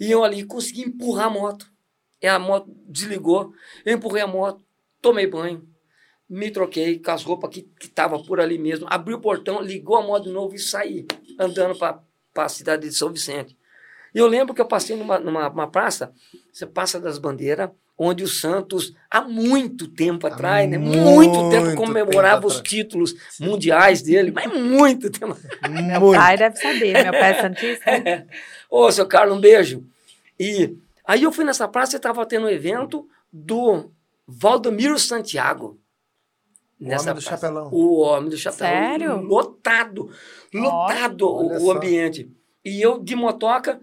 E 0.03 0.11
eu 0.11 0.25
ali 0.25 0.45
consegui 0.45 0.83
empurrar 0.83 1.27
a 1.27 1.31
moto. 1.31 1.71
E 2.21 2.27
a 2.27 2.37
moto 2.37 2.69
desligou. 2.89 3.53
Eu 3.85 3.95
empurrei 3.95 4.23
a 4.23 4.27
moto, 4.27 4.65
tomei 5.01 5.29
banho, 5.29 5.65
me 6.29 6.51
troquei 6.51 6.99
com 6.99 7.11
as 7.13 7.23
roupas 7.23 7.51
que 7.51 7.69
estavam 7.81 8.21
por 8.25 8.41
ali 8.41 8.59
mesmo. 8.59 8.87
Abri 8.91 9.15
o 9.15 9.21
portão, 9.21 9.63
ligou 9.63 9.97
a 9.97 10.03
moto 10.03 10.25
de 10.25 10.31
novo 10.31 10.57
e 10.57 10.59
saí 10.59 11.07
andando 11.39 11.79
para 11.79 12.03
para 12.33 12.45
a 12.45 12.49
cidade 12.49 12.89
de 12.89 12.95
São 12.95 13.13
Vicente. 13.13 13.57
E 14.15 14.19
eu 14.19 14.27
lembro 14.27 14.55
que 14.55 14.61
eu 14.61 14.67
passei 14.67 14.97
numa, 14.97 15.19
numa 15.19 15.71
praça, 15.71 16.13
você 16.53 16.67
passa 16.67 16.99
das 16.99 17.19
bandeiras, 17.19 17.71
onde 18.03 18.25
o 18.25 18.29
Santos, 18.29 18.95
há 19.09 19.21
muito 19.21 19.87
tempo 19.87 20.27
atrás, 20.27 20.67
há 20.67 20.71
né? 20.71 20.79
Muito, 20.79 20.99
muito 20.99 21.51
tempo 21.51 21.77
comemorava 21.77 22.43
tempo 22.43 22.49
os 22.49 22.61
títulos 22.61 23.15
Sim. 23.31 23.47
mundiais 23.47 24.03
dele, 24.03 24.33
mas 24.33 24.53
muito 24.53 25.09
tempo. 25.09 25.37
Meu 25.71 26.01
muito. 26.01 26.19
pai 26.19 26.37
deve 26.37 26.57
saber, 26.57 27.03
meu 27.05 27.13
pai 27.13 27.31
é 27.31 27.41
Santista. 27.41 27.91
É. 27.91 28.27
Ô, 28.69 28.91
seu 28.91 29.07
Carlos, 29.07 29.37
um 29.37 29.41
beijo. 29.41 29.85
E 30.39 30.77
aí 31.05 31.23
eu 31.23 31.31
fui 31.31 31.45
nessa 31.45 31.69
praça 31.69 31.95
e 31.95 31.99
estava 31.99 32.27
tendo 32.27 32.47
um 32.47 32.51
evento 32.51 33.09
do 33.33 33.91
Valdomiro 34.27 34.99
Santiago. 34.99 35.79
O 36.81 36.85
nessa 36.85 37.11
homem 37.11 37.15
do 37.15 37.25
praça. 37.25 37.41
chapelão. 37.41 37.69
O 37.73 38.01
homem 38.01 38.31
do 38.31 38.37
chapelão. 38.37 38.73
Sério? 38.73 39.17
Lotado. 39.23 40.11
Lotado 40.53 41.29
o, 41.29 41.67
o 41.67 41.71
ambiente. 41.71 42.29
E 42.65 42.81
eu, 42.81 42.99
de 42.99 43.15
motoca, 43.15 43.81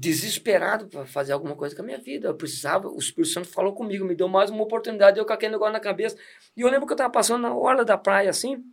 desesperado 0.00 0.86
para 0.86 1.04
fazer 1.04 1.32
alguma 1.32 1.54
coisa 1.54 1.76
com 1.76 1.82
a 1.82 1.84
minha 1.84 1.98
vida. 1.98 2.28
Eu 2.28 2.34
precisava, 2.34 2.88
o 2.88 2.98
Espírito 2.98 3.34
Santo 3.34 3.48
falou 3.48 3.74
comigo, 3.74 4.02
me 4.02 4.14
deu 4.14 4.28
mais 4.28 4.48
uma 4.48 4.62
oportunidade, 4.62 5.18
eu 5.18 5.26
com 5.26 5.32
aquele 5.34 5.52
negócio 5.52 5.74
na 5.74 5.80
cabeça. 5.80 6.16
E 6.56 6.62
eu 6.62 6.68
lembro 6.70 6.86
que 6.86 6.92
eu 6.92 6.94
estava 6.94 7.12
passando 7.12 7.42
na 7.42 7.54
orla 7.54 7.84
da 7.84 7.98
praia, 7.98 8.30
assim, 8.30 8.64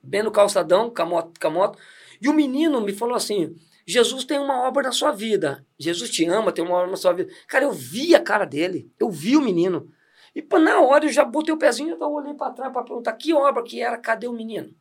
bem 0.00 0.22
no 0.22 0.30
calçadão, 0.30 0.88
com 0.94 1.02
a, 1.02 1.04
moto, 1.04 1.40
com 1.40 1.48
a 1.48 1.50
moto, 1.50 1.78
e 2.22 2.28
o 2.28 2.32
menino 2.32 2.80
me 2.80 2.92
falou 2.92 3.16
assim, 3.16 3.56
Jesus 3.84 4.24
tem 4.24 4.38
uma 4.38 4.62
obra 4.68 4.84
na 4.84 4.92
sua 4.92 5.10
vida. 5.10 5.66
Jesus 5.76 6.08
te 6.08 6.24
ama, 6.24 6.52
tem 6.52 6.64
uma 6.64 6.76
obra 6.76 6.90
na 6.92 6.96
sua 6.96 7.12
vida. 7.12 7.32
Cara, 7.48 7.64
eu 7.64 7.72
vi 7.72 8.14
a 8.14 8.20
cara 8.20 8.44
dele, 8.44 8.92
eu 9.00 9.10
vi 9.10 9.36
o 9.36 9.40
menino. 9.40 9.90
E 10.36 10.46
na 10.60 10.80
hora 10.80 11.04
eu 11.04 11.10
já 11.10 11.24
botei 11.24 11.52
o 11.52 11.58
pezinho, 11.58 11.96
eu 12.00 12.12
olhei 12.12 12.32
para 12.32 12.52
trás 12.52 12.72
para 12.72 12.84
perguntar 12.84 13.12
que 13.14 13.34
obra 13.34 13.62
que 13.64 13.80
era, 13.82 13.98
cadê 13.98 14.28
o 14.28 14.32
menino? 14.32 14.72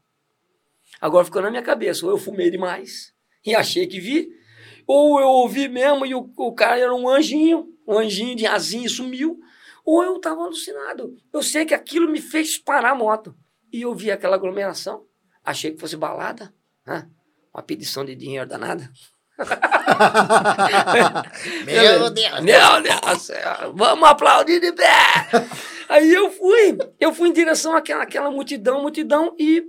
Agora 1.02 1.26
ficou 1.26 1.42
na 1.42 1.50
minha 1.50 1.64
cabeça, 1.64 2.06
ou 2.06 2.12
eu 2.12 2.18
fumei 2.20 2.52
demais 2.52 3.12
e 3.44 3.56
achei 3.56 3.88
que 3.88 4.00
vi, 4.00 4.30
ou 4.88 5.20
eu 5.20 5.28
ouvi 5.28 5.68
mesmo 5.68 6.06
e 6.06 6.14
o, 6.14 6.30
o 6.38 6.54
cara 6.54 6.80
era 6.80 6.94
um 6.94 7.10
anjinho, 7.10 7.68
um 7.88 7.98
anjinho 7.98 8.36
de 8.36 8.46
asinho 8.46 8.86
e 8.86 8.90
sumiu, 8.90 9.40
ou 9.86 10.04
eu 10.04 10.18
estava 10.18 10.42
alucinado. 10.42 11.16
Eu 11.32 11.44
sei 11.44 11.66
que 11.66 11.74
aquilo 11.74 12.10
me 12.10 12.22
fez 12.22 12.58
parar 12.58 12.92
a 12.92 12.96
moto. 12.96 13.36
E 13.72 13.82
eu 13.82 13.96
vi 13.96 14.12
aquela 14.12 14.36
aglomeração, 14.36 15.04
achei 15.44 15.72
que 15.72 15.80
fosse 15.80 15.98
balada, 15.98 16.54
né? 16.86 17.10
uma 17.54 17.64
pedição 17.64 18.06
de 18.06 18.16
dinheiro 18.16 18.48
danada. 18.48 18.90
Meu 21.66 22.10
Deus! 22.10 22.40
Meu 22.42 22.82
Deus! 22.82 23.32
Vamos 23.74 24.10
aplaudir 24.10 24.60
de 24.60 24.74
pé! 24.74 24.86
Aí 25.90 26.14
eu 26.14 26.32
fui, 26.32 26.78
eu 27.00 27.14
fui 27.14 27.30
em 27.30 27.34
direção 27.34 27.76
àquela, 27.76 28.04
àquela 28.04 28.30
multidão, 28.32 28.82
multidão, 28.82 29.36
e 29.38 29.64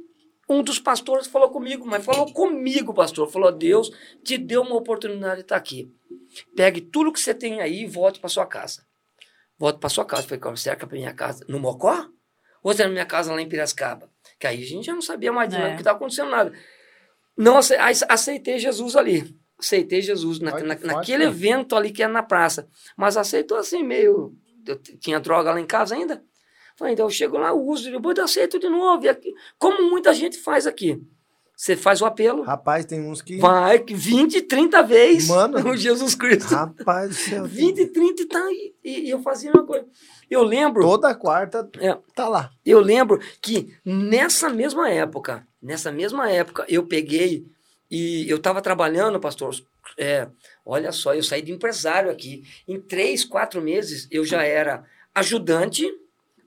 um 0.49 0.63
dos 0.63 0.79
pastores 0.79 1.27
falou 1.27 1.51
comigo, 1.51 1.87
mas 1.87 2.05
falou 2.05 2.33
comigo, 2.33 2.93
pastor. 2.93 3.29
Falou: 3.31 3.51
Deus 3.51 3.91
te 4.23 4.37
deu 4.37 4.63
uma 4.63 4.77
oportunidade 4.77 5.37
de 5.37 5.43
estar 5.43 5.57
aqui. 5.57 5.93
Pegue 6.55 6.81
tudo 6.81 7.13
que 7.13 7.21
você 7.21 7.35
tem 7.35 7.61
aí 7.61 7.83
e 7.83 7.87
volte 7.87 8.21
para 8.21 8.29
sua 8.29 8.47
casa. 8.47 8.87
Volte 9.59 9.79
para 9.79 9.89
sua 9.89 10.05
casa. 10.05 10.27
Falei: 10.27 10.57
será 10.57 10.77
que 10.77 10.85
é 10.85 10.89
para 10.89 10.99
minha 10.99 11.15
casa 11.15 11.45
no 11.49 11.59
Mocó? 11.59 12.09
Ou 12.63 12.73
é 12.73 12.77
na 12.77 12.89
minha 12.89 13.07
casa 13.07 13.33
lá 13.33 13.41
em 13.41 13.49
Piracicaba? 13.49 14.11
Que 14.39 14.47
aí 14.47 14.63
a 14.63 14.67
gente 14.67 14.87
já 14.87 14.95
não 14.95 15.03
sabia 15.03 15.33
mais 15.33 15.51
de 15.51 15.57
é. 15.57 15.69
o 15.69 15.71
que 15.73 15.83
estava 15.83 15.97
acontecendo 15.97 16.31
nada. 16.31 16.53
Não 17.37 17.59
aceitei 17.59 18.59
Jesus 18.59 18.97
ali. 18.97 19.37
Aceitei 19.59 20.01
Jesus 20.01 20.41
na, 20.41 20.53
na, 20.61 20.75
naquele 20.75 21.25
evento 21.25 21.77
ali 21.77 21.91
que 21.91 22.03
era 22.03 22.13
na 22.13 22.23
praça. 22.23 22.67
Mas 22.97 23.17
aceitou 23.17 23.59
assim, 23.59 23.83
meio. 23.83 24.35
Eu 24.67 24.79
tinha 24.79 25.21
droga 25.21 25.53
lá 25.53 25.61
em 25.61 25.67
casa 25.67 25.95
ainda. 25.95 26.25
Falei, 26.77 26.95
então 26.95 27.07
eu 27.07 27.11
chego 27.11 27.39
lá, 27.39 27.53
uso, 27.53 27.91
depois 27.91 28.19
eu 28.19 28.25
aceito 28.25 28.59
de 28.59 28.69
novo. 28.69 29.09
Aqui, 29.09 29.33
como 29.59 29.89
muita 29.89 30.13
gente 30.13 30.39
faz 30.39 30.67
aqui. 30.67 31.01
Você 31.57 31.77
faz 31.77 32.03
o 32.03 32.05
apelo. 32.05 32.43
Rapaz, 32.43 32.85
tem 32.85 33.01
uns 33.01 33.23
que. 33.23 33.39
Vai 33.39 33.79
20, 33.79 34.43
30 34.43 34.83
vezes. 34.83 35.29
Mano. 35.29 35.75
Jesus 35.79 36.15
Cristo. 36.15 36.53
Rapaz 36.53 37.11
do 37.11 37.15
céu. 37.15 37.45
20, 37.45 37.87
30 37.87 38.23
e, 38.23 38.27
tá, 38.27 38.41
e, 38.51 38.75
e 39.07 39.11
eu 39.11 39.23
fazia 39.23 39.53
uma 39.53 39.65
coisa. 39.65 39.87
Eu 40.29 40.43
lembro. 40.43 40.83
Toda 40.83 41.15
quarta 41.15 41.69
é, 41.79 41.97
tá 42.13 42.29
lá. 42.29 42.51
Eu 42.67 42.81
lembro 42.81 43.21
que 43.41 43.73
nessa 43.85 44.51
mesma 44.51 44.91
época, 44.91 45.47
nessa 45.63 45.93
mesma 45.93 46.29
época, 46.29 46.65
eu 46.69 46.87
peguei 46.87 47.47
e 47.89 48.29
eu 48.29 48.39
estava 48.39 48.61
trabalhando, 48.61 49.21
pastor. 49.21 49.55
É, 49.97 50.27
olha 50.67 50.91
só, 50.91 51.15
eu 51.15 51.23
saí 51.23 51.41
de 51.41 51.53
empresário 51.53 52.11
aqui. 52.11 52.43
Em 52.67 52.81
três, 52.81 53.25
quatro 53.25 53.63
meses, 53.63 54.09
eu 54.11 54.25
já 54.25 54.43
era 54.43 54.85
ajudante 55.15 55.89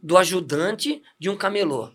do 0.07 0.17
ajudante 0.17 1.03
de 1.19 1.29
um 1.29 1.35
camelô. 1.35 1.91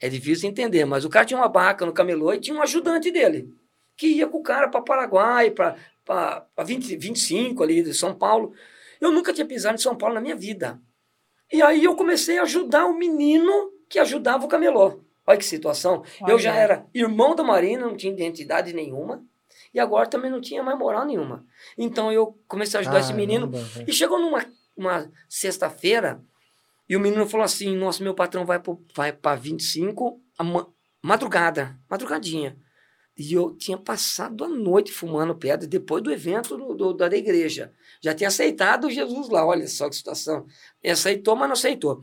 É 0.00 0.08
difícil 0.08 0.48
entender, 0.48 0.84
mas 0.84 1.04
o 1.04 1.10
cara 1.10 1.24
tinha 1.24 1.36
uma 1.36 1.48
barraca 1.48 1.84
no 1.84 1.92
camelô 1.92 2.32
e 2.32 2.38
tinha 2.38 2.56
um 2.56 2.62
ajudante 2.62 3.10
dele, 3.10 3.52
que 3.96 4.06
ia 4.06 4.28
com 4.28 4.38
o 4.38 4.42
cara 4.42 4.68
para 4.68 4.80
Paraguai, 4.80 5.50
para 5.50 6.46
25 6.64 7.60
ali 7.60 7.82
de 7.82 7.92
São 7.92 8.14
Paulo. 8.14 8.52
Eu 9.00 9.10
nunca 9.10 9.32
tinha 9.32 9.44
pisado 9.44 9.74
em 9.74 9.82
São 9.82 9.96
Paulo 9.96 10.14
na 10.14 10.20
minha 10.20 10.36
vida. 10.36 10.80
E 11.52 11.60
aí 11.60 11.82
eu 11.82 11.96
comecei 11.96 12.38
a 12.38 12.42
ajudar 12.42 12.86
o 12.86 12.96
menino 12.96 13.72
que 13.88 13.98
ajudava 13.98 14.44
o 14.44 14.48
camelô. 14.48 15.00
Olha 15.26 15.38
que 15.38 15.44
situação. 15.44 16.04
Olha. 16.20 16.30
Eu 16.30 16.38
já 16.38 16.54
era 16.54 16.86
irmão 16.94 17.34
da 17.34 17.42
Marina, 17.42 17.84
não 17.84 17.96
tinha 17.96 18.12
identidade 18.12 18.72
nenhuma. 18.72 19.24
E 19.72 19.80
agora 19.80 20.08
também 20.08 20.30
não 20.30 20.40
tinha 20.40 20.62
mais 20.62 20.78
moral 20.78 21.04
nenhuma. 21.04 21.44
Então 21.76 22.12
eu 22.12 22.38
comecei 22.46 22.78
a 22.78 22.80
ajudar 22.82 22.98
ah, 22.98 23.00
esse 23.00 23.12
menino. 23.12 23.50
E 23.88 23.92
chegou 23.92 24.20
numa 24.20 24.46
uma 24.76 25.10
sexta-feira, 25.28 26.20
e 26.88 26.96
o 26.96 27.00
menino 27.00 27.26
falou 27.26 27.44
assim: 27.44 27.76
Nossa, 27.76 28.02
meu 28.02 28.14
patrão 28.14 28.44
vai 28.44 28.60
para 28.60 28.74
vai 28.94 29.12
pra 29.12 29.34
25, 29.34 30.20
a 30.38 30.44
ma 30.44 30.66
madrugada, 31.02 31.78
madrugadinha. 31.88 32.56
E 33.16 33.32
eu 33.32 33.54
tinha 33.54 33.78
passado 33.78 34.42
a 34.42 34.48
noite 34.48 34.90
fumando 34.90 35.36
pedra 35.36 35.68
depois 35.68 36.02
do 36.02 36.10
evento 36.10 36.56
do, 36.56 36.92
da 36.92 37.06
igreja. 37.14 37.72
Já 38.00 38.14
tinha 38.14 38.28
aceitado 38.28 38.90
Jesus 38.90 39.28
lá, 39.28 39.46
olha 39.46 39.68
só 39.68 39.88
que 39.88 39.94
situação. 39.94 40.46
Ele 40.82 40.92
aceitou, 40.92 41.36
mas 41.36 41.48
não 41.48 41.52
aceitou. 41.52 42.02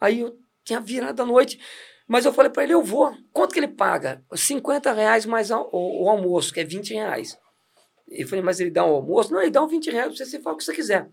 Aí 0.00 0.20
eu 0.20 0.36
tinha 0.64 0.80
virado 0.80 1.22
a 1.22 1.26
noite, 1.26 1.58
mas 2.06 2.24
eu 2.26 2.32
falei 2.32 2.50
para 2.50 2.64
ele: 2.64 2.74
Eu 2.74 2.82
vou. 2.82 3.16
Quanto 3.32 3.52
que 3.52 3.60
ele 3.60 3.68
paga? 3.68 4.22
50 4.34 4.92
reais 4.92 5.24
mais 5.24 5.50
o, 5.50 5.68
o, 5.72 6.04
o 6.04 6.08
almoço, 6.10 6.52
que 6.52 6.60
é 6.60 6.64
20 6.64 6.94
reais. 6.94 7.38
Eu 8.08 8.28
falei: 8.28 8.44
Mas 8.44 8.60
ele 8.60 8.70
dá 8.70 8.84
um 8.84 8.94
almoço? 8.94 9.32
Não, 9.32 9.40
ele 9.40 9.50
dá 9.50 9.62
um 9.62 9.68
20 9.68 9.90
reais, 9.90 10.16
você, 10.16 10.26
você 10.26 10.40
fala 10.40 10.54
o 10.54 10.58
que 10.58 10.64
você 10.64 10.74
quiser. 10.74 11.08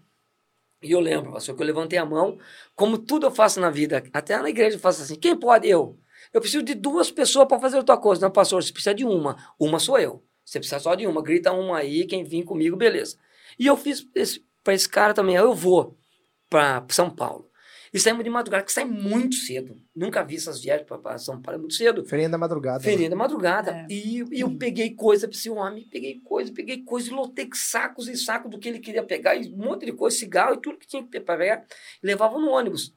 E 0.82 0.92
eu 0.92 1.00
lembro, 1.00 1.34
pastor, 1.34 1.56
que 1.56 1.62
eu 1.62 1.68
levantei 1.68 2.00
a 2.00 2.06
mão, 2.06 2.38
como 2.76 2.98
tudo 2.98 3.28
eu 3.28 3.32
faço 3.32 3.60
na 3.60 3.70
vida, 3.70 4.04
até 4.14 4.38
na 4.38 4.50
igreja 4.50 4.78
eu 4.78 4.80
faço 4.80 5.02
assim: 5.02 5.16
quem 5.16 5.36
pode? 5.38 5.68
Eu. 5.68 6.00
Eu 6.34 6.40
preciso 6.42 6.64
de 6.64 6.76
duas 6.76 7.12
pessoas 7.12 7.48
para 7.48 7.60
fazer 7.60 7.80
a 7.80 7.84
tua 7.84 7.98
coisa. 7.98 8.22
Não, 8.22 8.32
pastor, 8.32 8.64
você 8.64 8.72
precisa 8.72 8.94
de 8.94 9.04
uma. 9.04 9.36
Uma 9.60 9.80
sou 9.80 9.98
eu. 9.98 10.24
Você 10.46 10.60
precisa 10.60 10.80
só 10.80 10.96
de 10.96 11.06
uma. 11.08 11.22
Grita 11.22 11.52
uma 11.52 11.80
aí, 11.80 12.06
quem 12.06 12.24
vir 12.24 12.44
comigo, 12.44 12.78
beleza. 12.78 13.18
E 13.58 13.66
eu 13.66 13.76
fiz 13.76 14.06
para 14.64 14.74
esse 14.74 14.88
cara 14.88 15.14
também. 15.14 15.36
Eu 15.36 15.54
vou 15.54 15.98
para 16.50 16.86
São 16.90 17.10
Paulo. 17.10 17.49
E 17.94 18.00
saímos 18.00 18.24
de 18.24 18.30
madrugada, 18.30 18.64
que 18.64 18.72
sai 18.72 18.86
muito 18.86 19.36
cedo. 19.36 19.82
Nunca 19.96 20.24
vi 20.24 20.36
essas 20.36 20.62
viagens 20.62 20.88
para 20.88 21.18
São 21.18 21.42
Paulo, 21.42 21.58
é 21.58 21.60
muito 21.60 21.74
cedo. 21.74 22.06
Feirinha 22.06 22.30
da 22.30 22.38
madrugada. 22.38 22.84
Feirinha 22.84 23.10
né? 23.10 23.16
da 23.16 23.16
madrugada. 23.16 23.72
É. 23.72 23.88
E, 23.90 24.24
e, 24.32 24.42
eu 24.42 24.58
peguei 24.58 24.94
coisa 24.94 25.28
para 25.28 25.36
esse 25.36 25.50
homem, 25.50 25.88
peguei 25.90 26.20
coisa, 26.20 26.52
peguei 26.54 26.84
coisa, 26.84 27.10
e 27.10 27.14
lotei 27.14 27.50
sacos 27.54 28.08
e 28.08 28.16
sacos 28.16 28.52
do 28.52 28.60
que 28.60 28.70
ele 28.70 28.80
queria 28.80 29.04
pegar, 29.04 29.36
e 29.36 29.52
um 29.52 29.58
monte 29.58 29.86
de 29.86 29.92
coisa, 29.92 30.16
cigarro 30.16 30.56
e 30.56 30.62
tudo 30.62 30.78
que 30.78 30.88
tinha 30.88 31.04
que 31.04 31.20
pegar, 31.20 31.66
e 32.04 32.06
levava 32.06 32.38
no 32.38 32.50
ônibus. 32.50 32.94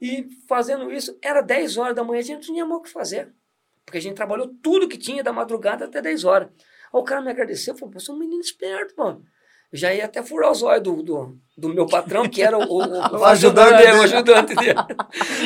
E 0.00 0.28
fazendo 0.46 0.92
isso, 0.92 1.18
era 1.22 1.40
10 1.40 1.76
horas 1.76 1.96
da 1.96 2.04
manhã, 2.04 2.20
a 2.20 2.22
gente 2.22 2.34
não 2.34 2.40
tinha 2.54 2.66
mais 2.66 2.80
o 2.80 2.82
que 2.82 2.90
fazer. 2.90 3.32
Porque 3.84 3.98
a 3.98 4.02
gente 4.02 4.14
trabalhou 4.14 4.48
tudo 4.62 4.86
que 4.86 4.98
tinha 4.98 5.22
da 5.22 5.32
madrugada 5.32 5.86
até 5.86 6.02
10 6.02 6.24
horas. 6.24 6.48
Aí 6.48 7.00
o 7.00 7.02
cara 7.02 7.22
me 7.22 7.30
agradeceu, 7.30 7.74
falou, 7.74 7.94
você 7.94 8.10
é 8.10 8.14
um 8.14 8.18
menino 8.18 8.40
esperto, 8.40 8.94
mano 8.96 9.24
já 9.72 9.92
ia 9.92 10.06
até 10.06 10.22
furar 10.22 10.50
os 10.50 10.62
olhos 10.62 10.82
do, 10.82 11.02
do, 11.02 11.38
do 11.56 11.68
meu 11.68 11.86
patrão, 11.86 12.28
que 12.28 12.42
era 12.42 12.58
o, 12.58 12.62
o, 12.62 12.78
o, 12.78 13.18
o 13.20 13.24
ajudante 13.24 13.76
dele, 13.76 13.98
o 13.98 14.02
ajudante 14.02 14.54
dele. 14.54 14.78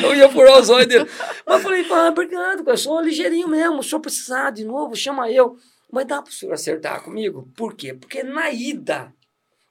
Eu 0.01 0.15
ia 0.15 0.29
furar 0.29 0.59
os 0.59 0.69
olhos 0.69 0.87
dele. 0.87 1.09
Mas 1.45 1.57
eu 1.57 1.61
falei, 1.61 1.85
ah, 1.91 2.09
obrigado, 2.09 2.67
eu 2.67 2.77
sou 2.77 3.01
ligeirinho 3.01 3.47
mesmo, 3.47 3.83
se 3.83 3.93
eu 3.93 3.99
precisar 3.99 4.51
de 4.51 4.63
novo, 4.63 4.95
chama 4.95 5.29
eu. 5.29 5.57
Mas 5.91 6.07
dá 6.07 6.21
para 6.21 6.31
o 6.31 6.33
senhor 6.33 6.53
acertar 6.53 7.03
comigo? 7.03 7.51
Por 7.55 7.75
quê? 7.75 7.93
Porque 7.93 8.23
na 8.23 8.49
ida 8.49 9.13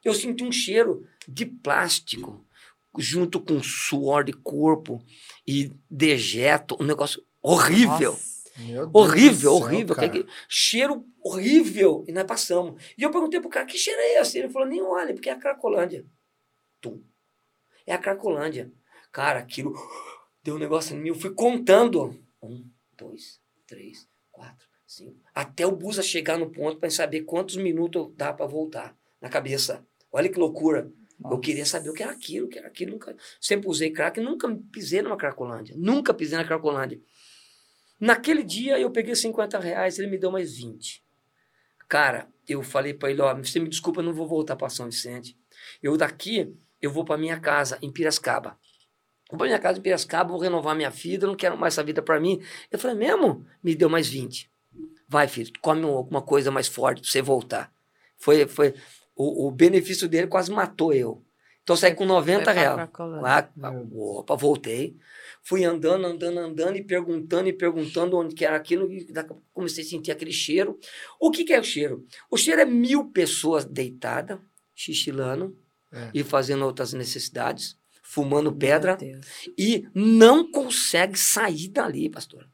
eu 0.03 0.13
senti 0.13 0.43
um 0.43 0.51
cheiro 0.51 1.05
de 1.27 1.45
plástico, 1.45 2.45
junto 2.97 3.39
com 3.39 3.61
suor 3.61 4.23
de 4.23 4.33
corpo 4.33 5.03
e 5.47 5.71
dejeto, 5.89 6.77
um 6.79 6.85
negócio 6.85 7.21
horrível. 7.41 8.11
Nossa 8.11 8.32
horrível, 8.93 9.53
horrível. 9.53 9.95
Céu, 9.95 10.09
que, 10.11 10.25
cheiro 10.47 11.05
horrível. 11.23 12.03
E 12.07 12.11
nós 12.11 12.25
passamos. 12.25 12.81
E 12.97 13.03
eu 13.03 13.11
perguntei 13.11 13.39
pro 13.39 13.49
cara, 13.49 13.65
que 13.65 13.77
cheiro 13.77 13.99
é 13.99 14.21
esse? 14.21 14.37
Ele 14.37 14.49
falou, 14.49 14.67
nem 14.67 14.81
olha, 14.81 15.13
porque 15.13 15.29
é 15.29 15.33
a 15.33 15.39
Cracolândia. 15.39 16.05
Tu. 16.79 17.03
É 17.85 17.93
a 17.93 17.97
Cracolândia. 17.97 18.71
Cara, 19.11 19.39
aquilo 19.39 19.73
deu 20.43 20.55
um 20.55 20.59
negócio 20.59 20.95
em 20.95 20.99
mim. 20.99 21.09
Eu 21.09 21.15
fui 21.15 21.33
contando. 21.33 22.19
Um, 22.41 22.69
dois, 22.97 23.39
três, 23.65 24.07
quatro, 24.31 24.67
cinco. 24.85 25.19
Até 25.33 25.65
o 25.65 25.71
Busa 25.71 26.01
chegar 26.01 26.37
no 26.37 26.51
ponto 26.51 26.79
para 26.79 26.89
saber 26.89 27.21
quantos 27.21 27.55
minutos 27.55 28.11
dá 28.15 28.33
para 28.33 28.45
voltar 28.45 28.97
na 29.21 29.29
cabeça. 29.29 29.85
Olha 30.11 30.29
que 30.29 30.37
loucura. 30.37 30.91
Nossa. 31.19 31.35
Eu 31.35 31.39
queria 31.39 31.65
saber 31.65 31.89
o 31.89 31.93
que 31.93 32.03
era 32.03 32.11
aquilo, 32.11 32.47
o 32.47 32.49
que 32.49 32.57
era 32.57 32.67
aquilo. 32.67 32.91
Nunca, 32.91 33.15
sempre 33.39 33.69
usei 33.69 33.91
crack, 33.91 34.19
nunca 34.19 34.53
pisei 34.71 35.01
numa 35.01 35.15
Cracolândia. 35.17 35.75
Nunca 35.77 36.13
pisei 36.13 36.37
na 36.37 36.45
Cracolândia. 36.45 37.01
Naquele 38.03 38.43
dia 38.43 38.77
eu 38.77 38.91
peguei 38.91 39.15
50 39.15 39.57
reais, 39.59 39.97
ele 39.97 40.09
me 40.09 40.17
deu 40.17 40.29
mais 40.29 40.57
20. 40.57 41.01
Cara, 41.87 42.27
eu 42.45 42.61
falei 42.61 42.93
para 42.93 43.09
ele, 43.09 43.21
ó, 43.21 43.33
você 43.33 43.61
me 43.61 43.69
desculpa, 43.69 44.01
eu 44.01 44.03
não 44.03 44.11
vou 44.11 44.27
voltar 44.27 44.57
para 44.57 44.67
São 44.67 44.87
Vicente. 44.87 45.37
Eu 45.81 45.95
daqui, 45.95 46.53
eu 46.81 46.91
vou 46.91 47.05
para 47.05 47.17
minha 47.17 47.39
casa 47.39 47.77
em 47.81 47.89
Piracicaba. 47.89 48.59
Vou 49.29 49.37
para 49.37 49.47
minha 49.47 49.57
casa 49.57 49.79
em 49.79 49.81
Piracicaba, 49.81 50.31
vou 50.31 50.37
renovar 50.41 50.75
minha 50.75 50.89
vida, 50.89 51.25
não 51.25 51.33
quero 51.33 51.57
mais 51.57 51.75
essa 51.75 51.81
vida 51.81 52.01
para 52.01 52.19
mim. 52.19 52.41
Eu 52.69 52.77
falei, 52.77 52.97
mesmo? 52.97 53.47
Me 53.63 53.73
deu 53.73 53.87
mais 53.87 54.09
20. 54.09 54.51
Vai, 55.07 55.29
filho, 55.29 55.53
come 55.61 55.85
alguma 55.85 56.21
coisa 56.21 56.51
mais 56.51 56.67
forte 56.67 56.99
para 56.99 57.09
você 57.09 57.21
voltar. 57.21 57.73
Foi, 58.17 58.45
foi 58.47 58.73
o, 59.15 59.47
o 59.47 59.51
benefício 59.51 60.09
dele 60.09 60.27
quase 60.27 60.51
matou 60.51 60.91
eu. 60.91 61.23
Então 61.63 61.77
saí 61.77 61.95
com 61.95 62.05
90 62.05 62.51
reais. 62.51 62.89
Lá, 62.99 63.49
opa, 63.93 64.35
voltei. 64.35 64.97
Fui 65.41 65.63
andando, 65.63 66.05
andando, 66.05 66.39
andando 66.39 66.75
e 66.75 66.83
perguntando 66.83 67.47
e 67.47 67.53
perguntando 67.53 68.17
onde 68.17 68.35
que 68.35 68.45
era 68.45 68.57
aquilo. 68.57 68.91
E 68.91 69.07
comecei 69.53 69.83
a 69.83 69.87
sentir 69.87 70.11
aquele 70.11 70.33
cheiro. 70.33 70.77
O 71.19 71.31
que, 71.31 71.45
que 71.45 71.53
é 71.53 71.59
o 71.59 71.63
cheiro? 71.63 72.05
O 72.29 72.37
cheiro 72.37 72.61
é 72.61 72.65
mil 72.65 73.11
pessoas 73.11 73.63
deitadas, 73.63 74.39
xixilando 74.75 75.57
é. 75.91 76.09
e 76.13 76.21
fazendo 76.21 76.65
outras 76.65 76.91
necessidades, 76.91 77.77
fumando 78.01 78.53
pedra. 78.53 78.97
E 79.57 79.87
não 79.95 80.51
consegue 80.51 81.17
sair 81.17 81.69
dali, 81.69 82.09
pastor. 82.09 82.45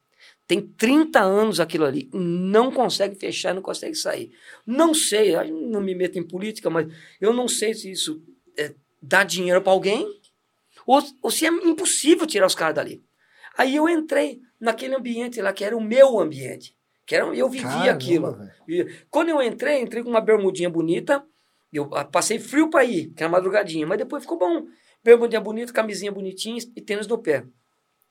Tem 0.46 0.62
30 0.62 1.20
anos 1.20 1.60
aquilo 1.60 1.86
ali, 1.86 2.10
não 2.12 2.72
consegue 2.72 3.16
fechar, 3.16 3.54
não 3.54 3.62
consegue 3.62 3.94
sair. 3.94 4.32
Não 4.66 4.96
sei, 4.96 5.32
não 5.52 5.80
me 5.80 5.94
meto 5.94 6.18
em 6.18 6.28
política, 6.28 6.72
mas 6.72 6.92
eu 7.22 7.32
não 7.32 7.48
sei 7.48 7.76
se 7.76 7.92
isso 7.92 8.20
é, 8.58 8.74
dá 9.02 9.24
dinheiro 9.24 9.62
para 9.62 9.72
alguém 9.72 10.08
ou, 10.86 11.02
ou 11.22 11.30
se 11.30 11.46
é 11.46 11.50
impossível 11.50 12.26
tirar 12.26 12.48
os 12.48 12.56
caras 12.56 12.76
dali. 12.76 13.04
Aí 13.58 13.76
eu 13.76 13.88
entrei 13.88 14.42
naquele 14.60 14.96
ambiente 14.96 15.42
lá 15.42 15.54
que 15.54 15.64
era 15.64 15.78
o 15.78 15.82
meu 15.82 16.20
ambiente. 16.20 16.76
Que 17.06 17.16
era, 17.16 17.26
eu 17.28 17.50
vivia 17.50 17.70
Caramba, 17.70 17.92
aquilo. 17.92 18.38
Véio. 18.68 19.06
Quando 19.10 19.30
eu 19.30 19.42
entrei, 19.42 19.82
entrei 19.82 20.04
com 20.04 20.10
uma 20.10 20.22
bermudinha 20.22 20.70
bonita. 20.70 21.24
Eu 21.72 21.90
ah, 21.94 22.04
passei 22.04 22.40
frio 22.40 22.70
para 22.70 22.84
ir, 22.84 23.12
que 23.14 23.22
era 23.22 23.32
madrugadinha, 23.32 23.86
mas 23.86 23.98
depois 23.98 24.24
ficou 24.24 24.38
bom. 24.38 24.66
Bermudinha 25.04 25.40
bonita, 25.40 25.72
camisinha 25.72 26.12
bonitinha 26.12 26.58
e 26.76 26.82
tênis 26.82 27.08
no 27.08 27.18
pé. 27.18 27.46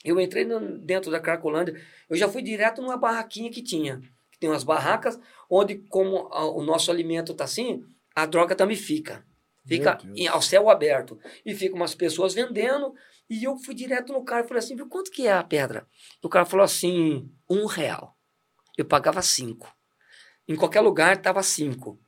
Eu 0.05 0.21
entrei 0.21 0.45
no, 0.45 0.79
dentro 0.79 1.11
da 1.11 1.19
Cracolândia, 1.19 1.75
eu 2.09 2.17
já 2.17 2.29
fui 2.29 2.43
direto 2.43 2.81
numa 2.81 2.97
barraquinha 2.97 3.51
que 3.51 3.63
tinha. 3.63 4.01
Que 4.31 4.39
tem 4.39 4.49
umas 4.49 4.63
barracas 4.63 5.19
onde, 5.51 5.79
como 5.89 6.29
a, 6.33 6.45
o 6.45 6.63
nosso 6.63 6.91
alimento 6.91 7.33
está 7.33 7.45
assim, 7.45 7.85
a 8.15 8.27
droga 8.27 8.55
também 8.55 8.77
fica. 8.77 9.25
Fica 9.69 9.99
em, 10.17 10.27
ao 10.27 10.41
céu 10.41 10.71
aberto. 10.71 11.19
E 11.45 11.55
fica 11.55 11.77
umas 11.77 11.95
pessoas 11.95 12.33
vendendo. 12.33 12.95
E 13.29 13.45
eu 13.45 13.59
fui 13.59 13.75
direto 13.75 14.13
no 14.13 14.25
cara 14.25 14.45
e 14.45 14.49
falei 14.49 14.61
assim: 14.61 14.75
viu, 14.75 14.89
quanto 14.89 15.11
que 15.11 15.27
é 15.27 15.33
a 15.33 15.45
pedra? 15.45 15.87
O 16.23 16.29
cara 16.29 16.47
falou 16.47 16.65
assim: 16.65 17.31
um 17.49 17.67
real. 17.67 18.17
Eu 18.77 18.87
pagava 18.87 19.21
cinco. 19.21 19.71
Em 20.49 20.57
qualquer 20.57 20.81
lugar 20.81 21.17
estava 21.17 21.43
cinco. 21.43 22.01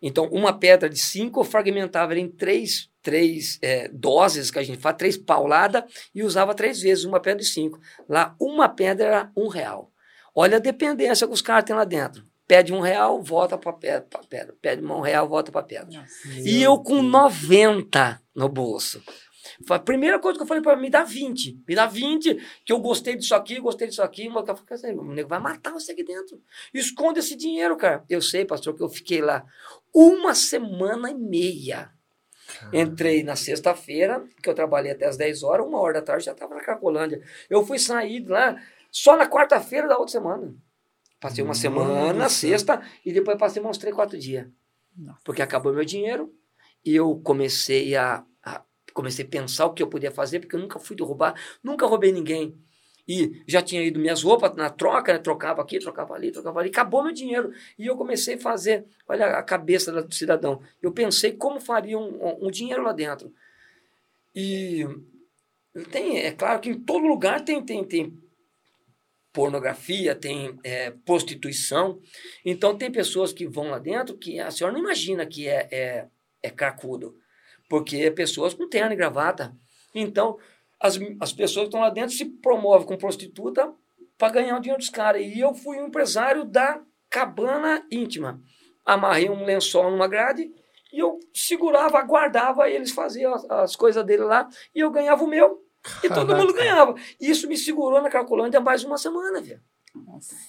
Então, 0.00 0.26
uma 0.26 0.58
pedra 0.58 0.88
de 0.88 0.98
cinco 0.98 1.40
eu 1.40 1.44
fragmentava 1.44 2.18
em 2.18 2.28
três, 2.28 2.90
três 3.02 3.58
é, 3.62 3.88
doses, 3.88 4.50
que 4.50 4.58
a 4.58 4.62
gente 4.62 4.80
faz, 4.80 4.96
três 4.96 5.16
pauladas, 5.16 5.82
e 6.14 6.22
usava 6.22 6.54
três 6.54 6.80
vezes 6.80 7.04
uma 7.04 7.20
pedra 7.20 7.40
de 7.40 7.48
cinco. 7.48 7.78
Lá, 8.08 8.34
uma 8.40 8.68
pedra 8.68 9.06
era 9.06 9.32
um 9.36 9.48
real. 9.48 9.90
Olha 10.34 10.56
a 10.56 10.60
dependência 10.60 11.26
que 11.26 11.32
os 11.32 11.42
caras 11.42 11.64
têm 11.64 11.76
lá 11.76 11.84
dentro 11.84 12.26
pede 12.46 12.72
um 12.72 12.80
real, 12.80 13.22
volta 13.22 13.56
para 13.56 13.72
pedra, 13.72 14.06
pedra. 14.28 14.56
Pede 14.60 14.84
um 14.84 15.00
real, 15.00 15.28
volta 15.28 15.50
para 15.50 15.62
pedra. 15.62 16.00
Nossa, 16.00 16.28
e 16.28 16.62
eu 16.62 16.78
com 16.78 17.02
90 17.02 18.20
no 18.34 18.48
bolso. 18.48 19.02
A 19.70 19.78
primeira 19.78 20.18
coisa 20.18 20.38
que 20.38 20.42
eu 20.42 20.46
falei 20.46 20.62
para 20.62 20.76
me 20.76 20.88
dá 20.88 21.04
20. 21.04 21.62
Me 21.68 21.74
dá 21.74 21.86
20, 21.86 22.62
que 22.64 22.72
eu 22.72 22.80
gostei 22.80 23.14
disso 23.16 23.34
aqui, 23.34 23.60
gostei 23.60 23.88
disso 23.88 24.02
aqui. 24.02 24.28
Mas 24.28 24.48
eu 24.48 24.56
falei, 24.56 24.66
assim, 24.70 24.98
o 24.98 25.04
nego 25.04 25.28
vai 25.28 25.38
matar 25.38 25.72
você 25.72 25.92
aqui 25.92 26.02
dentro. 26.02 26.40
Esconde 26.72 27.20
esse 27.20 27.36
dinheiro, 27.36 27.76
cara. 27.76 28.04
Eu 28.08 28.22
sei, 28.22 28.44
pastor, 28.44 28.74
que 28.74 28.82
eu 28.82 28.88
fiquei 28.88 29.20
lá 29.20 29.44
uma 29.92 30.34
semana 30.34 31.10
e 31.10 31.14
meia. 31.14 31.90
Entrei 32.72 33.22
na 33.22 33.36
sexta-feira, 33.36 34.24
que 34.42 34.48
eu 34.48 34.54
trabalhei 34.54 34.92
até 34.92 35.06
as 35.06 35.16
10 35.16 35.42
horas, 35.42 35.66
uma 35.66 35.80
hora 35.80 35.94
da 35.94 36.02
tarde 36.02 36.24
já 36.24 36.32
estava 36.32 36.54
na 36.54 36.60
Cracolândia. 36.60 37.22
Eu 37.48 37.64
fui 37.64 37.78
sair 37.78 38.24
lá 38.26 38.56
só 38.90 39.16
na 39.16 39.28
quarta-feira 39.28 39.88
da 39.88 39.96
outra 39.96 40.12
semana. 40.12 40.54
Passei 41.24 41.42
uma 41.42 41.48
Nossa. 41.48 41.60
semana, 41.62 42.28
sexta, 42.28 42.82
e 43.02 43.10
depois 43.10 43.38
passei 43.38 43.62
uns 43.62 43.78
três, 43.78 43.96
quatro 43.96 44.18
dias. 44.18 44.46
Nossa. 44.94 45.20
Porque 45.24 45.40
acabou 45.40 45.72
meu 45.72 45.82
dinheiro 45.82 46.30
e 46.84 46.94
eu 46.94 47.18
comecei 47.24 47.96
a, 47.96 48.22
a, 48.42 48.62
comecei 48.92 49.24
a 49.24 49.28
pensar 49.28 49.64
o 49.64 49.72
que 49.72 49.82
eu 49.82 49.86
podia 49.86 50.10
fazer, 50.10 50.40
porque 50.40 50.54
eu 50.54 50.60
nunca 50.60 50.78
fui 50.78 50.94
de 50.94 51.02
roubar, 51.02 51.34
nunca 51.62 51.86
roubei 51.86 52.12
ninguém. 52.12 52.54
E 53.08 53.42
já 53.46 53.62
tinha 53.62 53.82
ido 53.82 53.98
minhas 53.98 54.22
roupas 54.22 54.54
na 54.54 54.68
troca, 54.68 55.14
né? 55.14 55.18
trocava 55.18 55.62
aqui, 55.62 55.78
trocava 55.78 56.12
ali, 56.12 56.30
trocava 56.30 56.60
ali, 56.60 56.68
acabou 56.68 57.02
meu 57.02 57.14
dinheiro. 57.14 57.54
E 57.78 57.86
eu 57.86 57.96
comecei 57.96 58.34
a 58.34 58.40
fazer, 58.40 58.84
olha 59.08 59.38
a 59.38 59.42
cabeça 59.42 59.90
do 60.02 60.14
cidadão. 60.14 60.60
Eu 60.82 60.92
pensei 60.92 61.32
como 61.32 61.58
faria 61.58 61.98
um, 61.98 62.46
um 62.46 62.50
dinheiro 62.50 62.82
lá 62.82 62.92
dentro. 62.92 63.32
E 64.34 64.86
tem, 65.90 66.18
é 66.18 66.32
claro 66.32 66.60
que 66.60 66.68
em 66.68 66.78
todo 66.78 67.06
lugar 67.06 67.42
tem, 67.42 67.64
tem, 67.64 67.82
tem 67.82 68.23
pornografia, 69.34 70.14
tem 70.14 70.56
é, 70.62 70.92
prostituição. 71.04 72.00
Então, 72.44 72.78
tem 72.78 72.90
pessoas 72.90 73.32
que 73.32 73.46
vão 73.48 73.68
lá 73.68 73.80
dentro 73.80 74.16
que 74.16 74.38
a 74.38 74.50
senhora 74.50 74.72
não 74.72 74.80
imagina 74.80 75.26
que 75.26 75.48
é, 75.48 75.68
é, 75.72 76.06
é 76.40 76.50
cracudo, 76.50 77.18
porque 77.68 77.96
é 77.96 78.10
pessoas 78.12 78.54
com 78.54 78.68
terno 78.68 78.92
e 78.92 78.96
gravata. 78.96 79.54
Então, 79.92 80.38
as, 80.80 80.98
as 81.20 81.32
pessoas 81.32 81.64
que 81.64 81.68
estão 81.68 81.80
lá 81.80 81.90
dentro 81.90 82.14
se 82.14 82.24
promovem 82.24 82.86
com 82.86 82.96
prostituta 82.96 83.74
para 84.16 84.32
ganhar 84.32 84.56
o 84.56 84.60
dinheiro 84.60 84.78
dos 84.78 84.88
caras. 84.88 85.20
E 85.20 85.40
eu 85.40 85.52
fui 85.52 85.78
um 85.78 85.88
empresário 85.88 86.44
da 86.44 86.80
cabana 87.10 87.84
íntima. 87.90 88.40
Amarrei 88.86 89.28
um 89.28 89.44
lençol 89.44 89.90
numa 89.90 90.06
grade 90.06 90.48
e 90.92 90.98
eu 91.00 91.18
segurava, 91.34 91.98
aguardava 91.98 92.70
eles 92.70 92.92
faziam 92.92 93.34
as, 93.34 93.50
as 93.50 93.76
coisas 93.76 94.04
dele 94.04 94.22
lá 94.22 94.48
e 94.72 94.78
eu 94.78 94.92
ganhava 94.92 95.24
o 95.24 95.28
meu. 95.28 95.63
E 96.02 96.08
todo 96.08 96.36
mundo 96.36 96.52
ganhava. 96.52 96.94
E 97.20 97.30
isso 97.30 97.48
me 97.48 97.56
segurou 97.56 98.00
na 98.00 98.10
Cracolândia 98.10 98.60
mais 98.60 98.84
uma 98.84 98.98
semana, 98.98 99.40
velho. 99.40 99.60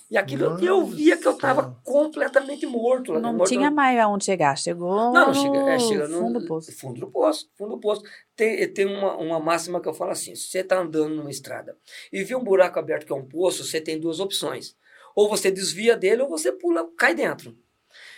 E 0.09 0.17
aquilo 0.17 0.49
Nossa. 0.49 0.65
eu 0.65 0.83
via 0.85 1.17
que 1.17 1.27
eu 1.27 1.33
estava 1.33 1.79
completamente 1.83 2.65
morto. 2.65 3.13
Lá, 3.13 3.19
não 3.19 3.33
morto 3.33 3.49
tinha 3.49 3.69
mais 3.69 3.99
aonde 3.99 4.25
chegar, 4.25 4.57
chegou 4.57 5.13
não, 5.13 5.27
não 5.27 5.33
chega, 5.33 5.69
é, 5.69 5.79
chega 5.79 6.07
no 6.07 6.19
fundo 6.19 6.39
do 6.39 6.47
poço. 6.47 6.71
Fundo 6.71 6.99
do 7.01 7.11
poço, 7.11 7.49
fundo 7.55 7.69
do 7.75 7.79
poço. 7.79 8.01
Tem, 8.35 8.67
tem 8.73 8.85
uma, 8.87 9.15
uma 9.17 9.39
máxima 9.39 9.79
que 9.79 9.87
eu 9.87 9.93
falo 9.93 10.11
assim, 10.11 10.33
se 10.33 10.47
você 10.47 10.59
está 10.59 10.79
andando 10.79 11.13
numa 11.13 11.29
estrada 11.29 11.77
e 12.11 12.23
vê 12.23 12.35
um 12.35 12.43
buraco 12.43 12.79
aberto 12.79 13.05
que 13.05 13.13
é 13.13 13.15
um 13.15 13.25
poço, 13.25 13.63
você 13.63 13.79
tem 13.79 13.99
duas 13.99 14.19
opções. 14.19 14.75
Ou 15.15 15.29
você 15.29 15.51
desvia 15.51 15.95
dele 15.95 16.23
ou 16.23 16.29
você 16.29 16.51
pula, 16.51 16.89
cai 16.97 17.13
dentro. 17.13 17.55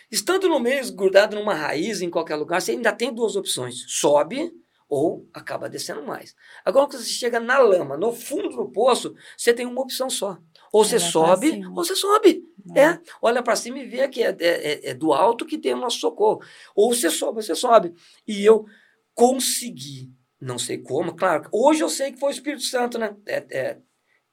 Estando 0.09 0.47
no 0.47 0.59
meio, 0.59 0.89
grudado 0.93 1.35
numa 1.35 1.53
raiz, 1.53 2.01
em 2.01 2.09
qualquer 2.09 2.37
lugar, 2.37 2.61
você 2.61 2.71
ainda 2.71 2.93
tem 2.93 3.13
duas 3.13 3.35
opções. 3.35 3.83
Sobe 3.87 4.53
ou 4.89 5.27
acaba 5.33 5.69
descendo 5.69 6.03
mais. 6.03 6.35
Agora, 6.63 6.87
quando 6.87 7.01
você 7.01 7.09
chega 7.09 7.39
na 7.39 7.59
lama, 7.59 7.97
no 7.97 8.13
fundo 8.13 8.49
do 8.49 8.69
poço, 8.71 9.15
você 9.37 9.53
tem 9.53 9.65
uma 9.65 9.81
opção 9.81 10.09
só. 10.09 10.37
Ou 10.71 10.83
você 10.83 10.99
sobe, 10.99 11.65
ou 11.67 11.75
você 11.75 11.95
sobe. 11.95 12.43
É. 12.75 12.81
é. 12.81 13.01
Olha 13.21 13.43
para 13.43 13.55
cima 13.55 13.79
e 13.79 13.85
vê 13.85 14.07
que 14.07 14.23
é, 14.23 14.35
é, 14.39 14.47
é, 14.47 14.89
é, 14.89 14.93
do 14.93 15.13
alto 15.13 15.45
que 15.45 15.57
tem 15.57 15.73
o 15.73 15.77
nosso 15.77 15.99
socorro. 15.99 16.41
Ou 16.75 16.93
você 16.93 17.09
sobe, 17.09 17.37
ou 17.37 17.43
você 17.43 17.55
sobe. 17.55 17.93
E 18.25 18.45
eu 18.45 18.65
consegui, 19.13 20.11
não 20.39 20.57
sei 20.57 20.77
como, 20.77 21.15
claro, 21.15 21.49
hoje 21.51 21.81
eu 21.81 21.89
sei 21.89 22.11
que 22.11 22.19
foi 22.19 22.29
o 22.29 22.31
Espírito 22.31 22.63
Santo, 22.63 22.97
né? 22.97 23.15
É, 23.25 23.45
é, 23.49 23.77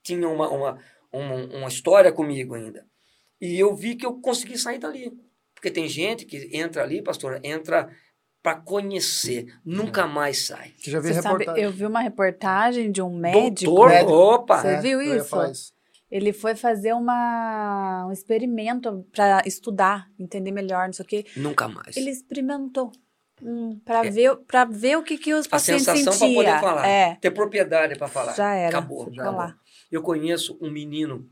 tinha 0.03 0.29
uma, 0.29 0.49
uma, 0.49 0.79
uma, 1.13 1.35
uma 1.35 1.69
história 1.69 2.13
comigo 2.13 2.55
ainda. 2.55 2.87
E 3.41 3.59
eu 3.59 3.75
vi 3.75 3.97
que 3.97 4.07
eu 4.07 4.21
consegui 4.21 4.57
sair 4.57 4.79
dali. 4.79 5.13
Porque 5.55 5.71
tem 5.71 5.89
gente 5.89 6.27
que 6.27 6.51
entra 6.53 6.83
ali, 6.83 7.03
pastor, 7.03 7.41
entra 7.43 7.91
para 8.45 8.57
conhecer, 8.57 9.59
nunca 9.65 10.07
mais 10.07 10.45
sai. 10.45 10.75
Você 10.77 10.91
já 10.91 11.01
viu 11.01 11.15
Você 11.15 11.23
sabe, 11.23 11.47
eu 11.57 11.73
vi 11.73 11.87
uma 11.87 12.01
reportagem 12.01 12.93
de 12.93 13.01
um 13.01 13.17
médico. 13.17 13.71
Doutor, 13.71 13.89
médico. 13.89 14.13
opa! 14.13 14.61
Você 14.61 14.69
é, 14.69 14.81
viu 14.83 15.01
isso? 15.01 15.73
Ele 16.11 16.31
foi 16.31 16.55
fazer 16.55 16.93
uma, 16.93 18.05
um 18.07 18.13
experimento 18.13 19.03
para 19.11 19.43
estudar, 19.47 20.11
entender 20.21 20.53
melhor, 20.53 20.85
não 20.85 20.93
sei 20.93 21.05
o 21.07 21.09
quê. 21.09 21.25
Nunca 21.35 21.67
mais. 21.69 21.97
Ele 21.97 22.11
experimentou. 22.11 22.93
Hum, 23.43 23.81
para 23.83 24.05
é. 24.05 24.11
ver, 24.11 24.37
para 24.37 24.67
ver 24.67 24.99
o 24.99 25.03
que, 25.03 25.17
que 25.17 25.33
os 25.33 25.47
pacientes 25.47 25.87
sentiam. 25.87 26.11
A 26.11 26.13
sensação 26.13 26.35
para 26.35 26.45
poder 26.45 26.61
falar. 26.61 26.87
É. 26.87 27.15
Ter 27.15 27.31
propriedade 27.31 27.97
para 27.97 28.09
falar. 28.09 28.35
Já 28.35 28.53
era. 28.53 28.69
Acabou. 28.69 29.11
Já 29.11 29.31
lá. 29.31 29.57
Eu 29.91 30.03
conheço 30.03 30.59
um 30.61 30.71
menino 30.71 31.27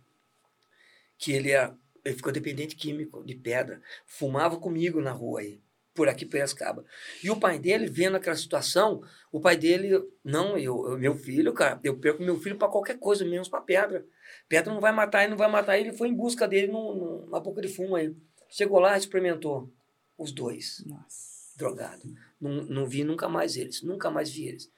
que 1.18 1.30
ele, 1.30 1.52
é, 1.52 1.70
ele 2.06 2.16
ficou 2.16 2.32
dependente 2.32 2.74
químico 2.74 3.22
de 3.22 3.34
pedra. 3.34 3.82
Fumava 4.06 4.56
comigo 4.56 4.98
na 5.02 5.12
rua 5.12 5.40
aí 5.40 5.60
por 5.94 6.08
aqui 6.08 6.24
Piracicaba. 6.24 6.84
E 7.22 7.30
o 7.30 7.38
pai 7.38 7.58
dele, 7.58 7.86
vendo 7.86 8.16
aquela 8.16 8.36
situação, 8.36 9.02
o 9.30 9.40
pai 9.40 9.56
dele, 9.56 10.02
não, 10.24 10.56
eu, 10.56 10.98
meu 10.98 11.14
filho, 11.14 11.52
cara, 11.52 11.80
eu 11.84 11.98
perco 11.98 12.22
meu 12.22 12.38
filho 12.40 12.56
para 12.56 12.68
qualquer 12.68 12.98
coisa, 12.98 13.24
menos 13.24 13.48
para 13.48 13.60
pedra. 13.60 14.06
Pedra 14.48 14.72
não 14.72 14.80
vai 14.80 14.92
matar 14.92 15.22
ele, 15.22 15.30
não 15.30 15.38
vai 15.38 15.50
matar 15.50 15.78
ele. 15.78 15.90
Ele 15.90 15.96
foi 15.96 16.08
em 16.08 16.14
busca 16.14 16.48
dele 16.48 16.72
no, 16.72 17.28
na 17.30 17.40
boca 17.40 17.60
de 17.60 17.68
fumo 17.68 17.96
aí. 17.96 18.14
Chegou 18.48 18.78
lá, 18.78 18.96
experimentou 18.96 19.72
os 20.16 20.32
dois. 20.32 20.82
Nossa. 20.86 21.32
Drogado. 21.56 22.02
Não, 22.40 22.50
não 22.64 22.86
vi 22.86 23.04
nunca 23.04 23.28
mais 23.28 23.56
eles, 23.56 23.82
nunca 23.82 24.10
mais 24.10 24.30
vi 24.30 24.48
eles. 24.48 24.70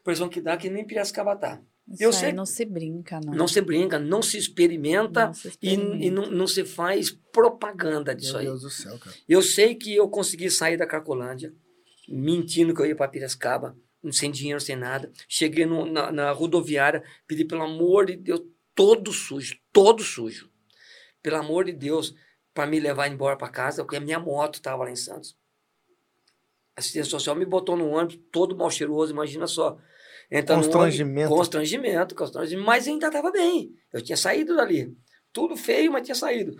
Impressão 0.00 0.28
que 0.28 0.40
dá 0.40 0.56
que 0.56 0.70
nem 0.70 0.86
Piracicaba 0.86 1.36
tá. 1.36 1.62
Isso 1.90 2.02
eu 2.04 2.12
sei, 2.12 2.32
não 2.32 2.46
se 2.46 2.64
brinca, 2.64 3.18
não. 3.24 3.34
Não 3.34 3.48
se 3.48 3.60
brinca, 3.60 3.98
não 3.98 4.22
se 4.22 4.38
experimenta, 4.38 5.26
não 5.26 5.34
se 5.34 5.48
experimenta. 5.48 5.96
e, 5.96 6.06
e 6.06 6.10
não, 6.10 6.30
não, 6.30 6.46
se 6.46 6.64
faz 6.64 7.10
propaganda 7.10 8.14
disso 8.14 8.32
Meu 8.32 8.40
aí. 8.40 8.46
Deus 8.46 8.62
do 8.62 8.70
céu, 8.70 8.96
cara. 8.98 9.16
Eu 9.28 9.42
sei 9.42 9.74
que 9.74 9.96
eu 9.96 10.08
consegui 10.08 10.48
sair 10.50 10.76
da 10.76 10.86
Cracolândia, 10.86 11.52
mentindo 12.08 12.72
que 12.72 12.80
eu 12.80 12.86
ia 12.86 12.94
para 12.94 13.08
Piracicaba, 13.08 13.76
sem 14.12 14.30
dinheiro, 14.30 14.60
sem 14.60 14.76
nada. 14.76 15.10
Cheguei 15.28 15.66
no, 15.66 15.84
na, 15.84 16.12
na 16.12 16.30
rodoviária, 16.30 17.02
pedi 17.26 17.44
pelo 17.44 17.62
amor 17.62 18.06
de 18.06 18.16
Deus, 18.16 18.40
todo 18.74 19.12
sujo, 19.12 19.58
todo 19.72 20.02
sujo. 20.04 20.48
Pelo 21.20 21.36
amor 21.36 21.64
de 21.64 21.72
Deus, 21.72 22.14
para 22.54 22.66
me 22.66 22.78
levar 22.78 23.08
embora 23.08 23.36
para 23.36 23.48
casa, 23.48 23.82
porque 23.82 23.96
a 23.96 24.00
minha 24.00 24.18
moto 24.18 24.54
estava 24.54 24.84
lá 24.84 24.90
em 24.90 24.96
Santos. 24.96 25.36
A 26.76 26.80
assistência 26.80 27.10
social 27.10 27.34
me 27.34 27.44
botou 27.44 27.76
no 27.76 27.88
ônibus 27.90 28.18
todo 28.30 28.56
mal 28.56 28.70
cheiroso, 28.70 29.12
imagina 29.12 29.46
só. 29.48 29.76
Então, 30.30 30.56
constrangimento. 30.56 31.28
constrangimento, 31.28 32.14
constrangimento. 32.14 32.66
Mas 32.66 32.86
ainda 32.86 33.08
estava 33.08 33.32
bem. 33.32 33.74
Eu 33.92 34.00
tinha 34.00 34.16
saído 34.16 34.54
dali. 34.54 34.96
Tudo 35.32 35.56
feio, 35.56 35.90
mas 35.90 36.04
tinha 36.04 36.14
saído. 36.14 36.56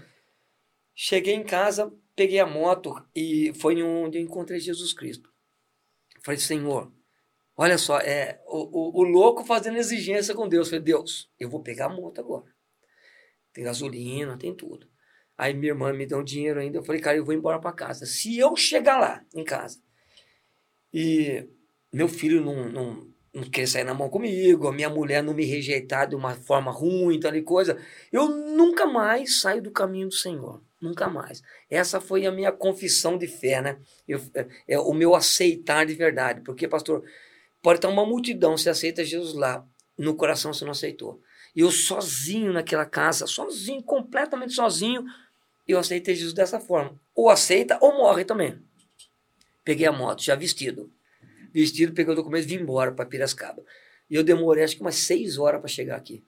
Cheguei 0.95 1.35
em 1.35 1.45
casa, 1.45 1.93
peguei 2.17 2.41
a 2.41 2.47
moto 2.47 2.95
e 3.15 3.53
foi 3.55 3.81
onde 3.83 4.19
eu 4.19 4.23
encontrei 4.23 4.59
Jesus 4.59 4.93
Cristo. 4.93 5.33
Falei, 6.23 6.39
Senhor, 6.39 6.93
olha 7.57 7.79
só, 7.79 7.99
é 7.99 8.41
o, 8.47 8.99
o, 8.99 9.01
o 9.01 9.03
louco 9.03 9.45
fazendo 9.45 9.79
exigência 9.79 10.35
com 10.35 10.49
Deus. 10.49 10.69
Falei, 10.69 10.85
Deus, 10.85 11.31
eu 11.39 11.49
vou 11.49 11.63
pegar 11.63 11.87
a 11.87 11.95
moto 11.95 12.21
agora. 12.21 12.45
Tem 13.53 13.65
gasolina, 13.65 14.37
tem 14.37 14.55
tudo. 14.55 14.89
Aí 15.39 15.55
minha 15.55 15.73
irmã 15.73 15.93
me 15.93 16.07
deu 16.07 16.19
um 16.19 16.25
dinheiro 16.25 16.61
ainda. 16.61 16.79
Eu 16.79 16.85
falei, 16.85 17.01
cara, 17.01 17.17
eu 17.17 17.25
vou 17.25 17.35
embora 17.35 17.59
para 17.59 17.73
casa. 17.73 18.05
Se 18.05 18.37
eu 18.37 18.55
chegar 18.57 18.99
lá, 18.99 19.25
em 19.35 19.45
casa, 19.45 19.81
e 20.93 21.49
meu 21.93 22.09
filho 22.09 22.45
não, 22.45 22.69
não, 22.69 23.10
não 23.32 23.44
quer 23.44 23.66
sair 23.66 23.85
na 23.85 23.94
mão 23.94 24.09
comigo, 24.09 24.66
a 24.66 24.73
minha 24.73 24.90
mulher 24.90 25.23
não 25.23 25.32
me 25.32 25.44
rejeitar 25.44 26.09
de 26.09 26.16
uma 26.16 26.35
forma 26.35 26.70
ruim, 26.70 27.20
tal 27.20 27.35
e 27.35 27.43
coisa, 27.43 27.78
eu 28.12 28.28
nunca 28.28 28.86
mais 28.86 29.40
saio 29.40 29.62
do 29.62 29.70
caminho 29.70 30.09
do 30.09 30.15
Senhor. 30.15 30.61
Nunca 30.81 31.09
mais. 31.09 31.43
Essa 31.69 32.01
foi 32.01 32.27
a 32.27 32.32
minha 32.32 32.51
confissão 32.51 33.19
de 33.19 33.27
fé, 33.27 33.61
né? 33.61 33.78
Eu, 34.09 34.19
é, 34.35 34.47
é 34.66 34.78
o 34.78 34.94
meu 34.94 35.15
aceitar 35.15 35.85
de 35.85 35.94
verdade. 35.94 36.40
Porque, 36.40 36.66
pastor, 36.66 37.05
pode 37.62 37.78
estar 37.78 37.89
uma 37.89 38.07
multidão, 38.07 38.57
você 38.57 38.70
aceita 38.70 39.05
Jesus 39.05 39.35
lá, 39.35 39.65
no 39.98 40.16
coração 40.16 40.55
você 40.55 40.65
não 40.65 40.73
aceitou. 40.73 41.20
Eu 41.55 41.70
sozinho 41.70 42.52
naquela 42.52 42.86
casa, 42.86 43.27
sozinho, 43.27 43.82
completamente 43.82 44.55
sozinho, 44.55 45.05
eu 45.69 45.78
aceitei 45.78 46.15
Jesus 46.15 46.32
dessa 46.32 46.59
forma. 46.59 46.98
Ou 47.15 47.28
aceita 47.28 47.78
ou 47.82 47.98
morre 47.98 48.24
também. 48.24 48.59
Peguei 49.62 49.86
a 49.86 49.93
moto, 49.93 50.23
já 50.23 50.35
vestido 50.35 50.90
vestido, 51.52 51.93
peguei 51.93 52.12
o 52.12 52.16
documento 52.16 52.44
e 52.44 52.47
vim 52.47 52.62
embora 52.62 52.93
para 52.93 53.06
Piracicaba. 53.06 53.62
E 54.09 54.14
eu 54.14 54.24
demorei 54.24 54.64
acho 54.64 54.77
que 54.77 54.82
umas 54.82 54.97
seis 54.97 55.39
horas 55.39 55.60
para 55.60 55.68
chegar 55.68 55.97
aqui. 55.97 56.22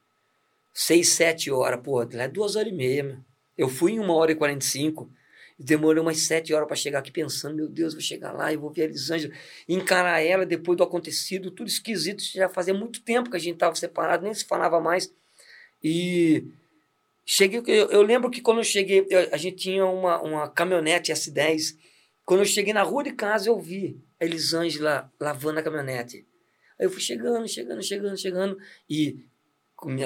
Seis, 0.72 1.08
sete 1.10 1.50
horas, 1.50 1.80
pô, 1.82 2.02
é 2.02 2.28
duas 2.28 2.56
horas 2.56 2.72
e 2.72 2.74
meia, 2.74 3.02
meu. 3.02 3.18
Eu 3.56 3.68
fui 3.68 3.92
em 3.92 3.98
uma 3.98 4.14
hora 4.14 4.32
e 4.32 4.34
quarenta 4.34 4.64
e 4.64 4.68
cinco, 4.68 5.10
demorei 5.58 6.00
umas 6.00 6.18
sete 6.18 6.54
horas 6.54 6.66
para 6.66 6.76
chegar 6.76 7.00
aqui 7.00 7.10
pensando, 7.10 7.54
meu 7.54 7.68
Deus, 7.68 7.92
vou 7.92 8.02
chegar 8.02 8.32
lá 8.32 8.52
e 8.52 8.56
vou 8.56 8.70
ver 8.70 8.82
a 8.82 8.84
Elisângela, 8.86 9.32
encarar 9.68 10.20
ela 10.20 10.46
depois 10.46 10.76
do 10.76 10.84
acontecido, 10.84 11.50
tudo 11.50 11.68
esquisito, 11.68 12.22
já 12.22 12.48
fazia 12.48 12.74
muito 12.74 13.02
tempo 13.02 13.30
que 13.30 13.36
a 13.36 13.40
gente 13.40 13.54
estava 13.54 13.74
separado, 13.74 14.24
nem 14.24 14.32
se 14.32 14.44
falava 14.44 14.80
mais. 14.80 15.12
E 15.82 16.44
cheguei, 17.24 17.62
eu, 17.66 17.90
eu 17.90 18.02
lembro 18.02 18.30
que 18.30 18.40
quando 18.40 18.58
eu 18.58 18.64
cheguei, 18.64 19.06
eu, 19.10 19.28
a 19.32 19.36
gente 19.36 19.56
tinha 19.56 19.84
uma, 19.84 20.20
uma 20.22 20.48
caminhonete 20.48 21.12
S10, 21.12 21.76
quando 22.24 22.40
eu 22.40 22.46
cheguei 22.46 22.72
na 22.72 22.82
rua 22.82 23.02
de 23.02 23.12
casa, 23.12 23.48
eu 23.48 23.58
vi 23.58 24.02
a 24.20 24.24
Elisângela 24.24 25.12
lavando 25.20 25.58
a 25.58 25.62
caminhonete. 25.62 26.26
Aí 26.78 26.86
eu 26.86 26.90
fui 26.90 27.00
chegando, 27.00 27.46
chegando, 27.48 27.82
chegando, 27.82 28.16
chegando. 28.16 28.58
E 28.88 29.24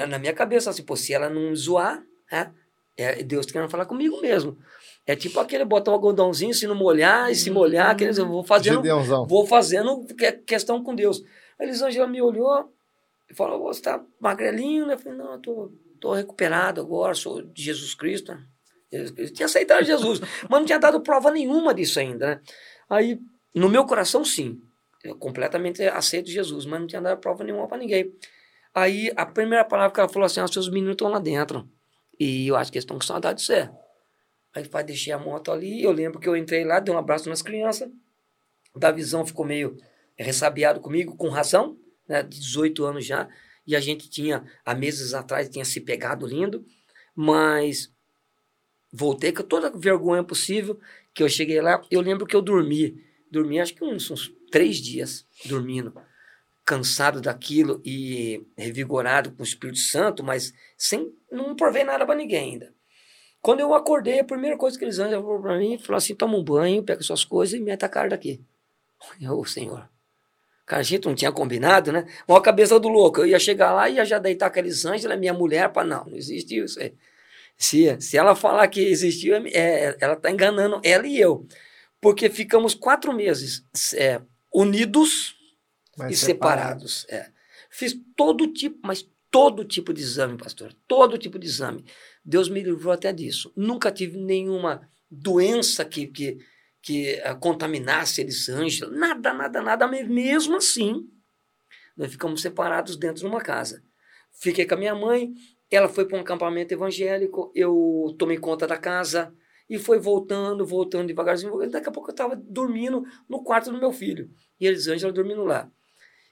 na 0.07 0.17
minha 0.17 0.33
cabeça, 0.33 0.69
assim, 0.69 0.83
pô, 0.83 0.95
se 0.95 1.13
ela 1.13 1.29
não 1.29 1.55
zoar, 1.55 2.03
é, 2.31 2.49
é 2.97 3.23
Deus 3.23 3.45
querendo 3.45 3.69
falar 3.69 3.85
comigo 3.85 4.19
mesmo. 4.21 4.57
É 5.05 5.15
tipo 5.15 5.39
aquele 5.39 5.63
botar 5.63 5.91
um 5.91 5.93
algodãozinho, 5.93 6.53
se 6.53 6.67
não 6.67 6.75
molhar, 6.75 7.31
e 7.31 7.35
se 7.35 7.49
molhar, 7.49 7.91
aqueles, 7.91 8.17
eu 8.17 8.27
vou 8.27 8.43
fazendo, 8.43 8.81
vou 9.25 9.45
fazendo 9.45 10.05
questão 10.45 10.83
com 10.83 10.93
Deus. 10.93 11.23
A 11.59 11.63
Elisângela 11.63 12.07
me 12.07 12.21
olhou 12.21 12.73
e 13.29 13.33
falou, 13.33 13.63
você 13.63 13.81
tá 13.81 14.03
magrelinho, 14.19 14.85
né? 14.85 14.95
Eu 14.95 14.99
falei, 14.99 15.17
não, 15.17 15.33
eu 15.33 15.39
tô, 15.39 15.71
tô 16.01 16.13
recuperado 16.13 16.81
agora, 16.81 17.13
sou 17.13 17.41
de 17.41 17.63
Jesus 17.63 17.93
Cristo. 17.95 18.37
Eu 18.91 19.33
tinha 19.33 19.45
aceitado 19.45 19.83
Jesus, 19.83 20.19
mas 20.19 20.59
não 20.59 20.65
tinha 20.65 20.79
dado 20.79 21.01
prova 21.01 21.29
nenhuma 21.29 21.73
disso 21.73 21.99
ainda, 21.99 22.27
né? 22.27 22.41
Aí 22.89 23.19
no 23.53 23.69
meu 23.69 23.85
coração, 23.85 24.23
sim. 24.23 24.61
Eu 25.03 25.15
completamente 25.15 25.83
aceito 25.83 26.29
Jesus, 26.29 26.65
mas 26.65 26.79
não 26.79 26.87
tinha 26.87 27.01
dado 27.01 27.19
prova 27.19 27.43
nenhuma 27.43 27.67
para 27.67 27.77
ninguém. 27.77 28.13
Aí 28.73 29.11
a 29.15 29.25
primeira 29.25 29.65
palavra 29.65 29.93
que 29.93 29.99
ela 29.99 30.09
falou 30.09 30.25
assim: 30.25 30.41
os 30.41 30.51
seus 30.51 30.69
meninos 30.69 30.91
estão 30.91 31.09
lá 31.09 31.19
dentro. 31.19 31.69
E 32.19 32.47
eu 32.47 32.55
acho 32.55 32.71
que 32.71 32.77
eles 32.77 32.83
estão 32.83 32.97
com 32.97 33.05
saudade 33.05 33.39
de 33.39 33.45
você. 33.45 33.69
Aí 34.53 34.67
pai 34.67 34.83
deixei 34.83 35.13
a 35.13 35.19
moto 35.19 35.51
ali. 35.51 35.83
Eu 35.83 35.91
lembro 35.91 36.19
que 36.19 36.27
eu 36.27 36.35
entrei 36.35 36.63
lá, 36.63 36.79
dei 36.79 36.93
um 36.93 36.97
abraço 36.97 37.29
nas 37.29 37.41
crianças. 37.41 37.89
Da 38.75 38.91
visão 38.91 39.25
ficou 39.25 39.45
meio 39.45 39.77
ressabiado 40.15 40.79
comigo, 40.79 41.15
com 41.15 41.29
razão, 41.29 41.77
né? 42.07 42.23
18 42.23 42.85
anos 42.85 43.05
já. 43.05 43.27
E 43.65 43.75
a 43.75 43.79
gente 43.79 44.09
tinha, 44.09 44.43
há 44.65 44.73
meses 44.73 45.13
atrás, 45.13 45.49
tinha 45.49 45.65
se 45.65 45.81
pegado 45.81 46.25
lindo. 46.25 46.65
Mas 47.15 47.91
voltei 48.91 49.31
com 49.31 49.43
toda 49.43 49.67
a 49.67 49.77
vergonha 49.77 50.23
possível. 50.23 50.79
Que 51.13 51.23
eu 51.23 51.29
cheguei 51.29 51.59
lá, 51.61 51.81
eu 51.89 52.01
lembro 52.01 52.25
que 52.25 52.35
eu 52.35 52.41
dormi 52.41 53.03
dormi 53.29 53.59
acho 53.59 53.75
que 53.75 53.83
uns, 53.83 54.09
uns 54.09 54.33
três 54.51 54.77
dias 54.77 55.25
dormindo, 55.45 55.93
cansado 56.65 57.21
daquilo 57.21 57.81
e 57.85 58.45
revigorado 58.57 59.31
com 59.31 59.41
o 59.41 59.45
Espírito 59.45 59.79
Santo, 59.79 60.23
mas 60.23 60.53
sem 60.77 61.13
não 61.31 61.55
provei 61.55 61.83
nada 61.83 62.05
para 62.05 62.15
ninguém 62.15 62.51
ainda. 62.51 62.73
Quando 63.41 63.59
eu 63.59 63.73
acordei, 63.73 64.19
a 64.19 64.25
primeira 64.25 64.57
coisa 64.57 64.77
que 64.77 64.83
eles 64.83 64.99
anjos 64.99 65.21
falou 65.21 65.41
para 65.41 65.57
mim, 65.57 65.77
falou 65.77 65.97
assim, 65.97 66.15
toma 66.15 66.37
um 66.37 66.43
banho, 66.43 66.83
pega 66.83 67.01
suas 67.01 67.23
coisas 67.23 67.57
e 67.57 67.61
mete 67.61 67.85
a 67.85 67.89
cara 67.89 68.09
daqui. 68.09 68.41
Ô, 69.29 69.45
Senhor. 69.45 69.87
Cara, 70.65 70.81
a 70.81 70.83
gente 70.83 71.05
não 71.05 71.15
tinha 71.15 71.31
combinado, 71.31 71.93
né? 71.93 72.05
Uma 72.27 72.41
cabeça 72.41 72.77
do 72.77 72.89
louco. 72.89 73.21
Eu 73.21 73.27
ia 73.27 73.39
chegar 73.39 73.71
lá 73.71 73.87
e 73.87 73.95
ia 73.95 74.03
já 74.03 74.19
deitar 74.19 74.47
aqueles 74.47 74.83
anjos, 74.83 75.05
ela 75.05 75.13
é 75.13 75.17
minha 75.17 75.33
mulher, 75.33 75.71
para 75.71 75.87
não, 75.87 76.03
não 76.05 76.17
existe 76.17 76.57
isso. 76.57 76.77
Se, 77.57 77.99
se 77.99 78.17
ela 78.17 78.35
falar 78.35 78.67
que 78.67 78.81
existiu, 78.81 79.35
é, 79.35 79.49
é 79.53 79.97
ela 79.99 80.13
está 80.13 80.29
enganando 80.29 80.79
ela 80.83 81.07
e 81.07 81.19
eu 81.19 81.47
porque 82.01 82.29
ficamos 82.29 82.73
quatro 82.73 83.13
meses 83.13 83.65
é, 83.95 84.21
unidos 84.53 85.35
mas 85.97 86.13
e 86.13 86.25
separados. 86.25 87.01
separados. 87.01 87.29
É. 87.29 87.31
Fiz 87.69 87.99
todo 88.15 88.47
tipo, 88.53 88.79
mas 88.83 89.07
todo 89.29 89.65
tipo 89.65 89.93
de 89.93 90.01
exame, 90.01 90.37
pastor, 90.37 90.73
todo 90.87 91.17
tipo 91.17 91.37
de 91.39 91.47
exame. 91.47 91.83
Deus 92.23 92.49
me 92.49 92.61
livrou 92.61 92.93
até 92.93 93.11
disso. 93.11 93.51
Nunca 93.55 93.91
tive 93.91 94.17
nenhuma 94.17 94.87
doença 95.09 95.83
que, 95.83 96.07
que, 96.07 96.37
que 96.81 97.21
uh, 97.25 97.37
contaminasse 97.39 98.21
Elisângela, 98.21 98.91
nada, 98.91 99.33
nada, 99.33 99.61
nada, 99.61 99.87
mesmo 99.87 100.57
assim, 100.57 101.09
nós 101.95 102.11
ficamos 102.11 102.41
separados 102.41 102.95
dentro 102.95 103.21
de 103.21 103.27
uma 103.27 103.41
casa. 103.41 103.83
Fiquei 104.31 104.65
com 104.65 104.75
a 104.75 104.77
minha 104.77 104.95
mãe, 104.95 105.33
ela 105.69 105.89
foi 105.89 106.05
para 106.05 106.17
um 106.17 106.21
acampamento 106.21 106.73
evangélico, 106.73 107.51
eu 107.53 108.15
tomei 108.17 108.37
conta 108.37 108.65
da 108.65 108.77
casa, 108.77 109.33
e 109.69 109.77
foi 109.77 109.99
voltando, 109.99 110.65
voltando 110.65 111.07
devagarzinho. 111.07 111.69
Daqui 111.69 111.89
a 111.89 111.91
pouco 111.91 112.09
eu 112.09 112.13
estava 112.13 112.35
dormindo 112.35 113.03
no 113.27 113.43
quarto 113.43 113.71
do 113.71 113.79
meu 113.79 113.91
filho. 113.91 114.29
E 114.59 114.65
Elisângela 114.65 115.11
dormindo 115.11 115.43
lá. 115.43 115.69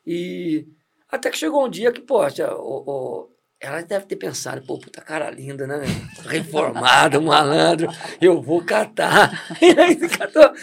E 0.06 0.66
até 1.10 1.30
que 1.30 1.38
chegou 1.38 1.66
um 1.66 1.70
dia 1.70 1.92
que, 1.92 2.02
poxa, 2.02 2.54
o, 2.56 2.84
o, 2.88 3.30
ela 3.60 3.82
deve 3.82 4.06
ter 4.06 4.16
pensado, 4.16 4.66
pô, 4.66 4.80
puta 4.80 5.02
cara 5.02 5.30
linda, 5.30 5.68
né? 5.68 5.84
Reformada, 6.26 7.20
malandro, 7.20 7.88
eu 8.22 8.42
vou 8.42 8.64
catar. 8.64 9.32
E 9.62 9.80
aí 9.80 9.96
catou. 10.10 10.54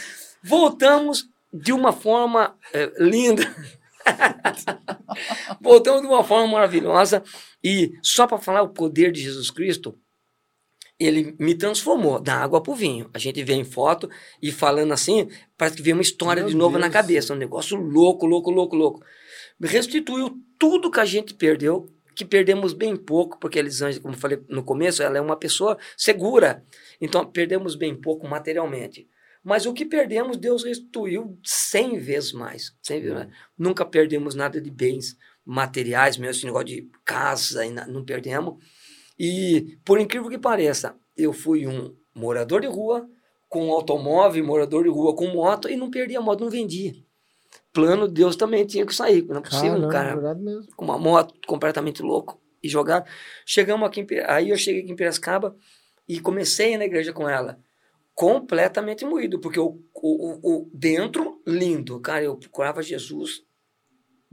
Voltamos 0.43 1.29
de 1.53 1.73
uma 1.73 1.93
forma 1.93 2.57
é, 2.73 2.91
linda. 2.99 3.43
Voltamos 5.61 6.01
de 6.01 6.09
uma 6.09 6.25
forma 6.25 6.47
maravilhosa. 6.53 7.23
E 7.63 7.93
só 8.03 8.27
para 8.27 8.39
falar 8.39 8.63
o 8.63 8.71
poder 8.71 9.13
de 9.13 9.21
Jesus 9.21 9.51
Cristo, 9.51 9.99
ele 10.99 11.35
me 11.39 11.55
transformou 11.55 12.21
da 12.21 12.37
água 12.37 12.63
para 12.63 12.73
o 12.73 12.77
vinho. 12.77 13.11
A 13.13 13.19
gente 13.19 13.43
vê 13.43 13.55
em 13.55 13.65
foto 13.65 14.09
e 14.41 14.53
falando 14.53 14.93
assim, 14.93 15.29
parece 15.57 15.77
que 15.77 15.83
vê 15.83 15.93
uma 15.93 16.03
história 16.03 16.43
Meu 16.43 16.51
de 16.51 16.57
novo 16.57 16.79
Deus. 16.79 16.87
na 16.87 16.91
cabeça, 16.91 17.35
um 17.35 17.37
negócio 17.37 17.77
louco, 17.77 18.27
louco, 18.27 18.51
louco, 18.51 18.77
louco. 18.77 19.05
Restituiu 19.61 20.39
tudo 20.59 20.91
que 20.91 21.01
a 21.01 21.05
gente 21.05 21.35
perdeu, 21.35 21.89
que 22.15 22.25
perdemos 22.25 22.73
bem 22.73 22.97
pouco, 22.97 23.39
porque 23.39 23.59
a 23.59 23.63
Elisângela, 23.63 24.03
como 24.03 24.17
falei 24.17 24.41
no 24.49 24.63
começo, 24.63 25.03
ela 25.03 25.19
é 25.19 25.21
uma 25.21 25.37
pessoa 25.37 25.79
segura. 25.97 26.65
Então, 27.01 27.25
perdemos 27.25 27.75
bem 27.75 27.95
pouco 27.95 28.29
materialmente. 28.29 29.09
Mas 29.43 29.67
o 29.67 29.73
que 29.73 29.85
perdemos, 29.85 30.37
Deus 30.37 30.63
restituiu 30.63 31.37
cem 31.43 31.99
vezes 31.99 32.33
mais. 32.33 32.77
100 32.81 33.01
vezes 33.01 33.15
mais. 33.17 33.29
Nunca 33.59 33.85
perdemos 33.85 34.37
nada 34.37 34.61
de 34.61 34.71
bens 34.71 35.17
materiais, 35.45 36.17
mesmo 36.17 36.31
esse 36.31 36.47
negócio 36.47 36.67
de 36.67 36.91
casa, 37.05 37.65
não 37.87 38.05
perdemos. 38.05 38.63
E, 39.19 39.79
por 39.85 40.01
incrível 40.01 40.29
que 40.29 40.39
pareça, 40.39 40.95
eu 41.17 41.33
fui 41.33 41.67
um 41.67 41.95
morador 42.15 42.61
de 42.61 42.67
rua, 42.67 43.09
com 43.49 43.71
automóvel, 43.71 44.45
morador 44.45 44.85
de 44.85 44.89
rua 44.89 45.15
com 45.15 45.27
moto, 45.29 45.69
e 45.69 45.77
não 45.77 45.91
perdi 45.91 46.17
a 46.17 46.21
moto, 46.21 46.41
não 46.41 46.51
vendi. 46.51 47.05
plano, 47.73 48.09
Deus 48.09 48.37
também 48.37 48.65
tinha 48.67 48.87
que 48.87 48.95
sair. 48.95 49.25
Não 49.27 49.39
é 49.39 49.41
possível 49.41 49.79
um 49.79 49.89
cara 49.89 50.17
com 50.77 50.85
uma 50.85 50.99
moto 50.99 51.35
completamente 51.47 52.03
louco 52.03 52.41
e 52.63 52.69
jogado. 52.69 53.09
Chegamos 53.45 53.87
aqui, 53.87 54.01
em, 54.01 54.07
aí 54.27 54.51
eu 54.51 54.57
cheguei 54.57 54.83
aqui 54.83 54.93
em 54.93 54.97
Piracicaba 54.97 55.55
e 56.09 56.21
comecei 56.21 56.77
na 56.77 56.85
igreja 56.85 57.13
com 57.13 57.29
ela. 57.29 57.59
Completamente 58.15 59.05
moído, 59.05 59.41
porque 59.41 59.59
o, 59.59 59.81
o, 59.95 60.41
o 60.43 60.71
dentro, 60.73 61.41
lindo. 61.47 61.99
Cara, 62.01 62.25
eu 62.25 62.37
procurava 62.37 62.83
Jesus. 62.83 63.43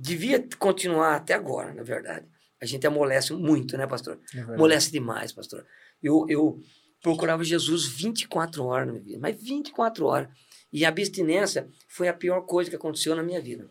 Devia 0.01 0.41
continuar 0.57 1.15
até 1.15 1.33
agora, 1.33 1.73
na 1.73 1.83
verdade. 1.83 2.25
A 2.61 2.65
gente 2.65 2.87
amolece 2.87 3.33
muito, 3.33 3.77
né, 3.77 3.85
pastor? 3.85 4.17
É 4.33 4.39
amolece 4.39 4.89
demais, 4.91 5.33
pastor. 5.33 5.65
Eu, 6.01 6.25
eu 6.29 6.57
procurava 7.01 7.43
Jesus 7.43 7.85
24 7.85 8.63
horas 8.63 8.87
na 8.87 8.93
minha 8.93 9.03
vida, 9.03 9.19
mas 9.19 9.35
24 9.43 10.05
horas. 10.05 10.29
E 10.71 10.85
a 10.85 10.87
abstinência 10.87 11.67
foi 11.89 12.07
a 12.07 12.13
pior 12.13 12.41
coisa 12.41 12.69
que 12.69 12.77
aconteceu 12.77 13.13
na 13.13 13.21
minha 13.21 13.41
vida. 13.41 13.69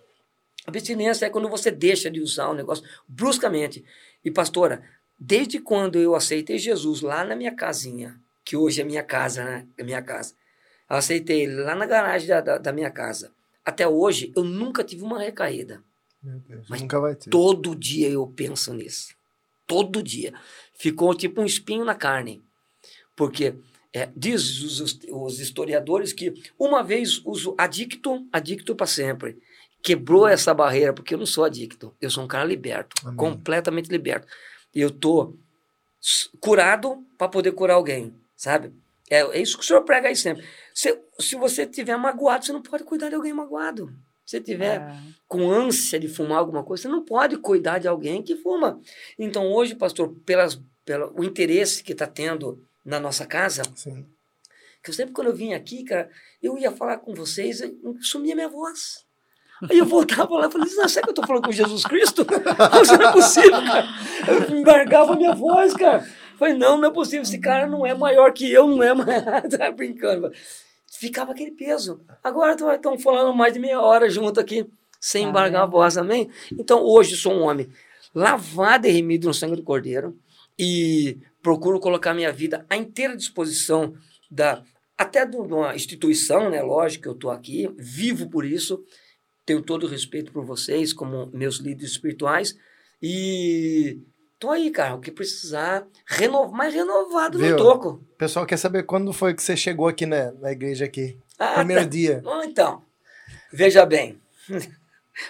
Abstinência 0.66 1.24
é 1.24 1.30
quando 1.30 1.48
você 1.48 1.70
deixa 1.70 2.10
de 2.10 2.20
usar 2.20 2.50
o 2.50 2.54
negócio 2.54 2.84
bruscamente. 3.08 3.82
E, 4.22 4.30
pastora, 4.30 4.82
desde 5.18 5.58
quando 5.58 5.98
eu 5.98 6.14
aceitei 6.14 6.58
Jesus 6.58 7.00
lá 7.00 7.24
na 7.24 7.34
minha 7.34 7.54
casinha, 7.54 8.20
que 8.44 8.54
hoje 8.54 8.82
é 8.82 8.84
minha 8.84 9.02
casa, 9.02 9.44
né? 9.44 9.66
É 9.78 9.82
minha 9.82 10.02
casa. 10.02 10.34
Eu 10.90 10.96
aceitei 10.96 11.46
lá 11.46 11.74
na 11.74 11.86
garagem 11.86 12.28
da, 12.28 12.42
da, 12.42 12.58
da 12.58 12.72
minha 12.72 12.90
casa. 12.90 13.32
Até 13.64 13.88
hoje, 13.88 14.30
eu 14.36 14.44
nunca 14.44 14.84
tive 14.84 15.02
uma 15.02 15.18
recaída. 15.18 15.82
Deus, 16.22 16.66
Mas 16.68 16.80
nunca 16.80 17.00
vai 17.00 17.14
ter. 17.14 17.30
Todo 17.30 17.74
dia 17.74 18.08
eu 18.08 18.26
penso 18.26 18.74
nisso. 18.74 19.14
Todo 19.66 20.02
dia. 20.02 20.34
Ficou 20.74 21.14
tipo 21.14 21.40
um 21.40 21.44
espinho 21.44 21.84
na 21.84 21.94
carne. 21.94 22.42
Porque 23.14 23.54
é, 23.92 24.08
diz 24.16 24.60
os, 24.62 25.00
os, 25.08 25.40
historiadores 25.40 26.12
que 26.12 26.34
uma 26.58 26.82
vez 26.82 27.20
uso 27.24 27.54
adicto, 27.56 28.26
adicto 28.32 28.74
para 28.74 28.86
sempre. 28.86 29.38
Quebrou 29.82 30.26
essa 30.26 30.52
barreira, 30.52 30.92
porque 30.92 31.14
eu 31.14 31.18
não 31.18 31.26
sou 31.26 31.44
adicto. 31.44 31.94
Eu 32.00 32.10
sou 32.10 32.24
um 32.24 32.28
cara 32.28 32.44
liberto. 32.44 32.96
Amém. 33.04 33.16
Completamente 33.16 33.88
liberto. 33.88 34.26
Eu 34.74 34.90
tô 34.90 35.36
curado 36.40 37.04
para 37.16 37.28
poder 37.28 37.52
curar 37.52 37.74
alguém, 37.74 38.14
sabe? 38.36 38.72
É, 39.10 39.20
é, 39.20 39.40
isso 39.40 39.56
que 39.56 39.64
o 39.64 39.66
senhor 39.66 39.82
prega 39.82 40.08
aí 40.08 40.16
sempre. 40.16 40.44
Se, 40.74 40.98
se 41.18 41.36
você 41.36 41.66
tiver 41.66 41.96
magoado, 41.96 42.44
você 42.44 42.52
não 42.52 42.62
pode 42.62 42.84
cuidar 42.84 43.08
de 43.08 43.14
alguém 43.14 43.32
magoado. 43.32 43.92
Se 44.28 44.42
tiver 44.42 44.78
É. 44.78 44.94
com 45.26 45.50
ânsia 45.50 45.98
de 45.98 46.06
fumar 46.06 46.36
alguma 46.36 46.62
coisa, 46.62 46.82
você 46.82 46.88
não 46.88 47.02
pode 47.02 47.38
cuidar 47.38 47.78
de 47.78 47.88
alguém 47.88 48.22
que 48.22 48.36
fuma. 48.36 48.78
Então, 49.18 49.50
hoje, 49.50 49.74
pastor, 49.74 50.14
pelas, 50.26 50.60
pelo 50.84 51.10
o 51.18 51.24
interesse 51.24 51.82
que 51.82 51.92
está 51.92 52.06
tendo 52.06 52.62
na 52.84 53.00
nossa 53.00 53.24
casa, 53.24 53.62
Sim. 53.74 54.04
que 54.84 54.90
eu 54.90 54.94
sempre 54.94 55.14
quando 55.14 55.28
eu 55.28 55.34
vinha 55.34 55.56
aqui, 55.56 55.82
cara, 55.82 56.10
eu 56.42 56.58
ia 56.58 56.70
falar 56.70 56.98
com 56.98 57.14
vocês, 57.14 57.62
e 57.62 57.74
sumia 58.02 58.34
minha 58.34 58.50
voz. 58.50 59.02
Aí 59.70 59.78
eu 59.78 59.86
voltava 59.86 60.34
lá 60.34 60.46
e 60.46 60.52
falei, 60.52 60.74
não, 60.74 60.86
será 60.86 61.04
que 61.04 61.08
eu 61.08 61.12
estou 61.12 61.26
falando 61.26 61.44
com 61.46 61.50
Jesus 61.52 61.84
Cristo? 61.84 62.26
Isso 62.82 62.98
não 62.98 63.08
é 63.08 63.12
possível, 63.12 63.50
cara. 63.64 63.86
Eu 64.28 64.58
embargava 64.58 65.14
a 65.14 65.16
minha 65.16 65.34
voz, 65.34 65.72
cara. 65.72 66.06
Falei, 66.38 66.52
não, 66.52 66.76
não 66.76 66.90
é 66.90 66.92
possível, 66.92 67.22
esse 67.22 67.38
cara 67.38 67.66
não 67.66 67.86
é 67.86 67.94
maior 67.94 68.30
que 68.34 68.52
eu, 68.52 68.68
não 68.68 68.82
é 68.82 68.92
mais. 68.92 69.24
tá 69.56 69.72
brincando. 69.72 70.30
Ficava 70.98 71.30
aquele 71.30 71.52
peso. 71.52 72.00
Agora 72.24 72.56
estão 72.74 72.98
falando 72.98 73.32
mais 73.32 73.52
de 73.52 73.60
meia 73.60 73.80
hora 73.80 74.10
junto 74.10 74.40
aqui, 74.40 74.66
sem 75.00 75.22
Tá 75.22 75.28
embargar 75.28 75.62
a 75.62 75.66
voz, 75.66 75.96
amém? 75.96 76.28
Então, 76.58 76.82
hoje 76.82 77.16
sou 77.16 77.34
um 77.34 77.42
homem 77.42 77.68
lavado 78.12 78.88
e 78.88 78.90
remido 78.90 79.28
no 79.28 79.34
sangue 79.34 79.54
do 79.54 79.62
Cordeiro 79.62 80.18
e 80.58 81.16
procuro 81.40 81.78
colocar 81.78 82.12
minha 82.14 82.32
vida 82.32 82.66
à 82.68 82.76
inteira 82.76 83.16
disposição 83.16 83.94
da 84.28 84.64
até 84.96 85.24
de 85.24 85.36
uma 85.36 85.76
instituição, 85.76 86.50
né? 86.50 86.60
Lógico 86.62 87.04
que 87.04 87.08
eu 87.08 87.12
estou 87.12 87.30
aqui, 87.30 87.72
vivo 87.76 88.28
por 88.28 88.44
isso, 88.44 88.82
tenho 89.46 89.62
todo 89.62 89.84
o 89.84 89.88
respeito 89.88 90.32
por 90.32 90.44
vocês 90.44 90.92
como 90.92 91.30
meus 91.32 91.58
líderes 91.58 91.92
espirituais 91.92 92.56
e 93.00 94.00
tô 94.38 94.50
aí, 94.50 94.70
cara, 94.70 94.94
o 94.94 95.00
que 95.00 95.10
precisar, 95.10 95.86
reno, 96.06 96.50
mais 96.50 96.72
renovado 96.72 97.38
Viu? 97.38 97.50
no 97.50 97.56
toco. 97.56 97.88
O 97.88 98.16
pessoal 98.16 98.46
quer 98.46 98.56
saber 98.56 98.84
quando 98.84 99.12
foi 99.12 99.34
que 99.34 99.42
você 99.42 99.56
chegou 99.56 99.88
aqui 99.88 100.06
né, 100.06 100.32
na 100.40 100.52
igreja 100.52 100.84
aqui. 100.84 101.18
Ah, 101.38 101.54
Primeiro 101.54 101.82
tá. 101.82 101.88
dia. 101.88 102.20
Bom, 102.22 102.42
então, 102.42 102.82
veja 103.52 103.84
bem. 103.84 104.20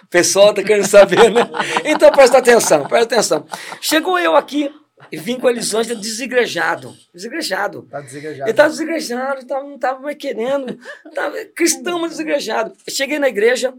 O 0.03 0.07
pessoal 0.09 0.53
tá 0.53 0.63
querendo 0.63 0.87
saber, 0.87 1.31
né? 1.31 1.41
Então 1.83 2.11
presta 2.11 2.37
atenção, 2.37 2.87
presta 2.87 3.15
atenção. 3.15 3.47
Chegou 3.81 4.19
eu 4.19 4.37
aqui 4.37 4.71
e 5.11 5.17
vim 5.17 5.39
com 5.39 5.47
a 5.47 5.51
Elisângela 5.51 5.99
desigrejado. 5.99 6.95
Desigrejado. 7.15 7.89
Tá 7.91 8.01
desigrejado. 8.03 8.43
Ele 8.43 8.51
estava 8.51 8.69
desigrejado, 8.69 9.47
tava, 9.47 9.65
não 9.65 9.77
estava 9.77 10.01
mais 10.01 10.17
querendo. 10.17 10.79
Tava 11.15 11.43
cristão, 11.55 12.01
mas 12.01 12.11
desigrejado. 12.11 12.75
Cheguei 12.89 13.19
na 13.19 13.29
igreja, 13.29 13.73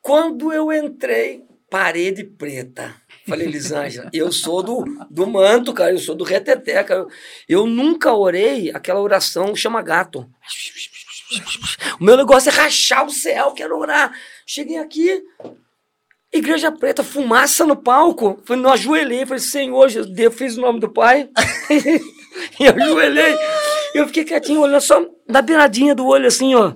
quando 0.00 0.52
eu 0.52 0.72
entrei, 0.72 1.44
parede 1.68 2.24
preta. 2.24 2.94
Falei, 3.28 3.46
Elisângela, 3.46 4.08
eu 4.12 4.30
sou 4.30 4.62
do, 4.62 4.84
do 5.10 5.26
manto, 5.26 5.72
cara, 5.72 5.92
eu 5.92 5.98
sou 5.98 6.14
do 6.14 6.22
reteté, 6.22 6.82
cara. 6.84 7.00
Eu, 7.00 7.08
eu 7.48 7.66
nunca 7.66 8.14
orei 8.14 8.70
aquela 8.72 9.00
oração 9.00 9.54
chama 9.56 9.82
gato. 9.82 10.28
O 12.00 12.04
meu 12.04 12.16
negócio 12.16 12.48
é 12.48 12.52
rachar 12.52 13.04
o 13.04 13.10
céu, 13.10 13.52
quero 13.52 13.76
orar. 13.76 14.16
Cheguei 14.46 14.78
aqui, 14.78 15.24
igreja 16.32 16.70
preta, 16.70 17.02
fumaça 17.02 17.66
no 17.66 17.74
palco. 17.74 18.40
Falei, 18.44 18.62
não 18.62 18.72
ajoelhei, 18.72 19.26
falei, 19.26 19.40
Senhor, 19.40 19.88
Jesus, 19.88 20.14
Deus, 20.14 20.34
fiz 20.34 20.56
o 20.56 20.60
nome 20.60 20.78
do 20.78 20.88
Pai. 20.88 21.28
e 22.60 22.64
eu 22.64 22.74
ajoelhei. 22.74 23.36
Eu 23.92 24.06
fiquei 24.06 24.24
quietinho, 24.24 24.60
olhando 24.60 24.80
só 24.80 25.04
na 25.26 25.42
beiradinha 25.42 25.94
do 25.94 26.06
olho, 26.06 26.28
assim, 26.28 26.54
ó. 26.54 26.74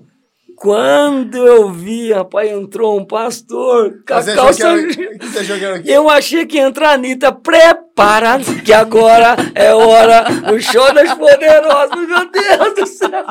Quando 0.60 1.38
eu 1.38 1.70
vi, 1.72 2.12
rapaz, 2.12 2.50
entrou 2.50 3.00
um 3.00 3.02
pastor 3.02 4.02
com 4.06 4.12
a 4.12 4.20
Você 4.20 4.34
calça... 4.34 4.68
era- 4.68 5.80
o? 5.80 5.88
Eu 5.88 6.06
achei 6.10 6.44
que 6.44 6.58
ia 6.58 6.64
entrar 6.64 6.90
a 6.90 6.92
Anitta, 6.92 7.32
prepara, 7.32 8.38
que 8.62 8.70
agora 8.70 9.36
é 9.54 9.72
hora 9.74 10.22
do 10.24 10.60
show 10.60 10.92
das 10.92 11.14
poderosas. 11.14 12.06
Meu 12.06 12.30
Deus 12.30 12.74
do 12.74 12.86
céu! 12.86 13.24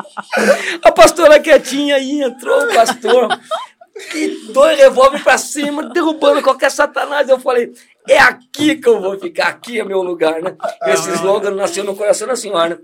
A 0.82 0.90
pastora 0.90 1.38
quietinha 1.38 1.94
aí, 1.94 2.20
entrou 2.20 2.64
o 2.64 2.74
pastor, 2.74 3.28
e 4.12 4.52
dois 4.52 4.76
revólveres 4.76 5.22
pra 5.22 5.38
cima, 5.38 5.84
derrubando 5.84 6.42
qualquer 6.42 6.72
satanás. 6.72 7.28
Eu 7.28 7.38
falei, 7.38 7.72
é 8.08 8.18
aqui 8.18 8.74
que 8.74 8.88
eu 8.88 9.00
vou 9.00 9.16
ficar, 9.20 9.46
aqui 9.50 9.78
é 9.78 9.84
meu 9.84 10.02
lugar, 10.02 10.42
né? 10.42 10.56
Esse 10.84 11.08
slogan 11.12 11.52
nasceu 11.52 11.84
no 11.84 11.94
coração 11.94 12.26
da 12.26 12.34
senhora, 12.34 12.70
né? 12.70 12.78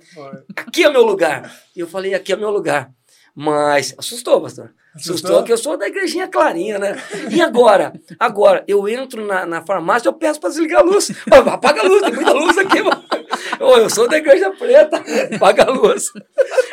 Aqui 0.54 0.84
é 0.84 0.88
meu 0.88 1.02
lugar. 1.02 1.52
E 1.74 1.80
eu 1.80 1.88
falei, 1.88 2.14
aqui 2.14 2.32
é 2.32 2.36
meu 2.36 2.50
lugar. 2.50 2.90
Mas 3.38 3.94
assustou, 3.98 4.40
pastor. 4.40 4.70
Assustou, 4.94 5.14
Assustou? 5.14 5.44
que 5.44 5.52
eu 5.52 5.58
sou 5.58 5.76
da 5.76 5.86
igrejinha 5.86 6.26
clarinha, 6.26 6.78
né? 6.78 6.96
E 7.30 7.42
agora? 7.42 7.92
Agora, 8.18 8.64
eu 8.66 8.88
entro 8.88 9.26
na, 9.26 9.44
na 9.44 9.60
farmácia, 9.60 10.08
eu 10.08 10.14
peço 10.14 10.40
para 10.40 10.48
desligar 10.48 10.80
a 10.80 10.84
luz. 10.84 11.10
Apaga 11.30 11.82
a 11.82 11.84
luz, 11.84 12.02
tem 12.02 12.14
muita 12.14 12.32
luz 12.32 12.56
aqui, 12.56 12.80
mano. 12.80 13.04
Eu 13.60 13.90
sou 13.90 14.08
da 14.08 14.16
igreja 14.16 14.50
preta, 14.52 15.04
apaga 15.36 15.64
a 15.64 15.70
luz. 15.70 16.10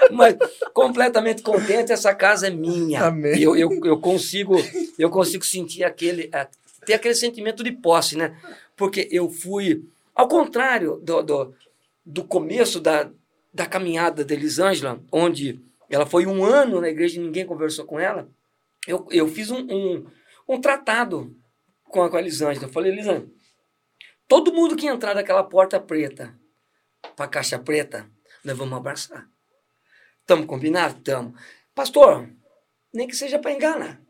Mas 0.09 0.37
completamente 0.73 1.41
contente, 1.41 1.91
essa 1.91 2.15
casa 2.15 2.47
é 2.47 2.49
minha. 2.49 3.07
Amém. 3.07 3.41
Eu, 3.41 3.57
eu, 3.57 3.69
eu 3.83 3.99
consigo 3.99 4.55
eu 4.97 5.09
consigo 5.09 5.45
sentir 5.45 5.83
aquele, 5.83 6.29
ter 6.85 6.93
aquele 6.93 7.15
sentimento 7.15 7.61
de 7.61 7.73
posse, 7.73 8.17
né? 8.17 8.37
Porque 8.75 9.07
eu 9.11 9.29
fui, 9.29 9.83
ao 10.15 10.29
contrário 10.29 10.97
do, 11.03 11.21
do, 11.21 11.53
do 12.05 12.23
começo 12.23 12.79
da, 12.79 13.09
da 13.53 13.65
caminhada 13.65 14.23
da 14.23 14.33
Elisângela, 14.33 14.99
onde 15.11 15.59
ela 15.93 16.05
foi 16.07 16.25
um 16.25 16.43
ano 16.43 16.81
na 16.81 16.89
igreja 16.89 17.19
e 17.19 17.23
ninguém 17.23 17.45
conversou 17.45 17.85
com 17.85 17.99
ela, 17.99 18.27
eu, 18.87 19.07
eu 19.11 19.27
fiz 19.27 19.51
um, 19.51 19.59
um, 19.69 20.05
um 20.47 20.59
tratado 20.59 21.35
com 21.83 22.01
a, 22.01 22.09
com 22.09 22.17
a 22.17 22.19
Elisângela. 22.19 22.65
Eu 22.65 22.71
falei, 22.71 22.91
Elisângela, 22.91 23.27
todo 24.27 24.53
mundo 24.53 24.75
que 24.75 24.87
entrar 24.87 25.13
daquela 25.13 25.43
porta 25.43 25.79
preta 25.79 26.35
para 27.15 27.25
a 27.25 27.27
caixa 27.27 27.59
preta, 27.59 28.09
nós 28.43 28.57
vamos 28.57 28.75
abraçar. 28.75 29.29
Estamos 30.21 30.47
combinados? 30.47 30.97
Estamos. 30.97 31.39
Pastor, 31.75 32.27
nem 32.91 33.07
que 33.07 33.15
seja 33.15 33.37
para 33.37 33.51
enganar. 33.51 34.01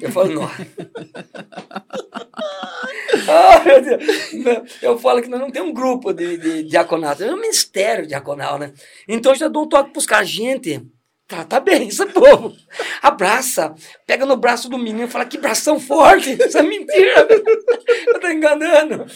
Eu 0.00 0.10
falo, 0.10 0.32
não. 0.32 0.42
Ah, 3.28 3.60
meu 3.64 3.82
Deus. 3.82 4.78
Eu 4.82 4.98
falo 4.98 5.20
que 5.20 5.28
nós 5.28 5.40
não 5.40 5.50
temos 5.50 5.70
um 5.70 5.74
grupo 5.74 6.12
de, 6.12 6.36
de 6.36 6.62
diaconato, 6.64 7.22
é 7.22 7.32
um 7.32 7.40
ministério 7.40 8.06
diaconal, 8.06 8.58
né? 8.58 8.72
Então 9.06 9.32
eu 9.32 9.36
já 9.36 9.48
dou 9.48 9.64
um 9.64 9.68
toque 9.68 9.92
pros 9.92 10.06
caras, 10.06 10.28
gente, 10.28 10.84
tá, 11.30 11.44
tá 11.44 11.60
bem, 11.60 11.86
esse 11.88 12.04
povo. 12.06 12.54
Abraça, 13.00 13.72
pega 14.06 14.26
no 14.26 14.36
braço 14.36 14.68
do 14.68 14.76
menino 14.76 15.04
e 15.04 15.10
fala, 15.10 15.24
que 15.24 15.38
bração 15.38 15.78
forte, 15.78 16.32
isso 16.32 16.58
é 16.58 16.62
mentira, 16.62 17.26
eu 18.08 18.20
tô 18.20 18.28
enganando. 18.28 19.06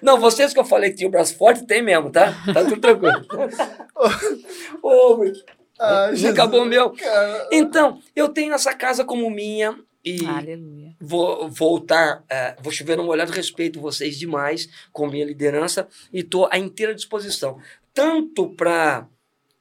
Não, 0.00 0.18
vocês 0.18 0.54
que 0.54 0.60
eu 0.60 0.64
falei 0.64 0.90
que 0.90 0.96
tinha 0.96 1.08
o 1.08 1.10
braço 1.10 1.36
forte, 1.36 1.66
tem 1.66 1.82
mesmo, 1.82 2.10
tá? 2.10 2.32
Tá 2.52 2.64
tudo 2.64 2.80
tranquilo. 2.80 3.26
Ô, 4.80 5.16
meu, 5.16 5.32
Ah, 5.78 6.10
já 6.14 6.30
acabou 6.30 6.64
meu. 6.64 6.90
Cara. 6.90 7.48
Então, 7.50 7.98
eu 8.14 8.28
tenho 8.28 8.54
essa 8.54 8.72
casa 8.72 9.04
como 9.04 9.28
minha 9.28 9.76
e 10.04 10.24
Aleluia. 10.26 10.94
vou 11.00 11.48
voltar, 11.48 12.22
eh, 12.30 12.54
vou 12.60 12.70
chover 12.72 13.00
um 13.00 13.08
olhar 13.08 13.26
de 13.26 13.32
respeito 13.32 13.80
vocês 13.80 14.16
demais 14.18 14.68
com 14.92 15.08
minha 15.08 15.24
liderança 15.24 15.88
e 16.12 16.20
estou 16.20 16.46
à 16.52 16.58
inteira 16.58 16.94
disposição, 16.94 17.58
tanto 17.92 18.50
para 18.50 19.08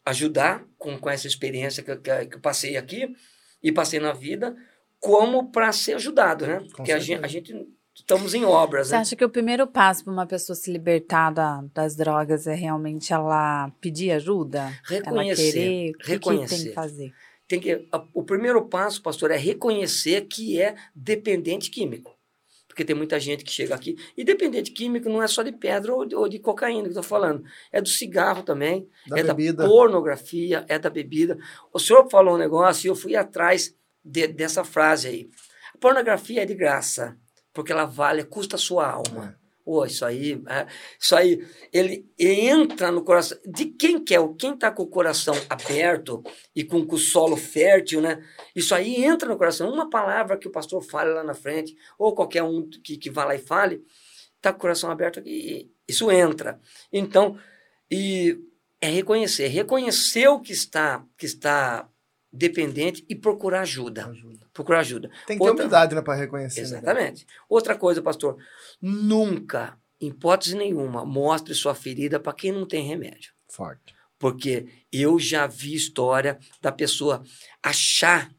ajudar 0.06 0.66
com, 0.78 0.98
com 0.98 1.10
essa 1.10 1.28
experiência 1.28 1.82
que, 1.84 1.92
eu- 1.92 2.02
que, 2.02 2.10
eu- 2.10 2.28
que 2.30 2.36
eu 2.36 2.40
passei 2.42 2.76
aqui 2.78 3.08
e 3.62 3.72
passei 3.72 4.00
na 4.00 4.14
vida, 4.14 4.56
como 5.00 5.50
para 5.52 5.72
ser 5.72 5.94
ajudado, 5.96 6.46
né? 6.46 6.60
Com 6.60 6.68
Porque 6.78 6.92
a 6.92 7.00
gente, 7.00 7.24
a 7.24 7.28
gente 7.28 7.54
estamos 7.96 8.34
em 8.34 8.44
obras, 8.44 8.88
Você 8.88 8.96
né? 8.96 9.02
acha 9.02 9.16
que 9.16 9.24
o 9.24 9.30
primeiro 9.30 9.68
passo 9.68 10.04
para 10.04 10.14
uma 10.14 10.26
pessoa 10.26 10.56
se 10.56 10.72
libertar 10.72 11.32
da- 11.32 11.64
das 11.74 11.96
drogas 11.96 12.48
é 12.48 12.56
realmente 12.56 13.14
ela 13.14 13.70
pedir 13.80 14.12
ajuda? 14.12 14.72
Reconhecer, 14.86 15.10
ela 15.10 15.52
querer? 15.52 15.90
O 15.92 15.98
que 15.98 16.04
que, 16.04 16.12
reconhecer. 16.12 16.56
tem 16.56 16.66
que 16.66 16.74
fazer? 16.74 17.14
Tem 17.48 17.60
que, 17.60 17.88
a- 17.92 18.06
o 18.14 18.24
primeiro 18.24 18.66
passo, 18.68 19.02
pastor, 19.02 19.30
é 19.32 19.38
reconhecer 19.38 20.22
que 20.22 20.60
é 20.62 20.76
dependente 20.96 21.70
químico. 21.70 22.13
Porque 22.74 22.84
tem 22.84 22.96
muita 22.96 23.20
gente 23.20 23.44
que 23.44 23.52
chega 23.52 23.76
aqui. 23.76 23.96
E 24.18 24.24
dependente 24.24 24.72
químico 24.72 25.08
não 25.08 25.22
é 25.22 25.28
só 25.28 25.44
de 25.44 25.52
pedra 25.52 25.94
ou 25.94 26.06
de, 26.08 26.16
ou 26.16 26.28
de 26.28 26.40
cocaína 26.40 26.82
que 26.82 26.88
eu 26.88 26.90
estou 26.90 27.04
falando. 27.04 27.44
É 27.72 27.80
do 27.80 27.88
cigarro 27.88 28.42
também, 28.42 28.90
Da 29.06 29.20
é 29.20 29.24
bebida. 29.24 29.62
da 29.62 29.70
pornografia, 29.70 30.66
é 30.68 30.80
da 30.80 30.90
bebida. 30.90 31.38
O 31.72 31.78
senhor 31.78 32.10
falou 32.10 32.34
um 32.34 32.38
negócio 32.40 32.88
e 32.88 32.90
eu 32.90 32.96
fui 32.96 33.16
atrás 33.16 33.76
de- 34.04 34.26
dessa 34.28 34.64
frase 34.64 35.08
aí. 35.08 35.30
A 35.76 35.78
pornografia 35.78 36.42
é 36.42 36.46
de 36.48 36.56
graça, 36.56 37.16
porque 37.54 37.72
ela 37.72 37.86
vale, 37.86 38.24
custa 38.24 38.56
a 38.56 38.60
sua 38.60 38.90
alma. 38.90 39.38
É. 39.40 39.43
Pô, 39.64 39.86
isso 39.86 40.04
aí, 40.04 40.42
é, 40.48 40.68
isso 41.00 41.16
aí, 41.16 41.46
ele 41.72 42.06
entra 42.20 42.92
no 42.92 43.04
coração. 43.04 43.38
De 43.46 43.66
quem 43.66 44.04
que 44.04 44.14
é? 44.14 44.20
Quem 44.38 44.54
está 44.54 44.70
com 44.72 44.84
o 44.84 44.88
coração 44.88 45.34
aberto 45.50 46.22
e 46.54 46.64
com, 46.66 46.86
com 46.86 46.96
o 46.96 47.00
solo 47.00 47.38
fértil, 47.38 48.02
né? 48.02 48.22
Isso 48.54 48.76
aí 48.76 49.04
entra 49.04 49.30
no 49.30 49.38
coração. 49.38 49.72
Uma 49.72 49.90
palavra 49.90 50.38
que 50.38 50.48
o 50.48 50.52
pastor 50.52 50.82
fale 50.82 51.14
lá 51.14 51.24
na 51.24 51.34
frente, 51.34 51.76
ou 51.98 52.14
qualquer 52.14 52.44
um 52.44 52.70
que, 52.70 52.98
que 52.98 53.10
vá 53.10 53.24
lá 53.24 53.36
e 53.36 53.40
fale, 53.40 53.82
está 54.36 54.52
com 54.52 54.58
o 54.58 54.62
coração 54.62 54.92
aberto 54.92 55.22
e 55.26 55.72
isso 55.88 56.12
entra. 56.12 56.60
Então, 56.92 57.38
e 57.90 58.38
é 58.82 58.90
reconhecer, 58.90 59.48
reconhecer 59.48 60.28
o 60.28 60.42
que 60.42 60.52
está, 60.52 61.06
que 61.18 61.26
está 61.26 61.88
dependente 62.34 63.06
e 63.08 63.16
procurar 63.16 63.62
ajuda. 63.62 64.08
Ajuda. 64.08 64.48
Procurar 64.52 64.80
ajuda. 64.80 65.10
Tem 65.28 65.38
que 65.38 65.44
ter 65.44 65.50
Outra- 65.50 65.64
humildade, 65.66 65.96
né, 65.96 66.02
para 66.02 66.16
reconhecer. 66.16 66.62
né? 66.62 66.68
Exatamente. 66.68 67.26
Outra 67.48 67.78
coisa, 67.78 68.02
pastor, 68.02 68.38
nunca, 68.82 69.78
em 70.02 70.08
hipótese 70.08 70.56
nenhuma, 70.56 71.06
mostre 71.06 71.54
sua 71.54 71.74
ferida 71.76 72.20
para 72.20 72.34
quem 72.34 72.52
não 72.52 72.66
tem 72.66 72.86
remédio. 72.86 73.34
Forte. 73.50 73.94
Porque 74.18 74.68
eu 74.92 75.20
já 75.20 75.48
vi 75.48 75.74
história 75.76 76.40
da 76.62 76.72
pessoa 76.72 77.24
achar 77.62 78.32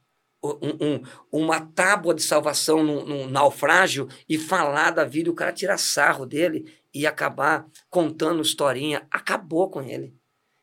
um- 0.43 0.95
um- 0.97 1.03
uma 1.33 1.61
tábua 1.61 2.15
de 2.15 2.23
salvação 2.23 2.83
num, 2.83 3.05
num 3.07 3.27
naufrágio 3.31 4.09
e 4.29 4.37
falar 4.37 4.91
da 4.91 5.05
vida, 5.05 5.31
o 5.31 5.35
cara 5.35 5.53
tirar 5.53 5.79
sarro 5.79 6.27
dele 6.27 6.71
e 6.93 7.07
acabar 7.07 7.67
contando 7.89 8.43
historinha. 8.43 9.07
Acabou 9.11 9.71
com 9.71 9.81
ele. 9.83 10.15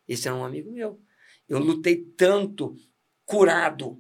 Esse 0.08 0.28
é 0.28 0.34
um 0.34 0.46
amigo 0.46 0.72
meu. 0.72 1.00
Eu 1.50 1.58
lutei 1.60 1.96
tanto 1.96 2.76
curado, 3.32 3.98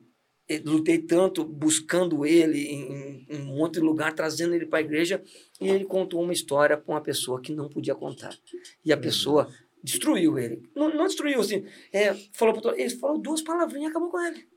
lutei 0.65 0.99
tanto 0.99 1.45
buscando 1.45 2.25
ele 2.25 2.59
em, 2.65 3.25
em- 3.29 3.37
um 3.37 3.45
monte 3.55 3.75
de 3.75 3.79
lugar, 3.79 4.13
trazendo 4.13 4.53
ele 4.53 4.65
para 4.65 4.79
a 4.79 4.81
igreja, 4.81 5.23
e 5.61 5.69
ele 5.69 5.85
contou 5.85 6.21
uma 6.21 6.33
história 6.33 6.75
para 6.77 6.93
uma 6.93 7.01
pessoa 7.01 7.41
que 7.41 7.53
não 7.53 7.69
podia 7.69 7.95
contar. 7.95 8.37
E 8.83 8.91
a 8.91 8.97
pessoa 8.97 9.47
destruiu 9.81 10.37
ele. 10.37 10.61
Não, 10.75 10.93
não 10.93 11.05
destruiu, 11.07 11.39
assim, 11.39 11.65
é, 11.93 12.13
falou 12.33 12.53
pro 12.59 12.75
ele 12.77 12.89
falou 12.89 13.17
duas 13.17 13.41
palavrinhas 13.41 13.87
e 13.87 13.91
acabou 13.91 14.09
com 14.09 14.19
ele. 14.19 14.47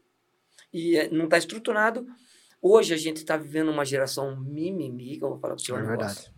E 0.73 0.97
é, 0.97 1.09
não 1.09 1.27
está 1.27 1.39
estruturado. 1.39 2.05
Hoje 2.61 2.93
a 2.93 2.97
gente 2.97 3.19
está 3.19 3.37
vivendo 3.37 3.71
uma 3.71 3.85
geração 3.85 4.37
mimimi, 4.41 5.19
que 5.19 5.25
eu 5.25 5.29
vou 5.31 5.39
falar 5.39 5.55
para 5.55 5.63
o 5.63 5.65
senhor 5.65 5.79
É 5.79 5.87
negócio. 5.87 6.23
verdade. 6.23 6.35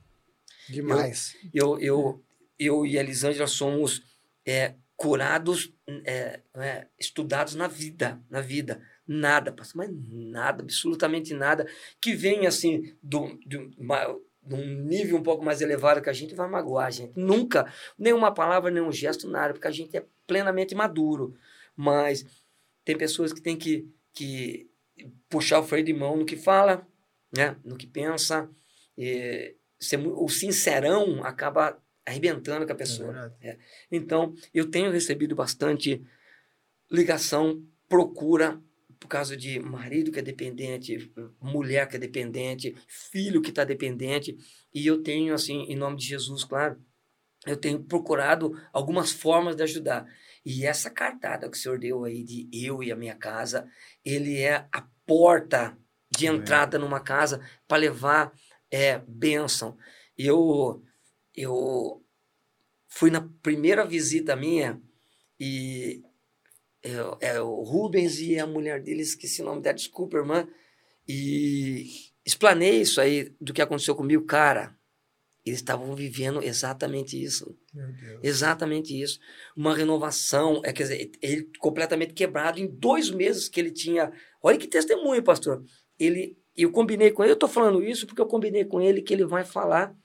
Demais. 0.69 1.35
Eu, 1.55 1.79
eu, 1.79 2.23
eu 2.59 2.85
e 2.85 2.99
a 2.99 3.01
Elisângela 3.01 3.47
somos 3.47 4.03
é, 4.45 4.75
curados, 4.97 5.73
é, 6.05 6.41
é, 6.55 6.87
estudados 6.99 7.55
na 7.55 7.69
vida, 7.69 8.21
na 8.31 8.41
vida. 8.41 8.81
Nada, 9.07 9.55
mas 9.75 9.91
nada, 10.11 10.63
absolutamente 10.63 11.33
nada, 11.35 11.67
que 12.01 12.15
vem 12.15 12.47
assim 12.47 12.97
do, 13.03 13.39
de, 13.47 13.57
um 14.55 14.83
nível 14.85 15.19
um 15.19 15.23
pouco 15.23 15.45
mais 15.45 15.61
elevado 15.61 16.01
que 16.01 16.11
a 16.11 16.15
gente 16.15 16.35
vai 16.35 16.49
magoar 16.49 16.87
a 16.87 16.91
gente. 16.91 17.13
Nunca, 17.17 17.73
nenhuma 17.99 18.33
palavra, 18.33 18.71
nenhum 18.71 18.91
gesto, 18.91 19.29
nada, 19.29 19.53
porque 19.53 19.69
a 19.69 19.73
gente 19.73 19.97
é 19.97 20.05
plenamente 20.27 20.75
maduro. 20.75 21.37
Mas 21.77 22.25
tem 22.85 22.97
pessoas 22.97 23.33
que 23.33 23.41
têm 23.41 23.57
que, 23.57 23.89
que 24.13 24.69
puxar 25.29 25.61
o 25.61 25.65
freio 25.65 25.85
de 25.85 25.93
mão 25.93 26.17
no 26.17 26.25
que 26.25 26.37
fala, 26.37 26.87
né? 27.37 27.57
no 27.65 27.77
que 27.77 27.87
pensa. 27.87 28.49
E 28.97 29.55
ser 29.79 29.99
o 29.99 30.29
sincerão 30.29 31.23
acaba 31.23 31.79
arrebentando 32.07 32.65
com 32.65 32.73
a 32.73 32.75
É 32.75 32.79
pessoa. 32.79 33.13
verdade. 33.13 33.59
Então, 33.91 34.33
eu 34.55 34.71
tenho 34.71 34.91
recebido 34.91 35.35
bastante 35.35 36.03
ligação, 36.91 37.63
procura, 37.89 38.61
por 38.99 39.09
causa 39.09 39.37
de 39.37 39.59
marido 39.61 40.11
que 40.11 40.19
é 40.19 40.23
dependente, 40.23 41.13
mulher 41.41 41.87
que 41.89 41.97
é 41.97 41.99
dependente, 41.99 42.75
filho 42.89 43.43
que 43.43 43.51
está 43.51 43.65
dependente. 43.65 44.37
E 44.73 44.87
eu 44.87 45.03
tenho, 45.03 45.35
assim, 45.35 45.65
em 45.69 45.77
nome 45.77 45.97
de 45.97 46.07
Jesus, 46.07 46.45
claro, 46.45 46.81
eu 47.47 47.57
tenho 47.57 47.83
procurado 47.85 48.53
algumas 48.73 49.13
formas 49.13 49.55
de 49.55 49.63
ajudar. 49.63 50.07
E 50.45 50.65
essa 50.65 50.89
cartada 50.91 51.49
que 51.51 51.57
o 51.57 51.61
senhor 51.61 51.79
deu 51.79 52.05
aí 52.05 52.23
de 52.25 52.49
eu 52.53 52.83
e 52.83 52.91
a 52.91 52.97
minha 52.97 53.15
casa, 53.15 53.69
ele 54.05 54.39
é 54.39 54.67
a 54.73 54.87
porta 55.05 55.77
de 56.11 56.27
É. 56.27 56.31
entrada 56.31 56.79
numa 56.79 57.01
casa 57.01 57.41
para 57.69 57.79
levar 57.79 58.33
é, 58.71 58.99
bênção. 59.07 59.77
Eu, 60.17 60.83
eu 61.37 62.03
fui 62.89 63.11
na 63.11 63.21
primeira 63.43 63.85
visita 63.85 64.35
minha 64.35 64.81
e 65.39 66.03
eu- 66.83 67.19
é, 67.21 67.41
o 67.41 67.63
Rubens 67.63 68.19
e 68.21 68.39
a 68.39 68.47
mulher 68.47 68.81
dele, 68.83 69.03
esqueci 69.03 69.43
o 69.43 69.45
nome 69.45 69.61
dela, 69.61 69.75
desculpa, 69.75 70.17
irmã, 70.17 70.49
e 71.07 71.87
explanei 72.25 72.81
isso 72.81 73.01
aí 73.01 73.35
do 73.41 73.53
que 73.53 73.63
aconteceu 73.63 73.95
comigo. 73.95 74.25
Cara, 74.25 74.77
eles 75.45 75.61
estavam 75.61 75.95
vivendo 75.95 76.43
exatamente 76.43 77.21
isso. 77.23 77.57
Exatamente 78.23 79.01
isso. 79.01 79.21
Uma 79.57 79.77
renovação, 79.77 80.61
é, 80.65 80.73
quer 80.73 80.83
dizer, 80.85 81.11
ele 81.23 81.49
completamente 81.59 82.15
quebrado 82.15 82.59
em 82.59 82.67
dois 82.67 83.11
meses 83.11 83.49
que 83.49 83.61
ele 83.61 83.71
tinha. 83.71 84.13
Olha 84.43 84.59
que 84.59 84.67
testemunho, 84.67 85.23
pastor. 85.23 85.65
Ele, 85.99 86.37
eu 86.57 86.71
combinei 86.73 87.13
com 87.13 87.23
ele, 87.23 87.33
eu 87.33 87.35
estou 87.35 87.49
falando 87.49 87.83
isso 87.83 88.07
porque 88.07 88.21
eu 88.21 88.27
combinei 88.27 88.65
com 88.65 88.81
ele 88.81 89.03
que 89.03 89.15
ele 89.15 89.25
vai 89.25 89.45
falar 89.45 89.97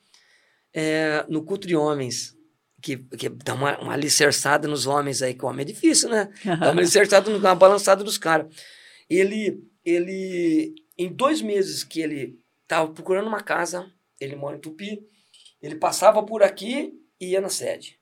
é, 0.73 1.26
no 1.30 1.43
culto 1.43 1.68
de 1.68 1.76
homens. 1.76 2.35
Que, 2.81 2.98
que 2.98 3.30
dá 3.30 3.53
uma, 3.53 3.80
uma 3.80 3.93
alicerçada 3.93 4.68
nos 4.68 4.88
homens 4.88 5.22
aí, 5.22 5.35
que 5.35 5.45
o 5.45 5.48
homem 5.48 5.61
é 5.61 5.65
difícil, 5.65 6.10
né? 6.10 6.34
Dá 6.43 6.72
uma 6.72 6.81
alicerçada, 6.81 7.30
uma 7.30 7.53
balançada 7.53 8.03
dos 8.03 8.18
caras. 8.18 8.52
Ele, 9.07 9.64
ele, 9.85 10.73
em 10.98 11.14
dois 11.14 11.43
meses 11.43 11.84
que 11.84 12.02
ele 12.02 12.39
estava 12.64 12.91
procurando 12.91 13.27
uma 13.27 13.41
casa, 13.41 13.85
ele 14.19 14.35
mora 14.35 14.57
em 14.57 14.60
Tupi, 14.60 14.99
ele 15.61 15.76
passava 15.76 16.23
por 16.26 16.41
aqui 16.41 16.91
e 17.19 17.34
ia 17.34 17.41
na 17.41 17.49
sede. 17.49 18.01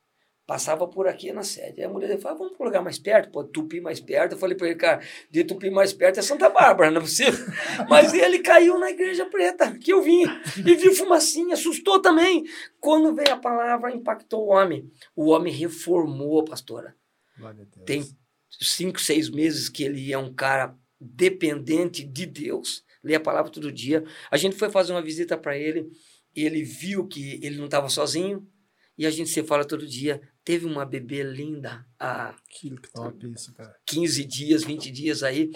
Passava 0.50 0.88
por 0.88 1.08
aqui 1.08 1.32
na 1.32 1.44
sede. 1.44 1.80
Aí 1.80 1.86
a 1.86 1.90
mulher 1.90 2.08
dele 2.08 2.20
falou, 2.20 2.36
"Ah, 2.36 2.40
vamos 2.40 2.58
para 2.58 2.64
um 2.64 2.68
lugar 2.70 2.84
mais 2.84 2.98
perto, 2.98 3.30
pô, 3.30 3.44
Tupi 3.44 3.80
mais 3.80 4.00
perto. 4.00 4.32
Eu 4.32 4.38
falei 4.40 4.58
para 4.58 4.66
ele, 4.66 4.76
cara, 4.80 5.00
de 5.30 5.44
Tupi 5.44 5.70
mais 5.70 5.94
perto 5.94 6.18
é 6.18 6.24
Santa 6.24 6.50
Bárbara, 6.50 6.90
não 6.90 7.02
é 7.02 7.04
possível? 7.04 7.40
Mas 7.88 8.16
ele 8.16 8.40
caiu 8.40 8.80
na 8.80 8.90
igreja 8.90 9.28
preta, 9.28 9.78
que 9.78 9.94
eu 9.94 10.02
vim, 10.02 10.24
e 10.58 10.74
viu 10.74 10.96
fumacinha, 10.96 11.54
assustou 11.54 12.02
também. 12.02 12.46
Quando 12.80 13.14
veio 13.14 13.32
a 13.32 13.38
palavra, 13.38 13.94
impactou 13.94 14.48
o 14.48 14.48
homem. 14.48 14.92
O 15.16 15.30
homem 15.30 15.54
reformou, 15.54 16.44
pastora. 16.44 16.96
A 17.44 17.52
Deus. 17.52 17.68
Tem 17.86 18.04
cinco, 18.60 19.00
seis 19.00 19.30
meses 19.30 19.70
que 19.70 19.84
ele 19.84 20.12
é 20.12 20.18
um 20.18 20.34
cara 20.34 20.76
dependente 21.00 22.04
de 22.04 22.26
Deus, 22.26 22.84
lê 23.04 23.14
a 23.14 23.20
palavra 23.20 23.52
todo 23.52 23.72
dia. 23.72 24.04
A 24.32 24.38
gente 24.38 24.56
foi 24.56 24.72
fazer 24.72 24.94
uma 24.94 25.02
visita 25.04 25.38
para 25.38 25.56
ele, 25.56 25.92
ele 26.36 26.64
viu 26.64 27.08
que 27.08 27.40
ele 27.44 27.58
não 27.58 27.66
estava 27.66 27.88
sozinho, 27.88 28.50
e 29.00 29.06
a 29.06 29.10
gente 29.10 29.30
se 29.30 29.42
fala 29.42 29.64
todo 29.64 29.88
dia. 29.88 30.22
Teve 30.44 30.66
uma 30.66 30.86
bebê 30.86 31.24
linda 31.24 31.86
há 31.98 32.36
Que 32.50 32.70
top 32.94 33.32
isso, 33.32 33.54
cara. 33.54 33.74
15 33.86 34.26
dias, 34.26 34.66
20 34.66 34.92
dias 34.92 35.24
aí. 35.24 35.52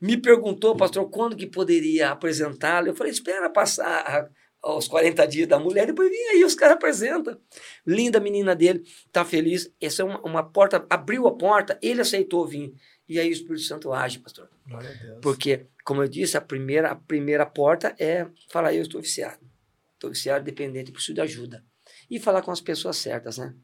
Me 0.00 0.16
perguntou, 0.16 0.76
pastor, 0.76 1.08
quando 1.08 1.36
que 1.36 1.46
poderia 1.46 2.10
apresentá-lo. 2.10 2.88
Eu 2.88 2.96
falei, 2.96 3.12
espera 3.12 3.48
passar 3.48 4.28
os 4.64 4.88
40 4.88 5.24
dias 5.28 5.46
da 5.46 5.60
mulher, 5.60 5.86
depois 5.86 6.10
vem 6.10 6.30
aí, 6.30 6.44
os 6.44 6.56
caras 6.56 6.74
apresentam. 6.74 7.40
Linda 7.86 8.18
menina 8.18 8.56
dele, 8.56 8.82
tá 9.12 9.24
feliz. 9.24 9.72
Essa 9.80 10.02
é 10.02 10.04
uma, 10.04 10.20
uma 10.22 10.42
porta, 10.42 10.84
abriu 10.90 11.28
a 11.28 11.36
porta, 11.36 11.78
ele 11.80 12.00
aceitou 12.00 12.44
vir. 12.48 12.74
E 13.08 13.20
aí 13.20 13.28
o 13.28 13.32
Espírito 13.32 13.62
Santo 13.62 13.92
age, 13.92 14.18
pastor. 14.18 14.50
Glória 14.66 14.90
a 14.90 14.92
Deus. 14.92 15.18
Porque, 15.22 15.66
como 15.84 16.02
eu 16.02 16.08
disse, 16.08 16.36
a 16.36 16.40
primeira, 16.40 16.90
a 16.90 16.96
primeira 16.96 17.46
porta 17.46 17.94
é 17.96 18.26
falar, 18.50 18.74
eu 18.74 18.82
estou 18.82 19.00
viciado. 19.00 19.46
Estou 19.94 20.10
viciado, 20.10 20.44
dependente, 20.44 20.90
preciso 20.90 21.14
de 21.14 21.20
ajuda. 21.20 21.64
E 22.10 22.18
falar 22.18 22.42
com 22.42 22.50
as 22.50 22.60
pessoas 22.60 22.96
certas, 22.96 23.38
né? 23.38 23.54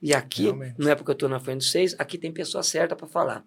E 0.00 0.14
aqui, 0.14 0.44
Realmente. 0.44 0.74
não 0.78 0.90
é 0.90 0.94
porque 0.94 1.10
eu 1.10 1.14
estou 1.14 1.28
na 1.28 1.40
frente 1.40 1.58
dos 1.58 1.70
seis, 1.70 1.94
aqui 1.98 2.18
tem 2.18 2.32
pessoa 2.32 2.62
certa 2.62 2.96
para 2.96 3.06
falar. 3.06 3.44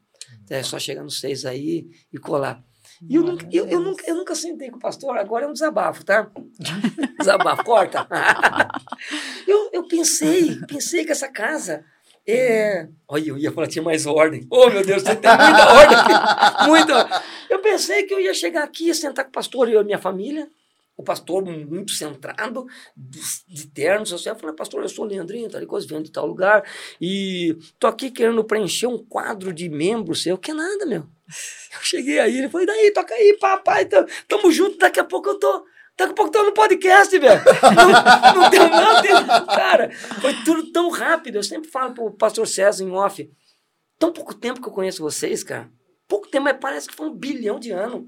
É 0.50 0.64
só 0.64 0.80
chegar 0.80 1.04
nos 1.04 1.20
seis 1.20 1.46
aí 1.46 1.90
e 2.12 2.18
colar. 2.18 2.64
E 3.08 3.16
eu 3.16 3.24
nunca, 3.24 3.48
eu, 3.52 3.68
eu, 3.68 3.80
nunca, 3.80 4.04
eu 4.08 4.16
nunca 4.16 4.34
sentei 4.36 4.70
com 4.70 4.78
o 4.78 4.80
pastor, 4.80 5.18
agora 5.18 5.46
é 5.46 5.48
um 5.48 5.54
desabafo, 5.54 6.06
tá? 6.06 6.32
Desabafo, 7.20 7.64
corta. 7.64 8.08
eu, 9.48 9.70
eu 9.74 9.88
pensei, 9.88 10.56
pensei 10.68 11.04
que 11.04 11.12
essa 11.12 11.28
casa 11.28 11.84
é. 12.26 12.88
Olha, 13.08 13.30
eu 13.30 13.38
ia 13.38 13.52
falar, 13.52 13.68
tinha 13.68 13.84
mais 13.84 14.06
ordem. 14.06 14.48
Oh, 14.50 14.70
meu 14.70 14.86
Deus, 14.86 15.04
você 15.04 15.16
tem 15.16 15.30
muita 15.30 15.74
ordem. 15.74 16.68
Muita. 16.68 17.24
Eu 17.50 17.60
pensei 17.60 17.76
pensei 17.76 18.04
que 18.04 18.14
eu 18.14 18.20
ia 18.22 18.34
chegar 18.34 18.64
aqui, 18.64 18.94
sentar 18.94 19.26
com 19.26 19.30
o 19.30 19.34
pastor 19.34 19.68
e 19.68 19.74
eu 19.74 19.82
e 19.82 19.84
minha 19.84 20.00
família. 20.00 20.48
O 20.98 21.04
pastor 21.04 21.44
muito 21.44 21.92
centrado, 21.92 22.66
de, 22.96 23.20
de 23.48 23.68
terno. 23.68 24.06
Eu 24.06 24.36
falei, 24.36 24.56
pastor, 24.56 24.82
eu 24.82 24.90
sou 24.90 25.06
Leandrinho, 25.06 25.50
tal 25.50 25.66
coisa, 25.66 25.88
venho 25.88 26.04
de 26.04 26.12
tal 26.12 26.26
lugar. 26.26 26.64
E 27.02 27.58
tô 27.78 27.88
aqui 27.88 28.10
querendo 28.10 28.44
preencher 28.44 28.88
um 28.88 28.98
quadro 28.98 29.52
de 29.52 29.68
membro 29.68 30.16
seu. 30.16 30.38
Que 30.38 30.54
nada, 30.54 30.86
meu. 30.86 31.02
Eu 31.74 31.80
cheguei 31.82 32.20
aí, 32.20 32.38
ele 32.38 32.50
falou, 32.50 32.66
daí, 32.66 32.92
toca 32.92 33.14
aí, 33.14 33.38
papai, 33.40 33.86
tamo 33.86 34.52
junto, 34.52 34.78
daqui 34.78 35.00
a 35.00 35.04
pouco 35.04 35.30
eu 35.30 35.40
tô 35.40 35.66
Daqui 35.98 36.12
a 36.12 36.16
pouco 36.16 36.32
tô 36.32 36.44
no 36.44 36.52
podcast, 36.52 37.18
velho. 37.18 37.42
Não, 37.74 38.42
não 38.42 38.50
deu 38.50 38.70
nada. 38.70 39.46
Cara, 39.46 39.92
foi 40.20 40.34
tudo 40.44 40.72
tão 40.72 40.90
rápido. 40.90 41.38
Eu 41.38 41.44
sempre 41.44 41.70
falo 41.70 41.94
pro 41.94 42.12
pastor 42.12 42.46
César 42.46 42.84
em 42.84 42.92
off. 42.92 43.32
Tão 43.98 44.12
pouco 44.12 44.34
tempo 44.34 44.62
que 44.62 44.68
eu 44.68 44.74
conheço 44.74 45.02
vocês, 45.02 45.42
cara. 45.42 45.72
Pouco 46.06 46.28
tempo, 46.28 46.44
mas 46.44 46.58
parece 46.60 46.90
que 46.90 46.96
foi 46.96 47.08
um 47.08 47.16
bilhão 47.16 47.60
de 47.60 47.72
anos. 47.72 48.06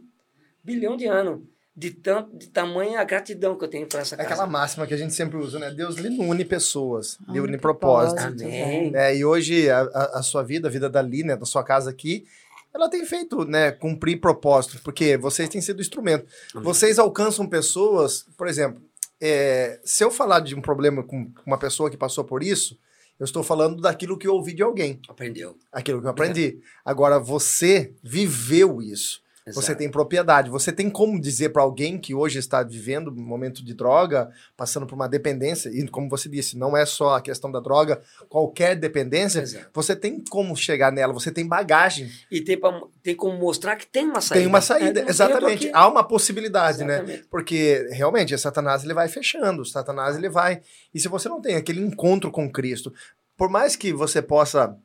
Bilhão 0.61 0.97
de 0.97 1.05
anos. 1.05 1.41
De, 1.79 1.91
tanto, 1.91 2.35
de 2.35 2.47
tamanha 2.47 3.03
gratidão 3.03 3.55
que 3.55 3.63
eu 3.63 3.67
tenho 3.67 3.85
para 3.85 3.99
essa 3.99 4.15
é 4.15 4.17
casa. 4.17 4.29
Aquela 4.29 4.47
máxima 4.47 4.87
que 4.87 4.95
a 4.95 4.97
gente 4.97 5.13
sempre 5.13 5.37
usa, 5.37 5.59
né? 5.59 5.69
Deus 5.69 5.95
lhe 5.97 6.09
une 6.19 6.43
pessoas, 6.43 7.19
lhe 7.29 7.39
une 7.39 7.55
propósito. 7.55 8.19
Amém. 8.19 8.91
É, 8.95 9.15
e 9.15 9.23
hoje 9.23 9.69
a, 9.69 9.81
a, 10.15 10.23
sua 10.23 10.41
vida, 10.41 10.67
a 10.67 10.71
vida 10.71 10.89
dali, 10.89 11.23
né, 11.23 11.35
da 11.37 11.45
sua 11.45 11.63
casa 11.63 11.91
aqui, 11.91 12.25
ela 12.73 12.89
tem 12.89 13.05
feito, 13.05 13.45
né, 13.45 13.71
cumprir 13.71 14.19
propósito, 14.19 14.81
porque 14.83 15.17
vocês 15.17 15.47
têm 15.49 15.61
sido 15.61 15.79
instrumento. 15.79 16.25
Amém. 16.55 16.63
Vocês 16.63 16.97
alcançam 16.97 17.47
pessoas, 17.47 18.25
por 18.35 18.47
exemplo, 18.47 18.81
é, 19.21 19.79
se 19.83 20.03
eu 20.03 20.09
falar 20.09 20.39
de 20.39 20.55
um 20.55 20.61
problema 20.61 21.03
com 21.03 21.31
uma 21.45 21.59
pessoa 21.59 21.91
que 21.91 21.97
passou 21.97 22.23
por 22.23 22.41
isso, 22.41 22.75
eu 23.19 23.25
estou 23.25 23.43
falando 23.43 23.81
daquilo 23.81 24.17
que 24.17 24.27
eu 24.27 24.33
ouvi 24.33 24.53
de 24.53 24.61
alguém. 24.61 24.99
Aprendeu. 25.07 25.57
Aquilo 25.71 25.99
que 25.99 26.07
eu 26.07 26.11
aprendi. 26.11 26.59
Agora, 26.85 27.19
você 27.19 27.93
viveu 28.03 28.81
isso. 28.81 29.21
Exato. 29.47 29.65
Você 29.65 29.73
tem 29.73 29.89
propriedade. 29.89 30.49
Você 30.49 30.73
tem 30.73 30.89
como 30.89 31.19
dizer 31.19 31.49
para 31.49 31.63
alguém 31.63 31.97
que 31.97 32.13
hoje 32.13 32.37
está 32.37 32.61
vivendo 32.61 33.09
um 33.09 33.25
momento 33.25 33.63
de 33.63 33.73
droga, 33.73 34.29
passando 34.57 34.85
por 34.85 34.93
uma 34.93 35.07
dependência, 35.07 35.69
e 35.69 35.87
como 35.87 36.09
você 36.09 36.27
disse, 36.27 36.57
não 36.57 36.75
é 36.75 36.85
só 36.85 37.15
a 37.15 37.21
questão 37.21 37.49
da 37.49 37.61
droga, 37.61 38.01
qualquer 38.27 38.75
dependência, 38.75 39.39
Exato. 39.39 39.69
você 39.73 39.95
tem 39.95 40.21
como 40.29 40.53
chegar 40.53 40.91
nela, 40.91 41.13
você 41.13 41.31
tem 41.31 41.47
bagagem. 41.47 42.11
E 42.29 42.41
tem, 42.41 42.59
pra, 42.59 42.77
tem 43.01 43.15
como 43.15 43.37
mostrar 43.37 43.77
que 43.77 43.87
tem 43.87 44.05
uma 44.05 44.19
saída. 44.19 44.41
Tem 44.41 44.47
uma 44.47 44.59
saída, 44.59 44.99
é, 44.99 45.09
exatamente. 45.09 45.69
Há 45.73 45.87
uma 45.87 46.03
possibilidade, 46.03 46.83
né? 46.83 46.95
exatamente. 46.95 47.19
né? 47.21 47.25
Porque 47.31 47.87
realmente, 47.91 48.37
Satanás 48.37 48.83
ele 48.83 48.93
vai 48.93 49.07
fechando, 49.07 49.63
Satanás 49.63 50.17
ele 50.17 50.29
vai. 50.29 50.61
E 50.93 50.99
se 50.99 51.07
você 51.07 51.29
não 51.29 51.39
tem 51.39 51.55
aquele 51.55 51.79
encontro 51.79 52.29
com 52.31 52.51
Cristo, 52.51 52.93
por 53.37 53.49
mais 53.49 53.77
que 53.77 53.93
você 53.93 54.21
possa 54.21 54.75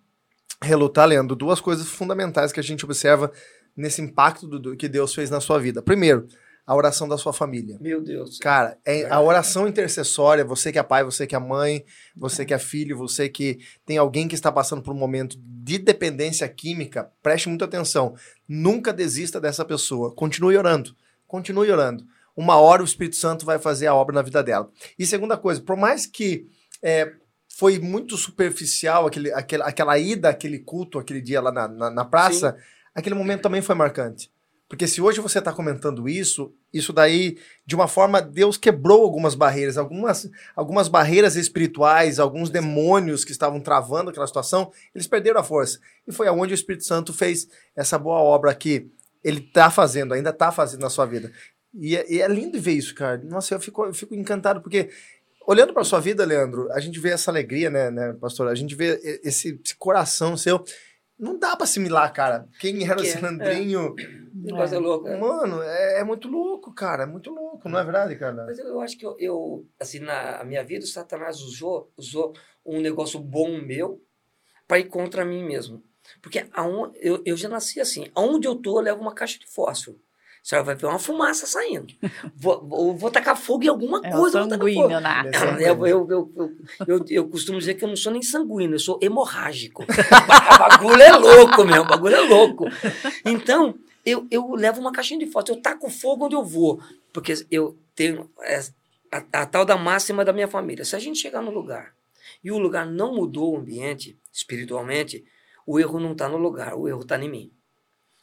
relutar, 0.62 1.09
Leandro, 1.09 1.34
duas 1.34 1.60
coisas 1.60 1.89
fundamentais 1.89 2.52
que 2.52 2.60
a 2.60 2.62
gente 2.62 2.84
observa 2.84 3.32
nesse 3.77 4.01
impacto 4.03 4.47
do, 4.47 4.77
que 4.77 4.89
Deus 4.89 5.15
fez 5.15 5.31
na 5.31 5.40
sua 5.40 5.59
vida. 5.59 5.82
Primeiro, 5.82 6.27
a 6.66 6.74
oração 6.74 7.09
da 7.09 7.19
sua 7.19 7.32
família. 7.32 7.77
Meu 7.81 8.01
Deus. 8.01 8.39
Cara, 8.39 8.78
é 8.85 9.07
a 9.11 9.20
oração 9.20 9.66
intercessória, 9.66 10.44
você 10.44 10.70
que 10.70 10.78
é 10.78 10.82
pai, 10.82 11.03
você 11.03 11.27
que 11.27 11.35
é 11.35 11.39
mãe, 11.39 11.85
você 12.16 12.44
que 12.44 12.55
é 12.55 12.59
filho, 12.59 12.97
você 12.97 13.28
que 13.28 13.59
tem 13.85 13.99
alguém 13.99 14.28
que 14.28 14.35
está 14.35 14.53
passando 14.53 14.82
por 14.82 14.94
um 14.94 14.99
momento 14.99 15.36
de 15.40 15.78
dependência 15.78 16.49
química, 16.49 17.11
preste 17.23 17.49
muita 17.49 17.65
atenção. 17.65 18.15
Nunca 18.49 18.93
desista 18.93 19.40
dessa 19.40 19.65
pessoa. 19.65 20.15
Continue 20.15 20.57
orando. 20.57 20.94
Continue 21.27 21.70
orando. 21.70 22.05
Uma 22.36 22.57
hora 22.57 22.82
o 22.82 22.86
Espírito 22.86 23.16
Santo 23.16 23.44
vai 23.44 23.59
fazer 23.59 23.89
a 23.89 23.94
obra 23.94 24.15
na 24.15 24.23
vida 24.23 24.43
dela. 24.43 24.70
E 24.99 25.05
segunda 25.05 25.36
coisa, 25.36 25.61
por 25.61 25.77
mais 25.77 26.07
que 26.07 26.47
é, 26.81 27.12
foi 27.49 27.78
muito 27.78 28.16
superficial 28.16 29.07
aquele, 29.07 29.32
aquele, 29.32 29.62
aquela 29.65 29.99
ida, 29.99 30.28
aquele 30.28 30.61
culto, 30.61 30.99
aquele 30.99 31.20
dia 31.20 31.40
lá 31.40 31.51
na, 31.51 31.69
na, 31.69 31.90
na 31.90 32.05
praça, 32.05 32.57
Sim 32.57 32.82
aquele 32.94 33.14
momento 33.14 33.43
também 33.43 33.62
foi 33.62 33.74
marcante. 33.74 34.31
Porque 34.73 34.86
se 34.86 35.02
hoje 35.02 35.20
você 35.20 35.39
está 35.39 35.52
comentando 35.52 36.09
isso, 36.09 36.55
isso 36.73 36.94
daí, 36.94 37.36
de 37.66 37.74
uma 37.74 37.86
forma, 37.86 38.23
Deus 38.23 38.56
quebrou 38.56 39.02
algumas 39.02 39.35
barreiras, 39.35 39.77
algumas, 39.77 40.31
algumas 40.56 40.89
barreiras 40.89 41.36
espirituais, 41.36 42.19
alguns 42.19 42.48
demônios 42.48 43.23
que 43.23 43.32
estavam 43.32 43.60
travando 43.60 44.09
aquela 44.09 44.27
situação, 44.27 44.73
eles 44.94 45.06
perderam 45.06 45.39
a 45.39 45.44
força. 45.44 45.78
E 46.09 46.10
foi 46.12 46.27
aonde 46.27 46.55
o 46.55 46.56
Espírito 46.56 46.85
Santo 46.85 47.12
fez 47.12 47.48
essa 47.77 47.98
boa 47.98 48.20
obra 48.20 48.55
que 48.55 48.90
ele 49.23 49.40
está 49.40 49.70
fazendo, 49.70 50.14
ainda 50.14 50.31
está 50.31 50.51
fazendo 50.51 50.81
na 50.81 50.89
sua 50.89 51.05
vida. 51.05 51.31
E 51.74 51.94
é, 51.94 52.10
e 52.10 52.23
é, 52.23 52.28
lindo 52.28 52.59
ver 52.59 52.73
isso, 52.73 52.94
cara. 52.94 53.20
Nossa, 53.24 53.55
eu 53.55 53.60
fico, 53.60 53.85
eu 53.85 53.93
fico 53.93 54.14
encantado, 54.14 54.62
porque 54.62 54.89
olhando 55.47 55.74
para 55.74 55.85
sua 55.85 56.01
vida, 56.01 56.24
Leandro, 56.24 56.73
a 56.73 56.81
gente 56.81 56.98
vê 56.98 57.10
essa 57.10 57.31
alegria, 57.31 57.69
né, 57.69 57.90
né, 57.90 58.16
pastor? 58.19 58.48
A 58.48 58.55
gente 58.55 58.74
vê 58.74 59.20
esse, 59.23 59.60
esse 59.62 59.77
coração 59.77 60.35
seu 60.35 60.64
não 61.23 61.39
dá 61.39 61.55
pra 61.55 61.62
assimilar, 61.62 62.12
cara. 62.12 62.49
Quem 62.59 62.85
era 62.85 63.01
o 63.01 63.05
Sandrinho. 63.05 63.94
É. 64.44 64.51
Coisa 64.51 64.81
louca. 64.81 65.09
É. 65.09 65.20
Mano, 65.20 65.62
é, 65.62 66.01
é, 66.01 66.05
muito 66.05 66.27
louco, 66.27 66.74
cara. 66.74 67.05
É 67.05 67.07
muito 67.07 67.31
louco, 67.31 67.69
não 67.69 67.78
é 67.78 67.85
verdade, 67.85 68.16
cara? 68.16 68.44
Mas 68.44 68.59
eu, 68.59 68.66
eu 68.66 68.81
acho 68.81 68.99
que 68.99 69.07
eu, 69.07 69.15
eu, 69.20 69.66
assim, 69.78 70.01
na 70.01 70.43
minha 70.43 70.65
vida, 70.65 70.85
o 70.85 70.89
Satanás 70.89 71.40
usou, 71.40 71.93
usou 71.97 72.35
um 72.66 72.81
negócio 72.81 73.20
bom 73.20 73.61
meu 73.62 74.03
para 74.66 74.81
ir 74.81 74.89
contra 74.89 75.24
mim 75.24 75.44
mesmo. 75.44 75.81
Porque 76.20 76.44
aonde, 76.53 76.99
eu, 77.01 77.23
eu 77.24 77.36
já 77.36 77.49
nasci 77.49 77.81
assim. 77.81 78.11
Aonde 78.16 78.49
eu 78.49 78.57
tô, 78.57 78.81
eu 78.81 78.82
levo 78.82 79.01
uma 79.01 79.15
caixa 79.15 79.39
de 79.39 79.47
fósforo. 79.47 80.01
A 80.44 80.48
senhora 80.48 80.66
vai 80.66 80.74
ver 80.74 80.86
uma 80.86 80.98
fumaça 80.98 81.47
saindo. 81.47 81.94
Vou, 82.35 82.66
vou, 82.66 82.97
vou 82.97 83.10
tacar 83.12 83.36
fogo 83.36 83.62
em 83.62 83.69
alguma 83.69 84.01
é 84.02 84.10
coisa. 84.10 84.40
É 84.40 84.48
sanguíneo, 84.48 85.01
né? 85.01 85.31
Eu, 85.60 85.86
eu, 85.86 86.10
eu, 86.10 86.32
eu, 86.89 87.05
eu, 87.09 87.28
costumo 87.28 87.60
dizer 87.60 87.74
que 87.74 87.85
eu 87.85 87.89
não 87.89 87.94
sou 87.94 88.12
nem 88.12 88.23
sanguíneo, 88.23 88.74
eu 88.74 88.81
sou 88.81 88.98
hemorrágico. 89.01 89.85
o 89.86 90.59
bagulho 90.59 91.01
é 91.01 91.12
louco 91.16 91.64
mesmo, 91.64 91.82
o 91.82 91.86
bagulho 91.86 92.16
é 92.16 92.20
louco. 92.23 92.64
Então, 93.24 93.77
eu, 94.05 94.27
eu 94.32 94.52
levo 94.56 94.81
uma 94.81 94.90
caixinha 94.90 95.24
de 95.24 95.31
foto, 95.31 95.52
eu 95.52 95.62
taco 95.62 95.89
fogo 95.89 96.27
onde 96.27 96.35
eu 96.35 96.44
vou. 96.44 96.82
Porque 97.12 97.35
eu 97.48 97.78
tenho 97.94 98.28
a, 99.12 99.23
a 99.32 99.47
tal 99.47 99.64
da 99.64 99.77
máxima 99.77 100.24
da 100.24 100.32
minha 100.32 100.48
família. 100.48 100.85
Se 100.85 100.97
a 100.97 100.98
gente 100.98 101.20
chegar 101.20 101.40
no 101.40 101.52
lugar 101.52 101.94
e 102.43 102.51
o 102.51 102.59
lugar 102.59 102.85
não 102.85 103.14
mudou 103.14 103.55
o 103.55 103.59
ambiente, 103.59 104.19
espiritualmente, 104.32 105.24
o 105.64 105.78
erro 105.78 106.01
não 106.01 106.12
está 106.12 106.28
no 106.28 106.36
lugar, 106.36 106.74
o 106.74 106.89
erro 106.89 107.02
está 107.02 107.16
em 107.16 107.31
mim. 107.31 107.52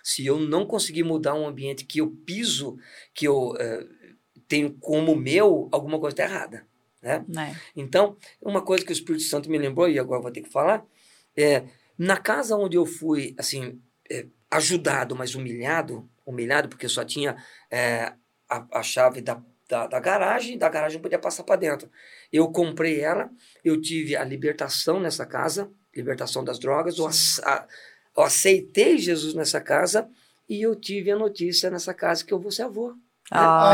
Se 0.10 0.26
eu 0.26 0.40
não 0.40 0.65
conseguir 0.65 1.03
mudar 1.03 1.36
um 1.36 1.48
ambiente 1.48 1.86
que 1.86 2.02
eu 2.02 2.10
piso, 2.26 2.77
que 3.14 3.27
eu 3.27 3.52
uh, 3.52 4.15
tenho 4.48 4.73
como 4.80 5.15
meu, 5.15 5.69
alguma 5.72 5.99
coisa 5.99 6.14
está 6.15 6.23
errada. 6.23 6.65
Né? 6.99 7.23
É. 7.38 7.56
Então, 7.76 8.18
uma 8.41 8.64
coisa 8.64 8.84
que 8.84 8.91
o 8.91 8.94
Espírito 8.94 9.23
Santo 9.26 9.52
me 9.52 9.57
lembrou, 9.60 9.88
e 9.88 9.99
agora 9.99 10.19
vou 10.19 10.31
ter 10.31 10.41
que 10.41 10.49
falar, 10.49 10.84
é 11.38 11.65
na 11.95 12.18
casa 12.18 12.57
onde 12.57 12.76
eu 12.76 12.88
fui 12.88 13.36
assim 13.38 13.80
é, 14.10 14.26
ajudado, 14.49 15.15
mas 15.15 15.36
humilhado, 15.36 16.10
humilhado 16.26 16.69
porque 16.69 16.90
só 16.90 17.06
tinha 17.06 17.38
é, 17.69 18.11
a, 18.49 18.80
a, 18.80 18.81
chave 18.81 19.22
da, 19.22 19.40
da, 19.68 19.86
da, 19.86 19.99
garagem, 19.99 20.57
da 20.57 20.69
garagem 20.69 20.99
podia 20.99 21.19
passar 21.19 21.44
para 21.44 21.56
dentro. 21.56 21.88
Eu 22.34 22.52
comprei 22.52 22.99
ela, 22.99 23.30
eu 23.64 23.80
tive 23.80 24.15
a 24.15 24.23
libertação 24.23 24.99
nessa 24.99 25.23
casa, 25.23 25.72
libertação 25.95 26.44
das 26.44 26.57
drogas, 26.57 26.98
ou 26.98 27.07
a, 27.07 27.11
a, 27.44 27.68
eu 28.19 28.23
aceitei 28.25 28.97
Jesus 28.97 29.33
nessa 29.33 29.61
casa 29.61 30.09
e 30.47 30.61
eu 30.61 30.75
tive 30.75 31.09
a 31.11 31.15
notícia 31.15 31.69
nessa 31.69 31.93
casa 31.93 32.25
que 32.25 32.33
eu 32.33 32.39
vou 32.39 32.51
ser 32.51 32.63
avô. 32.63 32.93
Ah, 33.31 33.69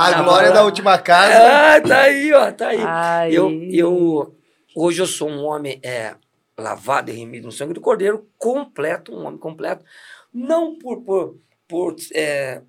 a 0.06 0.22
glória 0.22 0.50
da 0.50 0.64
última 0.64 0.98
casa. 0.98 1.76
Ah, 1.76 1.80
tá 1.80 2.00
aí, 2.00 2.32
ó, 2.32 2.50
tá 2.50 2.68
aí. 2.68 3.32
Eu, 3.32 3.50
eu, 3.70 4.36
hoje 4.74 5.00
eu 5.00 5.06
sou 5.06 5.28
um 5.28 5.44
homem 5.44 5.78
é, 5.82 6.16
lavado 6.58 7.10
e 7.10 7.14
remido 7.14 7.46
no 7.46 7.52
sangue 7.52 7.74
do 7.74 7.80
Cordeiro, 7.80 8.28
completo, 8.36 9.14
um 9.14 9.24
homem 9.24 9.38
completo. 9.38 9.84
Não 10.32 10.76
por, 10.76 11.02
por, 11.02 11.38
por 11.68 11.94
é, 12.14 12.62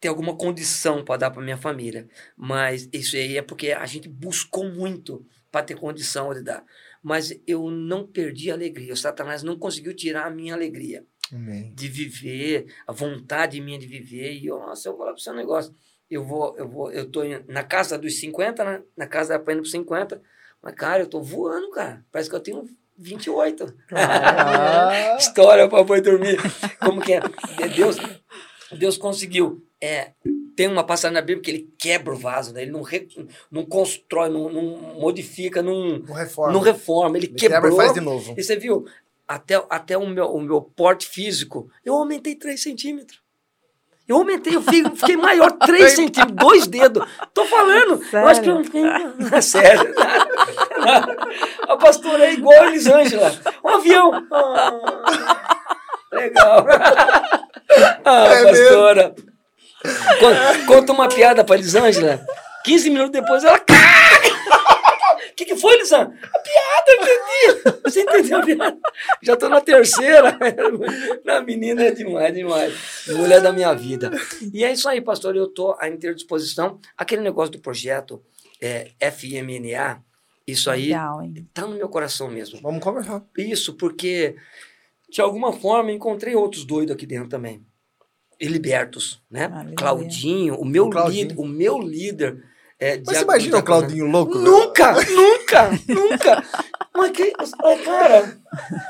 ter 0.00 0.08
alguma 0.08 0.34
condição 0.34 1.04
para 1.04 1.18
dar 1.18 1.30
para 1.30 1.42
minha 1.42 1.58
família, 1.58 2.08
mas 2.36 2.88
isso 2.92 3.14
aí 3.14 3.38
é 3.38 3.42
porque 3.42 3.70
a 3.70 3.86
gente 3.86 4.08
buscou 4.08 4.68
muito 4.68 5.24
para 5.52 5.62
ter 5.62 5.76
condição 5.76 6.34
de 6.34 6.42
dar 6.42 6.64
mas 7.04 7.38
eu 7.46 7.70
não 7.70 8.06
perdi 8.06 8.50
a 8.50 8.54
alegria. 8.54 8.94
O 8.94 8.96
Satanás 8.96 9.42
não 9.42 9.58
conseguiu 9.58 9.94
tirar 9.94 10.24
a 10.24 10.30
minha 10.30 10.54
alegria 10.54 11.04
Amém. 11.30 11.70
de 11.74 11.86
viver, 11.86 12.64
a 12.86 12.92
vontade 12.92 13.60
minha 13.60 13.78
de 13.78 13.86
viver. 13.86 14.32
E 14.32 14.46
eu, 14.46 14.58
nossa, 14.58 14.88
eu 14.88 14.92
vou 14.92 15.00
falar 15.00 15.12
para 15.12 15.22
você 15.22 15.30
um 15.30 15.34
negócio. 15.34 15.74
Eu 16.10 16.24
vou, 16.24 16.56
eu 16.56 16.66
vou, 16.66 16.90
eu 16.90 17.10
tô 17.10 17.20
na 17.46 17.62
casa 17.62 17.98
dos 17.98 18.18
50, 18.18 18.64
né? 18.64 18.82
na 18.96 19.06
casa 19.06 19.38
da 19.38 19.52
indo 19.52 19.60
para 19.60 19.70
50. 19.70 20.22
Mas, 20.62 20.74
cara, 20.74 21.02
eu 21.02 21.06
tô 21.06 21.20
voando, 21.20 21.70
cara. 21.72 22.02
Parece 22.10 22.30
que 22.30 22.36
eu 22.36 22.40
tenho 22.40 22.64
28. 22.96 23.74
Ah. 23.92 25.16
História 25.20 25.68
para 25.68 25.86
foi 25.86 26.00
dormir. 26.00 26.38
Como 26.80 27.02
que 27.02 27.12
é? 27.12 27.20
Deus, 27.76 27.96
Deus 28.72 28.96
conseguiu 28.96 29.62
é, 29.84 30.12
tem 30.56 30.66
uma 30.66 30.82
passagem 30.84 31.14
na 31.14 31.20
Bíblia 31.20 31.42
que 31.42 31.50
ele 31.50 31.68
quebra 31.78 32.14
o 32.14 32.16
vaso, 32.18 32.54
né? 32.54 32.62
ele 32.62 32.70
não, 32.70 32.80
re, 32.82 33.06
não 33.50 33.64
constrói, 33.66 34.30
não, 34.30 34.48
não 34.50 34.62
modifica, 35.00 35.62
não, 35.62 35.98
não, 35.98 36.14
reforma. 36.14 36.52
não 36.52 36.60
reforma. 36.60 37.18
Ele, 37.18 37.26
ele 37.26 37.34
quebrou. 37.34 37.60
Quebra 37.60 37.74
e 37.74 37.76
faz 37.76 37.92
de 37.92 38.00
novo. 38.00 38.34
E 38.36 38.42
você 38.42 38.56
viu, 38.56 38.86
até, 39.28 39.62
até 39.68 39.98
o, 39.98 40.06
meu, 40.06 40.26
o 40.26 40.40
meu 40.40 40.62
porte 40.62 41.06
físico, 41.06 41.70
eu 41.84 41.94
aumentei 41.94 42.34
3 42.34 42.62
centímetros. 42.62 43.22
Eu 44.06 44.16
aumentei, 44.16 44.54
eu 44.54 44.62
fiquei, 44.62 45.16
maior 45.16 45.50
3 45.58 45.92
centímetros, 45.92 46.36
dois 46.36 46.66
dedos. 46.66 47.06
Tô 47.32 47.44
falando. 47.46 47.98
Sério? 48.04 48.18
Eu 48.18 48.28
acho 48.28 48.42
que 48.42 48.48
eu 48.48 48.54
não 48.54 48.64
fiquei. 48.64 48.82
Sério. 49.42 49.94
A 51.68 51.76
pastora 51.76 52.26
é 52.26 52.32
igual 52.34 52.62
a 52.62 52.66
Elisângela. 52.66 53.32
Um 53.64 53.68
avião. 53.68 54.12
Ah. 54.30 55.58
legal. 56.12 56.66
ah, 58.04 58.26
É 58.26 58.44
pastora. 58.44 59.14
Con- 59.16 59.33
Conta 60.66 60.92
uma 60.92 61.08
piada 61.08 61.44
pra 61.44 61.56
Elisângela. 61.56 62.24
15 62.64 62.90
minutos 62.90 63.12
depois 63.12 63.44
ela. 63.44 63.58
O 63.58 65.34
que, 65.36 65.44
que 65.44 65.56
foi, 65.56 65.74
Elisângela? 65.74 66.14
A 66.32 66.38
piada, 66.38 66.84
eu 66.88 66.96
entendi. 67.02 67.80
Você 67.82 68.02
entendeu 68.02 68.38
a 68.38 68.42
piada? 68.42 68.78
Já 69.22 69.36
tô 69.36 69.48
na 69.48 69.60
terceira. 69.60 70.38
Na 71.24 71.40
menina 71.40 71.82
é 71.82 71.90
demais, 71.90 72.32
demais. 72.32 72.74
Mulher 73.08 73.40
da 73.40 73.52
minha 73.52 73.74
vida. 73.74 74.10
E 74.52 74.64
é 74.64 74.72
isso 74.72 74.88
aí, 74.88 75.00
pastor. 75.00 75.36
Eu 75.36 75.48
tô 75.48 75.76
à 75.78 75.88
inteira 75.88 76.14
disposição. 76.14 76.78
Aquele 76.96 77.22
negócio 77.22 77.52
do 77.52 77.58
projeto 77.58 78.22
é, 78.60 78.92
FMNA, 79.10 80.02
isso 80.46 80.70
aí 80.70 80.88
Legal, 80.88 81.22
hein? 81.22 81.48
tá 81.52 81.62
no 81.66 81.76
meu 81.76 81.88
coração 81.88 82.28
mesmo. 82.28 82.60
Vamos 82.62 82.82
conversar. 82.82 83.22
Isso, 83.36 83.74
porque 83.74 84.36
de 85.10 85.20
alguma 85.20 85.52
forma 85.52 85.92
encontrei 85.92 86.34
outros 86.34 86.64
doidos 86.64 86.94
aqui 86.94 87.06
dentro 87.06 87.28
também. 87.28 87.64
E 88.44 88.48
libertos, 88.48 89.22
né? 89.30 89.44
Aleluia. 89.52 89.76
Claudinho, 89.76 90.54
o 90.56 90.64
meu 90.64 90.86
O 90.86 90.90
Claudinho. 90.90 91.28
líder, 91.28 91.40
o 91.40 91.46
meu 91.46 91.78
líder. 91.80 92.44
É, 92.78 92.98
Mas 93.06 93.16
você 93.18 93.22
imagina 93.24 93.58
o. 93.58 93.62
Claudinho 93.62 94.06
louco? 94.06 94.36
né? 94.36 94.44
Nunca, 94.44 94.92
nunca, 94.92 95.70
nunca. 95.88 96.44
Mas 96.94 97.10
que, 97.12 97.32
ah, 97.38 97.76
cara, 97.84 98.38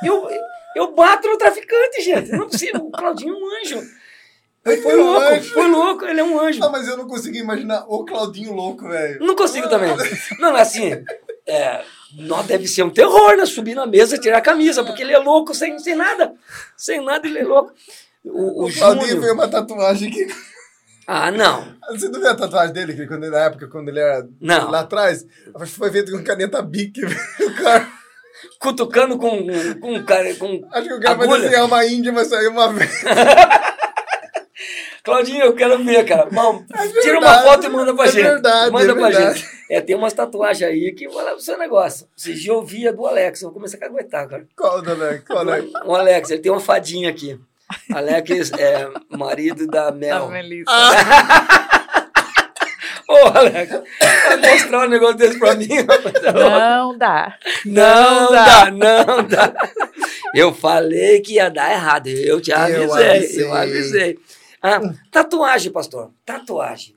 eu, 0.03 0.29
eu 0.75 0.95
bato 0.95 1.29
no 1.29 1.39
traficante, 1.39 2.03
gente. 2.03 2.33
Não 2.33 2.45
é 2.45 2.49
possível. 2.49 2.81
O 2.87 2.91
Claudinho 2.91 3.35
é 3.35 3.37
um 3.37 3.61
anjo. 3.63 3.83
Ele 4.67 4.81
foi 4.81 4.93
é 4.93 4.97
um 4.97 5.05
louco, 5.05 5.27
anjo. 5.27 5.53
foi 5.53 5.69
louco, 5.69 6.05
ele 6.07 6.21
é 6.21 6.25
um 6.25 6.41
anjo. 6.41 6.65
Ah, 6.65 6.71
mas 6.71 6.89
eu 6.89 6.97
não 6.97 7.07
consigo 7.07 7.37
imaginar 7.37 7.85
o 7.87 8.05
Claudinho 8.05 8.53
louco, 8.53 8.89
velho. 8.89 9.21
Não 9.21 9.37
consigo 9.37 9.69
também. 9.69 9.91
Não, 10.41 10.53
mas 10.53 10.69
assim, 10.69 10.91
é, 11.47 11.85
nós 12.17 12.47
deve 12.47 12.67
ser 12.67 12.83
um 12.83 12.91
terror, 12.91 13.37
né? 13.37 13.45
Subir 13.45 13.75
na 13.75 13.87
mesa 13.87 14.17
e 14.17 14.21
tirar 14.21 14.39
a 14.39 14.41
camisa, 14.41 14.83
porque 14.83 15.03
ele 15.03 15.13
é 15.13 15.19
louco 15.19 15.55
sem, 15.55 15.79
sem 15.79 15.95
nada. 15.95 16.35
Sem 16.77 17.05
nada, 17.05 17.27
ele 17.27 17.39
é 17.41 17.45
louco. 17.45 17.73
O, 18.25 18.63
o 18.65 18.67
O 18.69 18.73
Claudinho 18.73 19.21
fez 19.21 19.33
uma 19.33 19.49
tatuagem 19.49 20.09
aqui. 20.09 20.27
Ah, 21.07 21.31
não. 21.31 21.75
Você 21.91 22.09
não 22.09 22.19
viu 22.19 22.31
a 22.31 22.35
tatuagem 22.35 22.73
dele, 22.73 22.95
que 22.95 23.07
quando, 23.07 23.31
na 23.31 23.41
época, 23.41 23.69
quando 23.69 23.91
ele 23.91 24.01
era 24.01 24.27
Não. 24.41 24.71
lá 24.71 24.81
atrás? 24.81 25.25
Que 25.59 25.67
foi 25.67 25.91
feito 25.91 26.11
com 26.11 26.25
caneta 26.25 26.63
Bic. 26.63 27.01
O 27.45 27.55
cara, 27.63 27.89
Cutucando 28.59 29.19
com, 29.19 29.47
com 29.81 30.05
cara. 30.05 30.35
Com... 30.37 30.67
acho 30.73 30.89
que 30.89 30.95
o 30.95 31.01
cara 31.01 31.15
vai 31.15 31.27
Agulha. 31.27 31.43
desenhar 31.43 31.65
uma 31.67 31.85
índia, 31.87 32.13
mas 32.13 32.29
saiu 32.29 32.51
uma 32.51 32.73
vez. 32.73 32.91
Claudinho, 35.03 35.45
eu 35.45 35.55
quero 35.55 35.83
ver, 35.85 36.05
cara. 36.05 36.27
Bom, 36.31 36.65
tira 37.03 37.19
uma 37.19 37.29
verdade, 37.29 37.45
foto 37.45 37.67
e 37.67 37.69
manda 37.69 37.95
pra 37.95 38.05
é 38.05 38.09
gente. 38.09 38.23
verdade, 38.23 38.73
manda 38.73 38.91
é 38.91 38.95
pra 38.95 39.09
verdade. 39.09 39.39
gente. 39.41 39.51
É, 39.71 39.81
tem 39.81 39.97
umas 39.97 40.13
tatuagens 40.15 40.71
aí 40.71 40.93
que 40.93 41.07
vou 41.09 41.23
lá 41.23 41.33
pro 41.33 41.41
seu 41.41 41.59
negócio. 41.59 42.09
Esses 42.17 42.41
dias 42.41 42.55
eu 42.55 42.63
vi 42.63 42.89
a 42.89 42.93
do 42.93 43.07
Alex, 43.07 43.43
eu 43.43 43.49
vou 43.49 43.55
começar 43.55 43.77
a 43.77 43.81
caguetar, 43.81 44.27
cara. 44.29 44.47
Qual, 44.57 44.81
né? 44.83 45.23
Qual, 45.27 45.45
né? 45.45 45.63
O 45.85 45.95
Alex, 45.95 46.31
ele 46.31 46.41
tem 46.41 46.51
uma 46.53 46.61
fadinha 46.61 47.11
aqui. 47.11 47.39
Alex 47.93 48.53
é 48.53 48.91
marido 49.17 49.67
da 49.67 49.91
Mel. 49.93 50.29
Melissa. 50.29 50.71
Ô, 53.09 53.17
Alex, 53.29 53.71
vai 54.01 54.37
mostrar 54.55 54.87
um 54.87 54.89
negócio 54.89 55.17
desse 55.17 55.39
pra 55.39 55.55
mim? 55.55 55.69
Não 56.35 56.97
dá. 56.97 57.39
Não 57.65 58.33
dá, 58.33 58.71
não 58.71 59.27
dá. 59.29 59.55
Eu 60.35 60.53
falei 60.55 61.21
que 61.21 61.35
ia 61.35 61.49
dar 61.51 61.71
errado. 61.71 62.09
Eu 62.09 62.41
te 62.41 62.53
avisei, 62.53 62.83
eu 62.85 62.93
avisei. 62.93 63.53
avisei. 63.53 64.19
Ah, 64.63 64.81
tatuagem, 65.11 65.71
pastor. 65.71 66.13
Tatuagem. 66.25 66.97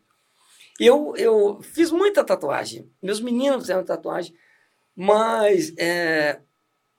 Eu, 0.80 1.14
eu 1.18 1.60
fiz 1.62 1.92
muita 1.92 2.24
tatuagem. 2.24 2.90
Meus 3.02 3.20
meninos 3.20 3.62
fizeram 3.62 3.84
tatuagem. 3.84 4.34
Mas 4.96 5.74
é, 5.78 6.40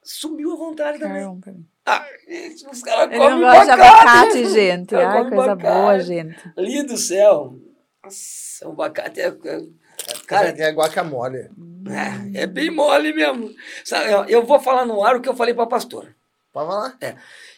sumiu 0.03 0.53
a 0.53 0.55
vontade 0.55 0.99
também. 0.99 1.21
Caramba, 1.21 1.55
pra. 1.97 2.05
Ah, 2.05 2.05
gente, 2.27 2.67
os 2.69 2.81
caras 2.83 3.17
comem 3.17 3.39
gosta 3.39 3.65
de 3.65 3.71
abacate, 3.71 4.41
né? 4.43 4.49
gente. 4.49 4.95
Ai, 4.95 5.17
come 5.23 5.35
coisa 5.35 5.51
abacate. 5.51 5.73
boa, 5.81 5.99
gente. 5.99 6.51
Ali 6.57 6.83
do 6.83 6.97
céu. 6.97 7.55
Nossa, 8.03 8.67
o 8.67 8.71
abacate 8.71 9.21
é... 9.21 9.27
é- 9.27 9.89
Cara, 10.25 10.49
é 10.49 10.71
guacamole. 10.71 11.49
é, 12.33 12.41
é 12.43 12.47
bem 12.47 12.71
mole 12.71 13.13
mesmo. 13.13 13.49
Sabe, 13.83 14.31
eu- 14.31 14.45
vou 14.45 14.59
falar 14.59 14.85
no 14.85 15.03
ar 15.03 15.15
o 15.15 15.21
que 15.21 15.27
eu 15.29 15.35
falei 15.35 15.53
para 15.53 15.63
a 15.63 15.67
pastora. 15.67 16.15
Pode 16.53 16.67
falar? 16.67 16.97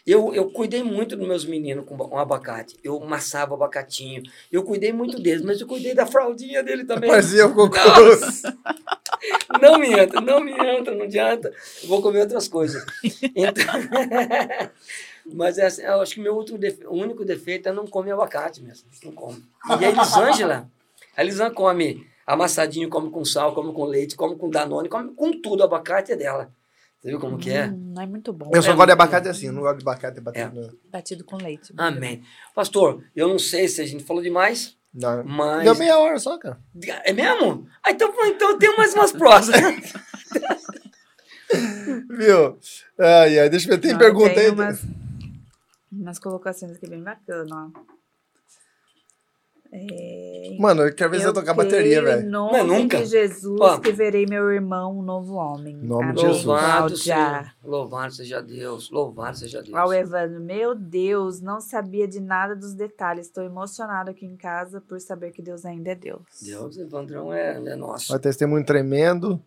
Eu, 0.06 0.34
eu 0.34 0.50
cuidei 0.50 0.82
muito 0.82 1.16
dos 1.16 1.26
meus 1.28 1.44
meninos 1.44 1.84
com 1.86 1.96
com 1.96 2.18
abacate. 2.18 2.76
Eu 2.82 3.00
amassava 3.02 3.54
abacatinho. 3.54 4.22
Eu 4.50 4.64
cuidei 4.64 4.92
muito 4.92 5.20
deles, 5.20 5.42
mas 5.42 5.60
eu 5.60 5.66
cuidei 5.66 5.94
da 5.94 6.04
fraldinha 6.06 6.62
dele 6.62 6.84
também. 6.84 7.08
Parecia 7.08 7.46
o. 7.46 7.54
Nossa! 7.68 8.58
Não 9.60 9.78
me 9.78 9.92
entra, 9.92 10.20
não 10.20 10.40
me 10.40 10.50
entra, 10.52 10.92
não 10.94 11.04
adianta. 11.04 11.52
Eu 11.82 11.88
vou 11.88 12.02
comer 12.02 12.20
outras 12.22 12.48
coisas. 12.48 12.84
Então, 13.36 13.64
mas 15.32 15.58
é 15.58 15.66
assim, 15.66 15.82
eu 15.82 16.00
acho 16.00 16.14
que 16.14 16.20
meu 16.20 16.34
outro 16.34 16.58
defe- 16.58 16.86
único 16.88 17.24
defeito 17.24 17.68
é 17.68 17.72
não 17.72 17.86
comer 17.86 18.12
abacate 18.12 18.60
mesmo. 18.62 18.88
Não 19.04 19.12
come. 19.12 19.42
E 19.80 19.84
a 19.84 19.88
Elisângela, 19.90 20.68
a 21.16 21.22
Elisângela 21.22 21.54
come 21.54 22.06
amassadinho, 22.26 22.88
come 22.88 23.10
com 23.10 23.24
sal, 23.24 23.54
come 23.54 23.72
com 23.72 23.84
leite, 23.84 24.16
come 24.16 24.36
com 24.36 24.50
danone, 24.50 24.88
come 24.88 25.12
com 25.14 25.40
tudo. 25.40 25.60
O 25.60 25.64
abacate 25.64 26.10
é 26.12 26.16
dela. 26.16 26.50
Você 27.02 27.08
viu 27.08 27.18
como 27.18 27.36
que 27.36 27.50
é? 27.50 27.66
Hum, 27.66 27.92
não 27.96 28.02
é 28.02 28.06
muito 28.06 28.32
bom. 28.32 28.48
Eu 28.54 28.62
só 28.62 28.70
É, 28.70 28.74
gosto 28.74 28.86
de 28.86 28.92
abacate 28.92 29.28
assim, 29.28 29.46
eu 29.46 29.52
não 29.52 29.62
gosto 29.62 29.78
de 29.78 29.82
abacate 29.82 30.20
batido. 30.20 30.78
Batido 30.88 31.24
com 31.24 31.36
leite. 31.36 31.72
Amém. 31.76 32.22
Pastor, 32.54 33.02
eu 33.16 33.26
não 33.26 33.40
sei 33.40 33.66
se 33.66 33.80
a 33.80 33.84
gente 33.86 34.04
falou 34.04 34.22
demais, 34.22 34.76
Não. 34.94 35.24
mas. 35.24 35.64
Deu 35.64 35.74
meia 35.74 35.98
hora 35.98 36.16
só, 36.20 36.38
cara. 36.38 36.60
É 37.04 37.12
mesmo? 37.12 37.66
Ah, 37.84 37.90
então, 37.90 38.08
então 38.26 38.50
eu 38.50 38.58
tenho 38.58 38.76
mais 38.76 38.94
umas 38.94 39.10
prosas. 39.10 39.56
Viu? 42.08 42.58
Ai, 42.98 43.38
ai, 43.40 43.50
deixa 43.50 43.66
eu 43.66 43.74
ver. 43.74 43.80
Tem 43.80 43.92
Não, 43.92 43.98
pergunta 43.98 44.34
tem 44.34 44.44
aí? 44.44 44.50
Umas, 44.50 44.80
umas 45.90 46.18
colocações 46.18 46.72
aqui 46.76 46.88
bem 46.88 47.02
bacanas, 47.02 47.50
ó. 47.50 47.68
É, 49.74 50.54
Mano, 50.58 50.82
eu 50.82 50.94
quero 50.94 51.10
ver 51.10 51.20
se 51.20 51.26
eu 51.26 51.32
tocar 51.32 51.54
bateria, 51.54 52.02
velho. 52.02 52.28
nome 52.28 52.58
Não, 52.58 52.66
nunca. 52.66 52.98
de 52.98 53.06
Jesus, 53.06 53.58
Ó. 53.58 53.78
que 53.78 53.90
verei 53.90 54.26
meu 54.26 54.50
irmão, 54.52 54.98
um 54.98 55.02
novo 55.02 55.34
homem. 55.34 55.74
Em 55.74 55.86
nome 55.86 56.12
de 56.12 56.20
Jesus. 56.20 56.44
Louvado 56.44 56.96
seja, 56.96 57.54
louvado 57.64 58.12
seja 58.12 58.42
Deus, 58.42 58.90
louvado 58.90 59.38
seja 59.38 59.62
Deus. 59.62 59.74
Ao 59.74 59.92
Evandro, 59.92 60.40
meu 60.40 60.74
Deus, 60.74 61.40
não 61.40 61.58
sabia 61.58 62.06
de 62.06 62.20
nada 62.20 62.54
dos 62.54 62.74
detalhes. 62.74 63.26
Estou 63.26 63.42
emocionado 63.42 64.10
aqui 64.10 64.26
em 64.26 64.36
casa 64.36 64.80
por 64.80 65.00
saber 65.00 65.30
que 65.32 65.40
Deus 65.40 65.64
ainda 65.64 65.92
é 65.92 65.94
Deus. 65.94 66.20
Deus, 66.42 66.76
Evandrão 66.76 67.32
é, 67.32 67.56
é 67.56 67.74
nosso. 67.74 68.12
Vai 68.12 68.18
testemunho 68.18 68.64
tremendo. 68.64 69.42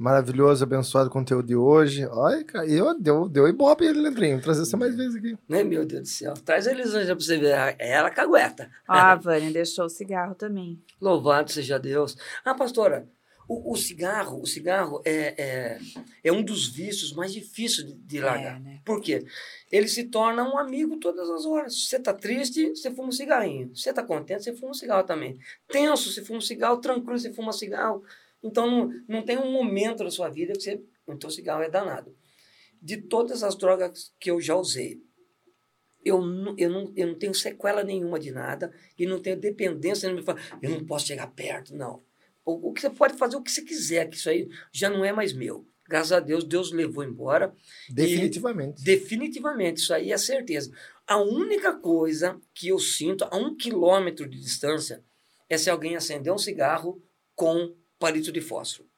Maravilhoso, 0.00 0.64
abençoado 0.64 1.10
conteúdo 1.10 1.46
de 1.46 1.54
hoje. 1.54 2.06
Olha, 2.06 2.42
cara, 2.42 2.66
eu, 2.66 2.98
deu, 2.98 3.28
deu 3.28 3.46
ibope 3.46 3.84
ele, 3.84 4.00
Leandrinho. 4.00 4.40
Trazer 4.40 4.64
você 4.64 4.74
mais 4.74 4.96
vezes 4.96 5.14
aqui. 5.14 5.36
Né, 5.46 5.62
meu 5.62 5.84
Deus 5.84 6.00
do 6.00 6.08
céu. 6.08 6.32
Traz 6.42 6.66
a 6.66 6.70
Elisângela 6.70 7.14
pra 7.14 7.22
você 7.22 7.36
ver. 7.36 7.76
É 7.78 7.90
ela 7.90 8.08
cagueta. 8.08 8.70
Ó, 8.88 8.94
a 8.94 9.14
Vânia 9.14 9.52
deixou 9.52 9.84
o 9.84 9.90
cigarro 9.90 10.34
também. 10.34 10.82
Louvado 10.98 11.52
seja 11.52 11.78
Deus. 11.78 12.16
Ah, 12.42 12.54
pastora, 12.54 13.06
o, 13.46 13.72
o 13.72 13.76
cigarro, 13.76 14.40
o 14.40 14.46
cigarro 14.46 15.02
é, 15.04 15.34
é, 15.36 15.78
é 16.24 16.32
um 16.32 16.40
dos 16.42 16.68
vícios 16.68 17.12
mais 17.12 17.30
difíceis 17.30 17.86
de, 17.86 17.92
de 17.92 18.20
largar. 18.20 18.56
É, 18.56 18.60
né? 18.60 18.80
Por 18.86 19.02
quê? 19.02 19.26
Ele 19.70 19.86
se 19.86 20.04
torna 20.04 20.44
um 20.44 20.56
amigo 20.56 20.96
todas 20.96 21.28
as 21.28 21.44
horas. 21.44 21.74
Se 21.74 21.88
você 21.88 21.98
tá 21.98 22.14
triste, 22.14 22.70
você 22.70 22.90
fuma 22.90 23.08
um 23.08 23.12
cigarrinho. 23.12 23.76
Se 23.76 23.82
você 23.82 23.92
tá 23.92 24.02
contente, 24.02 24.44
você 24.44 24.54
fuma 24.54 24.70
um 24.70 24.74
cigarro 24.74 25.02
também. 25.02 25.36
Tenso, 25.68 26.10
você 26.10 26.24
fuma 26.24 26.38
um 26.38 26.40
cigarro. 26.40 26.78
Tranquilo, 26.78 27.18
você 27.18 27.34
fuma 27.34 27.50
um 27.50 27.52
cigarro. 27.52 28.02
Então, 28.42 28.70
não, 28.70 28.90
não 29.08 29.22
tem 29.22 29.38
um 29.38 29.52
momento 29.52 30.04
da 30.04 30.10
sua 30.10 30.28
vida 30.28 30.52
que 30.54 30.62
você... 30.62 30.82
Então, 31.06 31.28
cigarro 31.28 31.62
é 31.62 31.70
danado. 31.70 32.16
De 32.80 32.96
todas 32.96 33.42
as 33.42 33.56
drogas 33.56 34.12
que 34.18 34.30
eu 34.30 34.40
já 34.40 34.54
usei, 34.54 35.02
eu 36.04 36.20
não, 36.24 36.54
eu, 36.56 36.70
não, 36.70 36.92
eu 36.96 37.06
não 37.08 37.14
tenho 37.14 37.34
sequela 37.34 37.84
nenhuma 37.84 38.18
de 38.18 38.30
nada 38.30 38.72
e 38.98 39.06
não 39.06 39.20
tenho 39.20 39.36
dependência. 39.36 40.08
Não 40.08 40.16
me 40.16 40.22
fala, 40.22 40.40
eu 40.62 40.70
não 40.70 40.84
posso 40.84 41.06
chegar 41.06 41.26
perto, 41.28 41.74
não. 41.74 42.02
O, 42.44 42.70
o 42.70 42.72
que 42.72 42.80
você 42.80 42.90
pode 42.90 43.18
fazer 43.18 43.36
o 43.36 43.42
que 43.42 43.50
você 43.50 43.62
quiser, 43.62 44.08
que 44.08 44.16
isso 44.16 44.30
aí 44.30 44.48
já 44.72 44.88
não 44.88 45.04
é 45.04 45.12
mais 45.12 45.32
meu. 45.32 45.66
Graças 45.86 46.12
a 46.12 46.20
Deus, 46.20 46.44
Deus 46.44 46.70
levou 46.70 47.02
embora. 47.02 47.52
Definitivamente. 47.88 48.82
Definitivamente, 48.82 49.78
isso 49.78 49.92
aí 49.92 50.12
é 50.12 50.16
certeza. 50.16 50.72
A 51.06 51.20
única 51.20 51.74
coisa 51.74 52.40
que 52.54 52.68
eu 52.68 52.78
sinto 52.78 53.24
a 53.24 53.36
um 53.36 53.56
quilômetro 53.56 54.28
de 54.28 54.40
distância 54.40 55.02
é 55.48 55.58
se 55.58 55.68
alguém 55.68 55.96
acender 55.96 56.32
um 56.32 56.38
cigarro 56.38 57.02
com 57.34 57.74
palito 58.00 58.32
de 58.32 58.40
fósforo. 58.40 58.88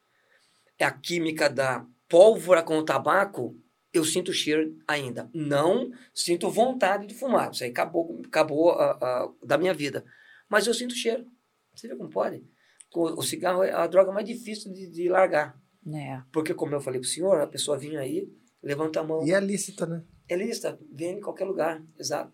É 0.79 0.85
a 0.85 0.91
química 0.91 1.51
da 1.51 1.87
pólvora 2.09 2.63
com 2.63 2.79
o 2.79 2.85
tabaco, 2.85 3.55
eu 3.93 4.05
sinto 4.05 4.33
cheiro 4.33 4.79
ainda. 4.89 5.29
Não 5.35 5.91
sinto 6.15 6.49
vontade 6.49 7.07
de 7.07 7.15
fumar. 7.15 7.51
Isso 7.51 7.65
aí 7.65 7.71
acabou, 7.71 8.23
acabou 8.25 8.75
da 9.45 9.59
minha 9.59 9.75
vida. 9.75 10.05
Mas 10.49 10.67
eu 10.67 10.73
sinto 10.73 10.93
o 10.93 10.97
cheiro. 10.97 11.27
Você 11.75 11.89
vê 11.89 11.97
como 11.97 12.09
pode? 12.09 12.43
O, 12.95 13.21
o 13.21 13.23
cigarro 13.23 13.63
é 13.63 13.73
a 13.73 13.87
droga 13.87 14.13
mais 14.13 14.27
difícil 14.27 14.73
de, 14.73 14.87
de 14.89 15.09
largar. 15.09 15.61
É. 15.87 16.23
Porque, 16.33 16.55
como 16.55 16.75
eu 16.75 16.81
falei 16.81 17.01
para 17.01 17.07
o 17.07 17.11
senhor, 17.11 17.41
a 17.41 17.47
pessoa 17.47 17.79
vinha 17.79 18.01
aí, 18.01 18.31
levanta 18.63 19.01
a 19.01 19.05
mão. 19.05 19.27
E 19.27 19.33
é 19.33 19.41
lícita, 19.41 19.85
né? 19.87 20.05
É 20.29 20.37
lista, 20.37 20.79
vem 20.91 21.19
em 21.19 21.21
qualquer 21.21 21.45
lugar, 21.45 21.85
exato. 21.99 22.33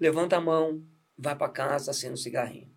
Levanta 0.00 0.36
a 0.36 0.40
mão, 0.40 0.82
vai 1.16 1.36
para 1.36 1.50
casa, 1.50 1.90
acende 1.90 2.14
um 2.14 2.16
cigarrinho. 2.16 2.70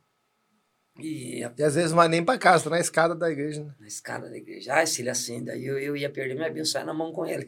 E, 0.99 1.39
e 1.39 1.63
às 1.63 1.75
vezes 1.75 1.91
não 1.91 1.97
vai 1.97 2.07
nem 2.07 2.23
para 2.23 2.37
casa, 2.37 2.65
tá 2.65 2.69
na 2.69 2.79
escada 2.79 3.15
da 3.15 3.29
igreja. 3.29 3.63
Né? 3.63 3.71
Na 3.79 3.87
escada 3.87 4.29
da 4.29 4.37
igreja. 4.37 4.73
Ah, 4.73 4.85
se 4.85 5.01
ele 5.01 5.09
acende, 5.09 5.49
aí 5.49 5.65
eu, 5.65 5.79
eu 5.79 5.95
ia 5.95 6.09
perder 6.09 6.35
minha 6.35 6.49
bênção, 6.49 6.73
sair 6.73 6.85
na 6.85 6.93
mão 6.93 7.11
com 7.11 7.25
ele. 7.25 7.45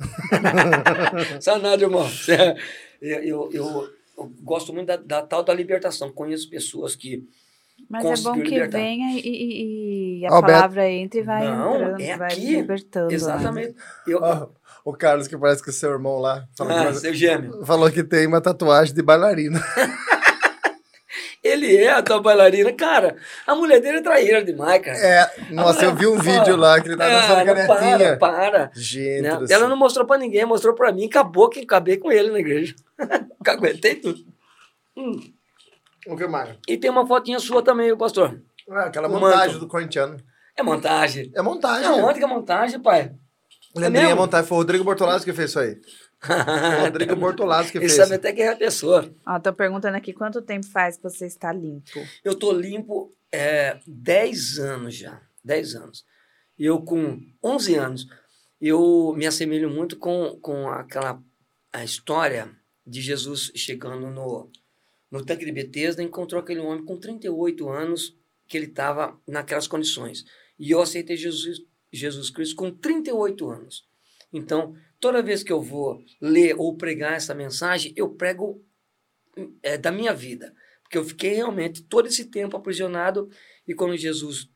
Só 1.42 1.60
nada, 1.60 1.84
irmão. 1.84 2.08
Eu, 3.02 3.18
eu, 3.18 3.50
eu, 3.52 3.90
eu 4.18 4.34
gosto 4.42 4.74
muito 4.74 4.88
da, 4.88 4.96
da, 4.96 5.22
tal 5.22 5.44
da 5.44 5.54
libertação. 5.54 6.12
Conheço 6.12 6.50
pessoas 6.50 6.96
que. 6.96 7.28
Mas 7.90 8.22
é 8.22 8.24
bom 8.24 8.34
que 8.34 8.50
libertar. 8.50 8.78
venha 8.78 9.20
e, 9.20 10.22
e, 10.22 10.26
a 10.26 10.34
Alberto. 10.34 10.54
palavra 10.54 10.90
entre 10.90 11.20
e 11.20 11.24
vai 11.24 11.46
Não, 11.46 11.76
entrando, 11.76 12.02
é 12.02 12.18
vai 12.18 12.32
aqui, 12.32 12.56
libertando. 12.56 13.08
Né? 13.10 13.14
Exatamente. 13.14 13.76
Eu, 14.08 14.20
oh, 14.22 14.90
o 14.90 14.94
Carlos, 14.94 15.28
que 15.28 15.38
parece 15.38 15.62
que 15.62 15.70
é 15.70 15.74
seu 15.74 15.92
irmão 15.92 16.20
lá. 16.20 16.48
Ah, 16.60 16.94
seu 16.94 17.14
gêmeo. 17.14 17.66
Falou 17.66 17.92
que 17.92 18.04
tem 18.04 18.26
uma 18.26 18.40
tatuagem 18.40 18.94
de 18.94 19.02
bailarina. 19.02 19.60
Ele 21.44 21.76
é 21.76 21.92
a 21.92 22.02
tua 22.02 22.22
bailarina. 22.22 22.72
Cara, 22.72 23.18
a 23.46 23.54
mulher 23.54 23.82
dele 23.82 23.98
é 23.98 24.02
traíra 24.02 24.44
demais, 24.44 24.82
cara. 24.82 24.98
É, 24.98 25.30
nossa, 25.52 25.84
eu 25.84 25.94
vi 25.94 26.08
um 26.08 26.18
vídeo 26.18 26.56
lá 26.56 26.80
que 26.80 26.88
ele 26.88 26.98
tá 26.98 27.10
dançando 27.10 27.46
cara, 27.46 27.68
canetinha. 27.68 28.18
Para, 28.18 28.52
para. 28.52 28.72
Gente 28.74 29.22
né? 29.22 29.46
Ela 29.50 29.68
não 29.68 29.76
mostrou 29.76 30.08
pra 30.08 30.18
ninguém, 30.18 30.46
mostrou 30.46 30.74
pra 30.74 30.94
mim. 30.94 31.06
Acabou 31.06 31.50
que 31.50 31.60
acabei 31.60 31.98
com 31.98 32.10
ele 32.10 32.32
na 32.32 32.40
igreja. 32.40 32.74
Aguentei 33.46 33.96
tudo. 33.96 34.24
Hum. 34.96 35.20
O 36.08 36.16
que 36.16 36.28
mais? 36.28 36.56
E 36.68 36.78
tem 36.78 36.90
uma 36.90 37.06
fotinha 37.06 37.40
sua 37.40 37.62
também, 37.62 37.96
pastor. 37.98 38.42
Ah, 38.70 38.84
aquela 38.84 39.10
o 39.10 39.12
montagem 39.12 39.48
manto. 39.48 39.60
do 39.60 39.68
corintiano. 39.68 40.18
É 40.56 40.64
montagem. 40.64 41.32
É 41.36 41.42
montagem. 41.42 41.86
É 41.86 42.04
onde 42.04 42.20
que 42.20 42.26
é 42.26 42.28
montagem, 42.28 42.80
pai? 42.80 43.12
Lembrei 43.76 44.06
é 44.06 44.12
a 44.12 44.16
montagem, 44.16 44.48
foi 44.48 44.58
o 44.58 44.60
Rodrigo 44.60 44.84
Bortolazzi 44.84 45.26
que 45.26 45.34
fez 45.34 45.50
isso 45.50 45.60
aí. 45.60 45.82
Rodrigo 46.84 47.16
Bortolazzi 47.16 47.72
que 47.72 47.78
Ele 47.78 47.88
fez. 47.88 47.98
Ele 47.98 48.04
sabe 48.04 48.16
até 48.16 48.32
quem 48.32 48.46
é 48.46 48.50
a 48.50 48.56
pessoa. 48.56 49.14
Ó, 49.26 49.40
tô 49.40 49.52
perguntando 49.52 49.98
aqui, 49.98 50.14
quanto 50.14 50.42
tempo 50.42 50.66
faz 50.68 50.98
que 50.98 51.04
você 51.04 51.26
está 51.26 51.52
limpo? 51.52 51.90
Eu 52.24 52.36
tô 52.36 52.52
limpo 52.52 53.14
é, 53.32 53.80
10 53.88 54.60
anos 54.60 54.96
já. 54.96 55.22
10 55.44 55.76
anos. 55.76 56.06
Eu 56.58 56.82
com 56.82 57.20
11 57.44 57.76
anos, 57.76 58.08
eu 58.62 59.14
me 59.18 59.26
assemelho 59.26 59.70
muito 59.70 59.98
com, 59.98 60.38
com 60.42 60.70
aquela 60.70 61.22
a 61.72 61.84
história 61.84 62.56
de 62.86 63.02
Jesus 63.02 63.52
chegando 63.56 64.12
no, 64.12 64.52
no 65.10 65.26
tanque 65.26 65.44
de 65.44 65.52
Betesda, 65.52 66.04
encontrou 66.04 66.40
aquele 66.40 66.60
homem 66.60 66.86
com 66.86 67.00
38 67.00 67.68
anos 67.68 68.16
que 68.48 68.56
ele 68.56 68.68
estava 68.68 69.20
naquelas 69.28 69.68
condições. 69.68 70.24
E 70.60 70.70
eu 70.70 70.82
aceitei 70.82 71.18
Jesus, 71.18 71.60
Jesus 71.94 72.30
Cristo 72.30 72.56
com 72.56 72.72
38 72.72 73.50
anos. 73.50 73.86
Então, 74.32 74.76
toda 75.00 75.22
vez 75.22 75.44
que 75.44 75.52
eu 75.52 75.62
vou 75.62 76.04
ler 76.20 76.56
ou 76.58 76.76
pregar 76.76 77.14
essa 77.14 77.36
mensagem, 77.36 77.94
eu 77.96 78.10
prego 78.10 78.64
é, 79.62 79.78
da 79.78 79.92
minha 79.92 80.14
vida. 80.14 80.54
Porque 80.82 80.98
eu 80.98 81.06
fiquei 81.06 81.34
realmente 81.34 81.84
todo 81.84 82.08
esse 82.08 82.26
tempo 82.26 82.58
aprisionado 82.58 83.30
e 83.68 83.74
quando 83.74 83.96
Jesus 83.96 84.50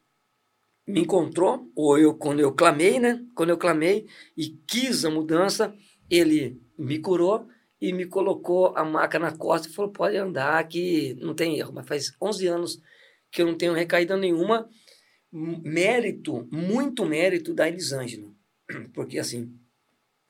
me 0.87 1.01
encontrou, 1.01 1.69
ou 1.75 1.97
eu 1.97 2.15
quando 2.15 2.39
eu 2.39 2.53
clamei, 2.53 2.99
né? 2.99 3.23
Quando 3.35 3.49
eu 3.49 3.57
clamei 3.57 4.07
e 4.35 4.49
quis 4.65 5.03
a 5.03 5.09
mudança, 5.09 5.73
ele 6.09 6.61
me 6.77 6.99
curou 6.99 7.47
e 7.79 7.91
me 7.91 8.05
colocou 8.05 8.73
a 8.75 8.85
maca 8.85 9.19
na 9.19 9.35
costa 9.35 9.67
e 9.67 9.71
falou: 9.71 9.91
pode 9.91 10.15
andar, 10.15 10.65
que 10.67 11.15
não 11.19 11.35
tem 11.35 11.57
erro. 11.59 11.73
Mas 11.73 11.87
faz 11.87 12.15
11 12.21 12.47
anos 12.47 12.81
que 13.29 13.41
eu 13.41 13.45
não 13.45 13.55
tenho 13.55 13.73
recaída 13.73 14.15
nenhuma. 14.15 14.69
Mérito, 15.31 16.47
muito 16.51 17.05
mérito 17.05 17.53
da 17.53 17.67
Elisângela. 17.67 18.31
Porque 18.93 19.19
assim, 19.19 19.53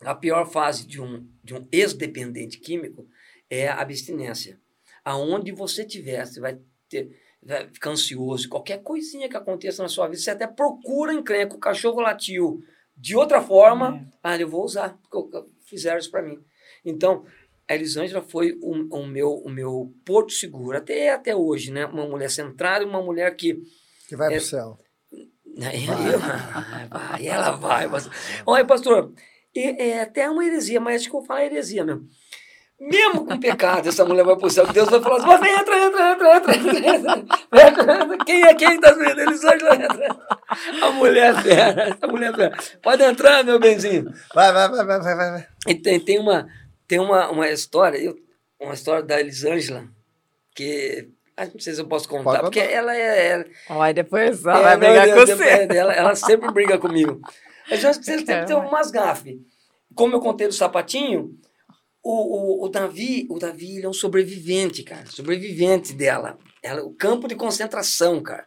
a 0.02 0.16
pior 0.16 0.50
fase 0.50 0.86
de 0.86 1.02
um, 1.02 1.28
de 1.44 1.54
um 1.54 1.68
ex-dependente 1.72 2.60
químico 2.60 3.08
é 3.50 3.68
a 3.68 3.80
abstinência. 3.80 4.60
Aonde 5.04 5.52
você 5.52 5.86
tiver, 5.86 6.26
você 6.26 6.40
vai 6.40 6.60
ter 6.90 7.28
vai 7.42 7.68
ficar 7.70 7.92
ansioso, 7.92 8.50
qualquer 8.50 8.82
coisinha 8.82 9.30
que 9.30 9.38
aconteça 9.38 9.82
na 9.82 9.88
sua 9.88 10.08
vida, 10.08 10.22
você 10.22 10.32
até 10.32 10.48
procura 10.48 11.14
encrenca, 11.14 11.56
o 11.56 11.60
cachorro 11.60 12.02
latiu 12.02 12.62
de 12.96 13.16
outra 13.16 13.42
forma, 13.42 13.96
é. 13.96 14.18
ah, 14.24 14.38
eu 14.38 14.50
vou 14.50 14.64
usar, 14.64 15.00
porque 15.10 15.44
fizeram 15.66 16.00
isso 16.00 16.10
para 16.10 16.24
mim. 16.24 16.44
Então, 16.84 17.26
a 17.68 17.76
Elisângela 17.76 18.22
foi 18.22 18.58
o, 18.62 18.72
o, 18.96 19.06
meu, 19.06 19.34
o 19.34 19.50
meu 19.50 19.94
porto 20.04 20.34
seguro, 20.34 20.78
até, 20.78 21.12
até 21.12 21.36
hoje, 21.36 21.72
né? 21.72 21.86
Uma 21.86 22.08
mulher 22.08 22.32
centrada, 22.32 22.86
uma 22.86 23.02
mulher 23.02 23.36
que... 23.36 23.62
Que 24.08 24.16
vai 24.16 24.34
é, 24.34 24.40
para 24.40 24.68
o 24.70 24.78
céu. 25.60 26.20
Vai. 26.20 26.88
vai, 26.88 27.28
ela 27.28 27.52
vai. 27.52 27.90
Pastor. 27.90 28.14
Olha, 28.46 28.66
pastor, 28.66 29.12
é, 29.56 29.90
é 29.90 30.02
até 30.02 30.30
uma 30.30 30.46
heresia, 30.46 30.80
mas 30.80 31.02
acho 31.02 31.10
que 31.10 31.16
eu 31.16 31.20
vou 31.20 31.28
falar 31.28 31.46
heresia 31.46 31.84
mesmo. 31.84 32.08
Mesmo 32.80 33.26
com 33.26 33.40
pecado, 33.40 33.90
essa 33.90 34.06
mulher 34.06 34.24
vai 34.24 34.36
pro 34.38 34.52
céu, 34.52 34.68
Deus 34.68 34.88
vai 34.88 35.02
falar 35.02 35.18
assim, 35.18 35.26
mas 35.26 35.60
entra, 35.60 35.86
entra, 35.86 36.12
entra, 36.12 36.36
entra, 36.36 37.26
entra, 37.56 38.18
Quem 38.26 38.44
é 38.44 38.54
quem 38.54 38.80
tá 38.80 38.92
vendo? 38.92 39.20
Eles 39.20 39.44
entra. 39.44 40.16
A 40.84 40.92
mulher 40.92 41.42
fera, 41.42 41.98
a 42.00 42.08
mulher 42.08 42.36
fera. 42.36 42.56
Pode 42.84 43.02
entrar, 43.02 43.44
meu 43.44 43.60
benzinho. 43.60 44.14
Vai, 44.32 44.54
vai, 44.54 44.70
vai, 44.70 44.86
vai, 44.86 45.00
vai, 45.00 45.16
vai. 45.16 45.48
E 45.68 45.74
tem, 45.74 46.00
tem, 46.00 46.20
uma, 46.20 46.48
tem 46.88 47.00
uma, 47.00 47.32
uma 47.32 47.50
história, 47.50 47.98
eu, 47.98 48.16
uma 48.62 48.76
história 48.76 49.02
da 49.02 49.20
Elisângela, 49.20 49.86
que 50.56 51.10
não 51.46 51.60
sei 51.60 51.74
se 51.74 51.82
eu 51.82 51.88
posso 51.88 52.10
contar, 52.10 52.24
Pode 52.24 52.42
porque 52.42 52.62
contar. 52.62 52.74
ela 52.74 52.96
é. 52.96 53.28
Ela, 53.30 53.46
Olha, 53.70 53.94
depois 53.94 54.44
ela 54.46 54.60
é, 54.60 54.64
vai 54.64 54.78
brigar 54.78 55.08
com 55.10 55.26
você. 55.26 55.68
Ela, 55.78 55.94
ela 55.94 56.16
sempre 56.16 56.52
briga 56.52 56.78
comigo. 56.80 57.22
Mas 57.70 57.84
eu 57.84 57.94
sempre 57.94 58.46
tem 58.46 58.56
umas 58.56 58.90
gafes. 58.90 59.38
Como 59.94 60.16
eu 60.16 60.20
contei 60.20 60.48
do 60.48 60.54
sapatinho, 60.54 61.38
o, 62.04 62.64
o, 62.64 62.66
o 62.66 62.70
Davi, 62.70 63.28
o 63.30 63.38
Davi 63.38 63.78
ele 63.78 63.86
é 63.86 63.90
um 63.90 63.94
sobrevivente, 63.94 64.84
cara. 64.84 65.06
Sobrevivente 65.08 65.94
dela. 65.94 66.38
Ela, 66.64 66.84
o 66.84 66.94
campo 66.94 67.28
de 67.28 67.36
concentração, 67.36 68.22
cara. 68.22 68.46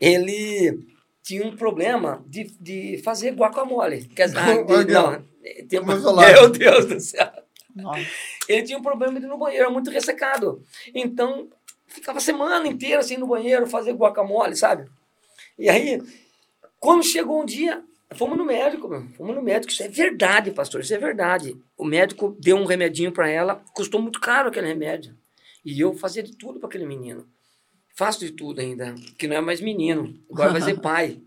Ele 0.00 0.78
tinha 1.22 1.44
um 1.44 1.56
problema 1.56 2.24
de, 2.26 2.44
de 2.60 3.00
fazer 3.02 3.32
guacamole. 3.32 4.04
Quer 4.06 4.26
dizer, 4.26 4.38
ah, 4.38 4.84
de, 4.84 4.92
não, 4.92 5.22
tem, 5.68 5.80
meu 5.84 6.50
Deus 6.50 6.86
do 6.86 7.00
céu. 7.00 7.30
Nossa. 7.74 8.06
Ele 8.48 8.62
tinha 8.62 8.78
um 8.78 8.82
problema 8.82 9.18
de 9.18 9.26
ir 9.26 9.28
no 9.28 9.36
banheiro, 9.36 9.70
muito 9.72 9.90
ressecado. 9.90 10.62
Então, 10.94 11.48
ficava 12.00 12.18
a 12.18 12.20
semana 12.20 12.66
inteira 12.66 13.00
assim 13.00 13.16
no 13.16 13.26
banheiro, 13.26 13.66
fazer 13.66 13.92
guacamole, 13.92 14.56
sabe? 14.56 14.88
E 15.58 15.68
aí, 15.68 16.02
quando 16.78 17.04
chegou 17.04 17.42
um 17.42 17.44
dia, 17.44 17.82
Fomos 18.14 18.38
no 18.38 18.44
médico, 18.44 18.88
meu. 18.88 19.02
Fomos 19.16 19.34
no 19.34 19.42
médico. 19.42 19.72
Isso 19.72 19.82
é 19.82 19.88
verdade, 19.88 20.52
pastor. 20.52 20.80
Isso 20.80 20.94
é 20.94 20.98
verdade. 20.98 21.56
O 21.76 21.84
médico 21.84 22.36
deu 22.40 22.56
um 22.56 22.64
remedinho 22.64 23.10
para 23.10 23.28
ela. 23.28 23.62
Custou 23.74 24.00
muito 24.00 24.20
caro 24.20 24.48
aquele 24.48 24.68
remédio. 24.68 25.16
E 25.64 25.80
eu 25.80 25.92
fazia 25.94 26.22
de 26.22 26.36
tudo 26.36 26.60
para 26.60 26.68
aquele 26.68 26.86
menino. 26.86 27.26
Faço 27.96 28.20
de 28.20 28.30
tudo 28.30 28.60
ainda. 28.60 28.94
Que 29.18 29.26
não 29.26 29.36
é 29.36 29.40
mais 29.40 29.60
menino. 29.60 30.14
Agora 30.30 30.52
vai 30.52 30.60
ser 30.62 30.78
pai. 30.80 31.20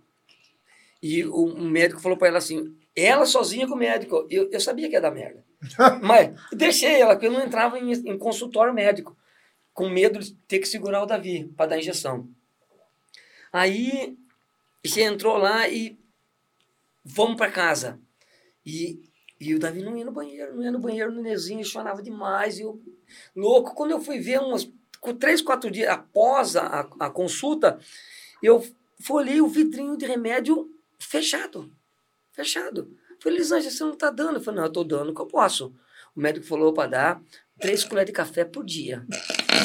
E 1.03 1.25
o, 1.25 1.45
o 1.47 1.65
médico 1.65 1.99
falou 1.99 2.17
para 2.17 2.29
ela 2.29 2.37
assim: 2.37 2.73
ela 2.95 3.25
sozinha 3.25 3.67
com 3.67 3.73
o 3.73 3.77
médico. 3.77 4.25
Eu, 4.29 4.49
eu 4.49 4.59
sabia 4.61 4.87
que 4.87 4.93
ia 4.93 5.01
dar 5.01 5.11
merda. 5.11 5.43
Mas 6.01 6.31
deixei 6.53 7.01
ela, 7.01 7.13
porque 7.13 7.27
eu 7.27 7.31
não 7.31 7.43
entrava 7.43 7.77
em, 7.77 7.91
em 7.91 8.17
consultório 8.17 8.73
médico. 8.73 9.17
Com 9.79 9.87
medo 9.87 10.19
de 10.19 10.33
ter 10.45 10.59
que 10.59 10.67
segurar 10.67 11.01
o 11.01 11.05
Davi 11.05 11.53
para 11.55 11.67
dar 11.67 11.79
injeção. 11.79 12.29
Aí 13.49 14.17
você 14.85 15.03
entrou 15.03 15.37
lá 15.37 15.69
e 15.69 15.97
vamos 17.01 17.37
para 17.37 17.49
casa. 17.49 17.97
E, 18.65 19.01
e 19.39 19.55
o 19.55 19.57
Davi 19.57 19.81
não 19.81 19.97
ia 19.97 20.03
no 20.03 20.11
banheiro, 20.11 20.53
não 20.53 20.63
ia 20.63 20.71
no 20.73 20.79
banheiro, 20.79 21.13
no 21.13 21.21
Nezinho, 21.21 21.63
chorava 21.63 22.03
demais. 22.03 22.59
E 22.59 22.63
eu, 22.63 22.83
louco, 23.33 23.73
quando 23.73 23.91
eu 23.91 24.01
fui 24.01 24.19
ver 24.19 24.41
uns 24.41 24.69
três, 25.17 25.41
quatro 25.41 25.71
dias 25.71 25.87
após 25.87 26.57
a, 26.57 26.81
a 26.99 27.09
consulta, 27.09 27.79
eu 28.43 28.61
folhei 28.99 29.39
o 29.39 29.47
vidrinho 29.47 29.95
de 29.95 30.05
remédio 30.05 30.69
fechado. 30.99 31.71
Fechado. 32.33 32.93
falei, 33.23 33.37
Lisângela, 33.37 33.71
você 33.71 33.83
não 33.85 33.93
está 33.93 34.11
dando? 34.11 34.39
Eu 34.39 34.41
falei, 34.41 34.57
não, 34.57 34.65
eu 34.65 34.71
estou 34.71 34.83
dando 34.83 35.11
o 35.11 35.15
que 35.15 35.21
eu 35.21 35.25
posso. 35.25 35.73
O 36.13 36.19
médico 36.19 36.45
falou 36.45 36.73
para 36.73 36.89
dar 36.89 37.23
três 37.59 37.83
colheres 37.83 38.07
de 38.07 38.13
café 38.13 38.45
por 38.45 38.63
dia. 38.63 39.03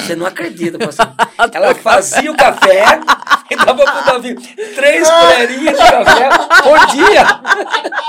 Você 0.05 0.15
não 0.15 0.25
acredita, 0.25 0.77
pastor. 0.77 1.13
Ela 1.53 1.73
fazia 1.73 2.31
o 2.31 2.37
café 2.37 2.99
e 3.49 3.55
dava 3.55 3.83
pro 3.83 4.05
Davi 4.05 4.35
três 4.75 5.09
colherinhas 5.09 5.77
de 5.77 5.91
café 5.91 6.29
por 6.63 6.87
dia. 6.87 7.25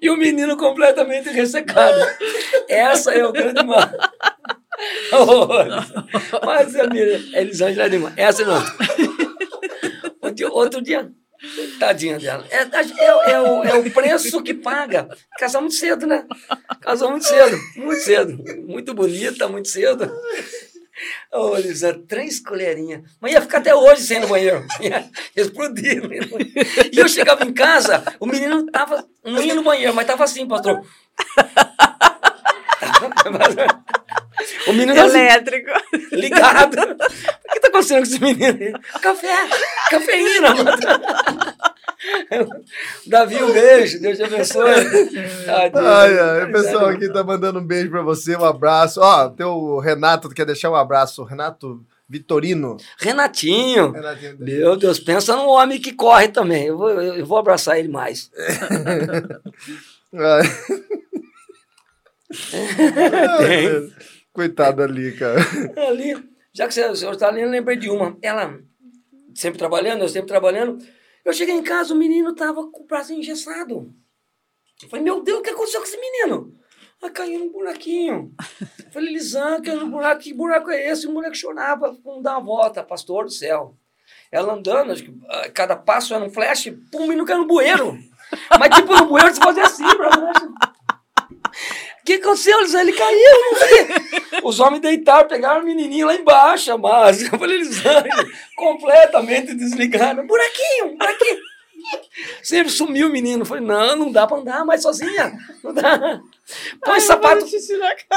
E 0.00 0.10
o 0.10 0.16
menino 0.16 0.56
completamente 0.56 1.30
ressecado. 1.30 1.98
Essa 2.68 3.12
é 3.12 3.24
o 3.24 3.32
grande 3.32 3.64
mal. 3.64 3.88
Mas 6.44 6.72
minha 6.72 7.04
Elisângela 7.38 7.86
é 7.86 7.88
demais. 7.88 8.14
Essa 8.16 8.44
não. 8.44 8.62
Outro 10.52 10.82
dia, 10.82 11.10
Tadinha 11.78 12.18
dela. 12.18 12.46
É, 12.50 12.62
é, 12.62 13.32
é, 13.32 13.40
o, 13.40 13.64
é 13.64 13.74
o 13.74 13.90
preço 13.90 14.42
que 14.42 14.54
paga. 14.54 15.08
Casar 15.38 15.60
muito 15.60 15.74
cedo, 15.74 16.06
né? 16.06 16.24
Casou 16.80 17.10
muito 17.10 17.26
cedo, 17.26 17.58
muito 17.76 18.00
cedo. 18.00 18.44
Muito 18.66 18.94
bonita, 18.94 19.48
muito 19.48 19.68
cedo. 19.68 20.04
Ô, 21.32 21.50
oh, 21.50 21.56
Lisa, 21.56 21.92
três 22.08 22.40
colherinhas. 22.40 23.02
Mas 23.20 23.32
ia 23.32 23.40
ficar 23.40 23.58
até 23.58 23.74
hoje 23.74 24.02
sem 24.02 24.20
no 24.20 24.28
banheiro. 24.28 24.64
Ia 24.80 25.10
explodir. 25.36 26.02
E 26.92 26.98
eu 26.98 27.08
chegava 27.08 27.44
em 27.44 27.52
casa, 27.52 28.02
o 28.20 28.26
menino 28.26 28.64
tava, 28.70 29.04
não 29.24 29.42
ia 29.42 29.54
no 29.54 29.62
banheiro, 29.62 29.92
mas 29.94 30.06
tava 30.06 30.24
assim, 30.24 30.46
pastor. 30.46 30.84
O 34.66 34.72
menino 34.72 35.00
assim, 35.00 35.18
Elétrico. 35.18 35.70
ligado. 36.12 36.74
O 36.74 37.52
que 37.52 37.60
tá 37.60 37.68
acontecendo 37.68 37.98
com 37.98 38.02
esse 38.04 38.20
menino? 38.20 38.78
Café, 39.00 39.34
cafeína. 39.90 40.54
Davi, 43.06 43.42
um 43.42 43.52
beijo, 43.52 44.00
Deus 44.00 44.16
te 44.16 44.24
abençoe. 44.24 44.74
Tadinho. 45.46 45.86
Ai, 45.86 46.18
ai, 46.18 46.44
o 46.44 46.52
pessoal 46.52 46.86
aqui 46.86 47.10
tá 47.12 47.24
mandando 47.24 47.58
um 47.60 47.66
beijo 47.66 47.90
pra 47.90 48.02
você, 48.02 48.36
um 48.36 48.44
abraço. 48.44 49.00
Ó, 49.00 49.28
teu 49.30 49.78
Renato 49.78 50.28
quer 50.28 50.44
deixar 50.44 50.70
um 50.70 50.74
abraço. 50.74 51.24
Renato 51.24 51.84
Vitorino. 52.08 52.76
Renatinho. 52.98 53.92
Renatinho. 53.92 54.36
Meu 54.38 54.76
Deus, 54.76 54.98
pensa 55.00 55.34
num 55.34 55.48
homem 55.48 55.80
que 55.80 55.92
corre 55.92 56.28
também. 56.28 56.66
Eu 56.66 56.76
vou, 56.76 56.90
eu 56.90 57.24
vou 57.24 57.38
abraçar 57.38 57.78
ele 57.78 57.88
mais. 57.88 58.30
Ai. 60.14 60.42
Tem. 63.38 63.92
Ai, 64.36 64.48
Coitado 64.48 64.82
ali, 64.82 65.12
cara. 65.16 65.40
Ali, 65.88 66.14
já 66.52 66.66
que 66.66 66.74
você- 66.74 67.10
está 67.10 67.28
ali, 67.28 67.40
eu 67.42 67.48
lembrei 67.48 67.76
de 67.76 67.88
uma. 67.88 68.16
Ela, 68.20 68.58
sempre 69.34 69.58
trabalhando, 69.58 70.02
eu 70.02 70.08
sempre 70.08 70.28
trabalhando. 70.28 70.84
Eu 71.24 71.32
cheguei 71.32 71.54
em 71.54 71.62
casa, 71.62 71.94
o 71.94 71.96
menino 71.96 72.30
estava 72.30 72.66
com 72.70 72.82
o 72.82 72.86
braço 72.86 73.12
engessado. 73.12 73.94
Eu 74.82 74.88
falei, 74.88 75.04
meu 75.04 75.22
Deus, 75.22 75.38
o 75.38 75.42
que 75.42 75.50
aconteceu 75.50 75.80
com 75.80 75.86
esse 75.86 75.98
menino? 75.98 76.52
Ah, 77.02 77.10
caiu 77.10 77.38
num 77.38 77.52
buraquinho. 77.52 78.34
Eu 78.60 78.90
falei, 78.92 79.12
Lisan, 79.12 79.58
num 79.58 79.90
buraco, 79.90 80.20
que 80.22 80.32
buraco 80.34 80.70
é 80.70 80.90
esse? 80.90 81.06
O 81.06 81.12
moleque 81.12 81.36
chorava, 81.36 81.96
vamos 82.04 82.22
dar 82.22 82.32
uma 82.38 82.44
volta, 82.44 82.82
pastor 82.82 83.24
do 83.24 83.30
céu. 83.30 83.76
Ela 84.32 84.52
andando, 84.54 84.90
acho 84.92 85.04
que 85.04 85.14
ah, 85.28 85.48
cada 85.50 85.76
passo 85.76 86.12
era 86.14 86.24
um 86.24 86.30
flash, 86.30 86.70
pum, 86.90 87.04
o 87.04 87.08
menino 87.08 87.24
caiu 87.24 87.40
no 87.40 87.46
bueiro. 87.46 87.98
Mas 88.58 88.74
tipo, 88.76 88.94
no 88.94 89.06
bueiro 89.06 89.32
você 89.32 89.40
fazia 89.40 89.64
assim, 89.64 89.84
pra 89.96 90.10
baixo. 90.10 90.52
O 92.04 92.06
que 92.06 92.12
aconteceu, 92.14 92.60
Lisan? 92.60 92.82
Ele 92.82 92.92
caiu, 92.92 93.40
não 93.40 93.54
sei. 93.56 94.40
Os 94.44 94.60
homens 94.60 94.82
deitaram, 94.82 95.26
pegaram 95.26 95.62
o 95.62 95.64
menininho 95.64 96.06
lá 96.06 96.14
embaixo, 96.14 96.76
mas 96.76 97.22
eu 97.32 97.38
falei, 97.38 97.56
Elisângela, 97.56 98.04
completamente 98.54 99.54
desligaram. 99.54 100.26
Buraquinho, 100.26 100.98
buraquinho. 100.98 101.38
Sempre 102.42 102.70
sumiu 102.70 103.08
o 103.08 103.10
menino. 103.10 103.40
Eu 103.40 103.46
falei, 103.46 103.64
não, 103.64 103.96
não 103.96 104.12
dá 104.12 104.26
pra 104.26 104.36
andar 104.36 104.66
mais 104.66 104.82
sozinha. 104.82 105.32
Não 105.62 105.72
dá. 105.72 106.20
Põe 106.84 107.00
sapato. 107.00 107.46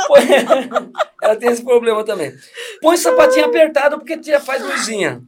Põe... 0.09 0.22
Ela 1.23 1.35
tem 1.38 1.49
esse 1.49 1.64
problema 1.64 2.03
também. 2.03 2.34
Põe 2.81 2.97
sapatinho 2.97 3.45
apertado 3.45 3.99
porque 3.99 4.19
faz 4.41 4.61
luzinha. 4.64 5.22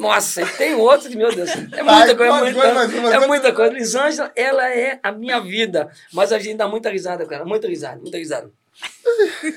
Nossa, 0.00 0.40
e 0.40 0.46
tem 0.56 0.74
outro 0.74 1.14
meu 1.14 1.30
Deus, 1.30 1.50
é 1.50 1.82
muita 1.82 2.16
coisa, 2.16 2.38
é 2.38 2.40
muita, 2.40 2.58
é 3.14 3.26
muita 3.26 3.52
coisa. 3.52 3.74
Lisângela, 3.74 4.32
ela 4.34 4.74
é 4.74 4.98
a 5.02 5.12
minha 5.12 5.38
vida. 5.40 5.90
Mas 6.10 6.32
a 6.32 6.38
gente 6.38 6.56
dá 6.56 6.66
muita 6.66 6.88
risada 6.88 7.26
com 7.26 7.34
ela, 7.34 7.44
muita 7.44 7.68
risada, 7.68 8.00
muita 8.00 8.16
risada. 8.16 8.50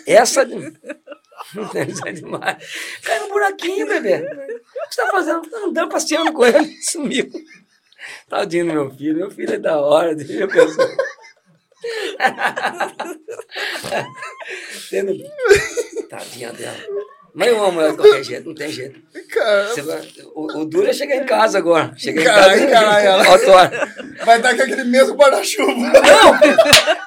Essa. 0.06 0.42
Essa 0.42 2.10
é 2.10 2.12
demais. 2.12 2.58
Cai 3.04 3.20
no 3.20 3.30
buraquinho, 3.30 3.88
bebê. 3.88 4.18
O 4.18 4.90
que 4.90 4.96
você 4.96 5.02
tá 5.02 5.12
fazendo? 5.12 5.50
Tá 5.50 5.58
andando, 5.60 5.90
passeando 5.90 6.34
com 6.34 6.46
ele, 6.46 6.76
sumiu. 6.84 7.32
Tadinho 8.28 8.66
do 8.66 8.74
meu 8.74 8.92
filho, 8.92 9.16
meu 9.16 9.32
filho 9.32 9.54
é 9.54 9.58
da 9.58 9.80
hora, 9.80 10.14
deixa 10.14 10.34
eu 10.34 10.50
pensar. 10.50 10.90
Tendo... 14.90 15.14
Tadinha 16.10 16.52
dela. 16.52 16.78
Mas 17.36 17.48
eu 17.48 17.64
amo 17.64 17.82
ela 17.82 17.92
de 17.92 17.98
qualquer 17.98 18.24
jeito, 18.24 18.48
não 18.48 18.56
tem 18.56 18.70
jeito. 18.72 19.00
Cara, 19.30 19.68
Você 19.70 19.82
vai- 19.82 20.08
o, 20.36 20.60
o 20.60 20.66
duro 20.66 20.88
é 20.88 20.94
chegar 20.94 21.16
em 21.16 21.26
casa 21.26 21.58
agora. 21.58 21.92
Chegar 21.98 22.22
em 22.22 22.26
Caralho, 22.26 22.70
casa. 22.70 22.86
caralho, 23.24 23.44
ela- 23.44 24.26
vai 24.26 24.40
dar 24.42 24.56
com 24.56 24.62
aquele 24.62 24.84
mesmo 24.84 25.16
guarda-chuva. 25.16 25.74
Não, 25.74 26.40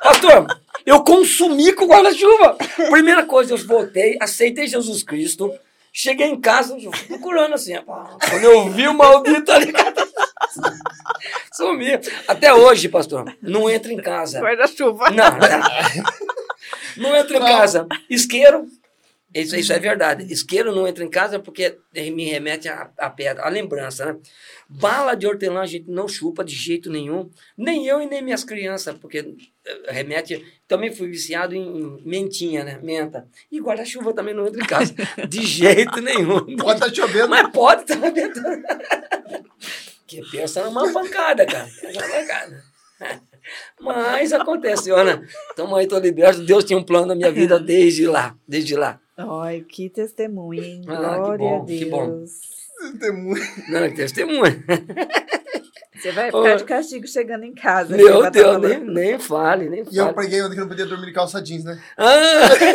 pastor, 0.03 0.47
eu 0.85 1.05
consumi 1.05 1.73
com 1.73 1.86
guarda-chuva. 1.86 2.57
Primeira 2.90 3.24
coisa, 3.24 3.55
eu 3.55 3.59
voltei, 3.59 4.16
aceitei 4.20 4.66
Jesus 4.66 5.05
Cristo, 5.05 5.53
cheguei 5.93 6.27
em 6.27 6.40
casa, 6.40 6.77
procurando 7.07 7.55
assim. 7.55 7.74
Quando 7.85 8.43
eu 8.44 8.69
vi 8.70 8.89
o 8.89 8.94
maldito 8.94 9.53
ali, 9.53 9.73
sumi. 11.53 11.98
Até 12.27 12.53
hoje, 12.53 12.89
pastor, 12.89 13.32
não 13.40 13.70
entra 13.70 13.93
em 13.93 13.97
casa. 13.98 14.40
Guarda-chuva. 14.40 15.11
Não, 15.11 15.24
não. 15.31 16.07
Não 16.97 17.16
entra 17.16 17.36
em 17.36 17.40
casa. 17.40 17.86
Isqueiro, 18.09 18.66
isso, 19.42 19.56
isso 19.56 19.72
é 19.72 19.78
verdade. 19.78 20.32
Isqueiro 20.32 20.74
não 20.74 20.86
entra 20.86 21.04
em 21.04 21.10
casa 21.10 21.38
porque 21.38 21.78
me 21.94 22.24
remete 22.24 22.68
à, 22.68 22.90
à 22.98 23.10
pedra, 23.10 23.44
à 23.44 23.48
lembrança, 23.48 24.06
né? 24.06 24.18
Bala 24.68 25.14
de 25.14 25.26
hortelã 25.26 25.60
a 25.60 25.66
gente 25.66 25.90
não 25.90 26.08
chupa 26.08 26.44
de 26.44 26.54
jeito 26.54 26.90
nenhum. 26.90 27.30
Nem 27.56 27.86
eu 27.86 28.00
e 28.00 28.06
nem 28.06 28.22
minhas 28.22 28.44
crianças, 28.44 28.96
porque 28.98 29.36
eh, 29.64 29.92
remete. 29.92 30.44
Também 30.66 30.92
fui 30.92 31.08
viciado 31.08 31.54
em 31.54 32.02
mentinha, 32.04 32.64
né? 32.64 32.80
Menta. 32.82 33.28
E 33.50 33.60
guarda-chuva 33.60 34.12
também 34.12 34.34
não 34.34 34.46
entra 34.46 34.62
em 34.62 34.66
casa. 34.66 34.94
De 35.28 35.42
jeito 35.44 36.00
nenhum. 36.00 36.56
Pode 36.56 36.84
estar 36.84 36.94
chovendo. 36.94 37.28
Mas 37.28 37.50
pode 37.52 37.82
estar 37.82 38.10
ventando. 38.10 38.62
Que 40.06 40.22
pensa 40.30 40.64
numa 40.64 40.92
pancada, 40.92 41.46
cara. 41.46 41.68
Pensa 41.80 42.00
numa 42.00 42.20
pancada. 42.20 42.64
Mas 43.80 44.32
acontece, 44.32 44.90
Ana. 44.90 45.22
Estamos 45.50 45.78
aí, 45.78 45.86
tô 45.86 45.98
liberto. 45.98 46.42
Deus 46.42 46.64
tinha 46.64 46.78
um 46.78 46.82
plano 46.82 47.06
na 47.06 47.14
minha 47.14 47.30
vida 47.30 47.60
desde 47.60 48.06
lá. 48.06 48.34
Desde 48.48 48.74
lá. 48.74 49.00
Ai, 49.16 49.64
que 49.66 49.88
testemunho, 49.88 50.62
hein? 50.62 50.82
Ah, 50.88 50.93
que 50.93 50.97
Glória 50.97 51.38
bom, 51.38 51.62
a 51.62 51.64
Deus. 51.64 51.78
que 51.78 51.84
bom. 51.86 52.24
Tem 53.01 53.12
muito. 53.12 53.70
Não, 53.70 53.88
que 53.88 53.94
testemunha. 53.97 54.62
Você 55.94 56.12
vai 56.12 56.26
ficar 56.26 56.56
de 56.56 56.64
castigo 56.64 57.06
chegando 57.09 57.44
em 57.44 57.55
casa. 57.55 57.97
Meu 57.97 58.20
vai 58.20 58.30
Deus, 58.30 58.52
tá 58.52 58.59
nem, 58.68 58.78
nem 58.80 59.18
fale, 59.18 59.70
nem 59.70 59.82
E 59.90 59.97
eu 59.97 60.05
fale. 60.05 60.14
preguei 60.14 60.43
ontem 60.43 60.55
que 60.55 60.60
não 60.60 60.68
podia 60.68 60.84
dormir 60.84 61.06
de 61.06 61.12
calça 61.12 61.40
jeans, 61.43 61.64
né? 61.64 61.80
Ah, 61.97 62.12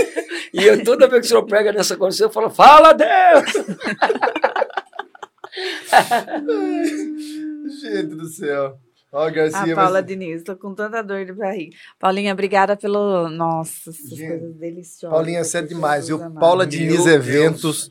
e 0.51 0.63
eu, 0.63 0.84
toda 0.84 1.07
vez 1.07 1.22
que 1.22 1.26
o 1.27 1.30
senhor 1.30 1.45
prega 1.45 1.72
nessa 1.72 1.95
condição, 1.95 2.26
eu 2.27 2.31
falo, 2.34 2.49
fala 2.49 2.93
Deus! 2.93 3.11
Gente 7.81 8.15
do 8.15 8.26
céu. 8.26 8.77
Ó, 9.11 9.29
Garcia, 9.29 9.73
A 9.73 9.75
Paula 9.75 9.99
mas... 9.99 10.05
Diniz, 10.05 10.43
tô 10.43 10.55
com 10.55 10.73
tanta 10.73 11.01
dor 11.03 11.25
de 11.25 11.33
barriga. 11.33 11.75
Paulinha, 11.99 12.31
obrigada 12.33 12.77
pelo. 12.77 13.27
Nossa, 13.29 13.89
essas 13.89 14.09
Gente, 14.09 14.29
coisas 14.29 14.55
deliciosas. 14.55 15.09
Paulinha, 15.17 15.43
você 15.43 15.57
é 15.57 15.61
demais. 15.61 16.07
E 16.07 16.13
amado. 16.13 16.39
Paula 16.39 16.63
Meu 16.63 16.69
Diniz 16.69 17.03
Deus. 17.03 17.07
Eventos, 17.07 17.89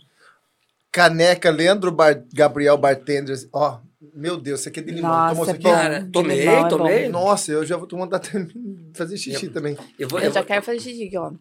Caneca, 0.91 1.51
Leandro 1.51 1.93
Bar- 1.93 2.25
Gabriel 2.33 2.77
Bartenders. 2.77 3.47
Ó, 3.53 3.79
meu 4.15 4.37
Deus, 4.39 4.61
você 4.61 4.71
aqui 4.71 4.81
é 4.81 4.83
de 4.83 4.93
limão. 4.93 5.11
Nossa, 5.11 5.29
Tomou 5.35 5.43
isso 5.45 5.51
é 5.51 5.55
aqui? 5.55 5.63
Cara, 5.63 6.01
de 6.03 6.11
tomei, 6.11 6.41
limão 6.41 6.67
é 6.67 6.69
tomei. 6.69 7.05
bom. 7.05 7.11
Nossa, 7.13 7.53
eu 7.53 7.65
já 7.67 7.77
vou 7.77 7.87
tomar 7.87 8.07
até 8.07 8.47
fazer 8.95 9.17
xixi 9.17 9.49
também. 9.51 9.77
Eu 9.99 10.09
vou, 10.09 10.19
Eu 10.21 10.25
eu, 10.27 10.33
já 10.33 10.41
vou, 10.41 10.47
quero 10.47 10.63
fazer 10.65 10.81
xixi 10.81 11.05
aqui, 11.05 11.19
ó. 11.19 11.33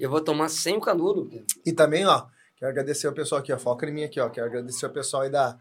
eu 0.00 0.10
vou 0.10 0.20
tomar 0.20 0.48
sem 0.48 0.76
o 0.76 0.80
canudo. 0.80 1.30
E 1.64 1.72
também, 1.72 2.04
ó, 2.04 2.24
quero 2.56 2.70
agradecer 2.72 3.06
o 3.08 3.12
pessoal 3.12 3.40
aqui, 3.40 3.52
ó. 3.52 3.58
Foca 3.58 3.86
em 3.88 3.92
mim 3.92 4.02
aqui, 4.04 4.18
ó. 4.20 4.28
Quero 4.28 4.46
agradecer 4.48 4.84
o 4.84 4.90
pessoal 4.90 5.22
aí 5.22 5.30
da 5.30 5.56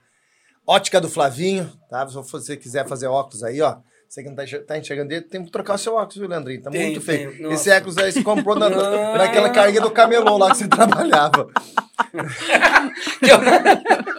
Ótica 0.67 0.99
do 0.99 1.09
Flavinho, 1.09 1.71
tá? 1.89 2.05
Se 2.07 2.13
você 2.13 2.57
quiser 2.57 2.85
fazer 2.87 3.07
óculos 3.07 3.43
aí, 3.43 3.61
ó. 3.61 3.77
Você 4.09 4.23
que 4.23 4.29
não 4.29 4.35
tá 4.37 4.43
tá 4.65 4.77
enxergando 4.77 5.09
dele, 5.09 5.21
tem 5.21 5.43
que 5.43 5.51
trocar 5.51 5.75
o 5.75 5.77
seu 5.77 5.93
óculos, 5.95 6.15
viu, 6.15 6.29
Leandrinho? 6.29 6.61
Tá 6.61 6.69
Tenho, 6.69 6.85
muito 6.85 7.01
feio. 7.01 7.35
tenho. 7.35 7.51
Esse 7.51 7.69
óculos 7.69 7.97
aí 7.97 8.09
você 8.11 8.23
comprou 8.23 8.55
na, 8.55 8.69
naquela 8.69 9.49
carga 9.51 9.81
do 9.81 9.91
camelô 9.91 10.37
lá 10.37 10.51
que 10.51 10.57
você 10.57 10.67
trabalhava. 10.69 11.47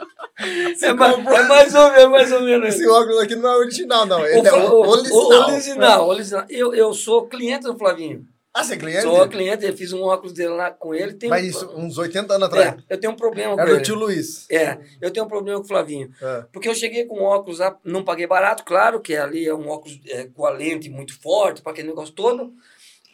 É, 0.83 0.93
ma- 0.93 1.09
é 1.15 1.43
mais 1.49 1.75
ou 1.75 1.91
menos, 1.91 2.11
mais 2.11 2.33
ou 2.33 2.41
menos. 2.43 2.69
Esse 2.69 2.87
óculos 2.89 3.19
aqui 3.20 3.35
não 3.35 3.49
é 3.51 3.57
original, 3.57 4.07
não. 4.07 4.20
O, 4.20 4.27
Ele 4.27 4.47
é 4.47 4.51
Fla- 4.51 4.70
o, 4.73 4.83
o- 4.83 4.89
original. 4.89 5.19
o 5.19 5.51
original, 5.51 6.07
o 6.07 6.09
original. 6.11 6.45
Eu, 6.49 6.75
eu 6.75 6.95
sou 6.95 7.27
cliente 7.27 7.65
do 7.65 7.77
Flavinho. 7.77 8.23
Ah, 8.59 8.64
você 8.64 8.74
é 8.74 8.76
cliente? 8.76 9.02
Sou 9.02 9.28
cliente, 9.28 9.64
eu 9.64 9.76
fiz 9.76 9.93
um 9.93 10.02
óculos 10.02 10.32
dele 10.32 10.51
lá 10.51 10.70
com 10.70 10.93
ele. 10.93 11.14
Tem 11.14 11.30
Mas 11.30 11.44
um, 11.44 11.48
isso, 11.48 11.70
uns 11.76 11.97
80 11.97 12.35
anos 12.35 12.48
atrás. 12.48 12.74
é, 12.89 12.94
eu 12.94 12.98
tenho 12.98 13.12
um 13.12 13.16
problema 13.16 13.55
com 13.55 13.60
Era 13.60 13.70
do 13.70 13.76
ele. 13.76 13.85
tio 13.85 13.94
Luiz. 13.94 14.51
É, 14.51 14.78
eu 15.01 15.12
tenho 15.12 15.26
um 15.26 15.28
problema 15.28 15.59
com 15.60 15.64
o 15.64 15.68
Flavinho. 15.68 16.10
É. 16.20 16.44
Porque 16.52 16.68
eu 16.68 16.74
cheguei 16.74 17.05
com 17.05 17.22
óculos 17.22 17.60
lá, 17.60 17.78
não 17.85 18.02
paguei 18.02 18.26
barato, 18.26 18.64
claro, 18.64 19.01
que 19.01 19.14
ali 19.14 19.47
é 19.47 19.55
um 19.55 19.68
óculos 19.68 20.01
é, 20.06 20.24
com 20.24 20.44
a 20.44 20.51
lente 20.51 20.90
muito 20.90 21.16
forte, 21.20 21.62
para 21.62 21.70
aquele 21.70 21.89
negócio 21.89 22.12
todo. 22.14 22.52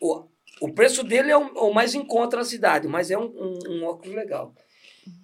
O, 0.01 0.25
o 0.63 0.73
preço 0.73 1.05
dele 1.05 1.31
é 1.31 1.37
o, 1.37 1.43
o 1.43 1.75
mais 1.75 1.95
em 1.95 2.05
conta 2.05 2.39
na 2.39 2.45
cidade, 2.45 2.89
mas 2.89 3.11
é 3.11 3.19
um, 3.19 3.25
um, 3.25 3.59
um 3.69 3.85
óculos 3.85 4.15
legal. 4.15 4.55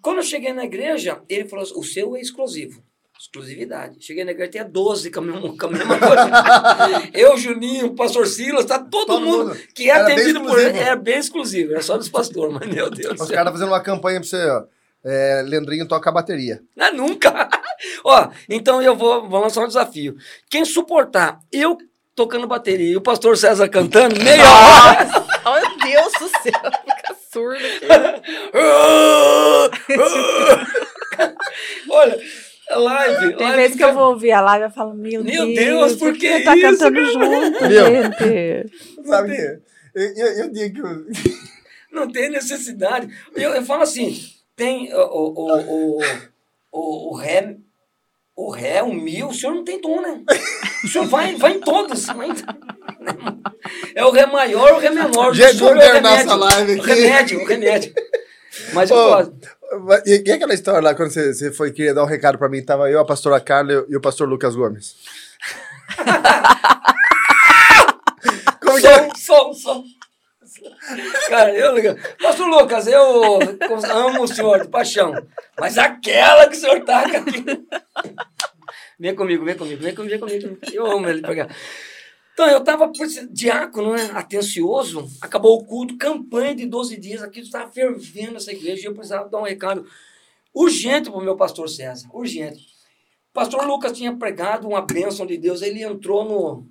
Quando 0.02 0.18
eu 0.18 0.22
cheguei 0.22 0.52
na 0.52 0.64
igreja, 0.64 1.22
ele 1.28 1.48
falou 1.48 1.64
assim, 1.64 1.78
o 1.78 1.82
seu 1.82 2.14
é 2.14 2.20
exclusivo. 2.20 2.82
Exclusividade. 3.18 4.02
Cheguei 4.02 4.24
na 4.24 4.30
igreja, 4.30 4.50
tinha 4.50 4.64
12 4.64 5.10
com 5.10 5.20
a 5.20 5.22
mesma, 5.22 5.56
com 5.56 5.66
a 5.66 5.70
mesma 5.70 5.98
coisa. 5.98 6.30
eu, 7.12 7.36
Juninho, 7.36 7.88
o 7.88 7.94
pastor 7.94 8.26
Silas, 8.26 8.64
tá 8.64 8.79
todo, 8.90 9.06
Todo 9.06 9.20
mundo, 9.24 9.48
mundo. 9.48 9.60
que 9.74 9.88
é 9.90 9.94
atendido 9.94 10.42
por 10.42 10.58
ele. 10.58 10.78
Era 10.78 10.96
bem 10.96 11.18
exclusivo, 11.18 11.72
era 11.72 11.82
só 11.82 11.96
dos 11.96 12.08
pastores, 12.08 12.52
mas 12.58 12.68
meu 12.68 12.90
Deus 12.90 13.16
do 13.16 13.22
Os 13.22 13.30
caras 13.30 13.52
fazendo 13.52 13.68
uma 13.68 13.80
campanha 13.80 14.20
pra 14.20 14.28
você, 14.28 14.46
ó. 14.48 14.64
É, 15.02 15.42
Leandrinho 15.46 15.88
toca 15.88 16.10
a 16.10 16.12
bateria. 16.12 16.60
Ah, 16.78 16.92
nunca! 16.92 17.48
Ó, 18.04 18.28
então 18.50 18.82
eu 18.82 18.94
vou, 18.94 19.26
vou 19.26 19.40
lançar 19.40 19.62
um 19.62 19.66
desafio. 19.66 20.14
Quem 20.50 20.62
suportar 20.62 21.38
eu 21.50 21.78
tocando 22.14 22.46
bateria 22.46 22.92
e 22.92 22.96
o 22.96 23.00
pastor 23.00 23.38
César 23.38 23.66
cantando, 23.70 24.22
meia 24.22 24.44
hora. 24.44 25.08
Oh, 25.46 25.54
meu 25.54 25.78
Deus 25.90 26.12
do 26.12 26.28
céu, 26.42 26.52
fica 26.84 27.16
surdo. 27.32 27.64
Olha, 31.88 32.14
a 32.14 32.49
live. 32.78 33.36
Tem 33.36 33.46
live 33.46 33.56
vezes 33.62 33.76
que 33.76 33.84
eu 33.84 33.92
vou 33.94 34.10
ouvir 34.10 34.32
a 34.32 34.40
live 34.40 34.66
e 34.66 34.70
falo, 34.74 34.94
meu, 34.94 35.22
Meu 35.24 35.44
Deus, 35.46 35.56
Deus, 35.56 35.96
por 35.96 36.12
que 36.14 36.28
você 36.28 36.40
tá 36.44 36.56
isso, 36.56 36.78
cantando 36.78 36.94
cara? 37.00 37.12
junto, 37.12 37.68
Meu. 37.68 37.86
gente? 37.86 39.06
Sabe 39.06 39.32
o? 39.36 39.60
Eu, 39.94 40.14
eu, 40.16 40.26
eu 40.44 40.50
digo 40.52 40.74
que 40.74 40.80
eu- 41.30 41.34
Não 41.92 42.10
tem 42.10 42.30
necessidade. 42.30 43.08
Eu, 43.34 43.50
eu 43.54 43.62
falo 43.64 43.82
assim, 43.82 44.16
tem 44.54 44.92
o, 44.94 44.98
o, 44.98 45.98
o, 45.98 46.00
o, 46.72 47.10
o 47.10 47.16
ré, 47.16 47.56
o 48.36 48.50
ré, 48.50 48.82
o 48.82 48.92
mil, 48.94 49.28
o 49.28 49.34
senhor 49.34 49.54
não 49.54 49.64
tem 49.64 49.80
dom, 49.80 50.00
né? 50.00 50.22
O 50.84 50.88
senhor 50.88 51.06
vai, 51.08 51.34
vai 51.34 51.52
em 51.54 51.60
todos. 51.60 52.06
Vai 52.06 52.28
em... 52.28 52.34
É 53.94 54.04
o 54.04 54.10
ré 54.10 54.26
maior, 54.26 54.72
o 54.74 54.78
ré 54.78 54.90
menor. 54.90 55.34
Gente, 55.34 55.56
vamos 55.56 55.82
é 55.84 55.88
o 55.88 55.92
terminar 55.92 56.18
essa 56.20 56.34
live 56.34 56.76
O 56.78 56.82
aqui. 56.82 56.92
remédio, 56.92 57.40
o 57.40 57.44
remédio. 57.44 57.92
Mas 58.72 58.90
eu 58.90 58.96
gosto. 58.96 59.34
E 60.06 60.22
e 60.26 60.32
aquela 60.32 60.54
história 60.54 60.80
lá, 60.80 60.94
quando 60.94 61.10
você, 61.10 61.32
você 61.32 61.52
foi 61.52 61.72
querer 61.72 61.94
dar 61.94 62.02
um 62.02 62.06
recado 62.06 62.38
pra 62.38 62.48
mim, 62.48 62.62
tava 62.62 62.90
eu, 62.90 63.00
a 63.00 63.04
pastora 63.04 63.40
Carla 63.40 63.84
e 63.88 63.96
o 63.96 64.00
pastor 64.00 64.28
Lucas 64.28 64.56
Gomes. 64.56 64.96
Como 68.60 68.80
que 68.80 68.86
é? 68.86 69.08
Som, 69.16 69.54
som, 69.54 69.54
som. 69.54 69.84
Cara, 71.28 71.54
eu, 71.54 71.96
Pastor 72.20 72.48
Lucas, 72.48 72.86
eu 72.86 73.38
amo 73.90 74.24
o 74.24 74.28
senhor 74.28 74.62
de 74.62 74.68
paixão, 74.68 75.14
mas 75.58 75.78
aquela 75.78 76.48
que 76.48 76.56
o 76.56 76.60
senhor 76.60 76.84
taca 76.84 77.18
aqui. 77.18 77.44
Vem 78.98 79.14
comigo, 79.14 79.44
vem 79.44 79.56
comigo, 79.56 79.82
vem 79.82 79.94
comigo, 79.94 80.26
vem 80.26 80.40
comigo. 80.40 80.58
Eu 80.72 80.90
amo 80.90 81.08
ele 81.08 81.22
pra 81.22 81.34
cá. 81.34 81.48
Então, 82.40 82.48
eu 82.48 82.58
estava 82.60 82.90
diácono, 83.30 83.92
né, 83.92 84.12
atencioso, 84.14 85.06
acabou 85.20 85.58
o 85.58 85.64
culto, 85.66 85.98
campanha 85.98 86.54
de 86.54 86.64
12 86.64 86.96
dias, 86.96 87.22
aquilo 87.22 87.44
estava 87.44 87.70
fervendo 87.70 88.38
essa 88.38 88.50
igreja, 88.50 88.88
eu 88.88 88.94
precisava 88.94 89.28
dar 89.28 89.40
um 89.40 89.44
recado 89.44 89.84
urgente 90.54 91.10
para 91.10 91.18
o 91.18 91.22
meu 91.22 91.36
pastor 91.36 91.68
César, 91.68 92.08
urgente. 92.14 92.66
Pastor 93.34 93.66
Lucas 93.66 93.92
tinha 93.92 94.16
pregado 94.16 94.66
uma 94.66 94.80
bênção 94.80 95.26
de 95.26 95.36
Deus, 95.36 95.60
ele 95.60 95.82
entrou 95.82 96.24
no, 96.24 96.66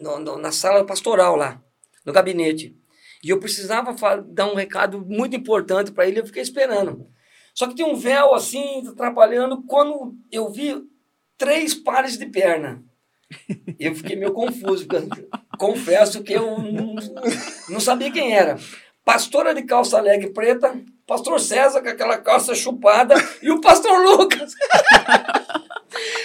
no- 0.00 0.18
no- 0.18 0.38
na 0.38 0.50
sala 0.50 0.82
pastoral 0.86 1.36
lá, 1.36 1.62
no 2.06 2.12
gabinete. 2.14 2.74
E 3.22 3.28
eu 3.28 3.38
precisava 3.38 3.94
dar 4.28 4.50
um 4.50 4.54
recado 4.54 4.98
muito 5.04 5.36
importante 5.36 5.92
para 5.92 6.08
ele, 6.08 6.20
eu 6.20 6.26
fiquei 6.26 6.40
esperando. 6.40 7.06
Só 7.54 7.66
que 7.66 7.74
tinha 7.74 7.86
um 7.86 7.96
véu 7.96 8.32
assim, 8.32 8.88
atrapalhando, 8.88 9.62
quando 9.64 10.16
eu 10.32 10.50
vi 10.50 10.82
três 11.36 11.74
pares 11.74 12.16
de 12.16 12.24
perna. 12.24 12.82
Eu 13.78 13.94
fiquei 13.94 14.16
meio 14.16 14.32
confuso, 14.32 14.86
confesso 15.58 16.22
que 16.22 16.32
eu 16.32 16.58
não, 16.58 16.94
não 17.68 17.80
sabia 17.80 18.10
quem 18.10 18.34
era. 18.34 18.58
Pastora 19.04 19.54
de 19.54 19.62
calça 19.62 20.00
leg 20.00 20.32
preta, 20.32 20.74
pastor 21.06 21.40
César 21.40 21.82
com 21.82 21.88
aquela 21.88 22.18
calça 22.18 22.54
chupada 22.54 23.14
e 23.42 23.50
o 23.50 23.60
pastor 23.60 24.00
Lucas. 24.00 24.52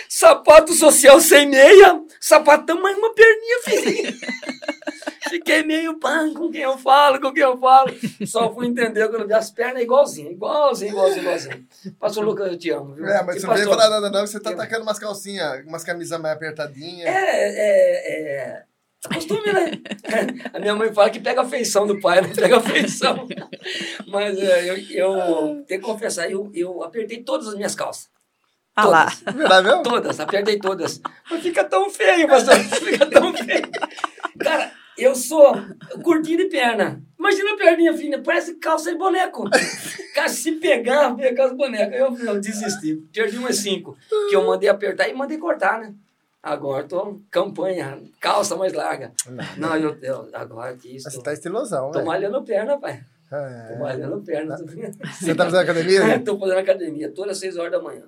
Sapato 0.10 0.74
social 0.74 1.20
sem 1.20 1.48
meia, 1.48 2.02
sapatão, 2.20 2.82
mas 2.82 2.98
uma 2.98 3.14
perninha 3.14 3.60
fininha. 3.64 4.14
Fiquei 5.30 5.62
meio 5.62 6.00
pã, 6.00 6.34
com 6.34 6.50
quem 6.50 6.62
eu 6.62 6.78
falo, 6.78 7.20
com 7.20 7.34
quem 7.34 7.44
eu 7.44 7.58
falo. 7.58 7.94
Só 8.26 8.54
fui 8.54 8.68
entender 8.68 9.10
quando 9.10 9.28
vi 9.28 9.34
as 9.34 9.52
pernas 9.52 9.84
igualzinho, 9.84 10.32
igualzinho, 10.32 10.92
igualzinho, 10.92 11.22
igualzinho. 11.22 11.68
Pastor 12.00 12.24
Lucas, 12.24 12.48
eu 12.52 12.58
te 12.58 12.70
amo. 12.70 12.96
Viu? 12.96 13.06
É, 13.08 13.22
mas 13.24 13.36
E 13.36 13.40
você 13.42 13.48
não 13.48 13.54
veio 13.54 13.68
falar 13.70 13.90
nada 13.90 14.10
não, 14.10 14.26
você 14.26 14.40
tá 14.40 14.52
Eu- 14.52 14.58
tacando 14.58 14.84
umas 14.84 14.98
calcinhas, 14.98 15.66
umas 15.66 15.84
camisas 15.84 16.20
mais 16.22 16.34
apertadinhas. 16.34 17.08
É, 17.10 17.14
é, 17.14 18.14
é. 18.14 18.64
É 19.10 19.14
costume, 19.14 19.54
né? 19.54 19.72
A 20.54 20.60
minha 20.60 20.76
mãe 20.76 20.92
fala 20.94 21.10
que 21.10 21.20
pega 21.20 21.42
a 21.42 21.46
feição 21.46 21.86
do 21.86 22.00
pai, 22.00 22.20
não 22.20 22.32
pega 22.34 22.58
a 22.58 22.62
feição. 22.62 23.28
Mas 24.08 24.38
é, 24.40 24.70
eu, 24.70 24.78
eu 24.90 25.64
tenho 25.68 25.82
que 25.82 25.86
confessar, 25.86 26.30
eu, 26.32 26.50
eu 26.54 26.82
apertei 26.84 27.22
todas 27.22 27.48
as 27.48 27.56
minhas 27.56 27.76
calças. 27.76 28.10
Ah 28.78 28.86
lá. 28.86 29.06
Verdade 29.34 29.68
mesmo? 29.68 29.82
Todas, 29.82 30.20
apertei 30.20 30.60
todas. 30.60 31.02
Mas 31.32 31.42
fica 31.42 31.64
tão 31.64 31.90
feio, 31.90 32.28
pastor. 32.28 32.54
Fica 32.78 33.08
tão 33.08 33.34
feio. 33.34 33.64
Cara, 34.40 34.72
eu 34.96 35.16
sou 35.16 35.56
curtinho 36.04 36.38
de 36.38 36.46
perna. 36.46 37.02
Imagina 37.18 37.54
a 37.54 37.58
perninha 37.58 37.98
fina, 37.98 38.20
parece 38.20 38.54
calça 38.56 38.92
de 38.92 38.98
boneco. 39.00 39.50
Cara, 40.14 40.30
se 40.30 40.52
pegar, 40.54 41.16
pegar 41.16 41.46
as 41.46 41.54
bonecas. 41.58 42.00
Eu, 42.00 42.16
eu 42.20 42.40
desisti. 42.40 42.98
Perdi 43.12 43.40
umas 43.40 43.58
cinco. 43.58 43.98
Que 44.30 44.36
eu 44.36 44.46
mandei 44.46 44.70
apertar 44.70 45.10
e 45.10 45.14
mandei 45.16 45.40
cortar, 45.40 45.80
né? 45.80 45.92
Agora 46.44 46.84
tô 46.84 47.20
campanha, 47.32 48.00
calça 48.22 48.56
mais 48.56 48.74
larga. 48.74 49.12
Não, 49.58 49.76
eu, 49.76 49.98
eu 50.04 50.30
agora 50.34 50.76
que 50.78 50.96
isso. 50.98 51.10
Você 51.10 51.18
Tô, 51.18 51.24
tá 51.24 51.34
estilosão, 51.34 51.90
tô 51.90 51.98
né? 51.98 52.06
malhando 52.06 52.44
perna, 52.44 52.78
pai. 52.78 53.02
Tô 53.28 53.36
É. 53.36 53.78
malhando 53.80 54.22
perna. 54.22 54.56
Você 55.20 55.34
tá 55.34 55.46
fazendo 55.46 55.62
academia? 55.62 56.20
Tô 56.24 56.38
fazendo 56.40 56.60
academia 56.60 57.12
todas 57.12 57.32
as 57.32 57.40
seis 57.40 57.58
horas 57.58 57.72
da 57.72 57.82
manhã. 57.82 58.04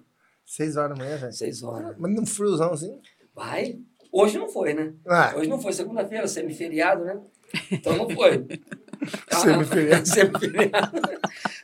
Seis 0.50 0.76
horas 0.78 0.98
da 0.98 1.04
manhã, 1.06 1.16
velho. 1.16 1.32
Seis 1.32 1.62
horas. 1.62 1.96
Mas 2.00 2.12
num 2.12 2.26
friozão 2.26 2.74
assim. 2.74 3.00
Vai. 3.36 3.78
Hoje 4.12 4.40
não 4.40 4.50
foi, 4.50 4.74
né? 4.74 4.94
Ah, 5.08 5.32
Hoje 5.38 5.48
não 5.48 5.62
foi 5.62 5.72
segunda-feira, 5.74 6.28
semiferiado, 6.28 7.06
né? 7.06 7.20
Então 7.72 7.96
não 7.96 8.10
foi. 8.10 8.48
Semiferiado. 9.30 10.06
semiferiado. 10.10 11.02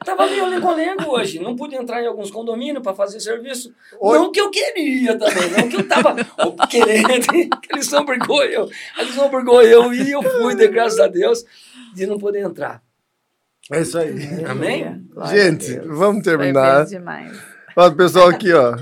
Tava 0.05 0.27
meio 0.27 0.45
lengo-lengo 0.47 1.09
hoje. 1.09 1.39
Não 1.39 1.55
pude 1.55 1.75
entrar 1.75 2.01
em 2.03 2.05
alguns 2.05 2.29
condomínios 2.29 2.83
para 2.83 2.93
fazer 2.93 3.19
serviço. 3.19 3.73
Oi. 3.99 4.17
Não 4.19 4.31
que 4.31 4.39
eu 4.39 4.51
queria 4.51 5.17
também, 5.17 5.49
não 5.51 5.67
que 5.67 5.75
eu 5.77 5.87
tava 5.87 6.15
querendo. 6.69 7.25
que 7.59 7.73
Eles 7.73 7.91
obrigou 7.91 8.43
eu. 8.43 8.69
Eles 8.99 9.17
obrigou 9.17 9.63
eu 9.63 9.91
e 9.91 10.11
eu 10.11 10.21
fui, 10.21 10.55
de 10.55 10.67
graças 10.67 10.99
a 10.99 11.07
Deus, 11.07 11.43
de 11.95 12.05
não 12.05 12.19
poder 12.19 12.41
entrar. 12.45 12.83
é 13.71 13.81
isso 13.81 13.97
aí. 13.97 14.45
Amém? 14.45 15.07
Glória 15.11 15.51
Gente, 15.51 15.79
vamos 15.79 16.23
Foi 16.23 16.37
terminar. 16.37 16.85
bem 16.85 16.99
demais. 16.99 17.54
Ó, 17.75 17.87
o 17.87 17.95
pessoal 17.95 18.29
aqui, 18.29 18.51
ó. 18.53 18.75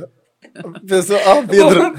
O 0.64 0.86
pessoal, 0.86 1.20
ó, 1.26 1.40
o 1.40 1.48
Pedro. 1.48 1.94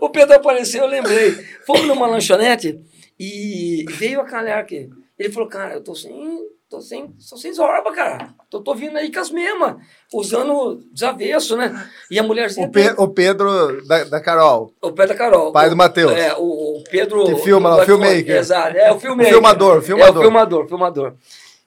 O 0.00 0.10
Pedro 0.10 0.34
apareceu, 0.36 0.82
eu 0.84 0.88
lembrei. 0.90 1.32
Fomos 1.66 1.86
numa 1.86 2.06
lanchonete 2.06 2.80
e 3.18 3.84
veio 3.90 4.20
a 4.20 4.24
calhar 4.24 4.58
aqui. 4.58 4.88
Ele 5.18 5.30
falou, 5.30 5.48
cara, 5.48 5.74
eu 5.74 5.82
tô 5.82 5.94
sem. 5.94 6.50
Tô 6.68 6.80
sem, 6.80 7.06
tô 7.28 7.36
sem 7.36 7.52
zorba, 7.52 7.92
cara. 7.92 8.30
Tô, 8.48 8.58
tô 8.62 8.74
vindo 8.74 8.96
aí 8.96 9.12
com 9.12 9.20
as 9.20 9.30
mesmas, 9.30 9.76
usando 10.10 10.82
desavesso, 10.90 11.54
né? 11.54 11.86
E 12.10 12.18
a 12.18 12.22
mulherzinha. 12.22 12.66
O, 12.66 12.70
Pe- 12.72 12.94
o 12.96 13.08
Pedro 13.08 13.86
da, 13.86 14.04
da 14.04 14.18
Carol. 14.22 14.72
O 14.80 14.90
Pedro 14.90 15.08
da 15.08 15.14
Carol. 15.14 15.52
Pai 15.52 15.66
O- 15.66 15.70
do 15.70 15.76
Matheus. 15.76 16.12
É, 16.12 16.32
o, 16.34 16.78
o 16.78 16.84
Pedro. 16.90 17.26
Que 17.26 17.36
filma 17.42 17.68
lá, 17.68 17.76
o 17.76 17.82
iPhone. 17.82 18.02
filmmaker. 18.02 18.36
Exato, 18.36 18.74
é 18.74 18.90
o 18.90 18.98
filmmaker. 18.98 19.32
O 19.32 19.34
filmador, 19.34 19.76
o 19.76 19.82
filmador. 19.82 20.16
É 20.16 20.18
o 20.18 20.22
filmador, 20.22 20.66
filmador. 20.68 21.14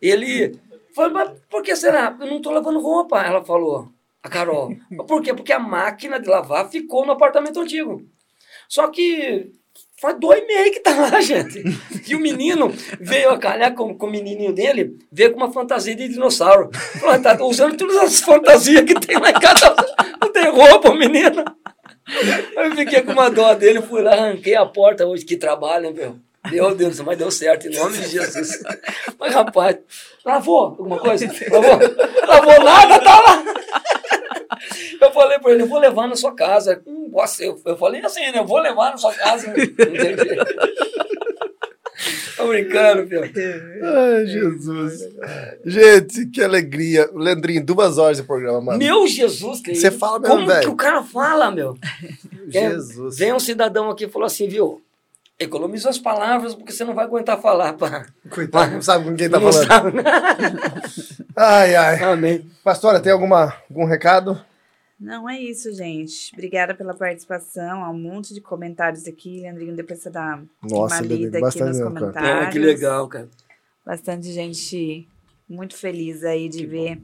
Ele 0.01 0.59
falou, 0.95 1.11
mas 1.13 1.31
por 1.51 1.61
que 1.61 1.75
será? 1.75 2.17
Eu 2.19 2.25
não 2.25 2.41
tô 2.41 2.49
lavando 2.49 2.79
roupa. 2.79 3.21
Ela 3.21 3.45
falou, 3.45 3.87
a 4.25 4.29
Carol. 4.29 4.75
por 5.07 5.21
quê? 5.21 5.35
Porque 5.35 5.53
a 5.53 5.59
máquina 5.59 6.19
de 6.19 6.27
lavar 6.27 6.67
ficou 6.67 7.05
no 7.05 7.11
apartamento 7.11 7.59
antigo. 7.59 8.01
Só 8.67 8.87
que 8.87 9.51
faz 10.01 10.19
dois 10.19 10.45
meses 10.47 10.71
que 10.71 10.79
tá 10.79 10.95
lá, 10.95 11.21
gente. 11.21 11.61
E 12.07 12.15
o 12.15 12.19
menino 12.19 12.73
veio 12.99 13.29
a 13.29 13.37
calhar 13.37 13.75
com, 13.75 13.95
com 13.95 14.07
o 14.07 14.09
menininho 14.09 14.51
dele, 14.51 14.97
veio 15.11 15.31
com 15.31 15.37
uma 15.37 15.53
fantasia 15.53 15.95
de 15.95 16.07
dinossauro. 16.07 16.71
Falou, 16.99 17.21
tá 17.21 17.37
usando 17.45 17.77
todas 17.77 17.97
as 17.97 18.19
fantasias 18.19 18.83
que 18.83 18.99
tem 18.99 19.19
lá 19.19 19.29
em 19.29 19.39
casa. 19.39 19.75
Não 20.19 20.31
tem 20.33 20.49
roupa, 20.49 20.95
menino. 20.95 21.45
Eu 22.55 22.75
fiquei 22.75 23.03
com 23.03 23.11
uma 23.11 23.29
dó 23.29 23.53
dele, 23.53 23.79
fui 23.83 24.01
lá, 24.01 24.13
arranquei 24.13 24.55
a 24.55 24.65
porta 24.65 25.05
hoje, 25.05 25.23
que 25.23 25.37
trabalho, 25.37 25.93
meu. 25.93 26.15
Meu 26.51 26.75
Deus, 26.75 26.99
mas 27.01 27.17
deu 27.17 27.29
certo, 27.29 27.67
em 27.67 27.75
nome 27.75 27.97
de 27.97 28.07
Jesus. 28.07 28.63
Mas, 29.19 29.33
rapaz, 29.33 29.77
lavou 30.23 30.65
alguma 30.65 30.99
coisa? 30.99 31.27
Lavou? 31.49 31.79
Lavou 32.27 32.63
nada, 32.63 32.99
tá 32.99 33.19
lá. 33.19 33.43
Eu 35.01 35.11
falei 35.11 35.39
pra 35.39 35.51
ele, 35.51 35.63
eu 35.63 35.67
vou 35.67 35.79
levar 35.79 36.07
na 36.07 36.15
sua 36.15 36.33
casa. 36.35 36.81
Hum, 36.85 37.11
eu, 37.39 37.61
eu 37.65 37.77
falei 37.77 38.03
assim, 38.05 38.21
né? 38.21 38.33
Eu 38.39 38.45
vou 38.45 38.59
levar 38.59 38.91
na 38.91 38.97
sua 38.97 39.13
casa. 39.13 39.53
Tô 42.35 42.47
brincando, 42.47 43.07
filho. 43.07 43.23
Ai, 43.83 44.25
Jesus. 44.27 44.99
Gente, 45.63 46.25
que 46.27 46.43
alegria. 46.43 47.09
Leandrinho, 47.13 47.65
duas 47.65 47.97
horas 47.97 48.17
de 48.17 48.23
programa, 48.23 48.59
mano. 48.61 48.77
Meu 48.77 49.07
Jesus, 49.07 49.61
que 49.61 49.73
Você 49.73 49.89
fala 49.89 50.19
mesmo, 50.19 50.35
Como 50.35 50.47
velho. 50.47 50.61
que 50.61 50.67
o 50.69 50.75
cara 50.75 51.01
fala, 51.03 51.49
meu? 51.49 51.77
Jesus. 52.49 53.17
Vem 53.17 53.33
um 53.33 53.39
cidadão 53.39 53.89
aqui 53.89 54.03
e 54.05 54.09
falou 54.09 54.25
assim, 54.25 54.47
viu? 54.47 54.81
Economiza 55.39 55.89
as 55.89 55.97
palavras 55.97 56.53
porque 56.53 56.71
você 56.71 56.83
não 56.83 56.93
vai 56.93 57.05
aguentar 57.05 57.41
falar. 57.41 57.73
Pá. 57.73 58.05
Coitado, 58.29 58.73
não 58.73 58.81
sabe 58.81 59.05
com 59.05 59.15
quem 59.15 59.29
tá 59.29 59.39
Não 59.39 59.51
falando. 59.51 59.67
sabe. 59.67 61.24
Ai, 61.35 61.75
ai. 61.75 62.03
Amém. 62.03 62.49
Pastora, 62.63 62.99
tem 62.99 63.11
alguma, 63.11 63.53
algum 63.69 63.85
recado? 63.85 64.39
Não 64.99 65.29
é 65.29 65.39
isso, 65.39 65.73
gente. 65.73 66.31
Obrigada 66.33 66.73
pela 66.73 66.93
participação. 66.93 67.83
Há 67.83 67.89
um 67.89 67.99
monte 67.99 68.33
de 68.33 68.39
comentários 68.41 69.05
aqui. 69.07 69.41
Leandrinho, 69.41 69.75
depois 69.75 69.99
você 69.99 70.09
dá 70.09 70.39
Nossa, 70.63 70.95
uma 70.95 71.01
lida 71.01 71.37
aqui 71.37 71.41
bastante 71.41 71.67
nos 71.67 71.77
cara. 71.79 71.89
comentários. 71.89 72.47
É, 72.47 72.49
que 72.51 72.59
legal, 72.59 73.07
cara. 73.07 73.29
Bastante 73.85 74.31
gente 74.31 75.07
muito 75.47 75.75
feliz 75.75 76.23
aí 76.23 76.47
de 76.49 76.65
ver 76.65 76.99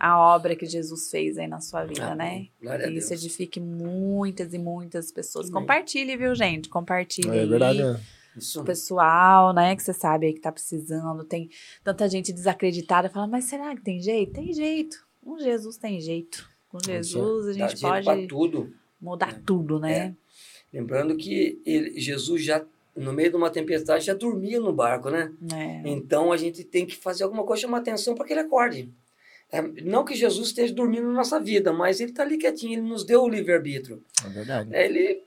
a 0.00 0.18
obra 0.18 0.56
que 0.56 0.66
Jesus 0.66 1.10
fez 1.10 1.38
aí 1.38 1.46
na 1.46 1.60
sua 1.60 1.84
vida, 1.84 2.06
Amém. 2.12 2.40
né? 2.40 2.48
Glória 2.60 2.88
Que 2.88 2.94
isso 2.98 3.10
Deus. 3.10 3.22
edifique 3.22 3.60
muitas 3.60 4.52
e 4.54 4.58
muitas 4.58 5.12
pessoas. 5.12 5.46
Amém. 5.48 5.60
Compartilhe, 5.60 6.16
viu, 6.16 6.34
gente? 6.34 6.68
Compartilhe 6.68 7.28
É 7.28 7.40
aí. 7.42 7.46
verdade. 7.48 7.82
né? 7.82 8.00
Isso. 8.36 8.60
O 8.60 8.64
pessoal, 8.64 9.52
né, 9.52 9.74
que 9.76 9.82
você 9.82 9.92
sabe 9.92 10.26
aí 10.26 10.32
que 10.32 10.40
tá 10.40 10.50
precisando, 10.52 11.24
tem 11.24 11.48
tanta 11.82 12.08
gente 12.08 12.32
desacreditada, 12.32 13.08
fala, 13.08 13.26
mas 13.26 13.44
será 13.44 13.74
que 13.74 13.82
tem 13.82 14.00
jeito? 14.00 14.32
Tem 14.32 14.52
jeito. 14.52 15.04
Com 15.24 15.38
Jesus 15.38 15.76
tem 15.76 16.00
jeito. 16.00 16.48
Com 16.68 16.78
Jesus 16.84 17.48
a 17.48 17.52
gente 17.52 17.80
pode 17.80 18.26
tudo. 18.26 18.72
mudar 19.00 19.40
tudo, 19.46 19.78
né? 19.78 20.14
Lembrando 20.72 21.16
que 21.16 21.60
ele- 21.64 21.98
Jesus 22.00 22.42
já 22.42 22.64
no 22.96 23.12
meio 23.12 23.30
de 23.30 23.36
uma 23.36 23.50
tempestade, 23.50 24.04
já 24.06 24.14
dormia 24.14 24.60
no 24.60 24.72
barco, 24.72 25.10
né? 25.10 25.32
É. 25.52 25.82
Então 25.88 26.30
a 26.32 26.36
gente 26.36 26.62
tem 26.62 26.86
que 26.86 26.94
fazer 26.96 27.24
alguma 27.24 27.42
coisa, 27.44 27.62
chamar 27.62 27.78
atenção 27.78 28.14
para 28.14 28.24
que 28.24 28.32
ele 28.32 28.40
acorde. 28.40 28.88
É, 29.50 29.60
não 29.82 30.04
que 30.04 30.14
Jesus 30.14 30.48
esteja 30.48 30.72
dormindo 30.72 31.06
na 31.08 31.12
nossa 31.12 31.38
vida, 31.40 31.72
mas 31.72 32.00
ele 32.00 32.10
está 32.10 32.22
ali 32.22 32.38
quietinho, 32.38 32.72
ele 32.74 32.82
nos 32.88 33.04
deu 33.04 33.22
o 33.22 33.28
livre-arbítrio. 33.28 34.02
É 34.24 34.28
verdade. 34.28 34.74
É, 34.74 34.84
Ele, 34.86 35.22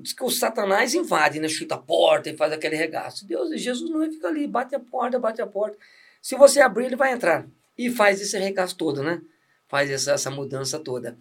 diz 0.00 0.12
que 0.12 0.24
o 0.24 0.30
Satanás 0.30 0.94
invade, 0.94 1.40
né? 1.40 1.48
chuta 1.48 1.74
a 1.74 1.78
porta 1.78 2.30
e 2.30 2.36
faz 2.36 2.52
aquele 2.52 2.76
regaço. 2.76 3.26
Deus, 3.26 3.60
Jesus 3.60 3.90
não 3.90 4.02
fica 4.10 4.28
ali, 4.28 4.46
bate 4.46 4.74
a 4.74 4.80
porta, 4.80 5.18
bate 5.18 5.40
a 5.42 5.46
porta. 5.46 5.76
Se 6.20 6.36
você 6.36 6.60
abrir, 6.60 6.86
ele 6.86 6.96
vai 6.96 7.12
entrar. 7.12 7.46
E 7.76 7.90
faz 7.90 8.20
esse 8.20 8.38
regaço 8.38 8.76
todo, 8.76 9.02
né? 9.02 9.20
Faz 9.68 9.90
essa, 9.90 10.12
essa 10.12 10.30
mudança 10.30 10.78
toda. 10.78 11.16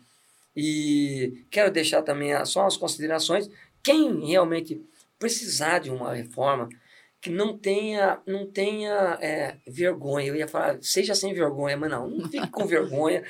E 0.56 1.46
quero 1.50 1.72
deixar 1.72 2.02
também 2.02 2.34
só 2.46 2.66
as 2.66 2.78
considerações. 2.78 3.50
Quem 3.82 4.26
realmente 4.26 4.82
precisar 5.18 5.80
de 5.80 5.90
uma 5.90 6.14
reforma, 6.14 6.68
que 7.22 7.30
não 7.30 7.56
tenha, 7.56 8.20
não 8.26 8.48
tenha 8.48 9.18
é, 9.22 9.56
vergonha. 9.68 10.28
Eu 10.28 10.36
ia 10.36 10.48
falar, 10.48 10.80
seja 10.82 11.14
sem 11.14 11.34
vergonha, 11.34 11.78
mas 11.78 11.92
não, 11.92 12.10
não 12.10 12.28
fique 12.28 12.48
com 12.50 12.66
vergonha. 12.66 13.24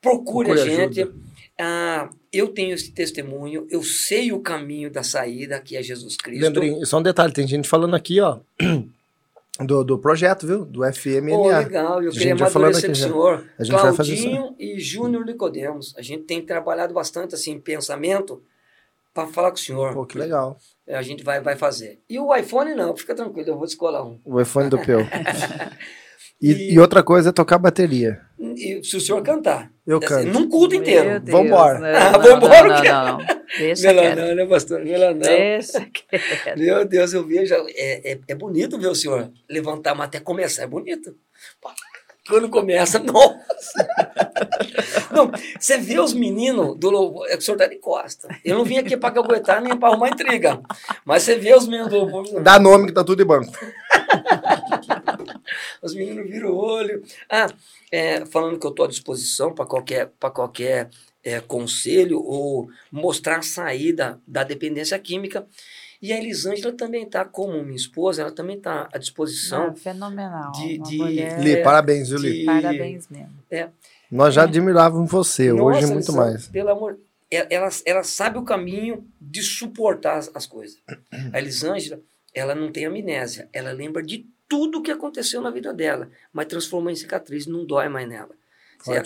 Procure, 0.00 0.48
Procure 0.48 0.50
a 0.52 0.64
gente. 0.64 1.02
ajuda. 1.02 1.29
Ah, 1.60 2.08
eu 2.32 2.48
tenho 2.48 2.74
esse 2.74 2.90
testemunho, 2.92 3.66
eu 3.70 3.82
sei 3.82 4.32
o 4.32 4.40
caminho 4.40 4.90
da 4.90 5.02
saída, 5.02 5.60
que 5.60 5.76
é 5.76 5.82
Jesus 5.82 6.16
Cristo. 6.16 6.40
Leandrinho, 6.42 6.86
só 6.86 6.98
um 6.98 7.02
detalhe, 7.02 7.32
tem 7.32 7.46
gente 7.46 7.68
falando 7.68 7.94
aqui, 7.94 8.20
ó, 8.20 8.38
do, 9.60 9.84
do 9.84 9.98
projeto, 9.98 10.46
viu? 10.46 10.64
Do 10.64 10.80
FMNA. 10.92 11.36
Pô, 11.36 11.48
legal, 11.48 12.02
eu 12.02 12.10
A 12.10 12.12
queria 12.12 12.32
amadurecer 12.34 12.86
com 12.86 12.92
o 12.92 12.96
senhor. 12.96 13.44
A 13.58 13.64
gente 13.64 13.72
vai 13.80 13.92
fazer 13.92 14.14
isso. 14.14 14.22
Claudinho 14.22 14.54
e 14.58 14.80
Júnior 14.80 15.24
Nicodemos. 15.26 15.94
A 15.98 16.02
gente 16.02 16.22
tem 16.24 16.40
trabalhado 16.40 16.94
bastante 16.94 17.34
assim 17.34 17.58
pensamento 17.58 18.42
para 19.12 19.26
falar 19.26 19.50
com 19.50 19.56
o 19.56 19.60
senhor. 19.60 19.92
Pô, 19.92 20.06
que 20.06 20.16
legal. 20.16 20.56
É, 20.86 20.96
A 20.96 21.02
gente 21.02 21.22
vai, 21.22 21.40
vai 21.40 21.56
fazer. 21.56 22.00
E 22.08 22.18
o 22.18 22.34
iPhone 22.34 22.74
não, 22.74 22.96
fica 22.96 23.14
tranquilo, 23.14 23.50
eu 23.50 23.56
vou 23.58 23.66
descolar 23.66 24.06
um. 24.06 24.18
O 24.24 24.40
iPhone 24.40 24.70
do 24.70 24.78
Peu. 24.78 25.00
E, 26.42 26.52
E- 26.52 26.72
e 26.74 26.78
outra 26.78 27.02
coisa 27.02 27.28
é 27.28 27.32
tocar 27.32 27.58
bateria. 27.58 28.22
E 28.38 28.82
se 28.82 28.96
o 28.96 29.00
senhor 29.00 29.22
cantar. 29.22 29.70
Eu 29.90 29.98
assim, 29.98 30.06
canto. 30.06 30.26
Num 30.28 30.48
culto 30.48 30.74
Meu 30.74 30.80
inteiro. 30.82 31.20
Deus, 31.20 31.36
Vambora. 31.36 31.98
Ah, 31.98 32.12
não, 32.12 32.22
vambora, 32.22 32.68
Não, 32.68 32.78
o 32.78 32.82
quê? 32.82 32.88
não, 32.88 33.18
não. 33.18 33.40
Deixa. 33.58 33.92
Melanão, 33.92 34.34
né, 34.36 34.46
pastor? 34.46 34.84
Melanão. 34.84 35.18
Deixa 35.18 35.80
quieto. 35.80 36.58
Meu 36.58 36.84
Deus, 36.84 37.12
eu 37.12 37.26
vejo. 37.26 37.54
É, 37.70 38.12
é, 38.12 38.18
é 38.28 38.34
bonito 38.36 38.78
ver 38.78 38.86
o 38.86 38.94
senhor 38.94 39.32
levantar, 39.48 39.96
mas 39.96 40.06
até 40.06 40.20
começar 40.20 40.62
é 40.62 40.66
bonito. 40.68 41.12
Quando 42.28 42.48
começa, 42.48 43.00
nossa! 43.02 43.88
Não, 45.10 45.32
você 45.58 45.78
vê 45.78 45.98
os 45.98 46.14
meninos 46.14 46.78
do 46.78 46.88
louvor, 46.88 47.26
é 47.26 47.30
que 47.30 47.38
o 47.38 47.42
senhor 47.42 47.58
tá 47.58 47.66
de 47.66 47.76
costa. 47.76 48.28
Eu 48.44 48.56
não 48.56 48.64
vim 48.64 48.78
aqui 48.78 48.96
para 48.96 49.12
caguetar 49.12 49.60
nem 49.60 49.76
para 49.76 49.88
arrumar 49.88 50.10
intriga. 50.10 50.60
Mas 51.04 51.24
você 51.24 51.34
vê 51.34 51.52
os 51.52 51.66
meninos 51.66 51.90
do 51.90 51.98
louvor. 52.04 52.40
Dá 52.40 52.60
nome 52.60 52.86
que 52.86 52.92
tá 52.92 53.02
tudo 53.02 53.20
em 53.20 53.26
banco. 53.26 53.50
Os 55.82 55.94
meninos 55.94 56.28
viram 56.30 56.50
o 56.50 56.56
olho. 56.56 57.02
Ah, 57.28 57.46
é, 57.90 58.24
falando 58.26 58.58
que 58.58 58.66
eu 58.66 58.70
estou 58.70 58.84
à 58.84 58.88
disposição 58.88 59.54
para 59.54 59.66
qualquer, 59.66 60.08
pra 60.18 60.30
qualquer 60.30 60.88
é, 61.22 61.40
conselho 61.40 62.22
ou 62.22 62.70
mostrar 62.90 63.38
a 63.38 63.42
saída 63.42 64.20
da 64.26 64.42
dependência 64.44 64.98
química. 64.98 65.46
E 66.02 66.14
a 66.14 66.18
Elisângela 66.18 66.72
também 66.72 67.02
está, 67.04 67.26
como 67.26 67.62
minha 67.62 67.76
esposa, 67.76 68.22
ela 68.22 68.30
também 68.32 68.56
está 68.56 68.88
à 68.90 68.96
disposição. 68.96 69.66
Não, 69.68 69.76
fenomenal. 69.76 70.52
de- 70.52 70.78
de- 70.78 70.96
mulher- 70.96 71.38
Li, 71.40 71.52
É, 71.52 71.62
parabéns, 71.62 72.08
viu, 72.08 72.18
Li? 72.18 72.40
de- 72.40 72.44
Parabéns 72.46 73.08
mesmo. 73.10 73.34
Nós 74.10 74.34
já 74.34 74.42
admirávamos 74.44 75.10
você, 75.10 75.52
hoje 75.52 75.82
Nossa, 75.82 75.86
muito 75.92 75.94
Elisângela, 76.10 76.26
mais. 76.26 76.48
Pelo 76.48 76.70
amor. 76.70 76.98
Ela, 77.30 77.46
ela, 77.50 77.68
ela 77.86 78.02
sabe 78.02 78.38
o 78.38 78.42
caminho 78.42 79.06
de 79.20 79.40
suportar 79.42 80.16
as, 80.16 80.30
as 80.34 80.46
coisas. 80.46 80.78
A 81.32 81.38
Elisângela, 81.38 82.00
ela 82.34 82.54
não 82.54 82.72
tem 82.72 82.86
amnésia. 82.86 83.48
Ela 83.52 83.70
lembra 83.70 84.02
de 84.02 84.26
tudo 84.50 84.78
o 84.78 84.82
que 84.82 84.90
aconteceu 84.90 85.40
na 85.40 85.48
vida 85.48 85.72
dela, 85.72 86.10
mas 86.32 86.46
transformou 86.46 86.90
em 86.90 86.96
cicatriz, 86.96 87.46
não 87.46 87.64
dói 87.64 87.88
mais 87.88 88.08
nela. 88.08 88.34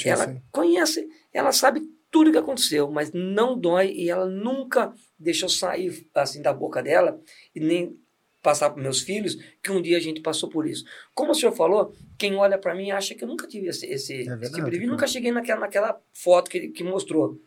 Ela 0.07 0.43
conhece, 0.51 1.07
ela 1.35 1.53
sabe 1.53 1.83
tudo 2.11 2.31
o 2.31 2.33
que 2.33 2.39
aconteceu, 2.39 2.91
mas 2.91 3.13
não 3.13 3.59
dói 3.59 3.93
e 3.93 4.09
ela 4.09 4.25
nunca 4.25 4.95
deixou 5.19 5.49
sair 5.51 6.09
assim 6.15 6.41
da 6.41 6.51
boca 6.51 6.83
dela 6.83 7.21
e 7.55 7.61
nem 7.61 7.95
passar 8.41 8.71
para 8.71 8.83
meus 8.83 9.01
filhos 9.01 9.37
que 9.63 9.71
um 9.71 9.83
dia 9.83 9.99
a 9.99 10.01
gente 10.01 10.23
passou 10.23 10.49
por 10.49 10.67
isso. 10.67 10.85
Como 11.15 11.33
o 11.33 11.35
senhor 11.35 11.53
falou, 11.53 11.95
quem 12.17 12.37
olha 12.37 12.57
para 12.57 12.75
mim 12.75 12.91
acha 12.91 13.15
que 13.15 13.23
eu 13.23 13.29
nunca 13.29 13.47
tive 13.47 13.69
esse, 13.69 13.85
esse, 13.87 14.15
esse 14.15 14.31
É 14.31 14.37
verdade, 14.37 14.55
tipo 14.55 14.71
de 14.71 14.79
vida, 14.79 14.91
nunca 14.91 15.07
cheguei 15.07 15.31
naquela, 15.31 15.61
naquela 15.61 16.01
foto 16.13 16.51
que, 16.51 16.69
que 16.69 16.83
mostrou. 16.83 17.39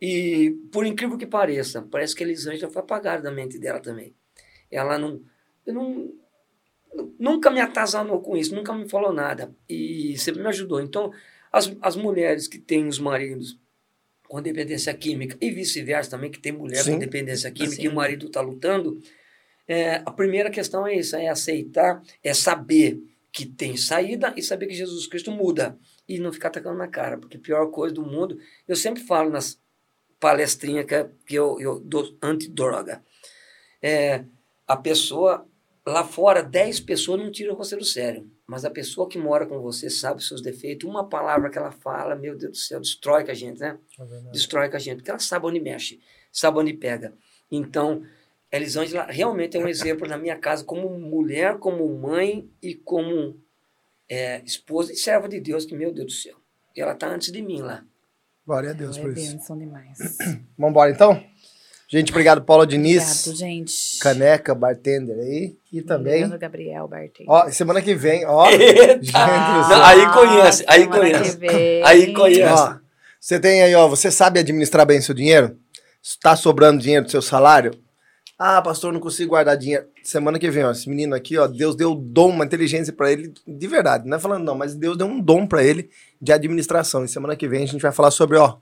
E 0.00 0.50
por 0.72 0.84
incrível 0.84 1.16
que 1.16 1.26
pareça, 1.26 1.86
parece 1.90 2.14
que 2.14 2.24
a 2.24 2.26
Elisângela 2.26 2.72
foi 2.72 2.82
apagada 2.82 3.22
da 3.22 3.30
mente 3.30 3.56
dela 3.56 3.78
também. 3.78 4.14
Ela 4.68 4.98
não, 4.98 5.20
eu 5.64 5.74
não 5.74 6.25
nunca 7.18 7.50
me 7.50 7.60
atazanou 7.60 8.20
com 8.20 8.36
isso, 8.36 8.54
nunca 8.54 8.72
me 8.72 8.88
falou 8.88 9.12
nada 9.12 9.54
e 9.68 10.16
sempre 10.18 10.42
me 10.42 10.48
ajudou. 10.48 10.80
Então, 10.80 11.12
as, 11.52 11.74
as 11.80 11.96
mulheres 11.96 12.46
que 12.48 12.58
têm 12.58 12.86
os 12.86 12.98
maridos 12.98 13.58
com 14.28 14.42
dependência 14.42 14.92
química 14.92 15.36
e 15.40 15.50
vice-versa 15.50 16.10
também, 16.10 16.30
que 16.30 16.38
tem 16.38 16.52
mulher 16.52 16.82
Sim. 16.82 16.92
com 16.92 16.98
dependência 16.98 17.50
química 17.50 17.76
Sim. 17.76 17.84
e 17.84 17.88
o 17.88 17.94
marido 17.94 18.26
está 18.26 18.40
lutando, 18.40 19.00
é, 19.68 19.96
a 20.04 20.10
primeira 20.10 20.50
questão 20.50 20.86
é 20.86 20.96
isso, 20.96 21.16
é 21.16 21.28
aceitar, 21.28 22.02
é 22.22 22.34
saber 22.34 23.00
que 23.32 23.44
tem 23.44 23.76
saída 23.76 24.32
e 24.36 24.42
saber 24.42 24.66
que 24.66 24.74
Jesus 24.74 25.06
Cristo 25.06 25.30
muda 25.30 25.78
e 26.08 26.18
não 26.18 26.32
ficar 26.32 26.48
atacando 26.48 26.78
na 26.78 26.88
cara, 26.88 27.18
porque 27.18 27.36
a 27.36 27.40
pior 27.40 27.66
coisa 27.70 27.94
do 27.94 28.04
mundo, 28.04 28.38
eu 28.66 28.76
sempre 28.76 29.02
falo 29.02 29.30
nas 29.30 29.60
palestrinhas 30.18 30.86
que, 30.86 31.04
que 31.26 31.34
eu, 31.34 31.60
eu 31.60 31.80
dou 31.80 32.16
antidroga, 32.22 33.04
é, 33.82 34.24
a 34.66 34.76
pessoa 34.76 35.46
lá 35.86 36.04
fora, 36.04 36.42
10 36.42 36.80
pessoas 36.80 37.20
não 37.20 37.30
tiram 37.30 37.54
você 37.56 37.76
do 37.76 37.84
sério. 37.84 38.30
Mas 38.46 38.64
a 38.64 38.70
pessoa 38.70 39.08
que 39.08 39.18
mora 39.18 39.46
com 39.46 39.60
você 39.60 39.88
sabe 39.88 40.20
os 40.20 40.28
seus 40.28 40.40
defeitos. 40.40 40.88
Uma 40.88 41.08
palavra 41.08 41.48
que 41.50 41.58
ela 41.58 41.70
fala, 41.70 42.14
meu 42.14 42.36
Deus 42.36 42.52
do 42.52 42.56
céu, 42.58 42.80
destrói 42.80 43.24
com 43.24 43.30
a 43.30 43.34
gente, 43.34 43.60
né? 43.60 43.78
Destrói 44.32 44.68
com 44.68 44.76
a 44.76 44.78
gente. 44.78 44.96
Porque 44.96 45.10
ela 45.10 45.18
sabe 45.18 45.46
onde 45.46 45.60
mexe, 45.60 46.00
sabe 46.30 46.58
onde 46.58 46.72
pega. 46.72 47.12
Então, 47.50 48.02
Elisângela 48.50 49.04
realmente 49.04 49.56
é 49.56 49.60
um 49.60 49.68
exemplo 49.68 50.08
na 50.08 50.16
minha 50.16 50.36
casa 50.36 50.64
como 50.64 50.88
mulher, 50.98 51.58
como 51.58 51.88
mãe 51.98 52.48
e 52.62 52.74
como 52.74 53.40
é, 54.08 54.40
esposa 54.44 54.92
e 54.92 54.96
serva 54.96 55.28
de 55.28 55.40
Deus, 55.40 55.64
que, 55.64 55.74
meu 55.76 55.92
Deus 55.92 56.06
do 56.06 56.12
céu. 56.12 56.36
E 56.74 56.80
ela 56.80 56.92
está 56.92 57.08
antes 57.08 57.32
de 57.32 57.42
mim 57.42 57.60
lá. 57.60 57.84
Glória 58.46 58.70
a 58.70 58.72
Deus 58.72 58.96
É 58.96 59.02
por 59.02 59.16
isso. 59.16 59.32
bênção 59.32 59.58
demais. 59.58 59.98
Vamos 60.56 60.70
embora 60.70 60.90
então? 60.90 61.24
Gente, 61.88 62.10
obrigado, 62.10 62.42
Paula 62.42 62.66
Diniz, 62.66 63.26
Obrigado, 63.28 63.38
gente. 63.38 63.98
Caneca, 64.00 64.54
bartender 64.56 65.16
aí. 65.18 65.56
E 65.72 65.82
também. 65.82 66.20
Leandro 66.20 66.38
Gabriel 66.38 66.88
Bartei. 66.88 67.24
Ó, 67.28 67.48
semana 67.50 67.80
que 67.80 67.94
vem, 67.94 68.26
ó. 68.26 68.50
Gente 68.50 69.12
Não, 69.12 69.84
aí 69.84 70.12
conhece, 70.12 70.64
aí 70.66 70.86
conhece. 70.88 71.36
que 71.36 71.46
vem. 71.46 71.82
Aí 71.84 72.12
conhece. 72.12 72.52
Ó, 72.52 72.76
você 73.20 73.38
tem 73.38 73.62
aí, 73.62 73.74
ó, 73.76 73.86
você 73.86 74.10
sabe 74.10 74.40
administrar 74.40 74.84
bem 74.84 75.00
seu 75.00 75.14
dinheiro? 75.14 75.56
Está 76.02 76.34
sobrando 76.34 76.82
dinheiro 76.82 77.04
do 77.04 77.10
seu 77.10 77.22
salário? 77.22 77.72
Ah, 78.38 78.60
pastor, 78.60 78.92
não 78.92 79.00
consigo 79.00 79.30
guardar 79.30 79.56
dinheiro. 79.56 79.86
Semana 80.02 80.38
que 80.38 80.50
vem, 80.50 80.64
ó, 80.64 80.72
esse 80.72 80.88
menino 80.88 81.14
aqui, 81.14 81.38
ó, 81.38 81.46
Deus 81.46 81.74
deu 81.76 81.94
dom, 81.94 82.30
uma 82.30 82.44
inteligência 82.44 82.92
pra 82.92 83.10
ele, 83.10 83.32
de 83.46 83.66
verdade, 83.66 84.08
não 84.08 84.16
é 84.16 84.20
falando 84.20 84.44
não, 84.44 84.54
mas 84.54 84.74
Deus 84.74 84.96
deu 84.96 85.06
um 85.06 85.20
dom 85.20 85.46
pra 85.46 85.62
ele 85.62 85.88
de 86.20 86.32
administração. 86.32 87.04
E 87.04 87.08
semana 87.08 87.36
que 87.36 87.48
vem 87.48 87.62
a 87.62 87.66
gente 87.66 87.80
vai 87.80 87.92
falar 87.92 88.10
sobre, 88.10 88.36
ó, 88.36 88.56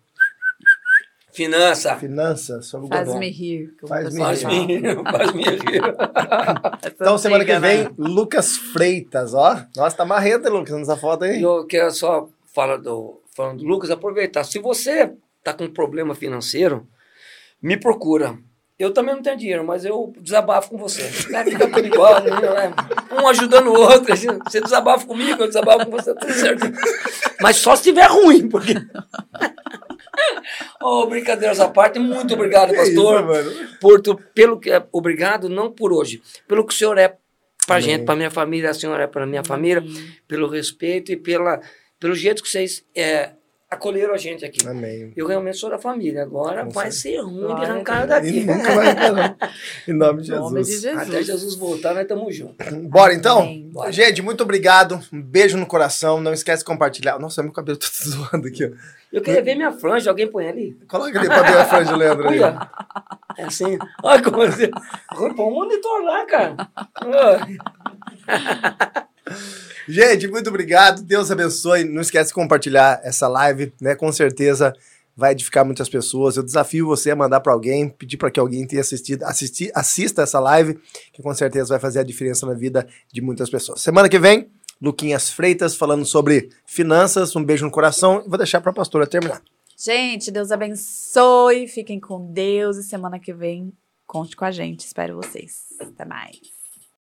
Finança. 1.34 1.96
finanças, 1.96 2.66
sobre 2.66 2.86
o 2.86 2.88
Faz-me 2.88 3.12
governo. 3.14 3.34
rir. 3.36 3.74
Faz-me 3.88 4.10
pessoal 4.10 4.28
Faz-me 4.28 4.94
fala. 4.94 5.12
faz-me 5.18 5.42
rir. 5.42 5.82
Então, 6.94 7.18
semana 7.18 7.44
que 7.44 7.58
vem, 7.58 7.82
né? 7.84 7.90
Lucas 7.98 8.56
Freitas, 8.56 9.34
ó. 9.34 9.60
Nossa, 9.76 9.96
tá 9.96 10.04
marrento, 10.04 10.46
hein, 10.46 10.52
Lucas, 10.54 10.76
nessa 10.76 10.96
foto 10.96 11.24
aí. 11.24 11.42
Eu 11.42 11.66
quero 11.66 11.90
só 11.90 12.28
falar 12.54 12.76
do, 12.76 13.20
falando 13.34 13.58
do 13.58 13.64
Lucas, 13.64 13.90
aproveitar. 13.90 14.44
Se 14.44 14.60
você 14.60 15.12
está 15.38 15.52
com 15.52 15.68
problema 15.68 16.14
financeiro, 16.14 16.86
me 17.60 17.76
procura. 17.76 18.38
Eu 18.78 18.92
também 18.92 19.14
não 19.14 19.22
tenho 19.22 19.36
dinheiro, 19.36 19.64
mas 19.64 19.84
eu 19.84 20.12
desabafo 20.20 20.70
com 20.70 20.76
você. 20.78 21.02
Né? 21.30 21.44
Fica 21.44 21.68
tudo 21.68 21.86
igual, 21.86 22.14
né? 22.22 22.30
um 23.12 23.28
ajudando 23.28 23.68
o 23.68 23.80
outro. 23.80 24.12
assim. 24.12 24.26
Você 24.44 24.60
desabafa 24.60 25.06
comigo, 25.06 25.42
eu 25.42 25.46
desabafo 25.48 25.84
com 25.86 25.92
você, 25.92 26.14
tudo 26.14 26.32
certo. 26.32 26.64
Mas 27.40 27.56
só 27.56 27.74
se 27.76 27.82
estiver 27.82 28.06
ruim, 28.08 28.48
porque. 28.48 28.74
Oh, 30.82 31.06
brincadeiras 31.06 31.60
à 31.60 31.68
parte, 31.68 31.98
muito 31.98 32.34
obrigado, 32.34 32.72
Que 32.72 32.82
isso, 32.82 32.94
pastor. 32.94 33.26
mano? 33.26 33.50
por 33.80 34.00
tu, 34.00 34.16
pelo 34.34 34.58
que 34.58 34.70
é 34.70 34.84
obrigado 34.92 35.48
não 35.48 35.70
por 35.72 35.92
hoje, 35.92 36.22
pelo 36.48 36.66
que 36.66 36.72
o 36.74 36.76
senhor 36.76 36.98
é 36.98 37.16
para 37.66 37.76
Amém. 37.76 37.82
gente, 37.90 38.04
para 38.04 38.16
minha 38.16 38.30
família, 38.30 38.70
a 38.70 38.74
senhora 38.74 39.04
é 39.04 39.06
para 39.06 39.26
minha 39.26 39.42
família, 39.42 39.82
pelo 40.28 40.48
respeito 40.48 41.12
e 41.12 41.16
pela 41.16 41.60
pelo 41.98 42.14
jeito 42.14 42.42
que 42.42 42.48
vocês 42.50 42.84
é, 42.94 43.30
acolheram 43.74 44.14
a 44.14 44.16
gente 44.16 44.44
aqui. 44.44 44.66
Amém. 44.66 45.12
Eu 45.16 45.26
realmente 45.26 45.56
sou 45.56 45.70
da 45.70 45.78
família. 45.78 46.22
Agora 46.22 46.64
Com 46.64 46.70
vai 46.70 46.90
ser 46.90 47.18
ruim 47.18 47.34
de 47.34 47.40
Glória 47.40 47.68
a 47.68 47.70
arrancar 47.70 48.06
daqui. 48.06 48.38
E 48.38 48.44
nunca 48.44 48.74
vai 48.74 48.94
não. 48.94 49.36
Em 49.86 49.92
nome 49.92 50.22
de 50.22 50.32
Em 50.32 50.36
nome 50.36 50.62
de 50.62 50.70
Jesus. 50.72 50.96
Até 50.96 51.22
Jesus 51.22 51.54
voltar, 51.54 51.92
nós 51.92 52.02
estamos 52.02 52.34
juntos. 52.34 52.66
Bora 52.88 53.14
então? 53.14 53.40
Amém. 53.40 53.68
Bora. 53.70 53.92
Gente, 53.92 54.22
muito 54.22 54.42
obrigado. 54.42 55.00
Um 55.12 55.22
beijo 55.22 55.56
no 55.56 55.66
coração. 55.66 56.20
Não 56.20 56.32
esquece 56.32 56.62
de 56.62 56.66
compartilhar. 56.66 57.18
Nossa, 57.18 57.42
meu 57.42 57.52
cabelo 57.52 57.78
tá 57.78 57.86
zoando 58.02 58.48
aqui, 58.48 58.64
ó. 58.64 58.70
Eu 59.12 59.22
queria 59.22 59.42
ver 59.42 59.54
minha 59.54 59.70
franja, 59.70 60.10
alguém 60.10 60.26
põe 60.26 60.48
ali. 60.48 60.76
Coloca 60.88 61.16
ali 61.16 61.28
pra 61.28 61.42
ver 61.42 61.58
a 61.58 61.64
franja, 61.64 61.94
Leandro. 61.94 62.28
É 63.36 63.44
assim. 63.44 63.78
Olha 64.02 64.22
como 64.22 64.38
você. 64.38 64.68
Põe 65.14 65.30
um 65.30 65.54
monitor 65.54 66.02
lá, 66.02 66.26
cara. 66.26 66.56
Gente, 69.88 70.28
muito 70.28 70.48
obrigado. 70.48 71.02
Deus 71.02 71.30
abençoe. 71.30 71.84
Não 71.84 72.00
esquece 72.00 72.28
de 72.28 72.34
compartilhar 72.34 73.00
essa 73.02 73.28
live, 73.28 73.72
né? 73.80 73.94
Com 73.94 74.10
certeza 74.12 74.72
vai 75.16 75.32
edificar 75.32 75.64
muitas 75.64 75.88
pessoas. 75.88 76.36
Eu 76.36 76.42
desafio 76.42 76.86
você 76.86 77.10
a 77.10 77.16
mandar 77.16 77.40
para 77.40 77.52
alguém, 77.52 77.88
pedir 77.88 78.16
para 78.16 78.30
que 78.30 78.40
alguém 78.40 78.66
tenha 78.66 78.80
assistido, 78.80 79.22
assista 79.74 80.22
essa 80.22 80.40
live, 80.40 80.78
que 81.12 81.22
com 81.22 81.32
certeza 81.34 81.68
vai 81.68 81.78
fazer 81.78 82.00
a 82.00 82.04
diferença 82.04 82.46
na 82.46 82.54
vida 82.54 82.86
de 83.12 83.20
muitas 83.20 83.48
pessoas. 83.48 83.80
Semana 83.80 84.08
que 84.08 84.18
vem, 84.18 84.50
Luquinhas 84.80 85.30
Freitas 85.30 85.76
falando 85.76 86.04
sobre 86.04 86.50
finanças. 86.66 87.34
Um 87.36 87.44
beijo 87.44 87.64
no 87.64 87.70
coração 87.70 88.22
e 88.24 88.28
vou 88.28 88.38
deixar 88.38 88.60
para 88.60 88.70
a 88.70 88.74
pastora 88.74 89.06
terminar. 89.06 89.42
Gente, 89.76 90.30
Deus 90.30 90.50
abençoe. 90.50 91.66
Fiquem 91.68 92.00
com 92.00 92.32
Deus 92.32 92.76
e 92.76 92.82
semana 92.82 93.18
que 93.18 93.32
vem 93.32 93.72
conte 94.06 94.36
com 94.36 94.44
a 94.44 94.50
gente. 94.50 94.80
Espero 94.80 95.16
vocês. 95.16 95.66
Até 95.80 96.04
mais. 96.04 96.53